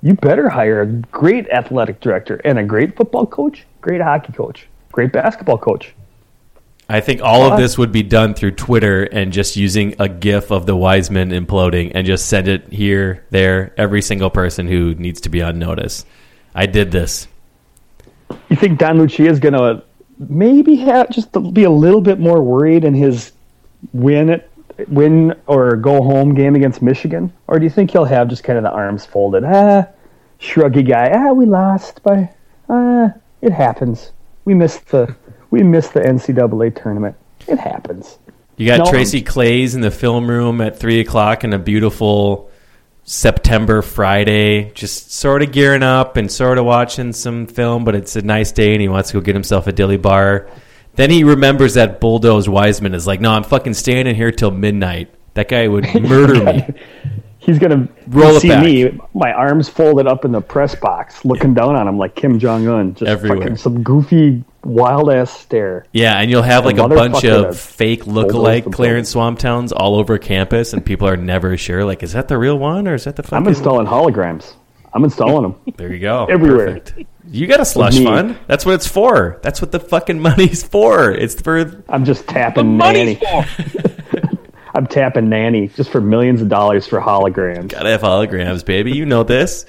You 0.03 0.15
better 0.15 0.49
hire 0.49 0.83
a 0.83 0.87
great 0.87 1.49
athletic 1.51 2.01
director 2.01 2.41
and 2.45 2.59
a 2.59 2.63
great 2.63 2.97
football 2.97 3.27
coach, 3.27 3.67
great 3.81 4.01
hockey 4.01 4.33
coach, 4.33 4.67
great 4.93 5.13
basketball 5.13 5.59
coach. 5.59 5.95
I 6.91 7.01
think 7.01 7.23
all 7.23 7.45
of 7.45 7.57
this 7.57 7.79
would 7.79 7.93
be 7.93 8.03
done 8.03 8.35
through 8.35 8.53
Twitter 8.53 9.05
and 9.05 9.33
just 9.33 9.55
using 9.55 9.95
a 10.01 10.09
GIF 10.09 10.51
of 10.51 10.67
the 10.67 10.75
Weisman 10.75 11.33
imploding 11.33 11.93
and 11.95 12.05
just 12.05 12.27
send 12.27 12.49
it 12.49 12.73
here, 12.73 13.25
there, 13.31 13.73
every 13.77 14.03
single 14.03 14.29
person 14.29 14.67
who 14.67 14.97
needs 14.97 15.21
to 15.21 15.29
be 15.29 15.41
on 15.41 15.61
notice. 15.61 16.05
I 16.53 16.67
did 16.67 16.91
this. 16.91 17.29
You 18.49 18.57
think 18.57 18.81
Don 18.81 18.99
Lucia 18.99 19.27
is 19.27 19.39
going 19.39 19.55
to 19.55 19.85
maybe 20.19 20.75
have 20.77 21.11
just 21.11 21.31
be 21.55 21.63
a 21.63 21.71
little 21.71 22.01
bit 22.01 22.19
more 22.19 22.43
worried 22.43 22.85
in 22.85 22.95
his 22.95 23.31
win 23.93 24.43
win 24.89 25.35
or 25.47 25.77
go 25.77 26.03
home 26.03 26.35
game 26.35 26.57
against 26.57 26.83
Michigan, 26.83 27.33
or 27.47 27.59
do 27.59 27.65
you 27.65 27.71
think 27.71 27.93
he'll 27.93 28.05
have 28.05 28.27
just 28.29 28.43
kind 28.43 28.59
of 28.59 28.65
the 28.65 28.71
arms 28.71 29.07
folded, 29.07 29.45
ah, 29.45 29.87
shruggy 30.41 30.87
guy, 30.87 31.13
ah, 31.15 31.33
we 31.33 31.47
lost 31.47 32.03
by, 32.03 32.29
ah, 32.69 33.13
it 33.43 33.53
happens. 33.53 34.11
We 34.45 34.55
missed 34.55 34.89
the 34.89 35.15
we 35.51 35.63
missed 35.63 35.95
the 35.95 36.01
NCAA 36.01 36.81
tournament. 36.81 37.17
It 37.49 37.59
happens. 37.59 38.19
You 38.57 38.67
got 38.67 38.85
No. 38.85 38.91
Tracy 38.91 39.23
Claeys 39.23 39.75
in 39.75 39.81
the 39.81 39.91
film 39.91 40.29
room 40.29 40.61
at 40.61 40.79
three 40.79 41.01
o'clock 41.01 41.45
in 41.45 41.53
a 41.53 41.59
beautiful 41.59 42.51
September 43.05 43.83
Friday, 43.83 44.71
just 44.73 45.13
sort 45.13 45.43
of 45.43 45.51
gearing 45.53 45.83
up 45.83 46.17
and 46.17 46.31
sort 46.31 46.59
of 46.59 46.65
watching 46.65 47.13
some 47.13 47.47
film, 47.47 47.85
but 47.85 47.95
it's 47.95 48.15
a 48.17 48.23
nice 48.23 48.53
day 48.53 48.73
and 48.73 48.81
he 48.83 48.89
wants 48.89 49.09
to 49.11 49.15
go 49.15 49.21
get 49.21 49.35
himself 49.35 49.67
a 49.67 49.73
dilly 49.73 49.97
bar. 49.97 50.49
Then 50.95 51.11
he 51.11 51.25
remembers 51.25 51.75
that 51.75 52.01
bulldoze 52.01 52.47
Weisman 52.47 52.95
is 52.95 53.07
like, 53.07 53.21
no, 53.21 53.31
I'm 53.33 53.43
fucking 53.45 53.75
staying 53.75 54.07
in 54.07 54.15
here 54.15 54.31
till 54.31 54.51
midnight. 54.51 55.13
That 55.35 55.49
guy 55.49 55.67
would 55.67 55.87
murder 56.03 56.45
me. 56.45 56.67
He's 57.39 57.59
gonna 57.59 57.89
Roll 58.09 58.39
see 58.39 58.49
back. 58.49 58.63
me, 58.63 59.01
my 59.15 59.33
arms 59.33 59.67
folded 59.69 60.07
up 60.07 60.27
in 60.27 60.33
the 60.33 60.43
press 60.43 60.75
box, 60.75 61.25
looking 61.25 61.55
down 61.55 61.75
on 61.75 61.89
him 61.89 61.97
like 61.97 62.15
Kim 62.15 62.39
Jong 62.39 62.69
Un, 62.69 62.95
just 62.95 63.09
Everywhere. 63.09 63.39
fucking 63.41 63.57
some 63.57 63.83
goofy 63.83 64.45
wild 64.65 65.13
ass 65.13 65.39
stare. 65.39 65.87
Yeah, 65.93 66.19
and 66.19 66.31
you'll 66.31 66.43
have 66.43 66.65
like 66.65 66.79
a 66.79 66.89
bunch 66.89 67.25
of 67.25 67.59
fake 67.59 68.05
lookalike 68.05 68.73
Clarence 68.73 69.11
Swamptowns 69.11 69.73
all 69.73 69.97
over 69.97 70.19
campus, 70.19 70.73
and 70.73 70.85
people 70.85 71.09
are 71.09 71.17
never 71.17 71.57
sure. 71.57 71.85
Like, 71.85 72.03
is 72.03 72.13
that 72.13 72.29
the 72.29 72.39
real 72.39 72.59
one 72.59 72.87
or 72.87 72.95
is 72.95 73.05
that 73.05 73.17
the? 73.17 73.23
Fucking... 73.23 73.39
I'm 73.39 73.49
installing 73.49 73.87
holograms. 73.87 74.55
I'm 74.93 75.05
installing 75.05 75.43
them. 75.43 75.75
There 75.77 75.93
you 75.93 76.01
go. 76.01 76.27
Everywhere. 76.27 76.81
Perfect. 76.81 77.07
You 77.31 77.47
got 77.47 77.61
a 77.61 77.65
slush 77.65 78.03
fund. 78.03 78.37
That's 78.49 78.67
what 78.67 78.75
it's 78.75 78.89
for. 78.89 79.39
That's 79.43 79.63
what 79.63 79.71
the 79.73 79.79
fucking 79.81 80.21
money's 80.21 80.63
for. 80.63 81.13
It's 81.13 81.41
for 81.41 81.85
I'm 81.89 82.05
just 82.05 82.27
tapping 82.27 82.77
Nanne. 82.77 83.19
I'm 84.75 84.87
tapping 84.87 85.29
Nanne 85.29 85.69
just 85.75 85.91
for 85.91 86.01
millions 86.01 86.43
of 86.43 86.49
dollars 86.49 86.87
for 86.87 87.01
holograms. 87.01 87.69
gotta 87.69 87.91
have 87.91 88.03
holograms, 88.03 88.65
baby. 88.65 88.93
You 88.93 89.07
know 89.07 89.23
this. 89.23 89.65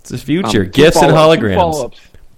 It's 0.00 0.10
the 0.10 0.18
future. 0.18 0.62
Um, 0.62 0.70
Gifts 0.70 1.00
and 1.00 1.12
follow- 1.12 1.92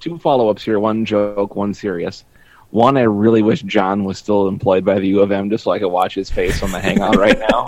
Two 0.07 0.19
follow-ups, 0.19 0.63
here. 0.63 0.79
One 0.79 1.05
joke, 1.05 1.57
one 1.57 1.75
serious. 1.75 2.25
One, 2.71 2.97
I 2.97 3.03
really 3.03 3.43
wish 3.43 3.63
Jon 3.63 4.05
was 4.05 4.19
still 4.19 4.49
employed 4.49 4.85
by 4.85 5.01
the 5.01 5.09
U 5.09 5.21
of 5.21 5.33
M 5.33 5.51
just 5.51 5.65
so 5.65 5.73
I 5.73 5.79
could 5.79 5.89
watch 5.89 6.15
his 6.15 6.31
face 6.31 6.63
on 6.63 6.71
the 6.71 6.79
Hangout 6.79 7.17
right 7.27 7.39
now. 7.39 7.67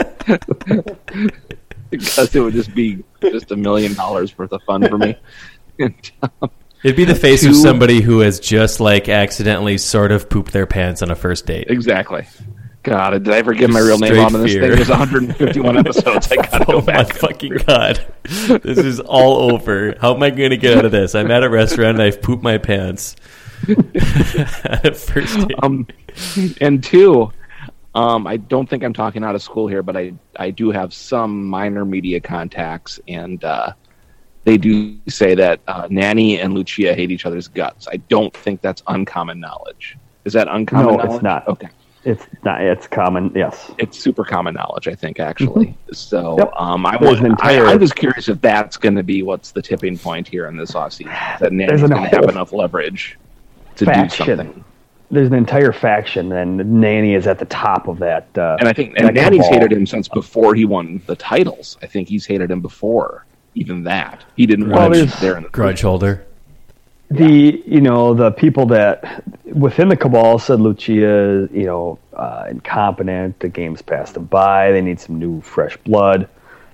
because 1.91 2.35
it 2.35 2.41
would 2.41 2.55
just 2.55 2.75
be 2.75 3.03
just 3.21 3.51
a 3.51 3.57
million 3.57 3.95
dollars 3.95 4.37
worth 4.39 4.53
of 4.53 4.63
fun 4.63 4.87
for 4.89 4.99
me. 4.99 5.17
And, 5.81 6.11
um, 6.43 6.51
It'd 6.85 6.97
be 6.97 7.05
the 7.05 7.15
face 7.15 7.45
of 7.45 7.57
somebody 7.57 8.01
who 8.01 8.21
has 8.21 8.39
just 8.39 8.79
like 8.79 9.09
accidentally 9.09 9.79
sort 9.79 10.13
of 10.13 10.31
pooped 10.31 10.53
their 10.53 10.67
pants 10.67 11.03
on 11.03 11.11
a 11.11 11.17
first 11.17 11.45
date. 11.47 11.67
exactly. 11.69 12.25
God, 12.89 13.11
did 13.25 13.29
I 13.29 13.39
ever 13.39 13.53
get 13.55 13.71
my 13.71 13.81
real 13.81 13.99
name 13.99 14.19
on 14.19 14.33
this 14.33 14.53
fear. 14.53 14.63
thing? 14.63 14.77
There's 14.77 14.89
151 14.89 15.77
episodes. 15.79 16.31
I 16.33 16.37
gotta 16.37 16.65
go 16.65 16.79
Oh 16.79 16.83
my 16.83 17.05
fucking 17.05 17.57
god! 17.67 18.07
This 18.25 18.79
is 18.79 19.01
all 19.01 19.53
over. 19.53 19.95
How 20.01 20.15
am 20.15 20.23
I 20.23 20.31
going 20.31 20.51
to 20.51 20.57
get 20.57 20.79
out 20.79 20.85
of 20.85 20.93
this? 20.93 21.15
I'm 21.15 21.31
at 21.31 21.43
a 21.43 21.51
restaurant 21.51 21.99
and 21.99 22.03
I've 22.03 22.23
pooped 22.23 22.43
my 22.43 22.59
pants. 22.59 23.17
First 23.67 25.49
date. 25.49 25.57
um, 25.63 25.87
and 26.61 26.83
two, 26.83 27.31
um, 27.95 28.27
I 28.27 28.37
don't 28.37 28.69
think 28.69 28.85
I'm 28.85 28.93
talking 28.93 29.25
out 29.25 29.35
of 29.35 29.43
school 29.43 29.67
here, 29.67 29.83
but 29.83 29.97
I 29.97 30.15
I 30.37 30.51
do 30.51 30.71
have 30.71 30.95
some 30.95 31.45
minor 31.45 31.85
media 31.85 32.21
contacts, 32.21 33.01
and 33.09 33.43
uh, 33.45 33.73
they 34.45 34.57
do 34.57 34.99
say 35.09 35.35
that 35.35 35.61
uh, 35.67 35.89
Nanne 35.91 36.39
and 36.39 36.55
Lucia 36.55 36.95
hate 36.95 37.11
each 37.11 37.27
other's 37.27 37.49
guts. 37.49 37.89
I 37.89 37.97
don't 37.97 38.35
think 38.35 38.61
that's 38.63 38.83
uncommon 38.87 39.41
knowledge. 39.41 39.99
Is 40.25 40.33
that 40.35 40.49
uncommon? 40.49 40.97
No, 40.97 41.01
it's 41.01 41.23
not. 41.23 41.49
Okay, 41.49 41.69
It's 42.09 42.27
not. 42.45 42.61
It's 42.63 42.87
common. 42.87 43.31
Yes. 43.35 43.71
it's 43.79 43.99
super 43.99 44.25
common 44.25 44.55
knowledge, 44.55 44.89
I 44.89 44.95
think, 44.95 45.21
actually. 45.21 45.77
So, 45.93 46.39
Yep. 46.39 46.53
um, 46.57 46.87
I, 46.87 46.97
There's 46.97 47.03
want, 47.21 47.21
an 47.21 47.27
entire- 47.33 47.67
I, 47.67 47.73
I 47.73 47.77
was 47.77 47.93
curious 47.93 48.29
if 48.29 48.41
that's 48.41 48.77
going 48.77 48.95
to 48.97 49.03
be 49.03 49.23
what's 49.23 49.51
the 49.53 49.61
tipping 49.63 49.99
point 49.99 50.27
here 50.27 50.47
in 50.47 50.57
this 50.57 50.73
offseason. 50.73 51.39
That 51.39 51.53
Nanne's 51.53 51.83
an 51.83 51.91
going 51.91 52.03
to 52.09 52.17
have 52.17 52.25
enough 52.31 52.53
leverage 52.53 53.19
to 53.77 53.85
faction. 53.85 54.27
do 54.27 54.37
something. 54.37 54.65
There's 55.11 55.29
an 55.29 55.35
entire 55.35 55.73
faction, 55.73 56.33
and 56.33 56.59
Nanne 56.59 57.15
is 57.15 57.27
at 57.27 57.39
the 57.39 57.47
top 57.47 57.89
of 57.89 57.99
that. 58.01 58.27
Uh, 58.37 58.57
And 58.61 58.69
I 58.69 58.73
think 58.73 58.95
and 58.99 59.15
Nanne's 59.15 59.37
cabal. 59.39 59.53
hated 59.53 59.73
him 59.73 59.87
since 59.87 60.07
before 60.09 60.55
he 60.55 60.65
won 60.65 61.01
the 61.07 61.17
titles. 61.17 61.79
I 61.83 61.87
think 61.87 62.09
he's 62.09 62.27
hated 62.27 62.51
him 62.51 62.61
before 62.61 63.25
even 63.55 63.85
that. 63.85 64.25
He 64.37 64.47
didn't 64.47 64.69
Well, 64.69 64.81
want 64.83 64.95
him 64.95 65.01
there's- 65.07 65.21
there 65.21 65.37
in 65.37 65.43
the 65.45 65.49
Grudge 65.51 65.81
holder. 65.81 66.25
The 67.11 67.63
you 67.67 67.81
know 67.81 68.13
the 68.13 68.31
people 68.31 68.67
that 68.67 69.25
within 69.47 69.89
the 69.89 69.97
cabal 69.97 70.39
said 70.39 70.61
Lucia 70.61 71.49
you 71.51 71.65
know 71.65 71.99
uh, 72.13 72.47
incompetent. 72.51 73.41
The 73.41 73.49
game's 73.49 73.81
passed 73.81 74.15
them 74.15 74.25
by. 74.25 74.73
They 74.73 74.83
need 74.83 75.01
some 75.01 75.19
new 75.19 75.41
fresh 75.41 75.77
blood. 75.79 76.29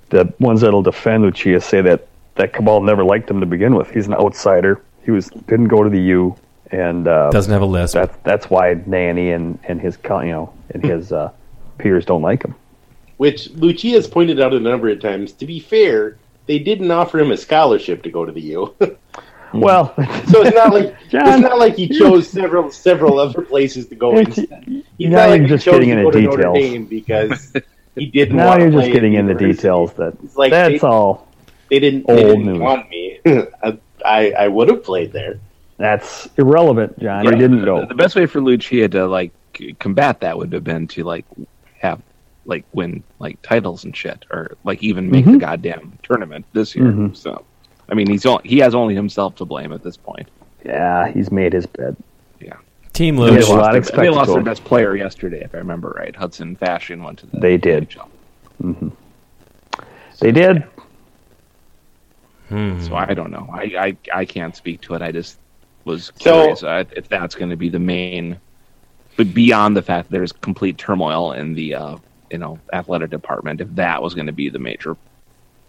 The 0.09 0.33
ones 0.39 0.61
that'll 0.61 0.81
defend 0.81 1.23
Lucia 1.23 1.61
say 1.61 1.81
that 1.81 2.07
that 2.35 2.51
cabal 2.53 2.81
never 2.81 3.03
liked 3.03 3.29
him 3.29 3.39
to 3.39 3.45
begin 3.45 3.75
with. 3.75 3.89
He's 3.91 4.07
an 4.07 4.13
outsider. 4.13 4.81
He 5.03 5.11
was 5.11 5.29
didn't 5.47 5.69
go 5.69 5.83
to 5.83 5.89
the 5.89 6.01
U, 6.01 6.35
and 6.69 7.07
uh, 7.07 7.29
Doesn't 7.29 7.53
have 7.53 7.61
a 7.61 7.65
list. 7.65 7.93
that's 7.93 8.17
that's 8.23 8.49
why 8.49 8.73
Nanne 8.85 9.33
and 9.33 9.57
and 9.63 9.79
his 9.79 9.97
you 10.03 10.25
know 10.25 10.53
and 10.71 10.83
his 10.83 11.13
uh, 11.13 11.31
peers 11.77 12.05
don't 12.05 12.21
like 12.21 12.43
him. 12.43 12.55
Which 13.17 13.49
Lucia's 13.51 14.07
pointed 14.07 14.41
out 14.41 14.53
a 14.53 14.59
number 14.59 14.89
of 14.89 14.99
times. 14.99 15.31
To 15.33 15.45
be 15.45 15.61
fair, 15.61 16.17
they 16.47 16.59
didn't 16.59 16.91
offer 16.91 17.19
him 17.19 17.31
a 17.31 17.37
scholarship 17.37 18.03
to 18.03 18.09
go 18.11 18.25
to 18.25 18.33
the 18.33 18.41
U. 18.41 18.75
Well, 19.61 19.93
so 20.27 20.41
it's 20.43 20.55
not 20.55 20.73
like 20.73 20.95
Jon, 21.09 21.27
it's 21.27 21.39
not 21.41 21.57
like 21.57 21.75
he 21.75 21.87
chose 21.87 22.27
several 22.29 22.71
several 22.71 23.19
other 23.19 23.41
places 23.41 23.87
to 23.87 23.95
go. 23.95 24.17
It's- 24.17 24.37
instead. 24.37 24.83
He's 24.97 25.09
not 25.09 25.29
like 25.29 25.41
he 25.41 25.47
just 25.47 25.65
chose 25.65 25.73
getting 25.85 25.89
to 25.95 25.99
into 26.07 26.11
go 26.11 26.11
to 26.11 26.21
Notre 26.21 26.37
details. 26.53 26.57
Dame 26.71 26.85
because 26.85 27.53
he 27.95 28.05
didn't. 28.07 28.37
now 28.37 28.57
you're 28.57 28.71
just 28.71 28.91
getting 28.91 29.15
at 29.17 29.21
into 29.29 29.33
details 29.35 29.93
that 29.95 30.37
like 30.37 30.51
that's 30.51 30.81
they- 30.81 30.87
all. 30.87 31.27
They 31.69 31.79
didn't. 31.79 32.05
old 32.07 32.17
they 32.19 32.23
didn't 32.23 32.45
news. 32.45 32.59
want 32.59 32.89
me. 32.89 33.19
I, 33.25 33.77
I 34.05 34.31
I 34.31 34.47
would 34.47 34.69
have 34.69 34.83
played 34.83 35.11
there. 35.11 35.39
That's 35.77 36.29
irrelevant, 36.37 36.97
Jon. 36.99 37.25
You 37.25 37.31
didn't 37.31 37.65
go. 37.65 37.85
The 37.85 37.95
best 37.95 38.15
way 38.15 38.27
for 38.27 38.39
Lucia 38.39 38.87
to 38.89 39.07
like 39.07 39.31
combat 39.79 40.19
that 40.21 40.37
would 40.37 40.53
have 40.53 40.63
been 40.63 40.87
to 40.89 41.03
like 41.03 41.25
have 41.79 42.01
like 42.45 42.63
win 42.73 43.03
like 43.19 43.41
titles 43.41 43.83
and 43.83 43.97
shit, 43.97 44.25
or 44.29 44.55
like 44.63 44.83
even 44.83 45.09
make 45.09 45.23
Mm-hmm. 45.25 45.33
the 45.33 45.39
goddamn 45.39 45.97
tournament 46.03 46.45
this 46.53 46.75
year. 46.75 47.09
So, 47.13 47.43
I 47.89 47.93
mean, 47.93 48.07
he's 48.09 48.25
on, 48.25 48.39
he 48.43 48.59
has 48.59 48.73
only 48.75 48.95
himself 48.95 49.35
to 49.35 49.45
blame 49.45 49.71
at 49.71 49.83
this 49.83 49.97
point. 49.97 50.27
Yeah, 50.65 51.07
he's 51.11 51.31
made 51.31 51.53
his 51.53 51.65
bed. 51.67 51.95
Yeah, 52.39 52.57
Team 52.93 53.15
They 53.17 53.29
they 53.29 53.33
have 53.35 53.43
a 53.43 53.47
Luge. 53.47 53.49
lot 53.49 53.73
lost, 53.75 53.91
their, 53.91 54.03
they 54.03 54.09
lost 54.09 54.33
their 54.33 54.41
best 54.43 54.63
player 54.63 54.95
yesterday, 54.95 55.41
if 55.43 55.53
I 55.53 55.59
remember 55.59 55.89
right. 55.95 56.15
Hudson 56.15 56.55
Fasching 56.55 57.03
went 57.03 57.19
to 57.19 57.27
the. 57.27 57.39
They 57.39 57.57
did. 57.57 57.89
NHL. 58.61 58.91
They 60.19 60.31
did. 60.31 60.63
So 62.49 62.95
I 62.95 63.13
don't 63.13 63.31
know. 63.31 63.49
I, 63.51 63.63
I 64.13 64.19
I 64.19 64.25
can't 64.25 64.55
speak 64.55 64.81
to 64.81 64.93
it. 64.93 65.01
I 65.01 65.11
just 65.11 65.39
was 65.83 66.05
So- 66.15 66.41
curious 66.41 66.63
uh, 66.63 66.83
if 66.95 67.09
that's 67.09 67.35
going 67.35 67.49
to 67.49 67.55
be 67.57 67.69
the 67.69 67.79
main, 67.79 68.39
but 69.17 69.33
beyond 69.33 69.75
the 69.75 69.81
fact 69.81 70.09
that 70.09 70.17
there's 70.17 70.31
complete 70.31 70.77
turmoil 70.77 71.31
in 71.33 71.53
the 71.53 71.75
uh, 71.75 71.97
you 72.31 72.37
know 72.37 72.59
athletic 72.71 73.09
department, 73.09 73.61
if 73.61 73.67
that 73.75 74.01
was 74.01 74.13
going 74.13 74.27
to 74.27 74.31
be 74.33 74.49
the 74.49 74.59
major 74.59 74.95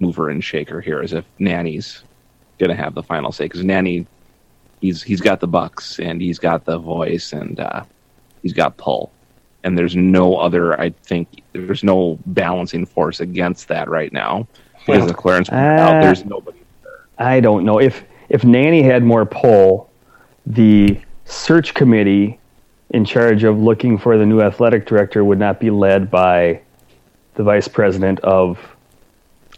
mover 0.01 0.29
and 0.31 0.45
shaker 0.45 0.81
here, 0.81 1.03
is 1.03 1.13
if 1.15 1.25
Nanne's 1.39 2.03
going 2.59 2.71
to 2.71 2.77
have 2.77 2.95
the 2.95 3.03
final 3.03 3.33
say 3.33 3.45
because 3.45 3.65
Nanne, 3.65 4.07
he's 4.81 5.03
he's 5.03 5.21
got 5.21 5.41
the 5.41 5.49
bucks 5.49 5.99
and 5.99 6.21
he's 6.21 6.39
got 6.39 6.65
the 6.65 6.79
voice 6.79 7.33
and 7.33 7.61
uh, 7.61 7.85
he's 8.43 8.53
got 8.53 8.77
pull, 8.77 9.13
and 9.65 9.77
there's 9.77 9.97
no 9.97 10.37
other. 10.37 10.79
I 10.81 10.91
think 10.91 11.43
there's 11.53 11.85
no 11.85 12.19
balancing 12.27 12.87
force 12.87 13.21
against 13.21 13.69
that 13.69 13.89
right 13.89 14.13
now 14.13 14.47
because 14.87 15.11
of 15.11 15.17
Clarence 15.17 15.49
pointed 15.49 15.65
out. 15.65 15.97
Uh, 15.97 16.01
There's 16.03 16.25
nobody. 16.25 16.59
I 17.19 17.41
don't 17.41 17.65
know 17.65 17.81
if 17.81 18.05
if 18.29 18.45
Nanne 18.45 18.85
had 18.85 19.03
more 19.03 19.27
pull, 19.27 19.91
the 20.47 21.01
search 21.25 21.75
committee 21.75 22.39
in 22.91 23.05
charge 23.05 23.45
of 23.45 23.59
looking 23.59 23.99
for 23.99 24.17
the 24.17 24.27
new 24.27 24.41
athletic 24.41 24.87
director 24.87 25.25
would 25.25 25.39
not 25.39 25.59
be 25.59 25.71
led 25.71 26.11
by 26.11 26.61
the 27.35 27.43
vice 27.43 27.69
president 27.69 28.21
of 28.21 28.59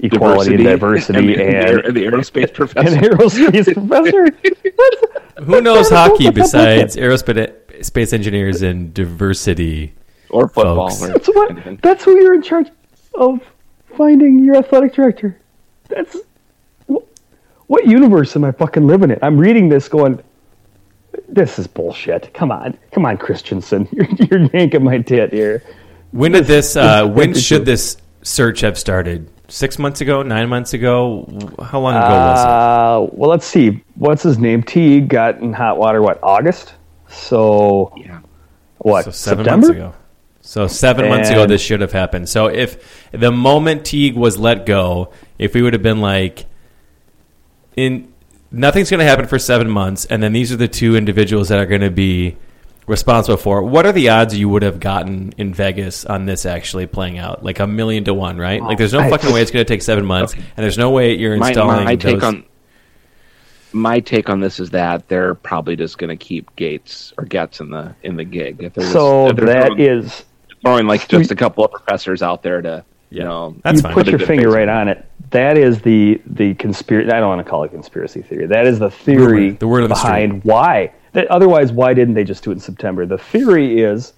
equality 0.01 0.55
and 0.55 0.65
diversity 0.65 1.35
and, 1.35 1.41
and, 1.41 1.85
the, 1.85 1.93
the 1.93 2.07
aerospace 2.07 2.45
and 2.45 2.55
professor. 2.55 2.97
aerospace 2.97 3.75
professor. 3.75 5.45
Who 5.45 5.61
knows 5.61 5.91
hockey 5.91 6.31
besides 6.31 6.97
aerospace 6.97 8.13
engineers 8.13 8.63
and 8.63 8.93
diversity? 8.95 9.95
or 10.31 10.49
football. 10.49 10.91
folks. 10.91 11.03
Or 11.03 11.09
That's 11.09 11.29
what. 11.29 11.83
That's 11.83 12.05
who 12.05 12.21
you're 12.21 12.35
in 12.35 12.43
charge 12.43 12.69
of 13.15 13.41
finding 13.97 14.45
your 14.45 14.57
athletic 14.57 14.95
director. 14.95 15.41
That's 15.89 16.17
what 16.87 17.87
universe 17.87 18.35
am 18.37 18.45
I 18.45 18.53
fucking 18.53 18.87
living 18.87 19.11
in? 19.11 19.19
I'm 19.23 19.39
reading 19.39 19.69
this, 19.69 19.89
going, 19.89 20.23
"This 21.29 21.59
is 21.59 21.67
bullshit." 21.67 22.33
Come 22.35 22.51
on, 22.51 22.79
come 22.93 23.05
on, 23.05 23.19
Christensen, 23.19 23.89
you're, 23.93 24.09
you're 24.09 24.51
yanking 24.55 24.85
my 24.85 24.99
tit 24.99 25.33
here. 25.33 25.63
When 26.13 26.33
did 26.33 26.47
this? 26.47 26.77
Uh, 26.77 27.07
when 27.07 27.35
should 27.35 27.65
this 27.65 27.99
search 28.23 28.61
have 28.61 28.79
started? 28.79 29.31
Six 29.49 29.79
months 29.79 30.01
ago? 30.03 30.23
Nine 30.23 30.49
months 30.49 30.75
ago? 30.75 31.27
How 31.63 31.81
long 31.81 31.95
ago 31.95 32.09
was 32.09 32.45
Uh, 32.45 33.07
well, 33.13 33.31
let's 33.31 33.47
see. 33.47 33.83
What's 33.95 34.23
his 34.23 34.39
name? 34.39 34.63
T 34.63 35.01
got 35.01 35.41
in 35.41 35.55
hot 35.55 35.79
water. 35.79 36.03
What 36.03 36.19
August? 36.23 36.75
So 37.09 37.93
Yeah. 37.97 38.19
what? 38.79 39.05
So 39.07 39.11
seven 39.11 39.45
September? 39.45 39.67
months 39.67 39.79
ago. 39.79 39.95
So 40.43 40.67
seven 40.67 41.09
months 41.09 41.31
ago, 41.31 41.47
this 41.47 41.61
should 41.61 41.81
have 41.81 41.93
happened. 41.93 42.29
So 42.29 42.47
if 42.47 43.09
the 43.13 43.31
moment 43.31 43.85
Teague 43.85 44.17
was 44.17 44.39
let 44.39 44.65
go, 44.65 45.11
if 45.39 45.55
we 45.55 45.61
would 45.63 45.73
have 45.75 45.83
been 45.83 46.01
like, 46.01 46.47
in 47.77 48.09
nothing's 48.51 48.89
going 48.91 49.01
to 49.01 49.05
happen 49.07 49.27
for 49.27 49.39
seven 49.39 49.69
months, 49.69 50.05
and 50.07 50.23
then 50.23 50.33
these 50.33 50.51
are 50.53 50.57
the 50.57 50.69
two 50.69 50.97
individuals 50.97 51.49
that 51.49 51.59
are 51.59 51.67
going 51.67 51.83
to 51.83 51.91
be 51.91 52.37
responsible 52.89 53.37
for. 53.37 53.63
What 53.63 53.87
are 53.87 53.93
the 53.93 54.09
odds 54.09 54.37
you 54.37 54.49
would 54.49 54.63
have 54.63 54.81
gotten 54.81 55.33
in 55.37 55.53
Vegas 55.55 56.05
on 56.05 56.27
this 56.27 56.47
actually 56.47 56.87
playing 56.87 57.19
out? 57.19 57.45
Like 57.45 57.61
a 57.61 57.67
million 57.67 58.05
to 58.05 58.15
one, 58.15 58.39
right? 58.39 58.63
Like 58.63 58.79
there's 58.79 58.93
no 58.93 59.01
oh, 59.01 59.03
I- 59.03 59.11
fucking 59.11 59.33
way 59.33 59.43
it's 59.43 59.51
going 59.51 59.65
to 59.65 59.69
take 59.73 59.83
seven 59.83 60.05
months, 60.05 60.33
and 60.35 60.45
there's 60.57 60.79
no 60.79 60.91
way 60.91 61.15
you're 61.17 61.37
My, 61.37 61.49
installing. 61.49 61.85
my 61.85 61.97
take 61.97 62.17
those- 62.21 62.25
on 62.25 62.45
my 63.73 64.01
take 64.01 64.31
on 64.31 64.41
this 64.41 64.61
is 64.61 64.71
that 64.71 65.09
they're 65.09 65.35
probably 65.35 65.77
just 65.77 65.99
going 65.99 66.09
to 66.09 66.17
keep 66.17 66.55
Gates 66.57 67.13
or 67.19 67.25
Goetz 67.27 67.61
in 67.61 67.71
the 67.71 67.95
in 68.03 68.17
the 68.17 68.25
gig. 68.25 68.63
If 68.63 68.75
there's, 68.75 68.91
So 68.93 69.29
if 69.29 69.37
they're 69.37 69.47
that 69.47 69.67
throwing, 69.67 69.81
is 69.81 70.25
throwing 70.63 70.87
like 70.87 71.07
just 71.09 71.31
a 71.31 71.37
couple 71.37 71.65
of 71.65 71.71
professors 71.71 72.23
out 72.23 72.43
there 72.43 72.63
to 72.63 72.85
Yeah. 73.11 73.19
you 73.19 73.25
know 73.25 73.57
That's 73.63 73.77
you 73.77 73.83
fine. 73.83 73.93
put 73.95 74.07
Put 74.07 74.11
your 74.19 74.27
finger 74.27 74.49
right 74.51 74.69
on 74.69 74.79
on 74.83 74.89
it. 74.89 75.05
That 75.31 75.59
is 75.59 75.83
the 75.83 76.21
the 76.25 76.55
conspiracy. 76.55 77.11
I 77.13 77.21
don't 77.21 77.29
want 77.29 77.45
to 77.45 77.49
call 77.51 77.63
it 77.65 77.71
conspiracy 77.71 78.23
theory. 78.23 78.47
That 78.47 78.67
is 78.67 78.79
the 78.79 78.91
theory 78.91 79.49
Rumor. 79.49 79.59
The 79.59 79.69
word 79.69 79.83
on 79.83 79.89
the 79.91 79.95
behind 79.95 80.45
why 80.45 80.87
That- 80.87 80.95
Otherwise, 81.15 81.73
why 81.73 81.95
didn't 81.95 82.15
they 82.15 82.25
just 82.25 82.45
do 82.45 82.51
it 82.51 82.55
in 82.55 82.61
September? 82.61 83.07
The 83.07 83.19
theory 83.19 83.81
is 83.81 84.13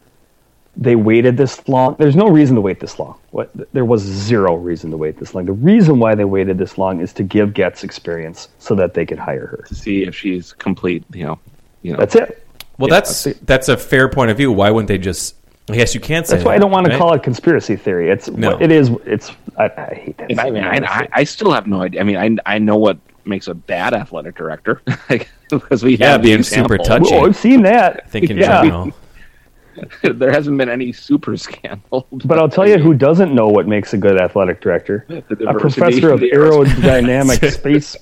they 0.77 0.97
waited 0.97 1.37
this 1.37 1.69
long. 1.69 1.97
There's 1.99 2.17
no 2.17 2.29
reason 2.29 2.55
to 2.55 2.61
wait 2.61 2.81
this 2.81 2.99
long. 2.99 3.19
What, 3.31 3.51
there 3.73 3.85
was 3.85 4.03
zero 4.03 4.55
reason 4.55 4.91
to 4.93 4.97
wait 4.97 5.19
this 5.19 5.35
long. 5.35 5.45
The 5.45 5.53
reason 5.53 5.99
why 5.99 6.15
they 6.15 6.25
waited 6.25 6.59
this 6.59 6.79
long 6.79 7.01
is 7.01 7.13
to 7.15 7.23
give 7.23 7.55
Goetz 7.55 7.85
experience 7.85 8.49
so 8.59 8.75
that 8.77 8.95
they 8.95 9.05
could 9.05 9.19
hire 9.19 9.47
her. 9.47 9.65
to 9.69 9.75
see 9.75 10.03
if 10.05 10.15
she's 10.15 10.53
complete. 10.53 11.05
You 11.13 11.27
know, 11.27 11.39
you 11.83 11.93
know. 11.93 11.99
That's 11.99 12.15
it. 12.15 12.47
Well, 12.79 12.89
Yeah, 12.89 12.95
that's 12.95 13.25
that's 13.43 13.69
a 13.69 13.77
fair 13.77 14.09
point 14.09 14.31
of 14.31 14.37
view. 14.37 14.53
Why 14.53 14.71
wouldn't 14.71 14.89
they 14.89 14.99
just? 14.99 15.37
I 15.69 15.75
guess 15.77 15.95
you 15.95 16.01
can't 16.01 16.27
say. 16.27 16.37
That's 16.37 16.47
why 16.47 16.55
I 16.55 16.59
don't 16.59 16.71
want 16.71 16.87
to 16.87 16.97
call 16.97 17.13
it 17.15 17.23
conspiracy 17.23 17.77
theory. 17.77 18.11
It's 18.11 18.29
No. 18.29 18.59
it 18.61 18.73
is. 18.73 18.91
It's 19.05 19.31
I, 19.59 19.71
I 19.77 19.95
hate 19.95 20.17
that. 20.19 20.41
I 20.41 20.51
mean, 20.51 20.65
I, 20.65 20.79
I, 20.79 21.09
I 21.13 21.25
still 21.25 21.53
have 21.53 21.67
no 21.67 21.83
idea. 21.83 22.01
I 22.01 22.05
mean, 22.05 22.17
I, 22.17 22.55
I 22.55 22.59
know 22.59 22.77
what 22.77 22.99
makes 23.25 23.49
a 23.49 23.55
bad 23.55 23.95
athletic 23.95 24.35
director 24.37 24.83
because 25.51 25.83
we 25.83 25.97
Yeah, 25.97 26.13
have 26.13 26.23
the 26.23 26.29
being 26.31 26.43
super 26.43 26.79
touchy. 26.79 27.13
Well, 27.15 27.27
I've 27.27 27.37
seen 27.37 27.63
that. 27.63 28.03
I 28.05 28.09
think 28.09 28.31
in 28.31 28.39
Yeah. 28.39 28.63
general. 28.63 28.93
there 30.03 30.31
hasn't 30.31 30.59
been 30.59 30.69
any 30.69 30.93
super 30.93 31.37
scandal. 31.37 32.07
But 32.25 32.39
I'll 32.39 32.49
tell 32.49 32.69
you 32.69 32.79
who 32.79 32.93
doesn't 32.95 33.35
know 33.35 33.49
what 33.49 33.67
makes 33.69 33.95
a 33.95 33.99
good 33.99 34.21
athletic 34.21 34.61
director. 34.61 35.07
A 35.09 35.55
professor 35.55 36.11
of 36.13 36.21
the 36.21 36.31
aerospace. 36.31 36.67
aerodynamic 36.67 37.53
space 37.53 37.97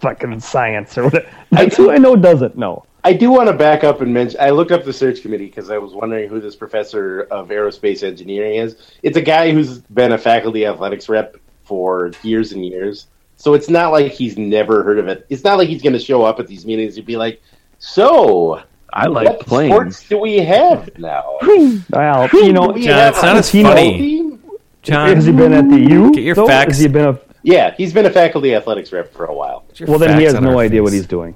fucking 0.00 0.38
science 0.40 0.96
or 0.98 1.04
whatever. 1.04 1.28
That's 1.50 1.76
who 1.76 1.90
I 1.90 1.96
know 1.98 2.14
doesn't 2.16 2.56
know. 2.56 2.84
I 3.06 3.12
do 3.12 3.30
want 3.30 3.48
to 3.48 3.52
back 3.54 3.84
up 3.84 4.00
and 4.00 4.12
mention. 4.14 4.38
I 4.40 4.50
looked 4.50 4.70
up 4.70 4.84
the 4.84 4.92
search 4.92 5.22
committee 5.22 5.46
because 5.46 5.70
I 5.70 5.76
was 5.78 5.92
wondering 5.92 6.28
who 6.28 6.40
this 6.40 6.56
professor 6.56 7.22
of 7.30 7.48
aerospace 7.48 8.02
engineering 8.02 8.56
is. 8.56 8.76
It's 9.02 9.16
a 9.16 9.22
guy 9.22 9.50
who's 9.52 9.80
been 9.80 10.12
a 10.12 10.18
faculty 10.18 10.64
athletics 10.66 11.08
rep 11.08 11.36
for 11.64 12.12
years 12.22 12.52
and 12.52 12.64
years. 12.64 13.06
So 13.36 13.54
it's 13.54 13.68
not 13.68 13.92
like 13.92 14.12
he's 14.12 14.38
never 14.38 14.82
heard 14.82 14.98
of 14.98 15.08
it. 15.08 15.26
It's 15.28 15.44
not 15.44 15.58
like 15.58 15.68
he's 15.68 15.82
going 15.82 15.92
to 15.92 15.98
show 15.98 16.22
up 16.24 16.40
at 16.40 16.46
these 16.46 16.64
meetings 16.64 16.96
and 16.96 17.04
be 17.06 17.16
like, 17.16 17.42
"So, 17.78 18.62
I 18.92 19.06
like 19.06 19.26
what 19.28 19.40
planes. 19.40 19.72
sports 19.72 20.08
do 20.08 20.18
we 20.18 20.36
have 20.38 20.96
now? 20.98 21.38
Well, 21.90 22.28
you 22.32 22.52
know, 22.52 22.72
Jon, 22.72 23.08
it's 23.12 23.22
not 23.22 23.36
as 23.36 23.50
funny. 23.50 23.98
Team? 23.98 24.40
Jon, 24.82 25.14
has 25.14 25.26
he 25.26 25.32
been 25.32 25.52
at 25.52 25.68
the 25.68 25.80
U? 25.80 26.12
Get 26.12 26.24
your 26.24 26.34
though? 26.34 26.46
facts. 26.46 26.74
Has 26.76 26.80
he 26.82 26.88
been 26.88 27.06
a? 27.08 27.18
Yeah, 27.42 27.74
he's 27.76 27.92
been 27.92 28.06
a 28.06 28.10
faculty 28.10 28.54
athletics 28.54 28.90
rep 28.92 29.12
for 29.12 29.26
a 29.26 29.34
while. 29.34 29.64
Well, 29.86 29.98
then 29.98 30.18
he 30.18 30.24
has 30.24 30.34
no 30.34 30.50
our 30.52 30.58
idea 30.58 30.82
what 30.82 30.92
he's 30.92 31.06
doing. 31.06 31.34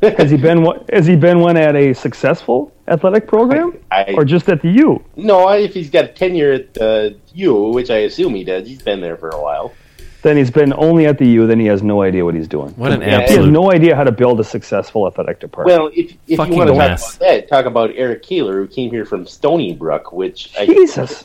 Has 0.16 0.30
he 0.30 0.38
been 0.38 0.62
one? 0.62 0.82
Has 0.90 1.04
he 1.06 1.14
been 1.14 1.40
one 1.40 1.58
at 1.58 1.76
a 1.76 1.92
successful 1.92 2.72
athletic 2.88 3.28
program, 3.28 3.76
I- 3.90 4.14
or 4.14 4.24
just 4.24 4.48
at 4.48 4.62
the 4.62 4.70
U? 4.70 5.04
No, 5.16 5.50
if 5.50 5.74
he's 5.74 5.90
got 5.90 6.16
tenure 6.16 6.52
at 6.52 6.72
the 6.72 7.18
U, 7.34 7.64
which 7.64 7.90
I 7.90 7.98
assume 7.98 8.34
he 8.34 8.42
does, 8.42 8.66
he's 8.66 8.80
been 8.80 9.02
there 9.02 9.18
for 9.18 9.28
a 9.28 9.42
while. 9.42 9.74
Then 10.22 10.36
he's 10.36 10.50
been 10.50 10.74
only 10.76 11.06
at 11.06 11.18
the 11.18 11.26
U. 11.26 11.46
Then 11.46 11.58
he 11.58 11.66
has 11.66 11.82
no 11.82 12.02
idea 12.02 12.24
what 12.24 12.34
he's 12.34 12.48
doing. 12.48 12.70
What 12.72 12.92
an 12.92 13.00
Yeah, 13.00 13.26
He 13.26 13.36
has 13.36 13.46
no 13.46 13.72
idea 13.72 13.96
how 13.96 14.04
to 14.04 14.12
build 14.12 14.38
a 14.40 14.44
successful 14.44 15.06
athletic 15.06 15.40
department. 15.40 15.78
Well, 15.80 15.90
if, 15.94 16.14
if 16.26 16.36
Fucking 16.36 16.52
you 16.52 16.58
want 16.58 16.68
to 16.68 16.74
talk 16.74 16.88
mess. 16.90 17.16
about 17.16 17.26
that, 17.26 17.48
talk 17.48 17.64
about 17.64 17.90
Eric 17.94 18.22
Kaler, 18.22 18.60
who 18.60 18.66
came 18.66 18.90
here 18.90 19.04
from 19.06 19.26
Stony 19.26 19.72
Brook, 19.74 20.12
which 20.12 20.52
I, 20.58 20.66
Jesus, 20.66 21.24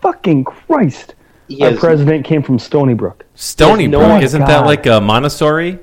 fucking 0.00 0.44
Christ! 0.44 1.14
he 1.48 1.62
Our 1.64 1.76
president 1.76 2.24
came 2.24 2.42
from 2.42 2.58
Stony 2.58 2.94
Brook. 2.94 3.24
Stony 3.34 3.86
Brook, 3.86 4.02
one- 4.02 4.22
isn't 4.22 4.44
that 4.46 4.64
like 4.66 4.86
a 4.86 5.00
Montessori? 5.00 5.78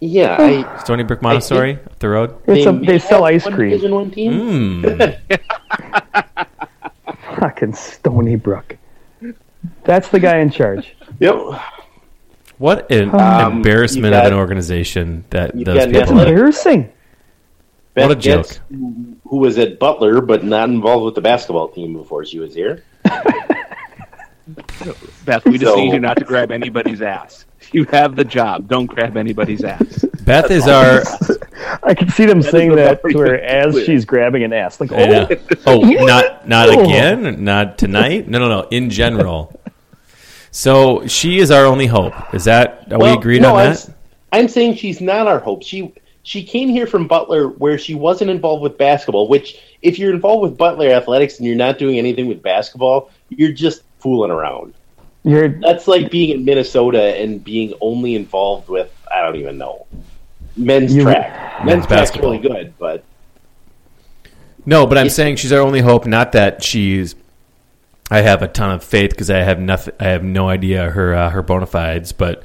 yeah, 0.00 0.36
I, 0.38 0.78
Stony 0.84 1.02
Brook 1.04 1.22
Montessori 1.22 1.74
up 1.74 1.98
the 1.98 2.08
road. 2.08 2.34
It's 2.46 2.66
a, 2.66 2.72
they 2.72 2.98
sell 2.98 3.24
ice 3.24 3.44
one 3.44 3.54
cream. 3.54 3.70
Division 3.70 3.94
one 3.94 4.10
team. 4.10 4.32
Mm. 4.82 5.18
Fucking 7.38 7.74
Stony 7.74 8.36
Brook. 8.36 8.76
That's 9.84 10.08
the 10.08 10.20
guy 10.20 10.38
in 10.38 10.50
charge. 10.50 10.94
Yep. 11.20 11.34
What 12.62 12.92
an 12.92 13.10
Um, 13.12 13.56
embarrassment 13.56 14.14
you've 14.14 14.22
of 14.24 14.32
an 14.32 14.38
organization 14.38 15.24
that 15.30 15.52
those 15.52 15.64
got 15.64 15.74
That's 15.90 15.92
people. 16.10 16.20
Are. 16.20 16.26
embarrassing. 16.28 16.88
Beth 17.94 18.08
What 18.08 18.16
a 18.16 18.20
joke. 18.20 18.36
Goetz, 18.46 18.60
who, 18.70 19.16
who 19.26 19.36
was 19.38 19.58
at 19.58 19.80
Butler 19.80 20.20
but 20.20 20.44
not 20.44 20.68
involved 20.68 21.04
with 21.04 21.16
the 21.16 21.20
basketball 21.22 21.66
team 21.70 21.92
before 21.94 22.24
she 22.24 22.38
was 22.38 22.54
here. 22.54 22.84
Beth, 25.24 25.44
we 25.44 25.58
just 25.58 25.72
So- 25.72 25.76
need 25.76 25.92
you 25.92 25.98
not 25.98 26.16
to 26.18 26.24
grab 26.24 26.52
anybody's 26.52 27.02
ass. 27.02 27.46
You 27.72 27.84
have 27.86 28.14
the 28.14 28.24
job. 28.24 28.68
Don't 28.68 28.86
grab 28.86 29.16
anybody's 29.16 29.64
ass. 29.64 30.04
Beth 30.24 30.50
is 30.50 30.68
our. 30.68 31.02
I 31.82 31.94
can 31.94 32.10
see 32.10 32.26
them 32.26 32.42
saying 32.42 32.76
that 32.76 33.00
to 33.10 33.18
her 33.18 33.34
as 33.38 33.72
clear. 33.72 33.84
she's 33.86 34.04
grabbing 34.04 34.42
an 34.44 34.52
ass. 34.52 34.78
Like, 34.80 34.92
I 34.92 35.06
know. 35.06 35.26
oh, 35.30 35.36
Oh, 35.66 35.80
not 35.80 36.46
not 36.46 36.68
again, 36.78 37.42
not 37.42 37.78
tonight. 37.78 38.28
No, 38.28 38.38
no, 38.38 38.48
no. 38.48 38.68
In 38.70 38.88
general. 38.90 39.58
So 40.52 41.06
she 41.06 41.38
is 41.40 41.50
our 41.50 41.64
only 41.64 41.86
hope. 41.86 42.12
Is 42.34 42.44
that 42.44 42.92
are 42.92 42.98
we 42.98 43.10
agreed 43.10 43.42
no, 43.42 43.54
on 43.54 43.58
I'm, 43.60 43.64
that? 43.70 43.70
s- 43.72 43.90
I'm 44.32 44.48
saying 44.48 44.76
she's 44.76 45.00
not 45.00 45.26
our 45.26 45.38
hope. 45.40 45.62
She 45.64 45.92
she 46.22 46.44
came 46.44 46.68
here 46.68 46.86
from 46.86 47.08
Butler 47.08 47.48
where 47.48 47.76
she 47.78 47.94
wasn't 47.94 48.30
involved 48.30 48.62
with 48.62 48.76
basketball. 48.78 49.26
Which, 49.28 49.58
if 49.80 49.98
you're 49.98 50.12
involved 50.12 50.42
with 50.42 50.56
Butler 50.58 50.88
athletics 50.90 51.38
and 51.38 51.46
you're 51.46 51.56
not 51.56 51.78
doing 51.78 51.98
anything 51.98 52.28
with 52.28 52.42
basketball, 52.42 53.10
you're 53.30 53.50
just 53.52 53.82
fooling 53.98 54.30
around. 54.30 54.74
you're 55.24 55.48
That's 55.48 55.88
like 55.88 56.10
being 56.10 56.28
in 56.30 56.44
Minnesota 56.44 57.02
and 57.18 57.42
being 57.42 57.72
only 57.80 58.14
involved 58.14 58.68
with 58.68 58.92
I 59.10 59.22
don't 59.22 59.36
even 59.36 59.56
know 59.58 59.86
men's 60.56 60.94
You- 60.94 61.02
track. 61.02 61.64
Men's 61.64 61.66
Men's 61.66 61.86
track's 61.86 62.00
basketball. 62.10 62.32
really 62.32 62.42
good, 62.46 62.74
but 62.78 63.02
No, 64.66 64.86
but 64.86 64.98
I'm 64.98 65.08
saying 65.08 65.36
she's 65.36 65.50
our 65.52 65.60
only 65.60 65.80
hope. 65.80 66.06
Not 66.06 66.32
that 66.32 66.62
she's. 66.62 67.14
I 68.12 68.20
have 68.20 68.42
a 68.42 68.48
ton 68.48 68.70
of 68.72 68.84
faith 68.84 69.10
because 69.10 69.30
I 69.30 69.38
have 69.38 69.58
nothing. 69.58 69.94
I 69.98 70.08
have 70.08 70.22
no 70.22 70.46
idea 70.46 70.90
her 70.90 71.14
uh, 71.14 71.30
her 71.30 71.42
bona 71.42 71.64
fides, 71.64 72.12
but 72.12 72.44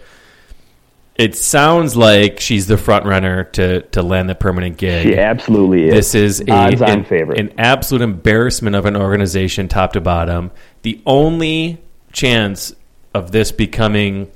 it 1.17 1.35
sounds 1.35 1.97
like 1.97 2.39
she's 2.39 2.67
the 2.67 2.77
front 2.77 3.05
runner 3.05 3.43
to 3.43 3.81
to 3.81 4.01
land 4.01 4.29
the 4.29 4.35
permanent 4.35 4.77
gig. 4.77 5.03
she 5.03 5.17
absolutely 5.17 5.87
is. 5.87 5.93
This 5.93 6.15
is 6.15 6.41
a, 6.41 6.51
odds 6.51 6.81
on 6.81 6.89
an, 6.89 7.03
favorite. 7.03 7.37
an 7.37 7.53
absolute 7.57 8.01
embarrassment 8.01 8.77
of 8.77 8.85
an 8.85 8.95
organization, 8.95 9.67
top 9.67 9.91
to 9.93 10.01
bottom. 10.01 10.51
The 10.83 11.01
only 11.05 11.81
chance 12.13 12.73
of 13.13 13.31
this 13.31 13.51
becoming 13.51 14.31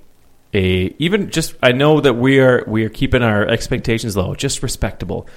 a 0.53 0.93
even 0.99 1.29
just 1.29 1.55
I 1.63 1.71
know 1.71 2.01
that 2.01 2.15
we 2.15 2.39
are 2.39 2.65
we 2.67 2.83
are 2.83 2.89
keeping 2.89 3.23
our 3.23 3.47
expectations 3.47 4.17
low, 4.17 4.35
just 4.35 4.61
respectable. 4.63 5.29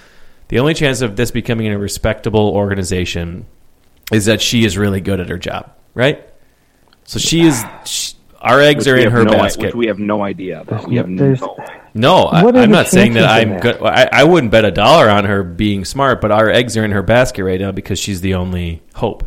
The 0.49 0.59
only 0.59 0.75
chance 0.75 1.03
of 1.03 1.15
this 1.15 1.31
becoming 1.31 1.69
a 1.69 1.79
respectable 1.79 2.51
organization 2.51 3.47
is 4.13 4.25
that 4.25 4.43
she 4.43 4.65
is 4.65 4.77
really 4.77 5.01
good 5.01 5.21
at 5.21 5.29
her 5.29 5.39
job, 5.39 5.73
right? 5.95 6.29
So 7.05 7.19
she 7.19 7.43
is. 7.43 7.65
She, 7.85 8.15
our 8.41 8.61
eggs 8.61 8.81
Which 8.81 8.89
are 8.89 8.97
in 8.97 9.11
her 9.11 9.25
no, 9.25 9.33
basket. 9.33 9.67
Which 9.67 9.75
we 9.75 9.87
have 9.87 9.99
no 9.99 10.23
idea 10.23 10.61
about. 10.61 10.87
We 10.87 10.97
have 10.97 11.17
There's- 11.17 11.41
no. 11.41 11.57
No, 11.97 12.25
I, 12.25 12.43
What 12.43 12.57
are 12.57 12.61
I'm 12.61 12.73
not 12.73 12.89
saying 12.89 13.13
that 13.13 13.25
I'm 13.25 13.53
of 13.53 13.61
good. 13.61 13.81
I, 13.81 14.09
I 14.11 14.25
wouldn't 14.25 14.51
bet 14.51 14.65
a 14.65 14.73
dollar 14.73 15.09
on 15.09 15.25
her 15.27 15.45
being 15.45 15.85
smart, 15.85 16.21
but 16.21 16.33
our 16.33 16.51
eggs 16.51 16.77
are 16.77 16.85
in 16.85 16.91
her 16.91 17.05
basket 17.05 17.45
right 17.45 17.61
now 17.61 17.71
because 17.71 18.01
she's 18.01 18.21
the 18.21 18.35
only 18.35 18.83
hope. 18.97 19.25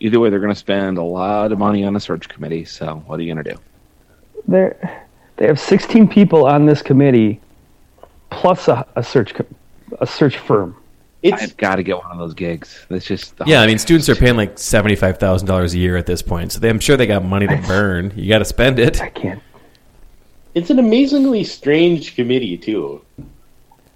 Either 0.00 0.18
way, 0.18 0.30
they're 0.30 0.40
going 0.40 0.52
to 0.52 0.58
spend 0.58 0.98
a 0.98 1.02
lot 1.02 1.52
of 1.52 1.60
money 1.60 1.84
on 1.84 1.94
a 1.94 2.00
search 2.00 2.28
committee. 2.28 2.64
So 2.64 3.04
what 3.06 3.20
are 3.20 3.22
you 3.22 3.32
going 3.32 3.44
to 3.44 3.52
do? 3.52 3.60
They're, 4.48 5.06
they 5.36 5.46
have 5.46 5.60
16 5.60 6.08
people 6.08 6.44
on 6.44 6.66
this 6.66 6.82
committee, 6.82 7.40
plus 8.30 8.66
a, 8.66 8.84
a 8.96 9.02
search 9.04 9.32
a 10.00 10.06
search 10.06 10.38
firm. 10.38 10.76
It's 11.22 11.42
I've 11.42 11.56
got 11.56 11.76
to 11.76 11.82
get 11.82 11.98
one 11.98 12.10
of 12.10 12.18
those 12.18 12.34
gigs. 12.34 12.84
That's 12.88 13.04
just 13.04 13.36
the 13.36 13.44
Yeah, 13.46 13.60
I 13.62 13.66
mean, 13.66 13.78
students 13.78 14.08
are 14.08 14.14
paying 14.16 14.36
like 14.36 14.58
seventy 14.58 14.96
five 14.96 15.18
thousand 15.18 15.46
dollars 15.48 15.74
a 15.74 15.78
year 15.78 15.96
at 15.96 16.06
this 16.06 16.22
point, 16.22 16.52
so 16.52 16.58
they, 16.60 16.68
I'm 16.68 16.80
sure 16.80 16.96
they 16.96 17.06
got 17.06 17.24
money 17.24 17.46
to 17.46 17.56
burn. 17.66 18.12
You 18.16 18.28
got 18.28 18.38
to 18.38 18.44
spend 18.44 18.78
it. 18.78 19.00
I 19.00 19.08
can't. 19.10 19.42
it's 20.54 20.70
an 20.70 20.78
amazingly 20.78 21.44
strange 21.44 22.14
committee 22.16 22.56
too. 22.58 23.02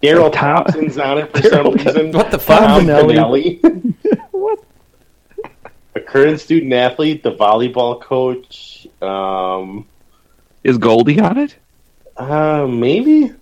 Daryl 0.02 0.32
Thompson's 0.32 0.98
on 0.98 1.18
it 1.18 1.32
for 1.36 1.42
some 1.48 1.72
reason. 1.72 2.12
What 2.12 2.30
the 2.30 2.38
fuck? 2.38 2.60
Tom 2.60 2.82
Finelli. 2.86 3.60
Finelli. 3.60 3.94
What? 4.30 4.62
a 5.94 6.00
current 6.00 6.38
student 6.38 6.72
athlete, 6.74 7.22
the 7.22 7.32
volleyball 7.32 8.00
coach. 8.02 8.86
Um, 9.00 9.86
Is 10.62 10.76
Goldie 10.76 11.18
on 11.20 11.38
it? 11.38 11.56
uh, 12.18 12.66
maybe. 12.68 13.32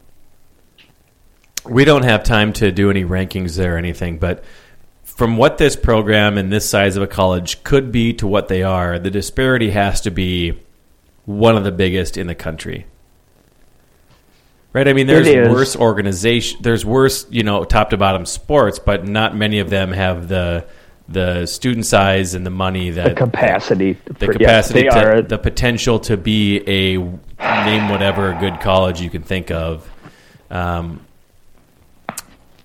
We 1.64 1.84
don't 1.84 2.04
have 2.04 2.24
time 2.24 2.52
to 2.54 2.70
do 2.70 2.90
any 2.90 3.04
rankings 3.04 3.56
there 3.56 3.74
or 3.74 3.78
anything, 3.78 4.18
but 4.18 4.44
from 5.02 5.36
what 5.36 5.58
this 5.58 5.76
program 5.76 6.36
and 6.36 6.52
this 6.52 6.68
size 6.68 6.96
of 6.96 7.02
a 7.02 7.06
college 7.06 7.62
could 7.62 7.92
be 7.92 8.12
to 8.14 8.26
what 8.26 8.48
they 8.48 8.62
are, 8.62 8.98
the 8.98 9.10
disparity 9.10 9.70
has 9.70 10.00
to 10.02 10.10
be 10.10 10.60
one 11.24 11.56
of 11.56 11.64
the 11.64 11.72
biggest 11.72 12.16
in 12.16 12.26
the 12.26 12.34
country. 12.34 12.86
Right? 14.72 14.88
I 14.88 14.92
mean, 14.92 15.06
there's 15.06 15.48
worse 15.48 15.76
organization, 15.76 16.60
there's 16.62 16.84
worse, 16.84 17.26
you 17.30 17.44
know, 17.44 17.62
top 17.64 17.90
to 17.90 17.96
bottom 17.96 18.26
sports, 18.26 18.80
but 18.80 19.06
not 19.06 19.36
many 19.36 19.60
of 19.60 19.70
them 19.70 19.92
have 19.92 20.28
the 20.28 20.66
the 21.06 21.44
student 21.46 21.84
size 21.84 22.34
and 22.34 22.46
the 22.46 22.50
money 22.50 22.90
that 22.90 23.10
The 23.10 23.14
capacity. 23.14 23.98
the 24.06 24.26
for- 24.26 24.32
capacity 24.32 24.84
yes, 24.84 24.94
to, 24.94 25.06
are. 25.18 25.22
the 25.22 25.38
potential 25.38 26.00
to 26.00 26.16
be 26.16 26.58
a 26.66 26.96
name 26.96 27.88
whatever 27.90 28.36
good 28.40 28.60
college 28.60 29.00
you 29.02 29.10
can 29.10 29.22
think 29.22 29.50
of. 29.50 29.88
Um, 30.50 31.00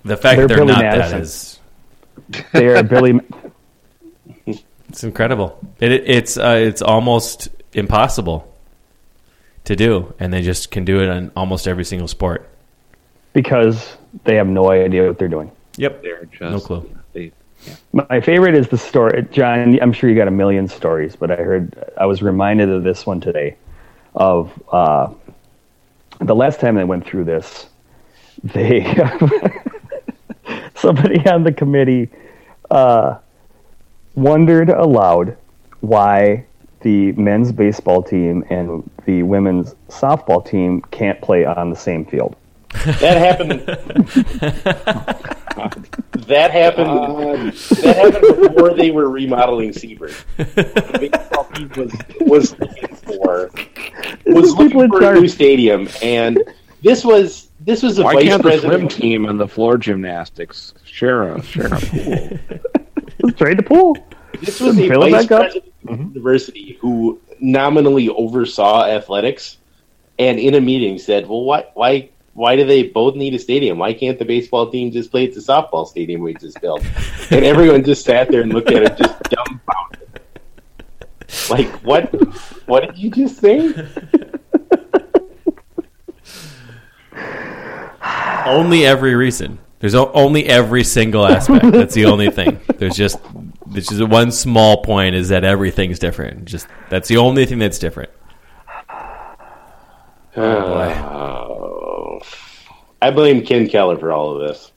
the 0.04 0.16
fact 0.16 0.36
They're 0.38 0.48
that 0.48 0.48
they're 0.48 0.56
Billy 0.66 0.72
not 0.72 0.82
Madison. 0.82 1.18
that 1.18 1.22
is 1.22 1.58
they 2.52 2.66
are 2.68 2.82
Billy. 2.82 3.20
it's 4.88 5.04
incredible. 5.04 5.58
It, 5.80 5.92
it's 5.92 6.36
uh, 6.36 6.56
it's 6.60 6.82
almost 6.82 7.48
impossible 7.72 8.46
to 9.64 9.76
do, 9.76 10.12
and 10.18 10.32
they 10.32 10.42
just 10.42 10.70
can 10.70 10.84
do 10.84 11.00
it 11.00 11.08
in 11.08 11.30
almost 11.36 11.68
every 11.68 11.84
single 11.84 12.08
sport. 12.08 12.48
because 13.32 13.96
they 14.24 14.34
have 14.36 14.48
no 14.48 14.70
idea 14.70 15.06
what 15.06 15.18
they're 15.18 15.28
doing. 15.28 15.50
Yep. 15.76 16.02
They're 16.02 16.24
just 16.26 16.40
No 16.40 16.58
clue. 16.60 16.90
They, 17.12 17.30
My 17.92 18.20
favorite 18.20 18.54
is 18.56 18.68
the 18.68 18.78
story, 18.78 19.22
Jon. 19.30 19.78
I'm 19.80 19.92
sure 19.92 20.10
you 20.10 20.16
got 20.16 20.26
a 20.28 20.32
million 20.32 20.66
stories, 20.66 21.14
but 21.14 21.30
I 21.30 21.36
heard 21.36 21.92
I 21.96 22.06
was 22.06 22.22
reminded 22.22 22.68
of 22.70 22.82
this 22.82 23.06
one 23.06 23.20
today. 23.20 23.56
Of 24.16 24.50
uh, 24.72 25.12
the 26.20 26.34
last 26.34 26.58
time 26.58 26.74
they 26.74 26.84
went 26.84 27.06
through 27.06 27.24
this, 27.24 27.66
they 28.42 28.80
somebody 30.80 31.24
on 31.28 31.44
the 31.44 31.52
committee 31.52 32.08
uh, 32.70 33.18
wondered 34.14 34.70
aloud 34.70 35.36
why 35.80 36.44
the 36.80 37.12
men's 37.12 37.52
baseball 37.52 38.02
team 38.02 38.44
and 38.50 38.88
the 39.04 39.22
women's 39.22 39.74
softball 39.88 40.44
team 40.44 40.80
can't 40.90 41.20
play 41.20 41.44
on 41.44 41.70
the 41.70 41.76
same 41.76 42.04
field. 42.04 42.36
That 42.84 43.18
happened. 43.18 43.60
that 46.26 46.50
happened. 46.52 47.52
that 47.52 47.96
happened 47.96 48.52
before 48.52 48.74
they 48.74 48.90
were 48.92 49.10
remodeling. 49.10 49.72
Baseball 49.72 51.44
team 51.54 51.70
was 51.76 51.92
was 52.20 52.58
looking 52.58 52.94
for 52.94 53.50
was 54.26 54.54
looking 54.54 54.88
for 54.88 55.02
a 55.02 55.20
new 55.20 55.28
stadium, 55.28 55.88
and 56.00 56.42
this 56.82 57.04
was 57.04 57.49
this 57.60 57.82
was 57.82 57.98
a 57.98 58.02
why 58.02 58.14
vice 58.14 58.24
can't 58.24 58.42
the 58.42 58.58
swim 58.58 58.60
president. 58.62 58.90
team 58.90 59.26
and 59.26 59.38
the 59.38 59.46
floor 59.46 59.76
gymnastics 59.76 60.72
share 60.84 61.34
a 61.34 61.42
share 61.42 61.66
a 61.66 61.80
pool? 61.80 62.38
Let's 63.22 63.38
trade 63.38 63.58
the 63.58 63.62
pool. 63.62 63.96
This 64.40 64.60
was 64.60 64.78
a 64.78 64.88
Fill 64.88 65.02
vice 65.02 65.26
president 65.26 65.66
of 65.84 65.90
mm-hmm. 65.90 66.08
the 66.08 66.14
university 66.14 66.78
who 66.80 67.20
nominally 67.40 68.08
oversaw 68.08 68.84
athletics, 68.84 69.58
and 70.18 70.38
in 70.38 70.54
a 70.54 70.60
meeting 70.60 70.98
said, 70.98 71.28
"Well, 71.28 71.42
why 71.44 71.66
why 71.74 72.08
why 72.32 72.56
do 72.56 72.64
they 72.64 72.84
both 72.84 73.14
need 73.14 73.34
a 73.34 73.38
stadium? 73.38 73.78
Why 73.78 73.92
can't 73.92 74.18
the 74.18 74.24
baseball 74.24 74.70
team 74.70 74.90
just 74.90 75.10
play 75.10 75.26
at 75.26 75.34
the 75.34 75.40
softball 75.40 75.86
stadium 75.86 76.22
we 76.22 76.34
just 76.34 76.60
built?" 76.60 76.84
And 77.30 77.44
everyone 77.44 77.84
just 77.84 78.04
sat 78.04 78.30
there 78.30 78.40
and 78.40 78.52
looked 78.52 78.70
at 78.70 78.82
it, 78.82 78.96
just 78.96 79.22
dumbfounded. 79.24 80.20
Like 81.50 81.70
what? 81.84 82.10
What 82.66 82.86
did 82.86 82.98
you 82.98 83.10
just 83.10 83.38
say? 83.38 83.72
Only 88.46 88.86
every 88.86 89.14
reason. 89.14 89.58
There's 89.80 89.94
only 89.94 90.46
every 90.46 90.84
single 90.84 91.26
aspect. 91.26 91.70
That's 91.72 91.94
the 91.94 92.04
only 92.04 92.30
thing. 92.30 92.60
There's 92.76 92.96
just 92.96 93.18
there's 93.66 93.86
just 93.88 94.02
one 94.08 94.30
small 94.30 94.82
point 94.82 95.14
is 95.14 95.28
that 95.30 95.44
everything's 95.44 95.98
different. 95.98 96.44
Just 96.44 96.66
that's 96.90 97.08
the 97.08 97.16
only 97.16 97.46
thing 97.46 97.58
that's 97.58 97.78
different. 97.78 98.10
Oh. 100.36 102.20
I 103.02 103.10
blame 103.10 103.44
Ken 103.44 103.66
Keller 103.68 103.96
for 103.96 104.12
all 104.12 104.34
of 104.36 104.46
this. 104.46 104.72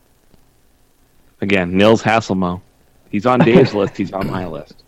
Again, 1.41 1.75
Nils 1.75 2.01
Hasselmo. 2.01 2.61
He's 3.09 3.25
on 3.25 3.39
Dave's 3.39 3.73
list. 3.75 3.97
He's 3.97 4.13
on 4.13 4.27
my 4.31 4.47
list. 4.47 4.83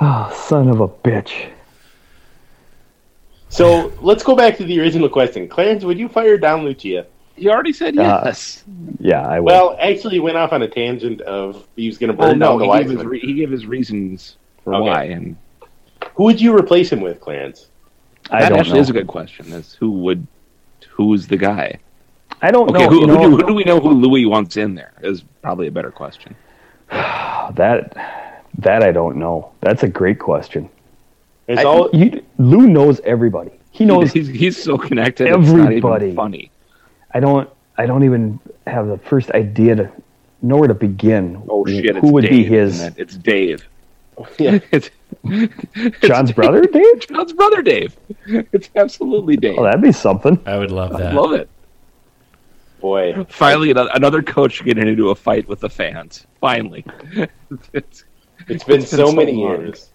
Oh, 0.00 0.44
son 0.46 0.68
of 0.68 0.80
a 0.80 0.88
bitch. 0.88 1.50
So 3.48 3.92
let's 4.00 4.22
go 4.22 4.36
back 4.36 4.56
to 4.58 4.64
the 4.64 4.80
original 4.80 5.08
question. 5.08 5.48
Clarence, 5.48 5.84
would 5.84 5.98
you 5.98 6.08
fire 6.08 6.36
Don 6.38 6.64
Lucia? 6.64 7.06
You 7.36 7.50
already 7.50 7.72
said 7.72 7.96
Uh, 7.96 8.22
yes. 8.24 8.64
Yeah, 8.98 9.26
I 9.26 9.40
will. 9.40 9.46
Well, 9.46 9.76
actually, 9.80 10.14
he 10.14 10.20
went 10.20 10.36
off 10.36 10.52
on 10.52 10.62
a 10.62 10.68
tangent 10.68 11.20
of 11.22 11.66
he 11.76 11.86
was 11.86 11.98
going 11.98 12.10
to 12.10 12.16
well, 12.16 12.30
burn 12.30 12.38
no, 12.38 12.58
down 12.58 12.58
the 12.58 12.66
he 12.66 12.70
gave, 12.72 12.90
his 12.90 13.04
re- 13.04 13.20
he 13.20 13.34
gave 13.34 13.50
his 13.50 13.66
reasons 13.66 14.36
for 14.64 14.74
Okay. 14.74 14.84
why, 14.84 15.04
and 15.04 15.36
Who 16.14 16.24
would 16.24 16.40
you 16.40 16.56
replace 16.56 16.90
him 16.92 17.00
with, 17.00 17.20
Clarence? 17.20 17.68
I 18.30 18.40
that 18.40 18.48
don't 18.48 18.58
actually 18.58 18.78
know. 18.78 18.80
is 18.80 18.90
a 18.90 18.92
good 18.92 19.06
question. 19.06 19.52
Is 19.52 19.74
who 19.74 19.90
would 20.02 20.26
who's 20.90 21.26
the 21.28 21.36
guy? 21.36 21.78
I 22.42 22.50
don't 22.50 22.70
Okay, 22.70 22.86
know. 22.86 22.88
who, 22.88 23.00
you 23.00 23.06
who, 23.06 23.18
know, 23.18 23.18
do, 23.18 23.30
who 23.36 23.42
do 23.46 23.54
we 23.54 23.64
know 23.64 23.80
who 23.80 23.90
Louis 23.90 24.26
wants 24.26 24.56
in 24.56 24.74
there? 24.74 24.92
Is 25.02 25.24
probably 25.42 25.66
a 25.68 25.72
better 25.72 25.90
question. 25.90 26.36
that 26.90 27.92
that 28.58 28.82
I 28.82 28.92
don't 28.92 29.16
know. 29.16 29.52
That's 29.60 29.82
a 29.84 29.88
great 29.88 30.18
question. 30.18 30.68
There's 31.48 31.64
all 31.64 31.90
You, 31.92 32.22
Lou 32.38 32.66
knows 32.68 33.00
everybody. 33.00 33.50
He 33.72 33.84
knows. 33.84 34.12
he's, 34.16 34.28
he's 34.28 34.62
so 34.62 34.78
connected. 34.78 35.26
It's 35.28 35.36
not 35.48 35.66
Everybody. 35.66 36.06
even 36.06 36.16
funny. 36.16 36.50
I 37.12 37.20
don't. 37.20 37.48
I 37.76 37.86
don't 37.86 38.04
even 38.04 38.38
have 38.66 38.86
the 38.88 38.98
first 38.98 39.30
idea 39.32 39.74
to 39.76 39.90
know 40.42 40.56
where 40.58 40.68
to 40.68 40.74
begin. 40.74 41.42
Oh 41.48 41.64
shit! 41.66 41.96
Who 41.96 41.98
it's 41.98 42.12
would 42.12 42.22
Dave, 42.22 42.30
be 42.30 42.44
his 42.44 42.74
isn't 42.80 42.98
it? 42.98 43.02
It's 43.02 43.16
Dave. 43.16 43.68
yeah. 44.38 44.58
It's 44.70 44.90
Jon's 46.06 46.32
brother, 46.32 46.62
Dave? 46.62 47.00
Jon's 47.08 47.32
brother, 47.32 47.62
Dave. 47.62 47.96
It's 48.26 48.68
absolutely 48.76 49.36
Dave. 49.36 49.58
Oh, 49.58 49.64
that'd 49.64 49.80
be 49.82 49.90
something. 49.92 50.38
I 50.46 50.58
would 50.58 50.70
love 50.70 50.94
I 50.94 51.00
that. 51.00 51.14
love 51.14 51.32
it. 51.32 51.48
boy. 52.80 53.24
Finally, 53.28 53.70
ano- 53.70 53.88
another 53.94 54.22
coach 54.22 54.62
getting 54.64 54.86
into 54.86 55.08
a 55.10 55.14
fight 55.14 55.48
with 55.48 55.60
the 55.60 55.68
fans. 55.70 56.26
Finally, 56.40 56.84
it's, 57.72 57.72
It's 57.72 58.04
been 58.46 58.54
It's 58.56 58.64
been 58.64 58.82
so 58.82 59.06
so 59.08 59.12
many 59.12 59.32
long. 59.32 59.60
years. 59.62 59.90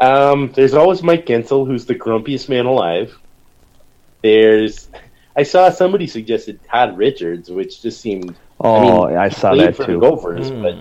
Um, 0.00 0.52
there's 0.54 0.74
always 0.74 1.02
Mike 1.02 1.26
Guentzel, 1.26 1.66
who's 1.66 1.86
the 1.86 1.94
grumpiest 1.94 2.48
man 2.48 2.66
alive. 2.66 3.18
There's, 4.22 4.88
I 5.36 5.42
saw 5.42 5.70
somebody 5.70 6.06
suggested 6.06 6.60
Todd 6.64 6.96
Richards, 6.96 7.50
which 7.50 7.82
just 7.82 8.00
seemed. 8.00 8.36
Oh, 8.60 9.04
I, 9.06 9.22
mean, 9.24 9.30
saw 9.32 9.54
that 9.54 9.76
for 9.76 9.86
too. 9.86 9.92
the 9.94 9.98
Gophers, 10.00 10.50
but 10.50 10.76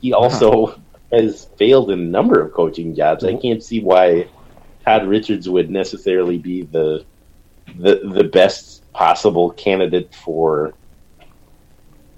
he 0.00 0.12
also 0.12 0.80
has 1.10 1.46
failed 1.56 1.90
in 1.90 1.98
a 2.00 2.02
number 2.04 2.40
of 2.40 2.52
coaching 2.52 2.94
jobs. 2.94 3.24
I 3.24 3.34
can't 3.36 3.62
see 3.62 3.80
why 3.80 4.28
Todd 4.84 5.06
Richards 5.06 5.48
would 5.48 5.70
necessarily 5.70 6.38
be 6.38 6.62
the 6.62 7.04
the 7.78 8.00
the 8.12 8.24
best 8.24 8.90
possible 8.92 9.50
candidate 9.50 10.14
for. 10.14 10.74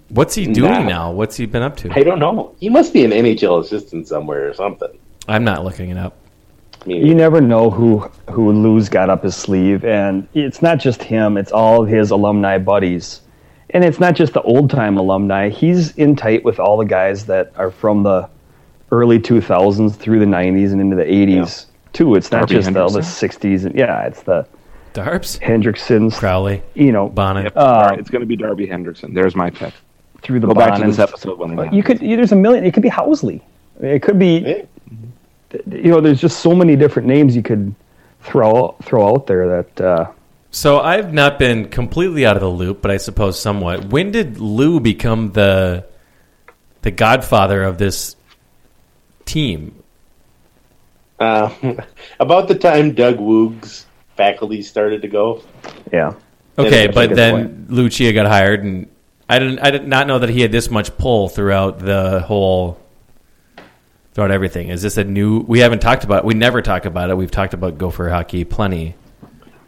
What's 0.08 0.34
he 0.34 0.46
doing 0.46 0.70
Nah. 0.70 0.82
now? 0.82 1.12
What's 1.12 1.36
he 1.36 1.46
been 1.46 1.62
up 1.62 1.76
to? 1.78 1.92
I 1.92 2.02
don't 2.02 2.18
know. 2.18 2.54
He 2.60 2.68
must 2.68 2.92
be 2.92 3.04
an 3.04 3.10
NHL 3.10 3.60
assistant 3.62 4.06
somewhere 4.06 4.48
or 4.48 4.54
something. 4.54 4.96
I'm 5.28 5.44
not 5.44 5.64
looking 5.64 5.90
it 5.90 5.96
up. 5.96 6.16
You 6.86 7.14
never 7.14 7.40
know 7.40 7.70
who 7.70 8.00
who 8.30 8.52
Lou's 8.52 8.90
got 8.90 9.08
up 9.08 9.22
his 9.22 9.34
sleeve, 9.34 9.84
and 9.84 10.28
it's 10.34 10.60
not 10.60 10.78
just 10.78 11.02
him; 11.02 11.38
it's 11.38 11.50
all 11.50 11.82
of 11.82 11.88
his 11.88 12.10
alumni 12.10 12.58
buddies, 12.58 13.22
and 13.70 13.82
it's 13.82 13.98
not 13.98 14.14
just 14.14 14.34
the 14.34 14.42
old 14.42 14.68
time 14.68 14.98
alumni. 14.98 15.48
He's 15.48 15.96
in 15.96 16.14
tight 16.14 16.44
with 16.44 16.60
all 16.60 16.76
the 16.76 16.84
guys 16.84 17.24
that 17.26 17.52
are 17.56 17.70
from 17.70 18.02
the 18.02 18.28
early 18.90 19.18
2000s 19.18 19.96
through 19.96 20.20
the 20.20 20.26
90s 20.26 20.72
and 20.72 20.80
into 20.80 20.94
the 20.94 21.04
80s 21.04 21.66
too. 21.94 22.14
It's 22.14 22.30
not 22.30 22.40
Darby 22.48 22.54
just 22.54 22.76
all 22.76 22.90
the 22.90 23.00
Hendrickson? 23.00 23.40
60s, 23.40 23.64
and 23.64 23.74
yeah, 23.74 24.06
it's 24.06 24.22
the 24.22 24.46
Darbs, 24.92 25.40
Hendricksons, 25.40 26.16
Crowley, 26.16 26.62
you 26.74 26.92
know, 26.92 27.08
Bonnet. 27.08 27.44
Yep. 27.44 27.56
Uh, 27.56 27.60
All 27.60 27.86
right, 27.86 27.98
it's 27.98 28.10
going 28.10 28.20
to 28.20 28.26
be 28.26 28.36
Darby 28.36 28.66
Hendrickson. 28.66 29.14
There's 29.14 29.34
my 29.34 29.50
pick. 29.50 29.74
through 30.22 30.38
the 30.40 30.46
Go 30.46 30.54
back 30.54 30.78
to 30.80 30.86
this 30.86 30.98
episode 31.00 31.38
when 31.38 31.56
But 31.56 31.72
you 31.72 31.82
could 31.82 32.00
you, 32.00 32.16
there's 32.16 32.32
a 32.32 32.36
million. 32.36 32.64
It 32.64 32.74
could 32.74 32.82
be 32.82 32.90
Housley. 32.90 33.40
It 33.80 34.02
could 34.02 34.18
be 34.18 34.38
yeah. 34.38 34.62
You 35.70 35.90
know. 35.90 36.00
There's 36.00 36.20
just 36.20 36.40
so 36.40 36.54
many 36.54 36.76
different 36.76 37.08
names 37.08 37.34
you 37.36 37.42
could 37.42 37.74
throw 38.22 38.76
throw 38.82 39.08
out 39.08 39.26
there 39.26 39.48
that. 39.62 39.80
Uh, 39.80 40.12
So 40.50 40.78
I've 40.80 41.12
not 41.12 41.38
been 41.38 41.68
completely 41.68 42.24
out 42.24 42.36
of 42.36 42.42
the 42.42 42.48
loop, 42.48 42.80
but 42.80 42.90
I 42.90 42.96
suppose 42.98 43.40
somewhat. 43.40 43.86
When 43.86 44.12
did 44.12 44.38
Lou 44.38 44.78
become 44.80 45.32
the 45.32 45.84
the 46.82 46.90
godfather 46.90 47.62
of 47.64 47.78
this 47.78 48.14
team? 49.24 49.74
Uh, 51.18 51.50
about 52.20 52.48
the 52.48 52.54
time 52.54 52.94
Doug 52.94 53.18
Woog's 53.18 53.86
faculty 54.16 54.62
started 54.62 55.02
to 55.02 55.08
go. 55.08 55.42
yeah. 55.92 56.14
Okay, 56.56 56.86
but 56.86 57.08
good 57.08 57.18
then 57.18 57.66
Lucia 57.68 58.12
got 58.12 58.26
hired, 58.26 58.62
and 58.62 58.86
I 59.28 59.40
didn't. 59.40 59.58
I 59.58 59.70
did 59.72 59.88
not 59.88 60.06
know 60.06 60.20
that 60.20 60.28
he 60.28 60.40
had 60.40 60.52
this 60.52 60.70
much 60.70 60.96
pull 60.96 61.28
throughout 61.28 61.80
the 61.80 62.20
whole, 62.20 62.78
throughout 64.14 64.30
everything. 64.30 64.68
Is 64.68 64.80
this 64.82 64.96
a 64.96 65.04
new? 65.04 65.40
We 65.40 65.58
haven't 65.60 65.80
talked 65.80 66.04
about. 66.04 66.24
We 66.24 66.34
never 66.34 66.62
talk 66.62 66.84
about 66.86 67.10
it. 67.10 67.16
We've 67.16 67.30
talked 67.30 67.52
about 67.54 67.76
Gopher 67.78 68.08
hockey 68.08 68.44
plenty. 68.44 68.94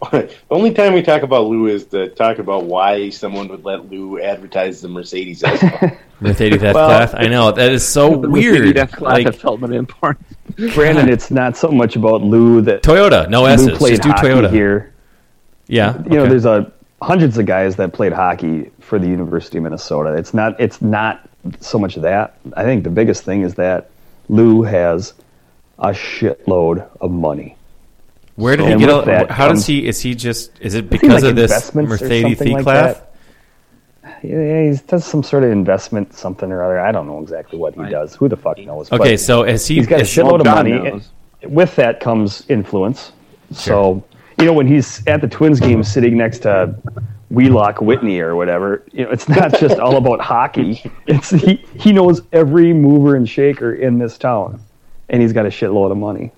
the 0.12 0.30
only 0.50 0.72
time 0.72 0.92
we 0.92 1.02
talk 1.02 1.22
about 1.22 1.46
Lou 1.46 1.66
is 1.66 1.86
to 1.86 2.08
talk 2.10 2.38
about 2.38 2.64
why 2.64 3.08
someone 3.10 3.48
would 3.48 3.64
let 3.64 3.90
Lou 3.90 4.20
advertise 4.20 4.80
the 4.80 4.88
Mercedes. 4.88 5.42
S-Class. 5.42 5.96
Mercedes 6.20 6.62
f-class. 6.62 7.12
I 7.14 7.26
know 7.26 7.50
that 7.52 7.72
is 7.72 7.86
so 7.86 8.16
weird. 8.18 8.76
That's 8.76 8.98
Like 9.00 9.34
Feldman 9.34 9.72
import. 9.74 10.18
Brandon, 10.74 11.08
it's 11.08 11.30
not 11.30 11.56
so 11.56 11.68
much 11.68 11.96
about 11.96 12.22
Lou 12.22 12.62
that 12.62 12.82
Toyota, 12.82 13.28
no 13.28 13.42
Lou 13.42 13.48
S's. 13.48 13.76
played 13.76 14.02
Just 14.02 14.02
do 14.02 14.28
Toyota. 14.28 14.50
here. 14.50 14.94
Yeah, 15.66 16.02
You 16.04 16.10
know, 16.10 16.26
there's 16.26 16.44
a 16.46 16.72
hundreds 17.02 17.36
of 17.38 17.44
guys 17.46 17.76
that 17.76 17.92
played 17.92 18.12
hockey 18.12 18.70
for 18.80 18.98
the 18.98 19.08
University 19.08 19.58
of 19.58 19.64
Minnesota. 19.64 20.12
It's 20.14 20.32
not 20.32 20.58
it's 20.60 20.80
not 20.80 21.28
so 21.60 21.78
much 21.78 21.96
that. 21.96 22.38
I 22.54 22.62
think 22.62 22.84
the 22.84 22.90
biggest 22.90 23.24
thing 23.24 23.42
is 23.42 23.54
that 23.54 23.90
Lou 24.28 24.62
has 24.62 25.14
a 25.78 25.88
shitload 25.90 26.88
of 27.00 27.10
money. 27.10 27.56
Where 28.36 28.56
did 28.56 28.66
And 28.66 28.80
he 28.80 28.86
get? 28.86 28.94
All, 28.94 29.02
that 29.02 29.30
how 29.30 29.48
does 29.48 29.66
he? 29.66 29.86
Is 29.86 30.00
he 30.00 30.14
just? 30.14 30.52
Is 30.60 30.74
it 30.74 30.90
because 30.90 31.22
like 31.22 31.30
of 31.30 31.36
this 31.36 31.74
Mercedes 31.74 32.38
something 32.38 32.52
like 32.54 32.64
that? 32.66 33.14
Yeah, 34.22 34.70
he 34.70 34.78
does 34.86 35.04
some 35.04 35.22
sort 35.22 35.44
of 35.44 35.50
investment, 35.50 36.14
something 36.14 36.50
or 36.50 36.62
other. 36.62 36.78
I 36.80 36.92
don't 36.92 37.06
know 37.06 37.20
exactly 37.20 37.58
what 37.58 37.74
he 37.74 37.80
Right. 37.80 37.90
does. 37.90 38.14
Who 38.14 38.28
the 38.28 38.36
fuck 38.36 38.58
knows? 38.58 38.90
Okay, 38.92 39.12
But 39.12 39.20
so 39.20 39.42
is 39.42 39.66
he? 39.66 39.76
he's 39.76 39.86
got 39.86 40.00
a 40.00 40.04
shitload 40.04 40.40
of 40.40 40.46
money. 40.46 41.00
With 41.44 41.76
that 41.76 42.00
comes 42.00 42.44
influence. 42.48 43.12
So, 43.52 44.02
you 44.40 44.46
know, 44.46 44.52
when 44.52 44.66
he's 44.66 45.06
at 45.06 45.20
the 45.20 45.28
Twins 45.28 45.60
game 45.60 45.82
sitting 45.82 46.16
next 46.16 46.40
to 46.40 46.74
Wheelock 47.30 47.80
Whitney 47.80 48.20
or 48.20 48.36
whatever. 48.36 48.84
You 48.92 49.04
know, 49.04 49.10
it's 49.10 49.28
not 49.28 49.58
just 49.58 49.78
all 49.78 49.96
about 49.96 50.20
hockey. 50.32 50.90
It's 51.06 51.30
he, 51.30 51.56
he 51.78 51.92
knows 51.92 52.22
every 52.32 52.72
mover 52.72 53.16
and 53.16 53.28
shaker 53.28 53.72
in 53.74 53.98
this 53.98 54.16
town, 54.18 54.60
and 55.08 55.20
he's 55.20 55.32
got 55.32 55.46
a 55.46 55.50
shitload 55.50 55.90
of 55.90 55.98
money. 55.98 56.32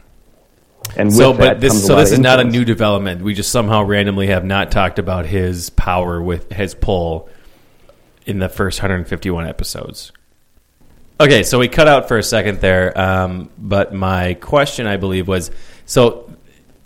And 0.97 1.13
So, 1.13 1.33
but 1.33 1.61
this 1.61 1.73
comes 1.73 1.87
so 1.87 1.97
this 1.97 2.13
is 2.13 2.19
not 2.19 2.41
a 2.41 2.45
new 2.45 2.65
development. 2.65 3.23
We 3.23 3.35
just 3.35 3.51
somehow 3.51 3.83
randomly 3.83 4.29
have 4.29 4.45
not 4.45 4.71
talked 4.71 4.99
about 4.99 5.27
his 5.27 5.71
power 5.71 6.23
with 6.23 6.51
his 6.51 6.75
pull 6.75 7.29
in 8.25 8.39
the 8.39 8.49
first 8.49 8.81
151 8.81 9.47
episodes. 9.47 10.13
Okay, 11.21 11.43
so 11.43 11.59
we 11.59 11.69
cut 11.69 11.89
out 11.89 12.07
for 12.09 12.17
a 12.17 12.23
second 12.23 12.61
there, 12.61 12.97
um, 12.99 13.51
but 13.59 13.93
my 13.93 14.35
question, 14.35 14.87
I 14.87 14.99
believe, 14.99 15.27
was 15.27 15.51
so 15.85 16.31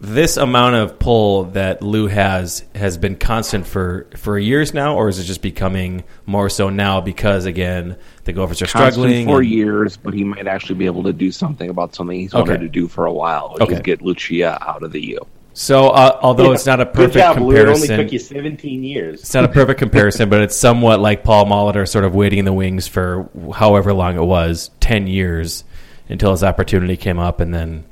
this 0.03 0.37
amount 0.37 0.75
of 0.75 0.99
pull 0.99 1.45
that 1.45 1.81
Lou 1.81 2.09
has 2.09 2.65
has 2.75 2.99
been 2.99 3.15
constant 3.17 3.67
for 3.67 4.09
for 4.17 4.37
years 4.37 4.75
now, 4.75 4.97
or 4.97 5.09
is 5.09 5.21
it 5.21 5.25
just 5.25 5.43
becoming 5.43 6.03
more 6.27 6.49
so 6.49 6.69
now 6.71 7.01
because 7.01 7.45
again 7.45 7.97
the 8.25 8.33
Gophers 8.33 8.61
are 8.63 8.67
Constant 8.67 8.95
struggling? 8.95 9.27
for 9.27 9.41
and- 9.41 9.49
years, 9.49 9.97
but 9.97 10.13
he 10.13 10.25
might 10.25 10.49
actually 10.49 10.75
be 10.75 10.87
able 10.87 11.05
to 11.05 11.13
do 11.13 11.31
something 11.31 11.71
about 11.71 11.95
something 11.95 12.19
he's 12.19 12.35
Okay. 12.35 12.43
wanted 12.43 12.61
to 12.63 12.69
do 12.69 12.89
for 12.89 13.07
a 13.07 13.13
while, 13.13 13.51
which 13.55 13.63
Okay. 13.63 13.75
is 13.75 13.81
get 13.81 14.03
Lucia 14.03 14.59
out 14.61 14.83
of 14.83 14.91
the 14.91 15.01
U. 15.07 15.21
So, 15.55 15.91
uh, 15.91 16.19
although 16.21 16.47
Yeah. 16.49 16.55
it's 16.55 16.67
not 16.67 16.81
a 16.81 16.87
perfect 16.87 17.15
job, 17.15 17.39
Lou. 17.39 17.51
It 17.53 17.61
only 17.69 17.87
comparison, 17.87 17.99
took 17.99 18.13
you 18.13 18.19
17 18.19 18.83
years. 18.83 19.21
It's 19.21 19.35
not 19.35 19.45
a 19.45 19.49
perfect 19.49 19.79
comparison, 19.79 20.29
but 20.29 20.41
it's 20.41 20.57
somewhat 20.57 20.99
like 20.99 21.23
Paul 21.23 21.45
Molitor 21.47 21.87
sort 21.87 22.05
of 22.05 22.15
waiting 22.15 22.41
in 22.41 22.45
the 22.45 22.53
wings 22.53 22.89
for 22.89 23.29
however 23.55 23.93
long 23.93 24.17
it 24.17 24.25
was, 24.25 24.71
ten 24.81 25.07
years, 25.07 25.63
until 26.09 26.33
his 26.33 26.43
opportunity 26.43 26.97
came 26.97 27.19
up, 27.19 27.41
and 27.41 27.53
then 27.55 27.85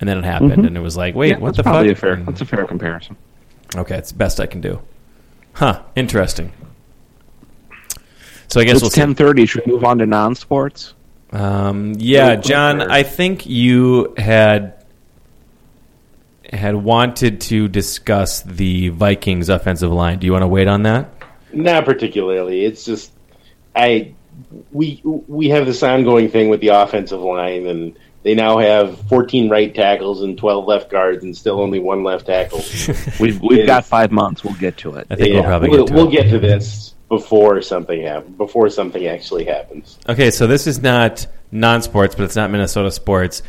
and 0.00 0.08
then 0.08 0.18
it 0.18 0.24
happened, 0.24 0.64
and 0.66 0.76
it 0.76 0.80
was 0.80 0.96
like, 0.96 1.14
wait, 1.14 1.30
Yeah, 1.30 1.38
what 1.38 1.48
that's 1.48 1.56
the 1.58 1.62
probably 1.64 1.88
fuck? 1.94 1.96
A 1.98 2.00
fair, 2.00 2.12
And- 2.14 2.26
that's 2.26 2.40
a 2.40 2.44
fair 2.44 2.64
comparison. 2.66 3.16
okay, 3.76 3.96
it's 3.96 4.12
the 4.12 4.18
best 4.18 4.40
I 4.40 4.46
can 4.46 4.60
do. 4.60 4.80
Huh? 5.54 5.82
Interesting. 5.96 6.52
So 8.48 8.60
I 8.60 8.64
guess 8.64 8.74
It's 8.76 8.82
we'll 8.82 8.90
ten 8.90 9.14
thirty. 9.14 9.44
Should 9.44 9.66
we 9.66 9.72
move 9.72 9.84
on 9.84 9.98
to 9.98 10.06
non-sports? 10.06 10.94
Um, 11.32 11.92
yeah, 11.98 12.36
Jon. 12.36 12.80
I 12.80 13.02
think 13.02 13.44
you 13.44 14.14
had 14.16 14.74
had 16.50 16.76
wanted 16.76 17.42
to 17.42 17.68
discuss 17.68 18.40
the 18.42 18.88
Vikings 18.88 19.50
offensive 19.50 19.92
line. 19.92 20.18
Do 20.18 20.26
you 20.26 20.32
want 20.32 20.42
to 20.44 20.46
wait 20.48 20.66
on 20.66 20.84
that? 20.84 21.10
Not 21.52 21.84
particularly. 21.84 22.64
It's 22.64 22.86
just 22.86 23.12
I 23.76 24.14
we 24.72 25.02
we 25.04 25.50
have 25.50 25.66
this 25.66 25.82
ongoing 25.82 26.30
thing 26.30 26.48
with 26.48 26.60
the 26.60 26.68
offensive 26.68 27.20
line, 27.20 27.66
and 27.66 27.98
they 28.22 28.34
now 28.34 28.58
have 28.58 28.98
14 29.08 29.48
right 29.48 29.74
tackles 29.74 30.22
and 30.22 30.36
12 30.36 30.66
left 30.66 30.90
guards, 30.90 31.24
and 31.24 31.36
still 31.36 31.60
only 31.60 31.78
one 31.78 32.02
left 32.02 32.26
tackle. 32.26 32.62
We've 33.20 33.40
we've 33.40 33.66
got 33.66 33.84
five 33.84 34.10
months. 34.10 34.44
We'll 34.44 34.54
get 34.54 34.76
to 34.78 34.96
it. 34.96 35.06
I 35.10 35.16
think 35.16 35.34
we'll 35.34 35.44
probably 35.44 35.68
we'll, 35.70 35.86
get 35.86 35.88
to 35.88 35.94
we'll 35.94 36.08
it. 36.08 36.12
get 36.12 36.30
to 36.30 36.38
this 36.38 36.94
before 37.08 37.62
something 37.62 38.02
happens. 38.02 38.36
Before 38.36 38.68
something 38.70 39.06
actually 39.06 39.44
happens. 39.44 39.98
Okay, 40.08 40.30
so 40.30 40.46
this 40.46 40.66
is 40.66 40.82
not 40.82 41.26
non-sports, 41.50 42.14
but 42.14 42.24
it's 42.24 42.36
not 42.36 42.50
Minnesota 42.50 42.90
sports. 42.90 43.42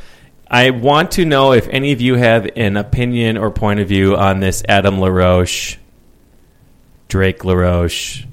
I 0.47 0.71
want 0.71 1.11
to 1.11 1.25
know 1.25 1.51
if 1.51 1.67
any 1.67 1.91
of 1.91 2.01
you 2.01 2.15
have 2.15 2.49
an 2.55 2.77
opinion 2.77 3.37
or 3.37 3.51
point 3.51 3.79
of 3.79 3.87
view 3.87 4.15
on 4.15 4.39
this 4.39 4.63
Adam 4.67 4.99
LaRoche, 4.99 5.77
Drake 7.07 7.43
LaRoche 7.43 8.25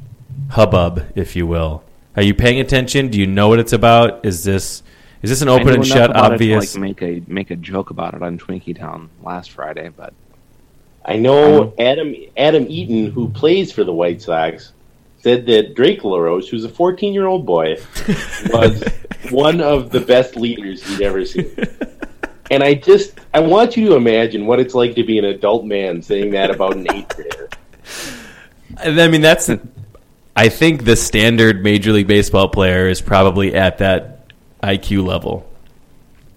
hubbub, 0.51 1.05
if 1.15 1.37
you 1.37 1.47
will. 1.47 1.83
Are 2.15 2.23
you 2.23 2.35
paying 2.35 2.61
attention? 2.61 3.09
Do 3.09 3.19
you 3.19 3.27
know 3.27 3.49
what 3.49 3.59
it's 3.59 3.75
about? 3.75 4.25
Is 4.25 4.45
this 4.45 4.83
is 5.23 5.31
this 5.31 5.43
an 5.43 5.49
open 5.49 5.75
and 5.75 5.87
shut 5.87 6.11
about 6.11 6.27
it 6.27 6.29
to, 6.29 6.35
obvious? 6.35 6.75
like 6.75 6.81
make 6.81 7.03
a 7.03 7.23
make 7.27 7.51
a 7.51 7.57
joke 7.57 7.91
about 7.91 8.15
it 8.15 8.23
on 8.23 8.39
Twinkie 8.39 8.79
Town 8.79 9.11
last 9.23 9.51
Friday, 9.51 9.89
but 9.89 10.13
I 11.05 11.17
know 11.17 11.73
Adam 11.79 12.15
Adam 12.37 12.67
Eaton, 12.69 13.11
who 13.11 13.29
plays 13.29 13.73
for 13.73 13.85
the 13.85 13.93
White 13.93 14.21
Sox, 14.21 14.73
said 15.19 15.47
that 15.47 15.75
Drake 15.75 16.03
LaRoche, 16.03 16.49
who's 16.49 16.65
a 16.65 16.69
14 16.69 17.15
year 17.15 17.27
old 17.27 17.47
boy, 17.47 17.77
was 18.51 18.83
one 19.31 19.61
of 19.61 19.91
the 19.91 20.01
best 20.01 20.37
leaders 20.37 20.83
he'd 20.87 21.03
ever 21.03 21.25
seen. 21.25 21.51
And 22.51 22.63
I 22.63 22.75
just 22.75 23.19
I 23.33 23.41
want 23.41 23.77
you 23.77 23.89
to 23.89 23.95
imagine 23.97 24.47
what 24.47 24.61
it's 24.61 24.75
like 24.75 24.95
to 24.97 25.05
be 25.05 25.19
an 25.19 25.25
adult 25.25 25.65
man 25.65 26.03
saying 26.03 26.31
that 26.33 26.51
about 26.51 26.77
an 26.77 26.93
eighth 26.93 27.17
grader. 27.17 27.49
I 28.79 29.09
mean, 29.09 29.21
that's. 29.21 29.51
I 30.39 30.51
think 30.51 30.85
the 30.85 30.97
standard 30.97 31.63
Major 31.63 31.93
League 31.93 32.07
Baseball 32.07 32.49
player 32.49 32.89
is 32.89 33.01
probably 33.01 33.55
at 33.55 33.79
that 33.79 34.16
IQ 34.63 35.07
level, 35.07 35.51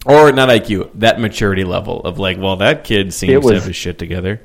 or 0.06 0.32
not 0.32 0.50
IQ, 0.50 0.92
that 0.96 1.20
maturity 1.20 1.64
level 1.64 2.02
of 2.02 2.20
like, 2.20 2.38
well, 2.38 2.58
that 2.58 2.84
kid 2.84 3.14
seems 3.14 3.46
It 3.46 3.48
to 3.48 3.56
have 3.56 3.66
his 3.66 3.76
shit 3.76 3.98
together. 3.98 4.42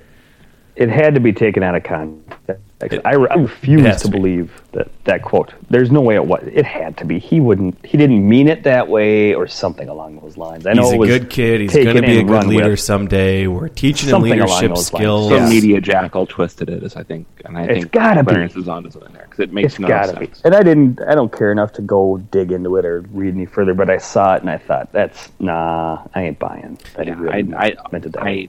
It 0.77 0.89
had 0.89 1.15
to 1.15 1.21
be 1.21 1.33
taken 1.33 1.63
out 1.63 1.75
of 1.75 1.85
context. 1.85 2.61
I, 3.07 3.13
I 3.13 3.35
refuse 3.37 3.83
to 3.97 3.99
to 4.01 4.09
be. 4.09 4.19
believe 4.19 4.61
that 4.73 4.89
that 5.05 5.23
quote. 5.23 5.55
There's 5.71 5.91
no 5.91 6.03
way 6.03 6.17
it 6.17 6.27
was. 6.27 6.43
It 6.53 6.67
had 6.67 6.99
to 6.99 7.07
be. 7.07 7.19
He 7.19 7.41
wouldn't. 7.41 7.83
He 7.87 7.97
didn't 7.97 8.29
mean 8.29 8.47
it 8.47 8.65
that 8.65 8.89
way, 8.89 9.33
or 9.35 9.47
something 9.47 9.89
along 9.89 10.21
those 10.21 10.37
lines. 10.37 10.67
I 10.67 10.75
know 10.75 10.91
He's 10.91 10.93
it 10.93 11.01
a 11.01 11.07
good 11.07 11.31
kid. 11.31 11.61
He's 11.63 11.73
going 11.73 11.97
to 11.97 12.03
be 12.03 12.19
a 12.19 12.25
good 12.25 12.47
leader 12.47 12.77
someday. 12.77 13.47
We're 13.47 13.69
teaching 13.69 14.11
Something 14.11 14.33
him 14.33 14.41
along 14.41 14.49
leadership 14.61 14.69
those 14.75 14.93
lines. 14.93 15.03
skills. 15.03 15.29
some 15.31 15.49
media 15.49 15.81
jackal 15.81 16.27
twisted 16.27 16.69
it, 16.69 16.83
as 16.83 16.95
I 16.97 17.05
think, 17.05 17.27
and 17.47 17.57
I 17.57 17.63
It's 17.63 17.73
think 17.81 17.93
gotta 17.93 18.23
be. 18.23 18.33
Clarence 18.33 18.57
is 18.57 18.69
onto 18.69 18.91
something 18.91 19.13
there 19.15 19.25
because 19.31 19.41
it 19.41 19.53
makes 19.53 19.75
It's 19.75 19.79
no 19.81 19.89
gotta 19.89 20.19
be. 20.19 20.27
sense. 20.27 20.43
And 20.45 20.55
I 20.55 20.63
didn't. 20.63 21.01
I 21.03 21.15
don't 21.15 21.33
care 21.33 21.53
enough 21.53 21.73
to 21.75 21.83
go 21.83 22.19
dig 22.19 22.53
into 22.53 22.77
it 22.77 22.85
or 22.85 23.01
read 23.13 23.33
any 23.35 23.47
further. 23.47 23.73
But 23.73 23.89
I 23.89 23.97
saw 23.97 24.35
it 24.35 24.43
and 24.43 24.51
I 24.51 24.59
thought, 24.59 24.93
that's 24.93 25.33
nah. 25.39 26.07
I 26.15 26.25
ain't 26.25 26.39
buying. 26.39 26.79
That 26.97 27.07
he 27.07 27.13
Yeah, 27.13 27.19
really 27.19 27.55
I, 27.55 27.77
meant 27.93 28.05
it 28.05 28.15
I, 28.19 28.21
that 28.21 28.25
way. 28.25 28.49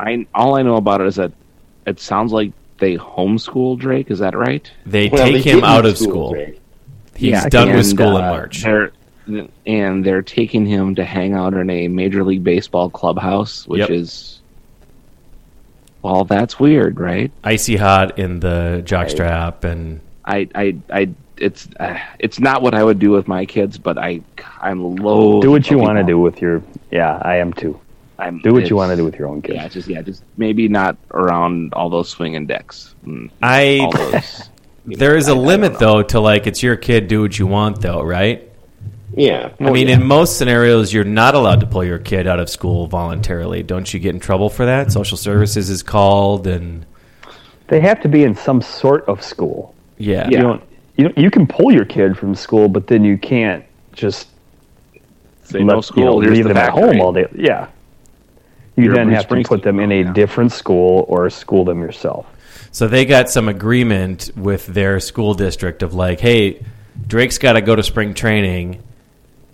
I, 0.00 0.10
I, 0.12 0.26
all 0.34 0.56
I 0.56 0.62
know 0.62 0.76
about 0.76 1.02
it 1.02 1.08
is 1.08 1.16
that 1.16 1.32
it 1.86 2.00
sounds 2.00 2.32
like 2.32 2.52
they 2.78 2.96
homeschool 2.96 3.78
Drake. 3.78 4.10
Is 4.10 4.18
that 4.18 4.36
right? 4.36 4.70
They 4.84 5.08
Well, 5.08 5.24
take 5.24 5.44
they 5.44 5.50
him 5.50 5.64
out 5.64 5.86
of 5.86 5.96
school 5.96 6.32
school. 6.32 6.46
He's 7.14 7.30
Yeah, 7.30 7.48
done 7.48 7.68
with 7.68 7.76
and, 7.78 7.86
school 7.86 8.16
in 8.18 8.24
uh, 8.24 8.30
March. 8.30 8.62
They're, 8.62 8.90
and 9.66 10.04
they're 10.04 10.22
taking 10.22 10.66
him 10.66 10.94
to 10.96 11.04
hang 11.04 11.32
out 11.34 11.54
in 11.54 11.68
a 11.70 11.88
Major 11.88 12.22
League 12.22 12.44
Baseball 12.44 12.90
clubhouse, 12.90 13.66
which 13.66 13.80
Yep. 13.80 13.90
is 13.90 14.40
well, 16.02 16.24
that's 16.24 16.60
weird, 16.60 17.00
right? 17.00 17.32
Icy 17.42 17.76
hot 17.76 18.16
in 18.18 18.38
the 18.38 18.82
jockstrap, 18.84 19.64
and 19.64 20.00
I, 20.24 20.48
I, 20.54 20.76
I 20.88 21.08
it's 21.36 21.68
uh, 21.80 21.98
it's 22.20 22.38
not 22.38 22.62
what 22.62 22.74
I 22.74 22.84
would 22.84 23.00
do 23.00 23.10
with 23.10 23.26
my 23.26 23.44
kids, 23.44 23.76
but 23.76 23.98
I, 23.98 24.20
I'm 24.60 24.96
low. 24.96 25.40
do 25.42 25.50
what 25.50 25.68
you 25.68 25.78
want 25.78 25.98
to 25.98 26.04
do 26.04 26.18
with 26.20 26.40
your. 26.40 26.62
Yeah, 26.92 27.18
I 27.22 27.36
am 27.38 27.52
too. 27.52 27.80
I'm, 28.18 28.38
Do 28.40 28.52
what 28.54 28.70
you 28.70 28.76
want 28.76 28.90
to 28.90 28.96
do 28.96 29.04
with 29.04 29.16
your 29.16 29.28
own 29.28 29.42
kids. 29.42 29.56
Yeah, 29.56 29.68
just 29.68 29.88
yeah, 29.88 30.02
just 30.02 30.24
maybe 30.36 30.68
not 30.68 30.96
around 31.12 31.74
all 31.74 31.90
those 31.90 32.08
swinging 32.08 32.46
decks. 32.46 32.94
and 33.04 33.30
I 33.42 33.78
all 33.80 33.92
those. 33.92 34.48
there 34.86 35.12
know, 35.12 35.16
is 35.18 35.28
I- 35.28 35.32
a 35.32 35.34
I 35.34 35.38
don't 35.38 35.46
limit 35.46 35.78
though 35.78 36.02
to 36.02 36.20
like 36.20 36.46
it's 36.46 36.62
your 36.62 36.76
kid. 36.76 37.08
Do 37.08 37.22
what 37.22 37.38
you 37.38 37.46
want, 37.46 37.80
though, 37.82 38.02
right? 38.02 38.42
Yeah. 39.14 39.50
I 39.60 39.64
oh, 39.64 39.72
mean, 39.72 39.88
in 39.88 40.04
most 40.04 40.36
scenarios, 40.36 40.92
you're 40.92 41.04
not 41.04 41.34
allowed 41.34 41.60
to 41.60 41.66
pull 41.66 41.84
your 41.84 41.98
kid 41.98 42.26
out 42.26 42.38
of 42.40 42.50
school 42.50 42.86
voluntarily. 42.86 43.62
Don't 43.62 43.92
you 43.94 43.98
get 44.00 44.14
in 44.14 44.20
trouble 44.20 44.50
for 44.50 44.66
that? 44.66 44.92
Social 44.92 45.16
services 45.16 45.70
is 45.70 45.82
called, 45.82 46.46
and 46.46 46.84
They 47.68 47.80
have 47.80 48.00
to 48.02 48.08
be 48.08 48.24
in 48.24 48.34
some 48.34 48.60
sort 48.60 49.06
of 49.08 49.22
school. 49.22 49.74
yeah, 49.98 50.28
You 50.28 50.38
don't. 50.38 50.62
You 50.96 51.12
you 51.16 51.30
can 51.30 51.46
pull 51.46 51.70
your 51.72 51.84
kid 51.84 52.16
from 52.16 52.34
school, 52.34 52.68
but 52.68 52.86
then 52.86 53.04
you 53.04 53.18
can't 53.18 53.64
just 53.92 54.28
Say 55.44 55.62
no 55.62 55.80
school. 55.80 55.98
you 56.02 56.04
know, 56.06 56.16
leave 56.16 56.42
the 56.44 56.48
them 56.48 56.56
at 56.56 56.70
home 56.70 57.00
all 57.00 57.12
day. 57.12 57.26
Yeah. 57.34 57.68
You 58.76 58.92
then 58.92 59.08
have 59.10 59.28
to 59.28 59.42
put 59.42 59.62
them 59.62 59.80
in 59.80 59.90
a 59.90 60.02
yeah. 60.02 60.12
different 60.12 60.52
school 60.52 61.06
or 61.08 61.28
school 61.30 61.64
them 61.64 61.80
yourself. 61.80 62.26
So 62.72 62.86
they 62.86 63.06
got 63.06 63.30
some 63.30 63.48
agreement 63.48 64.30
with 64.36 64.66
their 64.66 65.00
school 65.00 65.32
district 65.32 65.82
of 65.82 65.94
like, 65.94 66.20
hey, 66.20 66.62
Drake's 67.06 67.38
got 67.38 67.54
to 67.54 67.62
go 67.62 67.74
to 67.74 67.82
spring 67.82 68.12
training, 68.12 68.82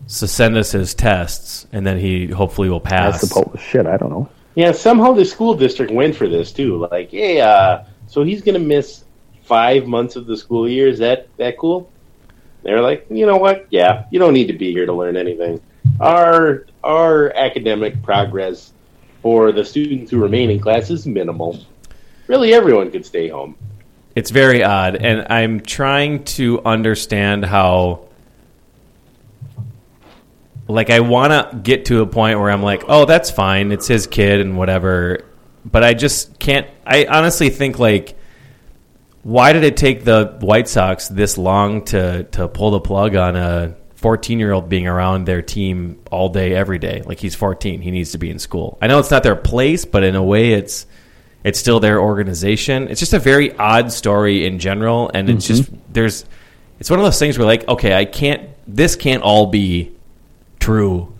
so 0.07 0.27
send 0.27 0.57
us 0.57 0.73
his 0.73 0.95
tests, 0.95 1.67
and 1.73 1.87
then 1.87 1.99
he 1.99 2.27
hopefully 2.27 2.69
will 2.69 2.81
pass. 2.81 3.15
I 3.15 3.19
pass. 3.19 3.29
suppose. 3.29 3.61
Shit, 3.61 3.87
I 3.87 3.97
don't 3.97 4.11
know. 4.11 4.29
Yeah, 4.55 4.73
somehow 4.73 5.13
the 5.13 5.25
school 5.25 5.55
district 5.55 5.93
went 5.93 6.17
for 6.17 6.29
this 6.29 6.53
too. 6.53 6.87
Like, 6.91 7.11
hey, 7.11 7.41
uh, 7.41 7.85
so 8.09 8.25
he's 8.25 8.43
going 8.43 8.61
to 8.61 8.67
miss 8.67 9.05
five 9.45 9.87
months 9.87 10.17
of 10.17 10.27
the 10.27 10.37
school 10.37 10.69
year. 10.69 10.89
Is 10.89 10.99
that 10.99 11.29
that 11.37 11.59
cool? 11.59 11.91
They're 12.63 12.81
like, 12.81 13.07
you 13.09 13.27
know 13.27 13.37
what? 13.37 13.67
Yeah, 13.71 14.07
you 14.11 14.19
don't 14.19 14.35
need 14.35 14.47
to 14.47 14.53
be 14.53 14.73
here 14.73 14.87
to 14.87 14.93
learn 14.93 15.17
anything. 15.17 15.61
Our 16.01 16.67
our 16.85 17.33
academic 17.37 18.03
progress 18.03 18.73
for 19.23 19.53
the 19.53 19.65
students 19.65 20.11
who 20.11 20.19
remain 20.19 20.51
in 20.51 20.61
class 20.61 20.91
is 20.91 21.07
minimal. 21.07 21.59
Really, 22.27 22.53
everyone 22.53 22.91
could 22.91 23.07
stay 23.07 23.29
home. 23.29 23.57
It's 24.15 24.31
very 24.31 24.63
odd, 24.63 24.97
and 24.97 25.27
I'm 25.33 25.61
trying 25.61 26.25
to 26.25 26.63
understand 26.65 27.45
how. 27.45 28.09
Like, 30.69 30.91
I 30.91 31.01
want 31.01 31.33
to 31.33 31.57
get 31.57 31.87
to 31.87 32.03
a 32.03 32.07
point 32.07 32.39
where 32.39 32.51
I'm 32.51 32.63
like, 32.63 32.85
oh, 32.89 33.05
that's 33.05 33.31
fine. 33.31 33.73
It's 33.73 33.87
his 33.87 34.07
kid 34.07 34.41
and 34.41 34.57
whatever. 34.57 35.25
But 35.65 35.83
I 35.83 35.95
just 35.95 36.39
can't. 36.39 36.67
I 36.87 37.07
honestly 37.07 37.51
think, 37.51 37.79
like, 37.79 38.17
why 39.23 39.53
did 39.53 39.65
it 39.65 39.77
take 39.77 40.05
the 40.05 40.37
White 40.41 40.69
Sox 40.69 41.09
this 41.09 41.39
long 41.39 41.85
to, 41.87 42.25
to 42.25 42.49
pull 42.49 42.73
the 42.73 42.81
plug 42.81 43.17
on 43.17 43.37
a 43.37 43.77
14 44.03 44.39
year 44.39 44.53
old 44.53 44.69
being 44.69 44.87
around 44.87 45.25
their 45.25 45.41
team 45.41 46.01
all 46.11 46.29
day, 46.29 46.55
every 46.55 46.79
day? 46.79 47.03
Like, 47.07 47.19
he's 47.19 47.35
14. 47.35 47.81
He 47.81 47.91
needs 47.91 48.13
to 48.13 48.19
be 48.19 48.31
in 48.31 48.39
school. 48.39 48.77
I 48.83 48.89
know 48.89 48.99
it's 48.99 49.11
not 49.11 49.23
their 49.23 49.37
place, 49.37 49.85
but 49.85 50.03
in 50.03 50.15
a 50.17 50.23
way, 50.23 50.53
it's 50.53 50.87
It's 51.45 51.59
still 51.59 51.81
their 51.81 52.01
organization. 52.01 52.89
It's 52.89 53.01
just 53.01 53.15
a 53.15 53.19
very 53.19 53.57
odd 53.57 53.91
story 53.91 54.47
in 54.47 54.59
general, 54.59 55.11
and 55.13 55.29
it's 55.29 55.47
just 55.47 55.65
mm-hmm. 55.65 55.93
there's. 55.93 56.25
It's 56.79 56.91
one 56.91 56.99
of 56.99 57.05
those 57.05 57.19
things 57.19 57.39
where 57.39 57.47
like, 57.47 57.67
okay, 57.69 57.95
I 57.95 58.05
can't. 58.05 58.51
This 58.67 58.97
can't 58.97 59.23
all 59.23 59.47
be 59.47 59.93
true. 60.61 61.13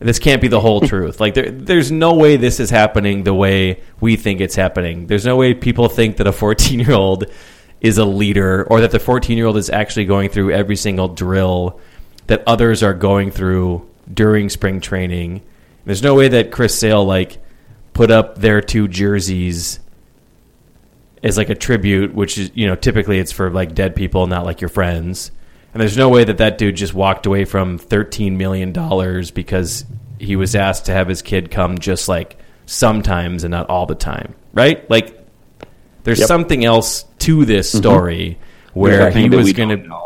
This 0.00 0.18
can't 0.18 0.42
be 0.42 0.48
the 0.48 0.60
whole 0.60 0.80
truth. 0.92 1.20
Like 1.20 1.34
there, 1.34 1.50
there's 1.50 1.92
no 1.92 2.14
way 2.14 2.36
this 2.36 2.58
is 2.58 2.70
happening 2.70 3.22
the 3.22 3.34
way 3.34 3.80
we 4.00 4.16
think 4.16 4.40
it's 4.40 4.56
happening. 4.56 5.06
There's 5.06 5.24
no 5.24 5.36
way 5.36 5.54
people 5.54 5.88
think 5.88 6.16
that 6.16 6.26
a 6.26 6.32
14 6.32 6.80
year 6.80 6.92
old 6.92 7.26
is 7.82 7.98
a 7.98 8.04
leader 8.04 8.64
or 8.70 8.80
that 8.80 8.92
the 8.92 9.00
14 9.00 9.36
year 9.36 9.46
old 9.46 9.58
is 9.58 9.68
actually 9.68 10.06
going 10.06 10.30
through 10.30 10.52
every 10.52 10.76
single 10.76 11.08
drill 11.08 11.78
that 12.28 12.42
others 12.46 12.82
are 12.82 12.94
going 12.94 13.30
through 13.30 13.86
during 14.12 14.48
spring 14.48 14.80
training. 14.80 15.42
There's 15.84 16.02
no 16.02 16.14
way 16.14 16.28
that 16.28 16.52
Chris 16.52 16.78
Sale 16.78 17.04
like 17.04 17.38
put 17.92 18.10
up 18.10 18.38
their 18.38 18.60
two 18.60 18.86
jerseys 18.86 19.80
as 21.24 21.36
like 21.36 21.50
a 21.50 21.54
tribute, 21.56 22.14
which 22.14 22.38
is 22.38 22.52
you 22.54 22.68
know 22.68 22.76
typically 22.76 23.18
it's 23.18 23.32
for 23.32 23.50
like 23.50 23.74
dead 23.74 23.96
people, 23.96 24.26
not 24.28 24.46
like 24.46 24.60
your 24.60 24.70
friends. 24.70 25.32
And 25.74 25.80
there's 25.80 25.96
no 25.96 26.08
way 26.08 26.22
that 26.24 26.38
that 26.38 26.58
dude 26.58 26.76
just 26.76 26.94
walked 26.94 27.26
away 27.26 27.44
from 27.44 27.78
13 27.78 28.36
million 28.36 28.72
dollars 28.72 29.32
because 29.32 29.84
he 30.20 30.36
was 30.36 30.54
asked 30.54 30.86
to 30.86 30.92
have 30.92 31.08
his 31.08 31.20
kid 31.20 31.50
come 31.50 31.78
just 31.78 32.08
like 32.08 32.36
sometimes 32.66 33.42
and 33.42 33.50
not 33.50 33.68
all 33.68 33.86
the 33.86 33.96
time, 33.96 34.34
right? 34.52 34.88
Like 34.88 35.21
there's 36.04 36.20
Yep. 36.20 36.28
something 36.28 36.64
else 36.64 37.04
to 37.20 37.44
this 37.44 37.70
mm-hmm. 37.70 37.78
story 37.78 38.38
where 38.74 39.10
he 39.10 39.28
was 39.28 39.52
going 39.52 39.68
to 39.68 39.98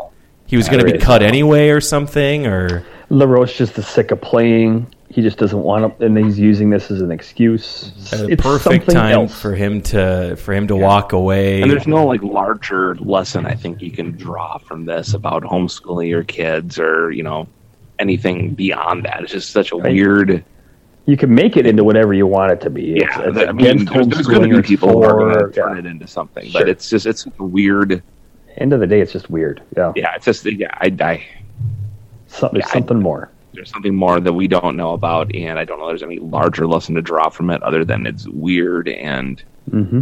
he 0.45 0.55
was 0.57 0.67
going 0.69 0.79
to 0.79 0.85
be 0.85 0.97
is. 0.97 1.03
cut 1.03 1.23
anyway 1.23 1.69
or 1.69 1.81
something 1.81 2.47
or 2.47 2.83
LaRoche 3.09 3.57
just 3.57 3.77
is 3.77 3.87
sick 3.87 4.11
of 4.11 4.21
playing. 4.21 4.93
He 5.09 5.21
just 5.21 5.37
doesn't 5.37 5.61
want 5.63 5.97
to, 5.99 6.05
and 6.05 6.17
he's 6.17 6.37
using 6.37 6.69
this 6.69 6.91
as 6.91 7.01
an 7.01 7.11
excuse. 7.11 7.91
a 8.11 8.27
It's 8.27 8.41
perfect 8.41 8.89
time 8.89 9.13
else. 9.13 9.41
for 9.41 9.55
him 9.55 9.81
to 9.83 10.35
for 10.35 10.53
him 10.53 10.67
to 10.67 10.75
walk 10.75 11.13
away. 11.13 11.61
And 11.61 11.71
there's 11.71 11.87
no 11.87 12.05
like 12.05 12.21
larger 12.21 12.95
lesson 12.95 13.45
I 13.45 13.55
think 13.55 13.81
you 13.81 13.91
can 13.91 14.11
draw 14.11 14.57
from 14.57 14.85
this 14.85 15.13
about 15.13 15.43
homeschooling 15.43 16.09
your 16.09 16.23
kids 16.25 16.77
or 16.77 17.11
you 17.11 17.23
know 17.23 17.47
anything 17.99 18.53
beyond 18.53 19.05
that. 19.05 19.23
It's 19.23 19.31
just 19.31 19.51
such 19.51 19.71
a 19.71 19.77
Right. 19.77 19.93
weird. 19.93 20.43
You 21.07 21.17
can 21.17 21.33
make 21.33 21.57
it 21.57 21.65
into 21.65 21.83
whatever 21.83 22.13
you 22.13 22.27
want 22.27 22.51
it 22.51 22.61
to 22.61 22.69
be. 22.69 22.97
It's, 22.97 23.03
Yeah, 23.15 23.29
it's 23.29 23.37
I 23.49 23.51
mean, 23.53 23.85
there's, 23.85 24.07
there's 24.07 24.27
going 24.27 24.49
to 24.49 24.57
be 24.57 24.61
people 24.61 24.89
who 24.89 25.03
are 25.03 25.13
going 25.17 25.33
for- 25.33 25.47
to 25.49 25.53
turn 25.53 25.73
yeah. 25.73 25.79
it 25.79 25.85
into 25.85 26.05
something, 26.05 26.49
Sure. 26.49 26.61
but 26.61 26.69
it's 26.69 26.89
just 26.89 27.05
it's 27.05 27.25
weird. 27.39 28.03
End 28.57 28.73
of 28.73 28.79
the 28.81 28.87
day, 28.87 28.99
it's 29.01 29.13
just 29.13 29.29
weird. 29.29 29.63
Yeah, 29.75 29.93
Yeah, 29.95 30.13
it's 30.15 30.25
just 30.25 30.45
yeah. 30.45 30.67
I, 30.73 30.95
I 30.99 31.25
Some, 32.27 32.49
there's 32.53 32.63
Yeah, 32.65 32.69
I- 32.69 32.73
something 32.73 32.99
more. 32.99 33.31
there's 33.53 33.69
something 33.71 33.95
more 33.95 34.19
that 34.19 34.33
we 34.33 34.47
don't 34.47 34.75
know 34.75 34.91
about, 34.93 35.33
and 35.33 35.57
I 35.57 35.63
don't 35.65 35.79
know 35.79 35.87
there's 35.87 36.03
any 36.03 36.19
larger 36.19 36.67
lesson 36.67 36.93
to 36.95 37.01
draw 37.01 37.29
from 37.29 37.49
it 37.51 37.63
other 37.63 37.83
than 37.85 38.05
it's 38.05 38.27
weird 38.27 38.87
and 38.89 39.41
hmm 39.71 40.01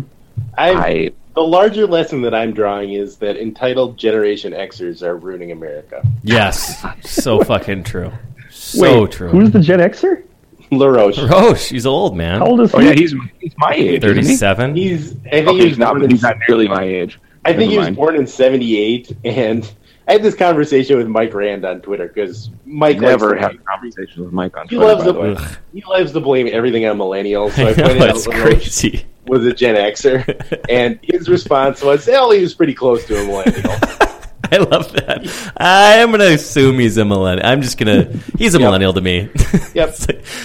I, 0.58 0.70
I 0.74 1.12
the 1.36 1.42
larger 1.44 1.86
lesson 1.88 2.22
that 2.24 2.34
I'm 2.34 2.52
drawing 2.54 2.94
is 2.94 3.18
that 3.18 3.38
entitled 3.38 3.98
Generation 3.98 4.54
Xers 4.54 5.02
are 5.04 5.16
ruining 5.18 5.52
America. 5.52 6.02
yes, 6.24 6.84
so 7.04 7.42
fucking 7.44 7.84
true. 7.84 8.12
So 8.50 9.02
Wait, 9.04 9.12
true. 9.12 9.30
who's 9.30 9.52
the 9.52 9.60
Gen 9.60 9.80
Xer? 9.80 10.24
LaRoche. 10.72 11.18
Roche, 11.30 11.70
he's 11.70 11.86
old 11.86 12.16
man. 12.16 12.40
How 12.40 12.48
old 12.48 12.62
is 12.62 12.72
he? 12.72 12.78
oh 12.78 12.82
yeah 12.82 12.94
he's 12.94 13.14
he's 13.40 13.54
my 13.58 13.74
age. 13.74 14.04
isn't 14.04 14.16
he? 14.18 14.22
Thirty-seven. 14.24 14.76
He's 14.76 15.12
I 15.12 15.30
think 15.30 15.48
Okay, 15.48 15.58
he 15.58 15.62
he's 15.64 15.70
was 15.72 15.78
not, 15.80 16.00
but 16.00 16.12
he's 16.12 16.22
not 16.22 16.38
nearly 16.48 16.68
my 16.68 16.84
age. 16.84 17.20
I 17.46 17.54
think 17.54 17.72
he 17.72 17.78
was 17.78 17.88
mind. 17.88 17.96
born 17.96 18.16
in 18.16 18.26
'78, 18.28 19.16
and 19.24 19.72
I 20.08 20.14
had 20.14 20.24
this 20.24 20.36
conversation 20.36 20.98
with 20.98 21.08
Mike 21.08 21.34
Rand 21.34 21.64
on 21.66 21.82
Twitter 21.82 22.08
because 22.08 22.50
Mike 22.66 23.00
Never 23.00 23.30
likes 23.30 23.42
to- 23.42 23.48
had 23.48 23.56
a 23.56 23.58
conversation 23.60 24.24
with 24.24 24.34
Mike 24.34 24.58
on 24.58 24.68
He 24.68 24.76
Twitter. 24.76 24.94
loves 24.96 25.04
by 25.06 25.12
the 25.12 25.34
the 25.36 25.58
he 25.74 25.84
loves 25.88 26.12
to 26.14 26.20
blame 26.20 26.48
everything 26.52 26.86
on 26.86 26.98
millennials. 26.98 27.52
So 27.52 27.64
I, 27.68 27.70
I 27.70 27.74
pointed 27.74 28.00
know 28.00 28.06
out 28.08 28.28
LaRoche 28.28 28.42
crazy. 28.42 29.06
was 29.28 29.46
a 29.46 29.54
Gen 29.54 29.76
Xer, 29.76 30.62
and 30.70 31.00
his 31.04 31.30
response 31.30 31.82
was, 31.84 32.08
"Well, 32.08 32.32
he 32.32 32.42
was 32.42 32.54
pretty 32.56 32.74
close 32.74 33.06
to 33.06 33.20
a 33.22 33.26
millennial." 33.26 33.76
I 34.52 34.58
love 34.58 34.92
that. 34.94 35.54
I'm 35.58 36.12
gonna 36.12 36.26
assume 36.26 36.80
he's 36.80 36.98
a 36.98 37.06
millennial. 37.06 37.46
I'm 37.48 37.62
just 37.62 37.78
gonna. 37.78 38.06
He's 38.38 38.54
a 38.56 38.60
millennial 38.60 38.94
to 38.94 39.02
me. 39.02 39.30
Yep. 39.76 39.96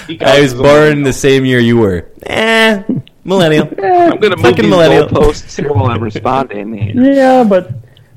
Like, 0.08 0.22
I 0.22 0.40
was 0.40 0.54
born 0.54 1.04
the 1.04 1.12
same 1.12 1.44
year 1.44 1.60
you 1.60 1.76
were. 1.78 2.08
Eh, 2.24 2.82
millennial. 3.22 3.64
I'm 3.82 4.18
going 4.18 4.32
to 4.32 4.36
move 4.36 4.40
Fucking 4.40 4.62
these 4.62 4.70
millennial. 4.70 5.06
goalposts 5.06 5.56
here 5.56 5.72
while 5.72 5.86
I'm 5.86 6.02
responding. 6.02 6.74
Yeah, 6.96 7.44
but 7.44 7.70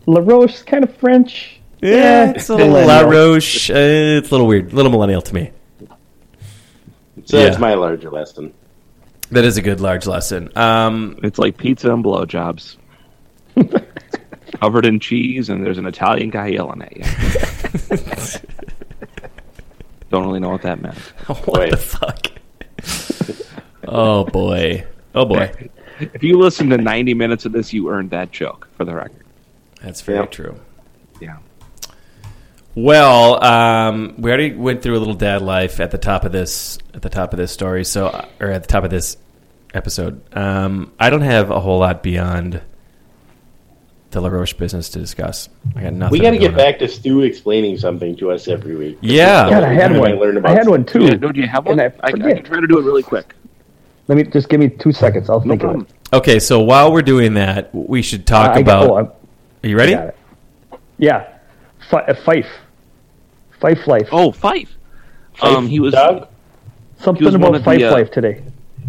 LaRoche 0.08 0.56
is 0.56 0.64
kind 0.64 0.84
of 0.84 0.96
French. 0.98 1.60
Yeah, 1.84 2.32
it's 2.32 2.50
a 2.50 2.56
little 2.56 2.74
La. 2.88 3.02
Roche. 3.02 3.70
Uh, 3.70 3.74
it's 4.18 4.30
a 4.30 4.32
little 4.32 4.48
weird. 4.48 4.74
A 4.74 4.76
little 4.76 4.90
millennial 4.92 5.22
to 5.22 5.36
me. 5.36 5.52
So 7.26 7.38
Yeah. 7.38 7.44
that's 7.44 7.60
my 7.60 7.76
larger 7.76 8.10
lesson. 8.10 8.54
That 9.30 9.46
is 9.46 9.58
a 9.58 9.62
good 9.62 9.82
large 9.82 10.08
lesson. 10.08 10.50
Um, 10.58 11.20
It's 11.22 11.38
like 11.38 11.58
pizza 11.58 11.94
and 11.94 12.04
blowjobs. 12.04 12.78
Covered 14.60 14.86
in 14.86 15.00
cheese, 15.00 15.50
and 15.50 15.66
there's 15.66 15.78
an 15.78 15.86
Italian 15.86 16.30
guy 16.30 16.48
yelling 16.48 16.82
at 16.84 16.96
you. 16.96 17.04
Don't 20.10 20.26
really 20.26 20.40
know 20.40 20.50
what 20.50 20.62
that 20.62 20.80
meant. 20.82 20.98
what 21.28 21.48
Wait. 21.60 21.72
the 21.72 21.78
fuck? 21.78 22.28
oh 23.88 24.26
boy. 24.26 24.86
Oh 25.16 25.26
boy. 25.26 25.52
If 26.00 26.24
you 26.24 26.38
listen 26.38 26.70
to 26.70 26.78
90 26.78 27.14
minutes 27.14 27.46
of 27.46 27.52
this, 27.52 27.74
you 27.74 27.90
earned 27.90 28.12
that 28.12 28.32
joke, 28.32 28.68
for 28.78 28.86
the 28.86 28.94
record. 28.96 29.24
That's 29.82 30.02
very 30.02 30.20
Yep. 30.20 30.32
true. 30.32 30.60
Yeah. 31.20 31.38
Well, 32.76 33.44
um, 33.44 34.16
we 34.18 34.30
already 34.32 34.54
went 34.54 34.82
through 34.82 34.98
a 34.98 35.00
little 35.00 35.14
dad 35.14 35.42
life 35.42 35.80
at 35.80 35.92
the 35.92 35.98
top 35.98 36.26
of 36.26 36.32
this 36.32 36.78
at 36.94 37.02
the 37.04 37.10
top 37.10 37.34
of 37.34 37.38
this 37.38 37.52
story, 37.52 37.84
so 37.84 38.28
or 38.40 38.48
at 38.50 38.64
the 38.64 38.68
top 38.68 38.84
of 38.84 38.90
this 38.90 39.18
episode. 39.74 40.22
Um, 40.36 40.92
I 41.00 41.10
don't 41.10 41.22
have 41.22 41.52
a 41.52 41.60
whole 41.60 41.80
lot 41.80 42.02
beyond 42.04 42.62
the 44.14 44.22
LaRoche 44.22 44.54
business 44.58 44.90
to 44.90 45.00
discuss. 45.00 45.50
I 45.76 45.84
got 45.84 45.94
nothing. 45.94 46.12
We 46.14 46.20
got 46.20 46.32
to 46.32 46.38
get 46.38 46.52
on. 46.52 46.58
back 46.58 46.80
to 46.80 46.88
Stu 46.88 47.22
explaining 47.22 47.78
something 47.78 48.16
to 48.18 48.32
us 48.32 48.48
every 48.48 48.76
week. 48.76 48.98
Yeah. 49.02 49.50
God, 49.50 49.64
I 49.64 49.74
had 49.74 49.92
Every 49.92 50.00
time 50.00 50.18
one. 50.20 50.34
learn 50.36 50.46
I 50.46 50.52
had 50.52 50.68
one 50.68 50.86
too. 50.86 51.04
Yeah, 51.04 51.16
no, 51.16 51.32
do 51.32 51.42
you 51.42 51.48
have 51.48 51.66
one? 51.66 51.80
I 51.80 51.86
I, 51.86 51.90
I 52.04 52.12
can 52.12 52.44
try 52.44 52.60
to 52.62 52.68
do 52.68 52.80
it 52.80 52.84
really 52.84 53.04
quick. 53.04 53.36
Let 54.08 54.18
me 54.18 54.24
just 54.24 54.50
give 54.50 54.60
me 54.60 54.70
two 54.70 54.92
seconds. 54.92 55.30
I'll 55.30 55.40
No 55.42 55.52
think 55.58 55.64
of 55.64 55.82
it. 55.82 55.88
Okay, 56.14 56.40
so 56.40 56.60
while 56.62 56.92
we're 56.92 57.02
doing 57.02 57.34
that, 57.36 57.74
we 57.74 58.02
should 58.02 58.26
talk 58.28 58.52
I 58.52 58.62
got- 58.62 58.86
about. 58.86 58.90
oh, 58.90 59.16
are 59.64 59.68
you 59.68 59.78
ready? 59.78 59.98
Yeah, 60.98 61.28
Fi 61.90 62.00
uh, 62.02 62.14
Phife. 62.14 62.48
Phife 63.62 63.88
Life. 63.88 64.10
Oh, 64.12 64.32
Phife. 64.32 64.68
Um, 65.42 65.68
he 65.68 65.80
was. 65.80 65.94
Doug? 65.94 66.28
Something 66.98 67.26
was 67.26 67.34
about 67.36 67.56
of 67.56 67.64
the, 67.64 67.70
Phife 67.72 67.90
uh, 67.90 67.94
Life 67.94 68.12
today, 68.12 68.44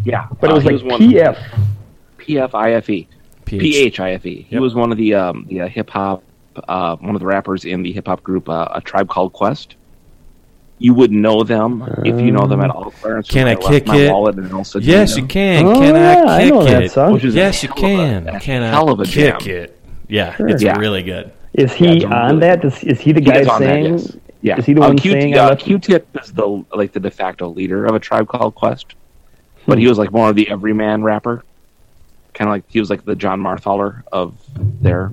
Yeah, 0.04 0.26
but 0.40 0.50
it 0.50 0.52
uh, 0.52 0.54
was 0.56 0.64
he 0.64 0.70
like 0.70 0.84
one- 0.84 1.00
PF. 1.00 1.38
PFIFE. 2.18 3.06
PH. 3.46 3.96
PHIFE. 3.96 4.22
He 4.22 4.46
Yep. 4.50 4.60
was 4.60 4.74
one 4.74 4.90
of 4.92 4.98
the 4.98 5.14
um, 5.14 5.46
the 5.48 5.62
uh, 5.62 5.68
hip 5.68 5.90
hop, 5.90 6.22
uh, 6.68 6.96
one 6.96 7.14
of 7.14 7.20
the 7.20 7.26
rappers 7.26 7.64
in 7.64 7.82
the 7.82 7.92
hip 7.92 8.06
hop 8.06 8.22
group, 8.22 8.48
uh, 8.48 8.68
a 8.74 8.80
tribe 8.80 9.08
called 9.08 9.32
Quest. 9.32 9.76
You 10.78 10.92
would 10.94 11.12
know 11.12 11.44
them 11.44 11.84
if 12.04 12.20
you 12.20 12.32
know 12.32 12.46
them 12.46 12.60
at 12.60 12.70
all. 12.70 12.90
Clarence, 12.90 13.28
Can 13.28 13.46
I 13.46 13.54
kick 13.54 13.86
my 13.86 13.96
it? 13.96 14.10
wallet 14.12 14.36
and 14.36 14.52
also 14.52 14.80
Yes, 14.80 15.16
you 15.16 15.24
can. 15.26 15.64
Oh, 15.66 15.74
can 15.80 15.94
yeah, 15.94 16.24
I 16.26 16.36
I 16.36 16.42
kick 16.44 16.52
know 16.52 16.64
that 16.64 16.82
it? 16.82 16.90
song. 16.90 17.12
Which 17.12 17.24
is 17.24 17.34
a 17.34 17.38
yes, 17.38 17.62
you 17.62 17.68
hell 17.68 17.78
a- 17.78 17.80
can. 17.80 18.28
a 18.28 18.40
can 18.40 18.62
hell 18.62 18.88
I 18.88 18.92
of 18.92 19.00
a 19.00 19.04
kick 19.04 19.38
jam. 19.38 19.50
it? 19.50 19.80
Yeah, 20.08 20.34
Sure. 20.34 20.48
it's 20.48 20.62
Yeah. 20.62 20.76
really 20.76 21.02
good. 21.02 21.30
Is 21.54 21.72
he 21.72 22.00
Yeah, 22.00 22.08
on 22.08 22.26
really 22.26 22.40
that? 22.40 22.64
Is, 22.64 22.82
is 22.82 23.00
he 23.00 23.12
the 23.12 23.20
He 23.20 23.26
guy 23.26 23.38
is 23.38 23.48
on 23.48 23.60
that, 23.60 23.66
saying? 23.66 23.92
yes. 23.98 24.16
Yeah, 24.42 24.58
Is 24.58 24.66
he 24.66 24.74
the 24.74 24.82
uh, 24.82 24.88
one 24.88 24.98
Q- 24.98 25.12
saying? 25.12 25.38
uh, 25.38 25.54
Q-Tip 25.54 26.08
is 26.22 26.32
the 26.32 26.64
like 26.74 26.92
the 26.92 27.00
de 27.00 27.10
facto 27.10 27.48
leader 27.48 27.86
of 27.86 27.94
a 27.94 27.98
tribe 28.00 28.26
called 28.28 28.54
Quest, 28.56 28.94
but 29.66 29.78
Hmm. 29.78 29.80
he 29.82 29.88
was 29.88 29.96
like 29.96 30.12
more 30.12 30.28
of 30.28 30.36
the 30.36 30.50
everyman 30.50 31.02
rapper, 31.04 31.44
kind 32.34 32.48
of 32.48 32.52
like 32.52 32.64
he 32.68 32.80
was 32.80 32.90
like 32.90 33.04
the 33.04 33.14
Jon 33.16 33.40
Marthaler 33.40 34.04
of 34.12 34.34
their 34.80 35.12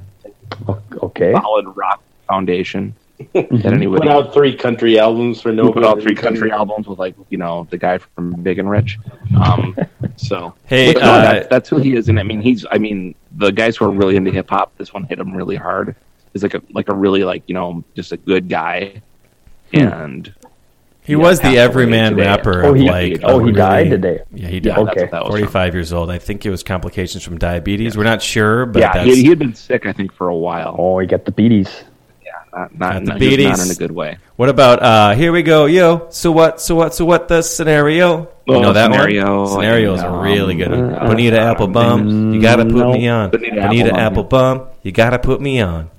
Okay. 1.01 1.31
solid 1.33 1.65
rock 1.75 2.01
foundation. 2.27 2.93
Mm-hmm. 3.35 3.57
that 3.57 3.73
anybody 3.73 4.07
Put 4.07 4.09
out 4.09 4.33
three 4.33 4.55
country 4.55 4.97
albums 4.97 5.41
for 5.41 5.51
no 5.51 5.65
who 5.65 5.73
put 5.73 5.85
out 5.85 6.01
three 6.01 6.13
reason. 6.13 6.23
country 6.23 6.51
albums 6.51 6.87
with 6.87 6.97
like 6.97 7.13
you 7.29 7.37
know 7.37 7.67
the 7.69 7.77
guy 7.77 7.99
from 7.99 8.31
Big 8.41 8.57
and 8.57 8.67
Rich. 8.67 8.97
Um, 9.39 9.77
so 10.15 10.55
Hey, 10.65 10.93
But 10.93 11.03
no, 11.03 11.11
uh, 11.11 11.21
that's, 11.21 11.47
that's 11.47 11.69
who 11.69 11.77
he 11.77 11.95
is, 11.95 12.09
and 12.09 12.19
I 12.19 12.23
mean 12.23 12.41
he's 12.41 12.65
I 12.71 12.79
mean 12.79 13.13
the 13.37 13.51
guys 13.51 13.77
who 13.77 13.85
are 13.85 13.91
really 13.91 14.15
into 14.15 14.31
hip 14.31 14.49
hop. 14.49 14.75
This 14.77 14.91
one 14.91 15.03
hit 15.03 15.19
him 15.19 15.35
really 15.35 15.55
hard. 15.55 15.95
He's 16.33 16.41
like 16.41 16.55
a 16.55 16.63
like 16.71 16.89
a 16.89 16.95
really 16.95 17.23
like 17.23 17.43
you 17.45 17.53
know 17.53 17.83
just 17.95 18.11
a 18.11 18.17
good 18.17 18.49
guy, 18.49 19.01
Hmm. 19.71 19.79
and 19.81 20.33
He 21.03 21.13
Yeah, 21.13 21.19
was 21.19 21.39
the 21.39 21.57
everyman 21.57 22.11
today. 22.15 22.27
rapper. 22.27 22.63
Oh, 22.63 22.73
he- 22.73 22.87
like, 22.89 23.21
oh, 23.23 23.43
he 23.43 23.51
died 23.51 23.77
really- 23.77 23.89
today? 23.89 24.19
Yeah, 24.33 24.47
he 24.47 24.59
died. 24.59 24.75
that's 24.75 24.89
Okay. 24.91 25.01
what 25.01 25.11
that 25.11 25.23
was 25.25 25.31
from. 25.33 25.39
45 25.47 25.73
years 25.73 25.93
old. 25.93 26.11
I 26.11 26.19
think 26.19 26.45
it 26.45 26.51
was 26.51 26.61
complications 26.63 27.23
from 27.23 27.37
diabetes. 27.39 27.97
We're 27.97 28.03
not 28.03 28.21
sure, 28.21 28.65
but 28.67 28.79
yeah, 28.81 28.93
that's, 28.93 29.05
he, 29.15 29.23
he 29.23 29.29
had 29.29 29.39
been 29.39 29.55
sick 29.55 29.85
I 29.87 29.93
think 29.93 30.13
for 30.13 30.27
a 30.27 30.35
while. 30.35 30.75
Oh, 30.77 30.99
he 30.99 31.07
got 31.07 31.25
the 31.25 31.31
beaties. 31.31 31.83
Not 32.53 32.77
not, 32.77 32.79
Got 32.79 32.79
the 32.79 32.89
not, 32.89 32.99
just 32.99 33.07
not 33.07 33.19
beaties. 33.19 33.65
in 33.65 33.71
a 33.71 33.75
good 33.75 33.91
way. 33.95 34.17
What 34.35 34.49
about 34.49 34.83
uh 34.83 35.11
here 35.15 35.31
we 35.31 35.41
go, 35.41 35.67
yo. 35.67 36.07
So 36.09 36.33
what? 36.33 36.59
So 36.59 36.75
what? 36.75 36.93
So 36.93 37.05
what? 37.05 37.29
The 37.29 37.41
scenario. 37.43 38.27
You 38.45 38.55
Oh, 38.55 38.61
know 38.61 38.73
that 38.73 38.91
Scenario, 38.91 39.43
one? 39.43 39.47
Scenarios 39.47 40.01
and, 40.01 40.09
are 40.13 40.21
really 40.21 40.55
good. 40.55 40.73
uh, 40.73 40.99
Bonita 41.07 41.37
Applebum, 41.37 42.33
you 42.33 42.41
gotta 42.41 42.65
put 42.65 42.73
no. 42.75 42.91
me 42.91 43.07
on. 43.07 43.29
Bonita 43.29 43.55
Bonita 43.55 43.91
Applebum. 43.91 44.27
Applebum, 44.29 44.67
you 44.83 44.91
gotta 44.91 45.19
put 45.19 45.39
me 45.39 45.61
on. 45.61 45.89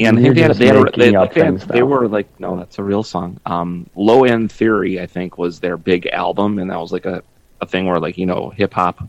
And 0.00 0.18
I 0.18 0.22
You're 0.22 0.34
think 0.34 0.34
they 0.34 0.42
had, 0.42 0.56
they, 0.56 0.66
had, 0.66 0.94
they, 0.96 1.14
up 1.14 1.34
they, 1.34 1.40
had- 1.40 1.60
things 1.60 1.66
they 1.66 1.82
were 1.82 2.08
like, 2.08 2.40
no, 2.40 2.56
that's 2.56 2.78
a 2.78 2.82
real 2.82 3.02
song. 3.02 3.38
Um, 3.46 3.88
Low 3.94 4.24
End 4.24 4.50
Theory, 4.50 5.00
I 5.00 5.06
think, 5.06 5.38
was 5.38 5.60
their 5.60 5.76
big 5.76 6.06
album, 6.06 6.58
and 6.58 6.70
that 6.70 6.78
was 6.78 6.92
like 6.92 7.04
a, 7.04 7.22
a 7.60 7.66
thing 7.66 7.86
where 7.86 8.00
like 8.00 8.16
you 8.16 8.26
know 8.26 8.50
hip 8.50 8.72
hop 8.74 9.06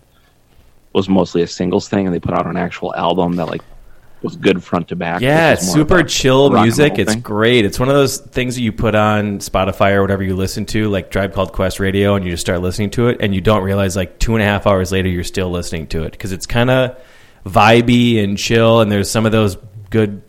was 0.94 1.08
mostly 1.08 1.42
a 1.42 1.48
singles 1.48 1.88
thing, 1.88 2.06
and 2.06 2.14
they 2.14 2.20
put 2.20 2.34
out 2.34 2.46
an 2.46 2.58
actual 2.58 2.94
album 2.96 3.38
that 3.38 3.48
like 3.48 3.62
was 4.22 4.36
good 4.36 4.64
front 4.64 4.90
to 4.90 4.96
back. 4.96 5.22
Yeah, 5.22 5.54
it's 5.54 5.64
is 5.64 5.68
more 5.70 5.82
of 5.82 5.90
super 5.90 6.04
chill 6.04 6.50
music. 6.50 7.00
It's 7.00 7.14
thing. 7.14 7.22
great. 7.22 7.66
It's 7.66 7.80
one 7.80 7.90
of 7.90 7.96
those 7.96 8.18
things 8.18 8.56
that 8.56 8.62
you 8.62 8.72
put 8.72 8.94
on 8.94 9.40
Spotify 9.40 9.94
or 9.94 10.02
whatever 10.02 10.24
you 10.24 10.36
listen 10.36 10.66
to, 10.68 10.90
like 10.90 11.10
Tribe 11.10 11.34
Called 11.34 11.54
Quest 11.54 11.80
Radio, 11.80 12.16
and 12.16 12.26
you 12.26 12.32
just 12.32 12.42
start 12.42 12.62
listening 12.62 12.92
to 12.92 13.08
it, 13.08 13.18
and 13.20 13.34
you 13.34 13.42
don't 13.42 13.64
realize 13.64 13.96
like 13.96 14.20
two 14.20 14.36
and 14.36 14.44
a 14.44 14.46
half 14.46 14.68
hours 14.68 14.92
later 14.92 15.10
you're 15.10 15.24
still 15.24 15.50
listening 15.50 15.88
to 15.88 16.04
it 16.04 16.12
because 16.12 16.32
it's 16.32 16.46
kind 16.46 16.70
of 16.70 16.98
vibey 17.46 18.24
and 18.24 18.38
chill, 18.38 18.82
and 18.82 18.92
there's 18.92 19.10
some 19.10 19.26
of 19.26 19.32
those 19.32 19.58
good, 19.90 20.22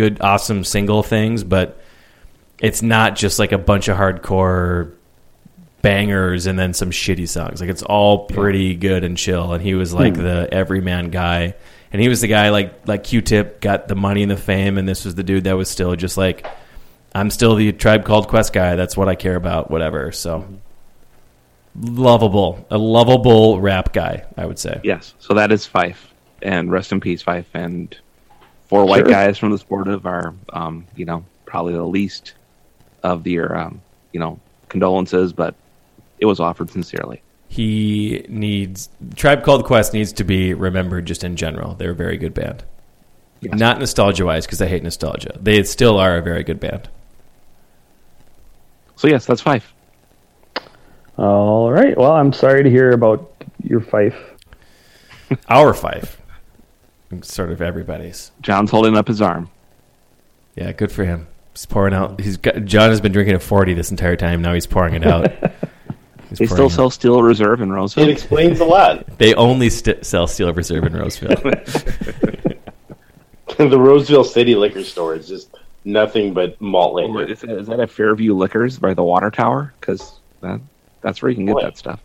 good, 0.00 0.22
awesome 0.22 0.64
single 0.64 1.02
things, 1.02 1.44
but 1.44 1.78
it's 2.58 2.80
not 2.80 3.16
just 3.16 3.38
like 3.38 3.52
a 3.52 3.58
bunch 3.58 3.88
of 3.88 3.98
hardcore 3.98 4.94
bangers 5.82 6.46
and 6.46 6.58
then 6.58 6.72
some 6.72 6.90
shitty 6.90 7.28
songs. 7.28 7.60
Like 7.60 7.68
it's 7.68 7.82
all 7.82 8.24
pretty 8.24 8.74
good 8.76 9.04
and 9.04 9.14
chill. 9.14 9.52
And 9.52 9.62
he 9.62 9.74
was 9.74 9.92
like 9.92 10.16
hmm. 10.16 10.22
the 10.22 10.48
everyman 10.50 11.10
guy. 11.10 11.54
And 11.92 12.00
he 12.00 12.08
was 12.08 12.22
the 12.22 12.28
guy 12.28 12.48
like 12.48 12.88
like 12.88 13.04
Q 13.04 13.20
Tip 13.20 13.60
got 13.60 13.88
the 13.88 13.94
money 13.94 14.22
and 14.22 14.30
the 14.30 14.36
fame, 14.36 14.78
and 14.78 14.88
this 14.88 15.04
was 15.04 15.16
the 15.16 15.24
dude 15.24 15.44
that 15.44 15.56
was 15.56 15.68
still 15.68 15.96
just 15.96 16.16
like, 16.16 16.46
I'm 17.14 17.30
still 17.30 17.56
the 17.56 17.72
tribe 17.72 18.04
called 18.04 18.28
Quest 18.28 18.52
guy. 18.52 18.76
That's 18.76 18.96
what 18.96 19.08
I 19.08 19.16
care 19.16 19.36
about. 19.36 19.70
Whatever. 19.70 20.12
So 20.12 20.40
hmm. 20.40 20.56
lovable, 21.74 22.64
a 22.70 22.78
lovable 22.78 23.60
rap 23.60 23.92
guy, 23.92 24.24
I 24.36 24.46
would 24.46 24.58
say. 24.58 24.80
Yes, 24.84 25.14
so 25.18 25.34
that 25.34 25.50
is 25.50 25.66
Phife, 25.66 26.12
and 26.40 26.70
rest 26.70 26.92
in 26.92 27.00
peace, 27.00 27.22
Phife. 27.24 27.46
And 27.54 27.94
four 28.70 28.86
white 28.86 29.00
Sure. 29.00 29.10
guys 29.10 29.36
from 29.36 29.50
the 29.50 29.58
sportive 29.58 30.06
are, 30.06 30.32
um, 30.52 30.86
you 30.94 31.04
know, 31.04 31.24
probably 31.44 31.74
the 31.74 31.82
least 31.84 32.34
of 33.02 33.26
your, 33.26 33.58
um, 33.58 33.82
you 34.12 34.20
know, 34.20 34.38
condolences, 34.68 35.32
but 35.32 35.56
it 36.20 36.26
was 36.26 36.38
offered 36.38 36.70
sincerely. 36.70 37.20
He 37.48 38.24
needs 38.28 38.88
Tribe 39.16 39.42
Called 39.42 39.64
Quest 39.64 39.92
needs 39.92 40.12
to 40.12 40.22
be 40.22 40.54
remembered 40.54 41.04
just 41.04 41.24
in 41.24 41.34
general. 41.34 41.74
They're 41.74 41.90
a 41.90 41.96
very 41.96 42.16
good 42.16 42.32
band. 42.32 42.62
Yes. 43.40 43.58
Not 43.58 43.80
nostalgia 43.80 44.24
wise, 44.24 44.46
because 44.46 44.62
I 44.62 44.66
hate 44.66 44.84
nostalgia. 44.84 45.36
They 45.42 45.60
still 45.64 45.98
are 45.98 46.16
a 46.18 46.22
very 46.22 46.44
good 46.44 46.60
band. 46.60 46.88
So 48.94 49.08
yes, 49.08 49.26
that's 49.26 49.40
five. 49.40 49.64
All 51.16 51.72
right. 51.72 51.98
Well, 51.98 52.12
I'm 52.12 52.32
sorry 52.32 52.62
to 52.62 52.70
hear 52.70 52.92
about 52.92 53.32
your 53.64 53.80
Phife. 53.80 54.14
Our 55.48 55.74
five, 55.74 56.19
sort 57.22 57.50
of 57.50 57.60
everybody's. 57.62 58.30
Jon's 58.40 58.70
holding 58.70 58.96
up 58.96 59.08
his 59.08 59.20
arm. 59.20 59.50
Yeah, 60.56 60.72
good 60.72 60.92
for 60.92 61.04
him. 61.04 61.26
He's 61.52 61.66
pouring 61.66 61.94
out. 61.94 62.20
He's 62.20 62.36
got, 62.36 62.64
John 62.64 62.90
has 62.90 63.00
been 63.00 63.12
drinking 63.12 63.34
a 63.34 63.40
forty 63.40 63.74
this 63.74 63.90
entire 63.90 64.16
time. 64.16 64.42
Now 64.42 64.54
he's 64.54 64.66
pouring 64.66 64.94
it 64.94 65.06
out. 65.06 65.32
He's 66.30 66.38
They 66.38 66.46
still 66.46 66.66
it 66.66 66.70
sell 66.70 66.90
Steel 66.90 67.22
Reserve 67.24 67.60
in 67.60 67.72
Roseville. 67.72 68.04
It 68.04 68.10
explains 68.12 68.60
a 68.60 68.64
lot. 68.64 69.04
They 69.18 69.34
only 69.34 69.68
st- 69.68 70.06
sell 70.06 70.28
Steel 70.28 70.52
Reserve 70.52 70.84
in 70.84 70.92
Roseville. 70.92 71.34
the 73.58 73.78
Roseville 73.78 74.22
City 74.22 74.54
liquor 74.54 74.84
store 74.84 75.16
is 75.16 75.26
just 75.26 75.50
nothing 75.84 76.32
but 76.32 76.60
malt 76.60 76.92
Or 77.00 77.08
liquor. 77.08 77.32
Is 77.32 77.40
that, 77.40 77.50
is 77.50 77.66
that 77.66 77.80
at 77.80 77.90
Fairview 77.90 78.32
Liquors 78.32 78.78
by 78.78 78.94
the 78.94 79.02
water 79.02 79.32
tower? 79.32 79.74
Because 79.80 80.20
that, 80.40 80.60
that's 81.00 81.20
where 81.20 81.30
you 81.30 81.36
can 81.36 81.46
get 81.46 81.54
Boy. 81.56 81.62
that 81.62 81.76
stuff. 81.76 82.00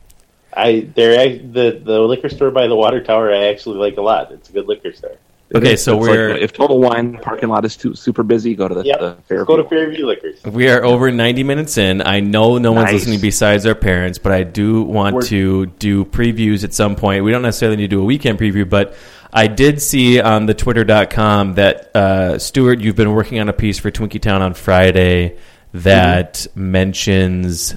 I 0.55 0.87
they're 0.95 1.37
the 1.37 1.81
the 1.83 1.99
liquor 1.99 2.29
store 2.29 2.51
by 2.51 2.67
the 2.67 2.75
water 2.75 3.03
tower. 3.03 3.31
I 3.33 3.47
actually 3.47 3.77
like 3.77 3.97
a 3.97 4.01
lot. 4.01 4.31
It's 4.31 4.49
a 4.49 4.53
good 4.53 4.67
liquor 4.67 4.93
store. 4.93 5.17
Okay, 5.53 5.75
so 5.75 5.97
It's 5.97 6.07
we're- 6.07 6.41
if 6.41 6.53
Total 6.53 6.79
Wine 6.79 7.19
parking 7.21 7.49
lot 7.49 7.65
is 7.65 7.77
too, 7.77 7.93
super 7.93 8.23
busy, 8.23 8.55
go 8.55 8.67
to 8.67 8.73
the, 8.73 8.83
Yep. 8.83 8.99
the 8.99 9.15
Fairview. 9.27 9.45
go 9.45 9.57
to 9.57 9.63
Fairview 9.69 10.05
Liquors. 10.07 10.43
we 10.43 10.67
are 10.69 10.83
over 10.83 11.11
ninety 11.11 11.43
minutes 11.43 11.77
in. 11.77 12.01
I 12.01 12.19
know 12.19 12.57
no 12.57 12.71
one's 12.71 12.85
Nice. 12.85 12.93
listening 12.93 13.19
besides 13.21 13.65
our 13.67 13.75
parents, 13.75 14.17
but 14.17 14.31
I 14.31 14.41
do 14.43 14.81
want 14.81 15.15
We're- 15.17 15.27
to 15.27 15.65
do 15.67 16.03
previews 16.05 16.63
at 16.63 16.73
some 16.73 16.95
point. 16.95 17.23
We 17.23 17.31
don't 17.31 17.43
necessarily 17.43 17.77
need 17.77 17.91
to 17.91 17.95
do 17.97 18.01
a 18.01 18.05
weekend 18.05 18.39
preview, 18.39 18.67
but 18.67 18.95
I 19.31 19.45
did 19.47 19.81
see 19.83 20.19
on 20.19 20.47
the 20.47 20.53
Twitter.com 20.55 21.53
that 21.55 21.95
uh, 21.95 22.39
Stuart, 22.39 22.79
you've 22.79 22.95
been 22.95 23.13
working 23.13 23.39
on 23.39 23.47
a 23.47 23.53
piece 23.53 23.77
for 23.77 23.91
Twinkie 23.91 24.21
Town 24.21 24.41
on 24.41 24.55
Friday 24.55 25.35
that 25.73 26.47
mentions 26.55 27.75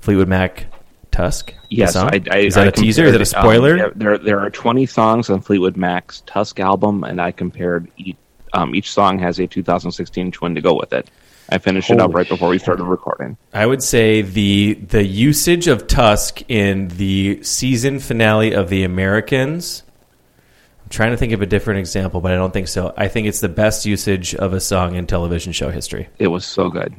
Fleetwood 0.00 0.28
Mac 0.28 0.66
Tusk. 1.16 1.54
Yes? 1.70 1.96
I, 1.96 2.20
I, 2.30 2.38
is 2.38 2.54
that 2.56 2.66
I 2.66 2.68
a 2.68 2.72
teaser? 2.72 3.04
Is 3.04 3.12
that 3.12 3.34
a 3.34 3.38
um, 3.38 3.42
spoiler? 3.44 3.76
there- 3.76 3.92
there, 3.96 4.18
there 4.18 4.40
are 4.40 4.50
20 4.50 4.84
songs 4.86 5.30
on 5.30 5.40
Fleetwood 5.40 5.76
Mac's 5.76 6.20
Tusk 6.26 6.60
album, 6.60 7.04
and 7.04 7.20
I 7.20 7.32
compared 7.32 7.90
each, 7.96 8.16
um, 8.52 8.74
each 8.74 8.90
song 8.92 9.18
has 9.20 9.38
a 9.38 9.46
2016 9.46 10.30
twin 10.32 10.54
to 10.54 10.60
go 10.60 10.74
with 10.74 10.92
it. 10.92 11.10
I 11.48 11.58
finished 11.58 11.90
it 11.90 12.00
up 12.00 12.12
right 12.12 12.28
before 12.28 12.48
we 12.48 12.58
started 12.58 12.84
recording. 12.84 13.36
I 13.54 13.66
would 13.66 13.82
say 13.82 14.20
the 14.22 14.74
the 14.74 15.04
usage 15.04 15.68
of 15.68 15.86
Tusk 15.86 16.42
in 16.50 16.88
the 16.88 17.40
season 17.44 18.00
finale 18.00 18.52
of 18.52 18.68
The 18.68 18.82
Americans. 18.82 19.84
I'm 20.82 20.90
trying 20.90 21.12
to 21.12 21.16
think 21.16 21.32
of 21.32 21.42
a 21.42 21.46
different 21.46 21.78
example, 21.78 22.20
but 22.20 22.32
I 22.32 22.34
don't 22.34 22.52
think 22.52 22.66
so. 22.66 22.92
I 22.96 23.06
think 23.06 23.28
it's 23.28 23.40
the 23.40 23.48
best 23.48 23.86
usage 23.86 24.34
of 24.34 24.54
a 24.54 24.60
song 24.60 24.96
in 24.96 25.06
television 25.06 25.52
show 25.52 25.70
history. 25.70 26.08
It 26.18 26.26
was 26.28 26.44
so 26.44 26.68
good. 26.68 26.94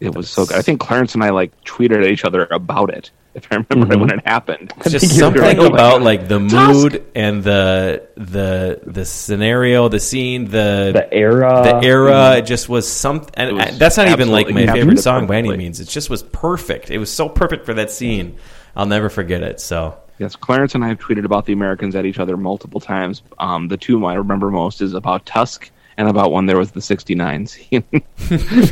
It 0.00 0.14
was 0.14 0.28
so 0.28 0.44
good. 0.46 0.56
I 0.56 0.62
think 0.62 0.80
Clarence 0.80 1.14
and 1.14 1.24
I 1.24 1.30
like 1.30 1.52
tweeted 1.64 2.02
at 2.04 2.10
each 2.10 2.24
other 2.24 2.46
about 2.50 2.90
it. 2.90 3.10
If 3.34 3.46
I 3.52 3.56
remember 3.56 3.94
right 3.94 4.00
when 4.00 4.10
it 4.18 4.26
happened, 4.26 4.72
It's 4.78 4.90
just 4.92 5.10
something 5.18 5.42
right. 5.42 5.58
about 5.58 6.00
like 6.00 6.26
the 6.26 6.38
Tusk! 6.48 6.72
mood 6.74 7.04
and 7.14 7.44
the 7.44 8.08
the 8.16 8.80
the 8.86 9.04
scenario, 9.04 9.88
the 9.88 10.00
scene, 10.00 10.46
the 10.46 10.90
The 10.94 11.08
era. 11.12 11.60
the 11.62 11.86
era. 11.86 12.36
It 12.36 12.42
just 12.46 12.68
was 12.70 12.90
something. 12.90 13.32
And 13.36 13.50
It 13.50 13.52
was 13.52 13.78
that's 13.78 13.96
not 13.98 14.08
even 14.08 14.30
like 14.30 14.48
my 14.48 14.66
favorite 14.66 15.00
song 15.00 15.26
by 15.26 15.36
any 15.36 15.54
means. 15.54 15.80
It 15.80 15.88
just 15.88 16.08
was 16.08 16.22
perfect. 16.22 16.90
It 16.90 16.96
was 16.98 17.12
so 17.12 17.28
perfect 17.28 17.66
for 17.66 17.74
that 17.74 17.90
scene. 17.90 18.36
I'll 18.74 18.86
never 18.86 19.10
forget 19.10 19.42
it. 19.42 19.60
So 19.60 19.98
yes, 20.18 20.34
Clarence 20.34 20.74
and 20.74 20.82
I 20.82 20.88
have 20.88 20.98
tweeted 20.98 21.26
about 21.26 21.44
the 21.44 21.52
Americans 21.52 21.94
at 21.94 22.06
each 22.06 22.18
other 22.18 22.38
multiple 22.38 22.80
times. 22.80 23.22
Um, 23.38 23.68
the 23.68 23.76
two 23.76 24.02
I 24.06 24.14
remember 24.14 24.50
most 24.50 24.80
is 24.80 24.94
about 24.94 25.26
Tusk 25.26 25.70
and 25.98 26.08
about 26.08 26.32
when 26.32 26.46
there 26.46 26.58
was 26.58 26.72
the 26.72 26.80
69s. 26.80 27.56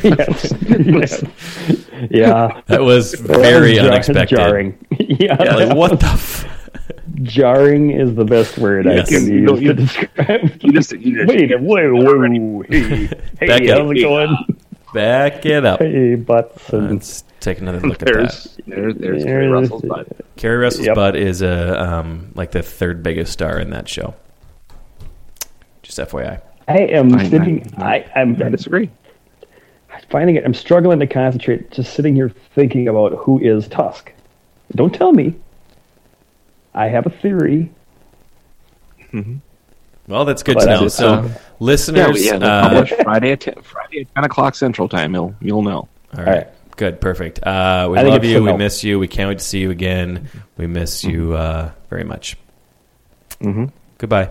yes. 0.05 1.25
yes. 1.25 2.11
Yeah. 2.11 2.61
that 2.67 2.83
was 2.83 3.13
That 3.13 3.39
very 3.41 3.71
was 3.73 3.79
unexpected. 3.81 4.37
Jarring. 4.37 4.87
yeah. 4.99 5.37
Yeah, 5.43 5.55
like 5.57 5.77
what 5.77 6.01
the. 6.01 6.07
F- 6.07 6.51
Jarring 7.23 7.91
is 7.93 8.15
the 8.15 8.25
best 8.25 8.59
word 8.59 8.87
Yes. 8.87 9.07
I 9.07 9.11
can 9.15 9.27
use 9.33 9.43
know, 9.51 9.57
you- 9.57 9.69
to 9.69 9.75
describe. 9.75 10.41
you 10.63 10.73
just, 10.73 10.93
you 10.93 11.25
just, 11.25 11.29
Wait, 11.29 11.61
whoa, 11.61 11.95
whoa, 11.95 12.63
hey, 12.69 13.07
hey, 13.39 13.47
Back 13.47 13.67
how's 13.69 13.91
it- 13.91 13.97
it 13.99 14.03
going? 14.03 14.37
Back 14.93 15.47
it 15.47 15.65
up. 15.65 15.81
Hey, 15.81 16.15
butts 16.15 16.69
and 16.71 16.91
Let's 16.93 17.25
take 17.41 17.59
another 17.61 17.81
look 17.81 18.01
at 18.03 18.07
there's, 18.07 18.45
that. 18.57 18.67
there, 18.67 18.93
there's 18.93 19.25
Keri 19.25 19.49
Russell's 19.49 19.83
butt. 19.83 20.07
Keri 20.37 20.57
Russell's 20.57 20.87
Yep. 20.87 20.95
butt 20.95 21.17
is 21.17 21.43
a 21.43 21.81
um, 21.83 22.31
like 22.35 22.53
the 22.53 22.63
third 22.63 23.03
biggest 23.03 23.33
star 23.33 23.59
in 23.59 23.71
that 23.71 23.89
show. 23.89 24.15
Just 25.83 25.99
FYI. 25.99 26.41
I 26.69 26.79
am 26.79 27.15
I- 27.15 27.29
sitting. 27.29 27.73
I, 27.79 28.05
I'm 28.15 28.41
I 28.43 28.49
disagree. 28.49 28.91
finding 30.11 30.37
it. 30.37 30.45
I'm 30.45 30.55
struggling 30.55 30.99
to 31.01 31.07
concentrate. 31.07 31.71
Just 31.71 31.95
sitting 31.95 32.15
here 32.15 32.31
thinking 32.55 32.89
about 32.89 33.13
who 33.13 33.39
is 33.41 33.69
Tusk. 33.69 34.13
Don't 34.75 34.95
tell 34.95 35.13
me. 35.13 35.35
I 36.75 36.89
have 36.89 37.07
a 37.07 37.11
theory. 37.11 37.71
Well, 40.09 40.25
that's 40.25 40.43
good 40.43 40.57
But 40.57 40.65
to 40.65 40.71
know. 40.71 40.85
it. 40.87 40.91
So, 40.91 41.13
Uh, 41.15 41.29
listeners, 41.61 42.07
but 42.09 42.21
yeah, 42.21 42.35
uh, 42.35 42.69
publish 42.69 42.93
Friday 43.05 43.33
at 43.33 43.41
10, 43.41 43.55
Friday 43.63 44.01
at 44.01 44.15
10 44.15 44.25
o'clock 44.25 44.55
Central 44.55 44.89
Time. 44.89 45.15
You'll 45.15 45.35
you'll 45.41 45.63
know. 45.63 45.89
all 46.17 46.25
right, 46.25 46.49
good, 46.77 47.01
perfect. 47.01 47.41
Uh, 47.43 47.89
we 47.93 47.99
I 47.99 48.03
love 48.03 48.25
you. 48.25 48.43
We 48.43 48.51
no. 48.51 48.57
miss 48.57 48.83
you. 48.83 48.99
We 48.99 49.07
can't 49.09 49.29
wait 49.29 49.39
to 49.39 49.45
see 49.45 49.61
you 49.61 49.71
again. 49.71 50.29
We 50.57 50.67
miss 50.67 51.05
you 51.05 51.35
uh, 51.35 51.71
very 51.91 52.05
much. 52.05 52.37
Mhm. 53.41 53.71
Goodbye. 53.99 54.31